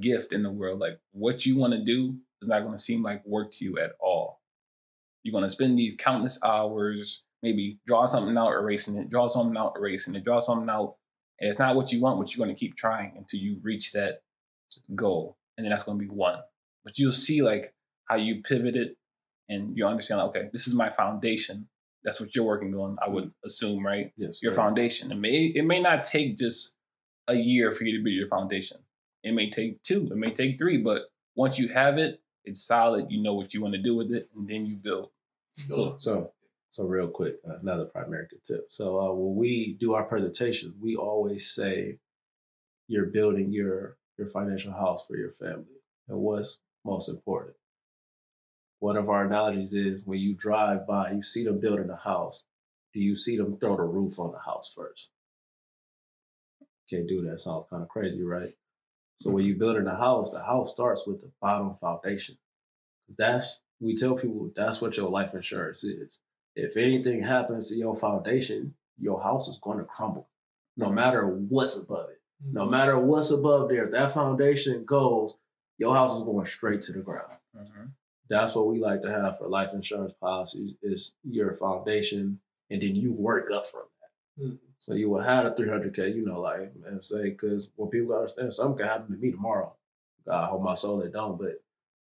gift 0.00 0.32
in 0.32 0.42
the 0.42 0.50
world. 0.50 0.80
Like 0.80 0.98
what 1.12 1.46
you 1.46 1.56
want 1.56 1.72
to 1.72 1.84
do 1.84 2.16
is 2.42 2.48
not 2.48 2.60
going 2.60 2.72
to 2.72 2.78
seem 2.78 3.02
like 3.02 3.24
work 3.24 3.52
to 3.52 3.64
you 3.64 3.78
at 3.78 3.92
all. 4.00 4.40
You're 5.22 5.32
going 5.32 5.44
to 5.44 5.50
spend 5.50 5.78
these 5.78 5.94
countless 5.96 6.38
hours, 6.42 7.22
maybe 7.42 7.78
draw 7.86 8.06
something 8.06 8.36
out, 8.36 8.52
erasing 8.52 8.96
it, 8.96 9.08
draw 9.08 9.26
something 9.26 9.56
out, 9.56 9.74
erasing 9.76 10.14
it, 10.14 10.24
draw 10.24 10.40
something 10.40 10.68
out. 10.68 10.96
And 11.40 11.48
it's 11.48 11.58
not 11.58 11.76
what 11.76 11.92
you 11.92 12.00
want, 12.00 12.18
but 12.18 12.34
you're 12.34 12.44
going 12.44 12.54
to 12.54 12.58
keep 12.58 12.76
trying 12.76 13.14
until 13.16 13.40
you 13.40 13.58
reach 13.62 13.92
that 13.92 14.22
goal. 14.94 15.38
And 15.56 15.64
then 15.64 15.70
that's 15.70 15.84
going 15.84 15.98
to 15.98 16.04
be 16.04 16.10
one. 16.10 16.38
But 16.84 16.98
you'll 16.98 17.12
see 17.12 17.42
like 17.42 17.74
how 18.06 18.16
you 18.16 18.42
pivoted 18.42 18.96
and 19.48 19.76
you 19.76 19.86
understand, 19.86 20.20
like, 20.20 20.28
okay, 20.28 20.48
this 20.52 20.66
is 20.66 20.74
my 20.74 20.90
foundation. 20.90 21.68
That's 22.02 22.20
what 22.20 22.34
you're 22.36 22.44
working 22.44 22.74
on, 22.74 22.98
I 23.02 23.08
would 23.08 23.24
mm-hmm. 23.24 23.46
assume, 23.46 23.84
right? 23.84 24.12
Yes, 24.16 24.42
your 24.42 24.52
sir. 24.52 24.56
foundation. 24.56 25.10
It 25.10 25.16
may 25.16 25.52
it 25.54 25.64
may 25.64 25.80
not 25.80 26.04
take 26.04 26.36
just 26.36 26.76
a 27.26 27.34
year 27.34 27.72
for 27.72 27.84
you 27.84 27.96
to 27.96 28.04
build 28.04 28.14
your 28.14 28.28
foundation. 28.28 28.78
It 29.24 29.32
may 29.32 29.48
take 29.50 29.82
two, 29.82 30.06
it 30.10 30.16
may 30.16 30.32
take 30.32 30.58
three, 30.58 30.76
but 30.76 31.10
once 31.34 31.58
you 31.58 31.68
have 31.68 31.98
it, 31.98 32.20
it's 32.44 32.64
solid. 32.64 33.10
You 33.10 33.22
know 33.22 33.34
what 33.34 33.54
you 33.54 33.62
want 33.62 33.74
to 33.74 33.82
do 33.82 33.96
with 33.96 34.12
it, 34.12 34.28
and 34.36 34.46
then 34.46 34.66
you 34.66 34.76
build. 34.76 35.08
So 35.68 35.96
So, 35.98 36.32
so 36.70 36.84
real 36.84 37.08
quick, 37.08 37.36
uh, 37.48 37.58
another 37.62 37.86
primary 37.86 38.26
tip. 38.46 38.66
So, 38.68 39.00
uh, 39.00 39.12
when 39.14 39.34
we 39.36 39.76
do 39.80 39.94
our 39.94 40.04
presentations, 40.04 40.74
we 40.78 40.94
always 40.94 41.50
say 41.50 41.98
you're 42.86 43.06
building 43.06 43.50
your 43.50 43.96
your 44.18 44.28
financial 44.28 44.72
house 44.72 45.06
for 45.06 45.16
your 45.16 45.30
family, 45.30 45.80
and 46.06 46.18
what's 46.18 46.58
most 46.84 47.08
important. 47.08 47.56
One 48.78 48.98
of 48.98 49.08
our 49.08 49.24
analogies 49.24 49.72
is 49.72 50.04
when 50.04 50.18
you 50.18 50.34
drive 50.34 50.86
by, 50.86 51.12
you 51.12 51.22
see 51.22 51.44
them 51.44 51.60
building 51.60 51.88
a 51.88 51.96
house. 51.96 52.44
Do 52.92 53.00
you 53.00 53.16
see 53.16 53.38
them 53.38 53.56
throw 53.56 53.76
the 53.76 53.82
roof 53.82 54.18
on 54.18 54.32
the 54.32 54.38
house 54.38 54.70
first? 54.76 55.12
Can't 56.90 57.08
do 57.08 57.22
that. 57.22 57.40
Sounds 57.40 57.64
kind 57.70 57.82
of 57.82 57.88
crazy, 57.88 58.22
right? 58.22 58.54
So 59.16 59.30
when 59.30 59.44
you're 59.44 59.56
building 59.56 59.86
a 59.86 59.96
house, 59.96 60.30
the 60.30 60.42
house 60.42 60.72
starts 60.72 61.06
with 61.06 61.20
the 61.20 61.30
bottom 61.40 61.74
foundation. 61.76 62.36
That's 63.16 63.60
we 63.80 63.96
tell 63.96 64.14
people 64.14 64.50
that's 64.54 64.80
what 64.80 64.96
your 64.96 65.10
life 65.10 65.34
insurance 65.34 65.84
is. 65.84 66.18
If 66.56 66.76
anything 66.76 67.22
happens 67.22 67.68
to 67.68 67.76
your 67.76 67.96
foundation, 67.96 68.74
your 68.98 69.22
house 69.22 69.48
is 69.48 69.58
going 69.58 69.78
to 69.78 69.84
crumble, 69.84 70.28
no 70.76 70.90
matter 70.90 71.26
what's 71.26 71.80
above 71.82 72.10
it. 72.10 72.20
No 72.52 72.66
matter 72.66 72.98
what's 72.98 73.30
above 73.30 73.68
there, 73.70 73.86
if 73.86 73.92
that 73.92 74.12
foundation 74.12 74.84
goes, 74.84 75.34
your 75.78 75.94
house 75.94 76.14
is 76.14 76.22
going 76.22 76.44
straight 76.46 76.82
to 76.82 76.92
the 76.92 77.00
ground. 77.00 77.32
That's 78.28 78.54
what 78.54 78.66
we 78.66 78.78
like 78.80 79.02
to 79.02 79.10
have 79.10 79.38
for 79.38 79.48
life 79.48 79.70
insurance 79.72 80.12
policies 80.20 80.74
is 80.82 81.14
your 81.22 81.54
foundation, 81.54 82.40
and 82.70 82.82
then 82.82 82.96
you 82.96 83.12
work 83.14 83.50
up 83.50 83.64
from 83.66 83.84
that. 84.00 84.44
Mhm. 84.44 84.58
So 84.84 84.92
you 84.92 85.08
will 85.08 85.22
have 85.22 85.46
a 85.46 85.50
300k, 85.52 86.14
you 86.14 86.26
know, 86.26 86.42
like 86.42 86.70
and 86.84 87.02
say 87.02 87.30
because 87.30 87.70
what 87.74 87.90
people 87.90 88.08
gotta 88.08 88.20
understand, 88.20 88.52
something 88.52 88.76
can 88.76 88.86
happen 88.86 89.12
to 89.14 89.18
me 89.18 89.30
tomorrow. 89.30 89.74
God 90.26 90.50
hold 90.50 90.62
my 90.62 90.74
soul, 90.74 91.00
it 91.00 91.14
don't, 91.14 91.38
but 91.38 91.62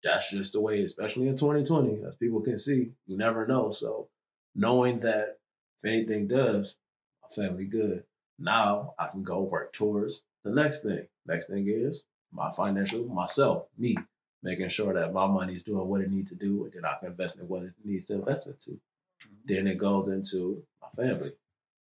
that's 0.02 0.32
just 0.32 0.54
the 0.54 0.62
way, 0.62 0.82
especially 0.82 1.28
in 1.28 1.36
2020, 1.36 2.02
as 2.08 2.16
people 2.16 2.42
can 2.42 2.58
see, 2.58 2.94
you 3.06 3.18
never 3.18 3.46
know. 3.46 3.72
So 3.72 4.08
knowing 4.56 5.02
that 5.02 5.40
if 5.78 5.86
anything 5.86 6.30
does, 6.30 6.78
my 7.22 7.44
family 7.44 7.66
good. 7.66 8.06
Now 8.40 8.94
I 8.98 9.08
can 9.08 9.24
go 9.24 9.42
work 9.42 9.74
towards 9.74 10.22
the 10.46 10.52
next 10.52 10.84
thing. 10.84 11.08
Next 11.26 11.48
thing 11.48 11.66
is 11.68 12.06
my 12.32 12.52
financial, 12.52 13.04
myself, 13.04 13.66
me, 13.78 13.98
making 14.44 14.70
sure 14.70 14.94
that 14.94 15.12
my 15.12 15.28
money 15.28 15.56
is 15.56 15.64
doing 15.64 15.90
what 15.90 16.00
it 16.00 16.10
needs 16.10 16.30
to 16.30 16.36
do, 16.36 16.64
and 16.64 16.72
then 16.72 16.86
I 16.86 16.96
can 17.02 17.10
invest 17.10 17.38
in 17.38 17.50
what 17.50 17.64
it 17.64 17.74
needs 17.84 18.06
to 18.06 18.14
invest 18.14 18.48
into. 18.48 18.72
Mm-hmm. 18.72 19.34
Then 19.44 19.68
it 19.68 19.78
goes 19.78 20.08
into 20.08 20.64
my 20.82 20.88
family. 20.88 21.34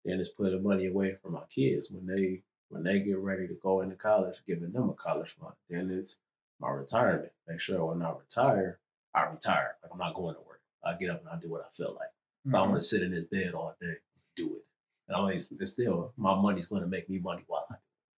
Then 0.09 0.19
it's 0.19 0.29
putting 0.29 0.63
money 0.63 0.87
away 0.87 1.17
for 1.21 1.29
my 1.29 1.43
kids 1.53 1.89
when 1.91 2.07
they 2.07 2.41
when 2.69 2.83
they 2.83 2.99
get 2.99 3.19
ready 3.19 3.47
to 3.47 3.53
go 3.53 3.81
into 3.81 3.95
college, 3.95 4.37
giving 4.47 4.71
them 4.71 4.89
a 4.89 4.93
college 4.93 5.35
fund. 5.39 5.53
Then 5.69 5.91
it's 5.91 6.17
my 6.59 6.69
retirement. 6.71 7.31
Make 7.47 7.59
sure 7.59 7.85
when 7.85 8.01
I 8.01 8.11
retire, 8.11 8.79
I 9.13 9.25
retire. 9.25 9.75
Like 9.83 9.91
I'm 9.91 9.99
not 9.99 10.15
going 10.15 10.33
to 10.33 10.41
work. 10.41 10.61
I 10.83 10.95
get 10.95 11.11
up 11.11 11.21
and 11.21 11.29
I 11.29 11.39
do 11.39 11.51
what 11.51 11.61
I 11.61 11.69
feel 11.71 11.95
like. 11.99 12.09
If 12.43 12.55
I 12.55 12.61
want 12.61 12.75
to 12.75 12.81
sit 12.81 13.03
in 13.03 13.11
this 13.11 13.25
bed 13.25 13.53
all 13.53 13.75
day, 13.79 13.97
do 14.35 14.55
it. 14.55 14.65
And 15.07 15.17
I 15.17 15.27
mean, 15.27 15.35
it's, 15.35 15.69
still 15.69 16.13
my 16.17 16.33
money's 16.33 16.65
going 16.65 16.81
to 16.81 16.87
make 16.87 17.07
me 17.07 17.19
money 17.19 17.43
while 17.45 17.67
I 17.69 17.75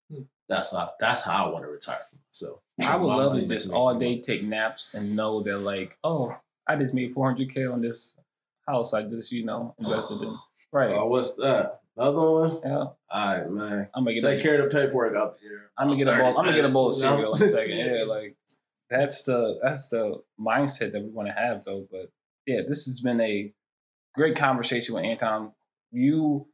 do. 0.10 0.16
Hmm. 0.16 0.24
That's 0.48 0.72
how 0.72 0.92
that's 0.98 1.24
how 1.24 1.48
I 1.48 1.50
want 1.50 1.66
to 1.66 1.72
retire 1.72 2.02
for 2.10 2.16
myself. 2.16 2.60
I 2.82 2.96
would 2.96 3.08
love 3.08 3.34
money 3.34 3.48
to 3.48 3.54
just 3.54 3.72
all 3.72 3.94
money. 3.94 4.16
day 4.16 4.22
take 4.22 4.44
naps 4.44 4.94
and 4.94 5.16
know 5.16 5.42
that 5.44 5.58
like, 5.58 5.98
oh, 6.06 6.38
I 6.68 6.78
just 6.78 6.94
made 6.94 7.14
400k 7.14 7.72
on 7.72 7.82
this 7.82 8.16
house. 8.66 8.94
I 8.94 9.04
just 9.04 9.34
you 9.34 9.44
know 9.44 9.76
invested 9.78 10.22
in. 10.26 10.34
Right. 10.74 10.92
Oh, 10.92 11.08
what's 11.08 11.36
that? 11.36 11.81
Another 11.98 12.32
one? 12.32 12.60
Yeah. 12.64 12.78
All 12.78 12.96
right, 13.10 13.50
man. 13.50 13.90
I'm 13.94 14.04
gonna 14.04 14.14
get 14.14 14.22
Take 14.22 14.40
a, 14.40 14.44
care 14.44 14.62
of 14.62 14.72
the 14.72 14.80
paperwork 14.80 15.16
up 15.16 15.38
here. 15.42 15.72
I'm 15.78 15.88
gonna 15.88 15.98
get 15.98 16.08
a 16.08 16.18
bowl. 16.18 16.38
I'm 16.38 16.46
gonna 16.46 16.56
get 16.56 16.66
a 16.66 16.70
bowl 16.70 16.90
of 16.90 16.96
cereal 16.96 17.36
in 17.36 17.44
a 17.44 17.48
second. 17.48 17.78
Yeah, 17.78 18.04
like 18.04 18.38
that's 18.90 19.24
the 19.24 19.60
that's 19.62 19.90
the 19.90 20.22
mindset 20.40 20.94
that 20.94 21.02
we 21.02 21.10
want 21.10 21.28
to 21.28 21.34
have 21.34 21.64
though. 21.64 21.86
But 21.92 22.12
yeah, 22.46 22.62
this 22.66 22.86
has 22.86 23.02
been 23.02 23.20
a 23.20 23.54
great 24.16 24.36
conversation 24.36 24.96
with 24.96 25.04
Anton. 25.04 25.52
You, 25.92 26.48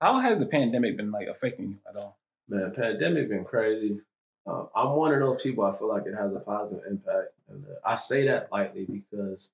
how 0.00 0.18
has 0.18 0.38
the 0.38 0.46
pandemic 0.46 0.96
been 0.96 1.10
like 1.10 1.28
affecting 1.28 1.68
you 1.68 1.78
at 1.88 1.96
all? 1.96 2.18
Man, 2.48 2.72
pandemic 2.74 3.28
been 3.28 3.44
crazy. 3.44 4.00
Um, 4.46 4.68
I'm 4.74 4.90
one 4.92 5.12
of 5.12 5.20
those 5.20 5.42
people. 5.42 5.64
I 5.64 5.72
feel 5.72 5.88
like 5.88 6.06
it 6.06 6.14
has 6.14 6.34
a 6.34 6.40
positive 6.40 6.82
impact, 6.88 7.28
and 7.48 7.64
uh, 7.66 7.78
I 7.84 7.94
say 7.94 8.26
that 8.26 8.50
lightly 8.50 8.86
because 8.86 9.50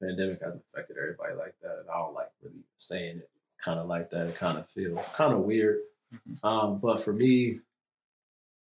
the 0.00 0.08
pandemic 0.08 0.40
hasn't 0.42 0.62
affected 0.68 0.96
everybody 1.00 1.34
like 1.34 1.54
that, 1.62 1.78
and 1.80 1.88
I 1.88 1.98
don't 1.98 2.14
like 2.14 2.30
really 2.42 2.64
saying 2.76 3.18
it 3.18 3.30
kind 3.58 3.78
of 3.78 3.86
like 3.86 4.10
that. 4.10 4.26
It 4.28 4.34
kind 4.36 4.58
of 4.58 4.68
feel 4.68 4.96
kind 5.14 5.32
of 5.34 5.40
weird. 5.40 5.80
Mhm. 6.14 6.44
Um, 6.44 6.78
but 6.78 7.00
for 7.00 7.12
me, 7.12 7.60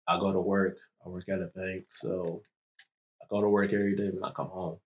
I 0.07 0.19
go 0.19 0.31
to 0.31 0.39
work. 0.39 0.77
I 1.05 1.09
work 1.09 1.27
at 1.29 1.41
a 1.41 1.47
bank, 1.47 1.85
so 1.93 2.41
I 3.21 3.25
go 3.29 3.41
to 3.41 3.49
work 3.49 3.71
every 3.73 3.95
day, 3.95 4.09
when 4.09 4.23
I 4.23 4.31
come 4.31 4.47
home. 4.47 4.79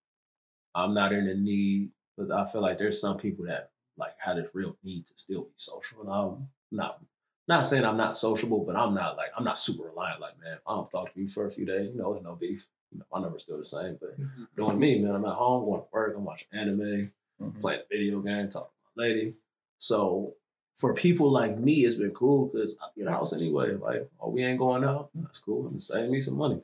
I'm 0.76 0.94
not 0.94 1.14
in 1.14 1.26
the 1.26 1.36
need, 1.36 1.92
but 2.18 2.32
I 2.32 2.46
feel 2.46 2.62
like 2.62 2.78
there's 2.78 3.00
some 3.00 3.18
people 3.18 3.46
that 3.46 3.72
like 3.98 4.16
have 4.20 4.38
this 4.38 4.52
real 4.54 4.78
need 4.84 5.06
to 5.08 5.14
still 5.18 5.44
be 5.44 5.52
social, 5.56 6.02
and 6.02 6.10
I'm 6.10 6.50
not 6.72 7.02
not 7.48 7.66
saying 7.66 7.84
I'm 7.84 7.98
not 7.98 8.16
sociable, 8.16 8.64
but 8.64 8.76
I'm 8.76 8.94
not 8.94 9.18
like 9.18 9.32
I'm 9.38 9.44
not 9.44 9.60
super 9.60 9.84
reliant. 9.90 10.22
Like, 10.22 10.40
man, 10.40 10.54
if 10.54 10.68
I 10.68 10.76
don't 10.76 10.92
talk 10.92 11.14
to 11.14 11.20
you 11.20 11.28
for 11.28 11.46
a 11.48 11.52
few 11.52 11.66
days, 11.66 11.90
you 11.92 11.98
know, 11.98 12.14
it's 12.14 12.24
no 12.24 12.36
beef. 12.36 12.68
You 12.92 13.00
know, 13.00 13.06
my 13.12 13.22
number's 13.22 13.44
still 13.44 13.58
the 13.58 13.66
same. 13.66 13.98
But 14.00 14.12
doing 14.56 14.78
me, 14.80 15.00
man, 15.00 15.16
I'm 15.16 15.26
at 15.26 15.34
home, 15.34 15.66
going 15.66 15.82
to 15.82 15.88
work, 15.92 16.14
I'm 16.16 16.26
watching 16.26 16.48
anime, 16.54 17.12
Mhm. 17.42 17.60
playing 17.62 17.82
video 17.92 18.20
game, 18.22 18.50
talking 18.50 18.70
to 18.70 18.90
my 18.96 19.04
lady. 19.04 19.32
So 19.80 20.36
for 20.76 20.94
people 20.94 21.32
like 21.32 21.58
me, 21.58 21.86
it's 21.86 21.96
been 21.96 22.12
cool 22.12 22.50
because 22.54 22.76
I 22.82 22.88
be 22.96 23.02
in 23.02 23.06
the 23.08 23.12
house 23.12 23.34
anyway. 23.34 23.74
Like, 23.76 24.08
oh, 24.22 24.30
we 24.30 24.44
ain't 24.44 24.60
going 24.60 24.84
out. 24.84 25.10
That's 25.16 25.40
cool. 25.40 25.68
I'm 25.68 25.80
saving 25.80 26.12
me 26.12 26.22
some 26.22 26.38
money. 26.38 26.62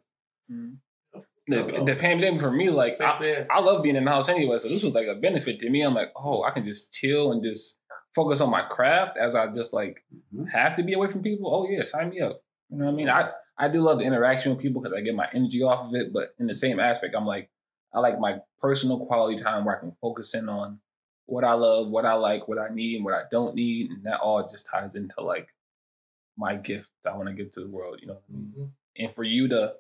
Mhm. 0.52 0.76
The, 1.48 1.84
the 1.86 1.96
pandemic 1.96 2.42
for 2.42 2.52
me, 2.52 2.70
like 2.70 3.00
I. 3.00 3.46
I 3.50 3.60
love 3.62 3.82
being 3.84 3.96
in 3.96 4.04
the 4.04 4.12
house 4.12 4.28
anyway, 4.28 4.58
so 4.58 4.68
this 4.68 4.84
was 4.84 4.96
like 4.96 5.08
a 5.08 5.16
benefit 5.16 5.60
to 5.60 5.70
me. 5.70 5.82
I'm 5.82 5.94
like, 5.94 6.12
oh, 6.16 6.44
I 6.44 6.52
can 6.52 6.66
just 6.66 6.92
chill 6.92 7.32
and 7.32 7.42
just 7.42 7.80
focus 8.14 8.42
on 8.42 8.50
my 8.50 8.64
craft 8.64 9.18
as 9.18 9.34
I 9.36 9.48
just 9.48 9.74
like 9.74 10.04
Mhm. 10.34 10.50
have 10.50 10.74
to 10.76 10.84
be 10.84 10.94
away 10.94 11.08
from 11.08 11.22
people. 11.22 11.54
Oh 11.54 11.70
yeah, 11.70 11.84
sign 11.84 12.10
me 12.10 12.20
up. 12.22 12.42
You 12.70 12.78
know 12.78 12.86
what 12.86 12.92
I 12.92 12.96
mean? 12.96 13.10
I 13.10 13.32
I 13.58 13.70
do 13.70 13.80
love 13.82 14.00
the 14.00 14.06
interaction 14.06 14.52
with 14.52 14.62
people 14.62 14.82
because 14.82 14.96
I 14.98 15.02
get 15.02 15.16
my 15.16 15.30
energy 15.34 15.62
off 15.64 15.88
of 15.88 15.96
it. 15.96 16.12
But 16.12 16.30
in 16.40 16.48
the 16.48 16.54
same 16.54 16.80
aspect, 16.80 17.16
I'm 17.16 17.26
like, 17.26 17.50
I 17.94 18.00
like 18.00 18.20
my 18.20 18.40
personal 18.60 19.06
quality 19.06 19.42
time 19.42 19.64
where 19.64 19.78
I 19.78 19.80
can 19.80 19.96
focus 20.02 20.34
in 20.34 20.50
on 20.50 20.80
what 21.28 21.44
I 21.44 21.54
love, 21.54 21.90
what 21.90 22.06
I 22.06 22.14
like, 22.14 22.48
what 22.48 22.60
I 22.60 22.70
need, 22.70 22.98
and 22.98 23.06
what 23.06 23.14
I 23.14 23.24
don't 23.32 23.56
need, 23.56 23.92
and 23.92 24.04
that 24.04 24.20
all 24.20 24.42
just 24.42 24.66
ties 24.66 24.96
into 24.96 25.22
like 25.22 25.50
my 26.38 26.56
gift 26.56 26.90
that 27.04 27.14
I 27.14 27.18
want 27.18 27.30
to 27.30 27.34
give 27.36 27.52
to 27.52 27.62
the 27.62 27.68
world. 27.68 28.00
You 28.02 28.08
know 28.08 28.14
what 28.14 28.24
I 28.30 28.34
mean? 28.34 28.54
Mhm. 28.58 28.70
and 28.98 29.14
for 29.14 29.24
you 29.24 29.48
to 29.50 29.76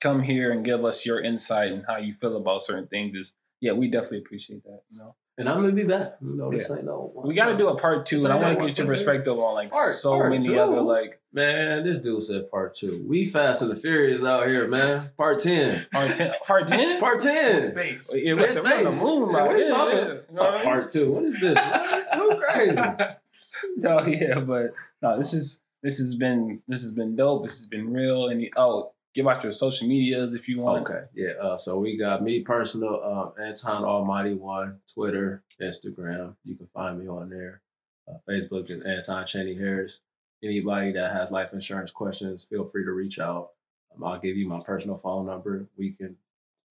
come 0.00 0.22
here 0.22 0.52
and 0.52 0.64
give 0.64 0.84
us 0.84 1.04
your 1.04 1.20
insight 1.20 1.72
and 1.72 1.84
how 1.86 1.96
you 1.98 2.14
feel 2.14 2.36
about 2.36 2.62
certain 2.62 2.86
things 2.86 3.14
is 3.14 3.34
yeah 3.60 3.72
we 3.72 3.88
definitely 3.88 4.18
appreciate 4.18 4.64
that 4.64 4.82
you 4.90 4.98
know 4.98 5.14
And 5.40 5.48
I'm 5.48 5.60
gonna 5.60 5.72
be 5.72 5.84
back. 5.84 6.16
You 6.20 6.36
know, 6.36 6.50
this 6.50 6.70
ain't 6.70 6.84
no. 6.84 7.10
we 7.24 7.34
got 7.34 7.46
to 7.46 7.56
do 7.56 7.68
a 7.68 7.76
part 7.76 8.06
two 8.06 8.16
and 8.18 8.28
i 8.28 8.34
like 8.36 8.42
want 8.44 8.58
to 8.58 8.64
that 8.64 8.68
get 8.68 8.78
your 8.78 8.86
one, 8.86 8.94
perspective 8.94 9.38
on 9.38 9.54
like 9.54 9.70
Part- 9.70 9.92
so 9.94 10.10
part 10.18 10.30
many 10.30 10.44
two? 10.44 10.60
other 10.60 10.80
like 10.82 11.16
Man, 11.32 11.84
this 11.84 12.00
dude 12.00 12.22
said 12.24 12.50
part 12.50 12.74
two. 12.74 13.06
We 13.08 13.24
fast 13.24 13.62
and 13.62 13.70
the 13.70 13.76
furious 13.76 14.24
out 14.24 14.48
here, 14.48 14.66
man. 14.66 15.10
Part 15.16 15.38
ten. 15.40 15.86
part 15.92 16.14
10 16.16 16.32
part 16.44 16.66
10 16.66 17.00
Part 17.00 17.20
ten. 17.20 17.62
Space. 17.62 18.12
yeah, 18.14 18.34
Where's 18.34 18.60
we're 18.60 18.78
on 18.78 18.84
the 18.84 18.90
moon 18.90 19.30
Yeah, 19.30 19.36
right 19.38 19.46
what 19.46 19.56
are 19.56 19.58
you 19.58 19.64
yeah, 19.64 19.70
talking 19.70 19.96
yeah. 19.96 20.02
about? 20.02 20.24
You 20.32 20.38
know 20.38 20.50
what 20.52 20.62
Part 20.64 20.88
two. 20.90 21.12
What 21.12 21.24
is 21.24 21.40
this? 21.40 21.54
man? 21.54 21.84
It's 21.88 22.10
too 22.10 22.40
crazy. 22.44 22.76
so 23.80 24.06
yeah 24.06 24.38
but 24.40 24.72
no 25.02 25.16
this 25.16 25.32
is 25.34 25.62
this 25.82 25.98
has 25.98 26.14
been 26.14 26.62
this 26.68 26.82
has 26.82 26.92
been 26.92 27.16
dope 27.16 27.44
this 27.44 27.58
has 27.58 27.66
been 27.66 27.92
real 27.92 28.28
and 28.28 28.42
you, 28.42 28.50
oh 28.56 28.92
give 29.14 29.26
out 29.26 29.42
your 29.42 29.52
social 29.52 29.86
medias 29.86 30.34
if 30.34 30.48
you 30.48 30.60
want 30.60 30.88
Okay, 30.88 31.04
yeah. 31.14 31.32
Uh, 31.40 31.56
so 31.56 31.78
we 31.78 31.96
got 31.96 32.22
me 32.22 32.40
personal, 32.40 33.02
um, 33.02 33.32
Anton 33.42 33.84
Almighty 33.84 34.34
One, 34.34 34.80
Twitter, 34.92 35.42
Instagram. 35.60 36.36
You 36.44 36.56
can 36.56 36.66
find 36.68 36.98
me 36.98 37.08
on 37.08 37.30
there. 37.30 37.62
Uh, 38.08 38.18
Facebook 38.28 38.70
is 38.70 38.82
Anton 38.84 39.26
Cheney 39.26 39.54
Harris. 39.54 40.00
Anybody 40.42 40.92
that 40.92 41.12
has 41.12 41.30
life 41.30 41.52
insurance 41.52 41.90
questions, 41.90 42.44
feel 42.44 42.64
free 42.64 42.84
to 42.84 42.92
reach 42.92 43.18
out. 43.18 43.50
Um, 43.94 44.04
I'll 44.04 44.18
give 44.18 44.36
you 44.36 44.48
my 44.48 44.60
personal 44.60 44.96
phone 44.96 45.26
number. 45.26 45.66
We 45.76 45.90
can 45.90 46.16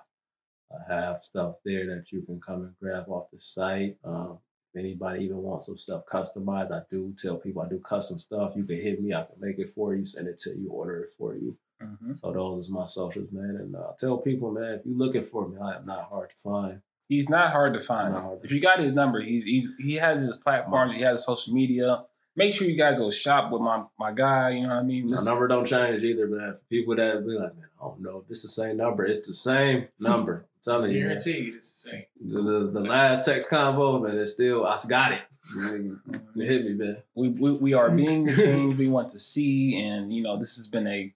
I 0.71 0.95
have 0.95 1.23
stuff 1.23 1.57
there 1.65 1.87
that 1.87 2.13
you 2.13 2.23
can 2.23 2.41
come 2.41 2.63
and 2.65 2.75
grab 2.81 3.09
off 3.09 3.31
the 3.33 3.39
site. 3.39 3.97
Um, 4.05 4.39
if 4.75 4.81
anybody 4.81 5.25
even 5.25 5.39
wants 5.39 5.67
some 5.67 5.79
stuff 5.79 6.03
customized, 6.07 6.71
I 6.71 6.83
do 6.91 7.15
tell 7.19 7.37
people 7.37 7.63
I 7.63 7.69
do 7.69 7.79
custom 7.79 8.19
stuff. 8.19 8.53
You 8.55 8.65
can 8.65 8.81
hit 8.81 9.01
me, 9.03 9.15
I 9.15 9.23
can 9.25 9.37
make 9.41 9.59
it 9.59 9.71
for 9.71 9.95
you, 9.95 10.05
send 10.05 10.29
it 10.29 10.37
to 10.41 10.51
you, 10.51 10.69
order 10.71 11.05
it 11.05 11.09
for 11.17 11.35
you. 11.35 11.57
Mhm. 11.83 12.19
So 12.19 12.33
those 12.33 12.65
is 12.67 12.71
my 12.71 12.85
socials, 12.85 13.33
man. 13.33 13.57
And 13.57 13.75
uh, 13.77 13.93
tell 13.99 14.19
people, 14.19 14.51
man, 14.51 14.75
if 14.75 14.85
you're 14.85 14.95
looking 14.97 15.23
for 15.23 15.49
me, 15.49 15.57
I 15.59 15.77
am 15.77 15.87
not 15.87 16.11
hard 16.11 16.31
to 16.31 16.37
find. 16.37 16.83
he's 17.09 17.31
not 17.31 17.53
hard 17.53 17.73
to 17.73 17.81
find 17.81 18.13
hard 18.13 18.41
to 18.43 18.45
if 18.45 18.53
you 18.53 18.61
got 18.61 18.79
his 18.79 18.93
number 18.93 19.21
he's 19.23 19.45
he's 19.47 19.73
he 19.79 19.95
has 19.95 20.21
his 20.23 20.37
platforms 20.37 20.95
he 20.95 21.01
has 21.01 21.25
social 21.25 21.55
media 21.55 22.05
make 22.39 22.55
sure 22.55 22.67
you 22.69 22.77
guys 22.77 22.99
go 22.99 23.11
shop 23.11 23.51
with 23.53 23.61
my 23.61 23.83
my 23.99 24.13
guy 24.13 24.51
you 24.51 24.63
know 24.63 24.69
what 24.69 24.77
i 24.77 24.83
mean 24.83 25.11
My 25.11 25.23
number 25.25 25.47
don't 25.49 25.67
change 25.67 26.03
either, 26.03 26.27
man. 26.27 26.55
For 26.55 26.61
people 26.71 26.97
that 26.97 27.27
be 27.27 27.33
like, 27.33 27.55
man, 27.57 27.69
I 27.81 27.85
don't 27.85 28.01
know 28.01 28.19
if 28.21 28.29
this 28.29 28.39
is 28.45 28.55
the 28.55 28.63
same 28.63 28.77
number. 28.79 29.05
It's 29.05 29.27
the 29.27 29.35
same 29.35 29.89
number. 29.99 30.47
I'm 30.67 30.73
telling 30.73 30.93
you. 30.93 31.03
Guaranteed, 31.03 31.55
it's 31.55 31.71
the 31.73 31.91
same. 31.91 32.05
The, 32.25 32.43
the, 32.43 32.71
the 32.81 32.81
last 32.81 33.25
text 33.25 33.51
convo, 33.51 34.03
man, 34.03 34.19
it's 34.19 34.33
still, 34.33 34.67
I 34.67 34.77
got 34.89 35.13
it. 35.13 35.23
Mm-hmm. 35.57 36.41
It 36.41 36.47
hit 36.47 36.65
me, 36.65 36.75
man. 36.75 36.97
we, 37.15 37.29
we 37.31 37.53
we 37.59 37.73
are 37.75 37.91
being 37.91 38.25
the 38.27 38.37
change 38.37 38.77
we 38.77 38.89
want 38.89 39.11
to 39.13 39.19
see 39.19 39.81
and 39.83 40.13
you 40.13 40.23
know 40.23 40.37
this 40.37 40.57
has 40.57 40.67
been 40.67 40.87
a 40.87 41.15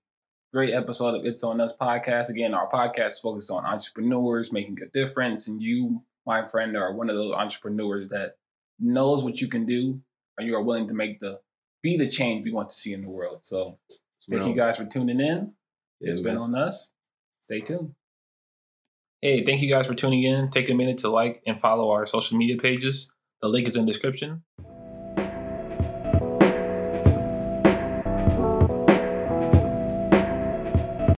great 0.53 0.73
episode 0.73 1.15
of 1.17 1.25
it's 1.27 1.43
on 1.45 1.61
us 1.61 1.75
podcast 1.79 2.29
again 2.31 2.55
our 2.55 2.69
podcast 2.71 3.21
focused 3.21 3.51
on 3.51 3.65
entrepreneurs 3.67 4.53
making 4.53 4.79
a 4.83 4.87
difference 4.87 5.49
and 5.49 5.61
you 5.63 6.03
my 6.25 6.47
friend 6.47 6.77
are 6.77 6.93
one 6.95 7.11
of 7.11 7.17
those 7.17 7.33
entrepreneurs 7.33 8.09
that 8.09 8.37
knows 8.79 9.23
what 9.25 9.41
you 9.41 9.49
can 9.49 9.67
do 9.67 10.01
and 10.39 10.47
you 10.47 10.55
are 10.55 10.63
willing 10.63 10.89
to 10.89 10.95
make 10.95 11.21
the 11.21 11.41
be 11.83 11.97
the 11.97 12.09
change 12.09 12.45
we 12.45 12.53
want 12.53 12.69
to 12.69 12.75
see 12.75 12.93
in 12.93 13.03
the 13.03 13.09
world. 13.09 13.45
So 13.45 13.79
thank 14.31 14.47
you 14.47 14.55
guys 14.55 14.77
for 14.77 14.85
tuning 14.85 15.21
in. 15.21 15.55
It's 16.01 16.21
been 16.21 16.39
on 16.39 16.55
us. 16.55 16.93
Stay 17.41 17.61
tuned. 17.61 17.95
Hey 19.21 19.45
thank 19.45 19.61
you 19.63 19.69
guys 19.69 19.87
for 19.87 19.95
tuning 19.95 20.23
in. 20.23 20.51
Take 20.51 20.69
a 20.71 20.75
minute 20.75 20.99
to 20.99 21.11
like 21.11 21.43
and 21.47 21.61
follow 21.61 21.91
our 21.91 22.07
social 22.07 22.37
media 22.37 22.57
pages. 22.57 23.13
The 23.41 23.49
link 23.49 23.67
is 23.67 23.77
in 23.77 23.87
the 23.87 23.93
description 23.93 24.43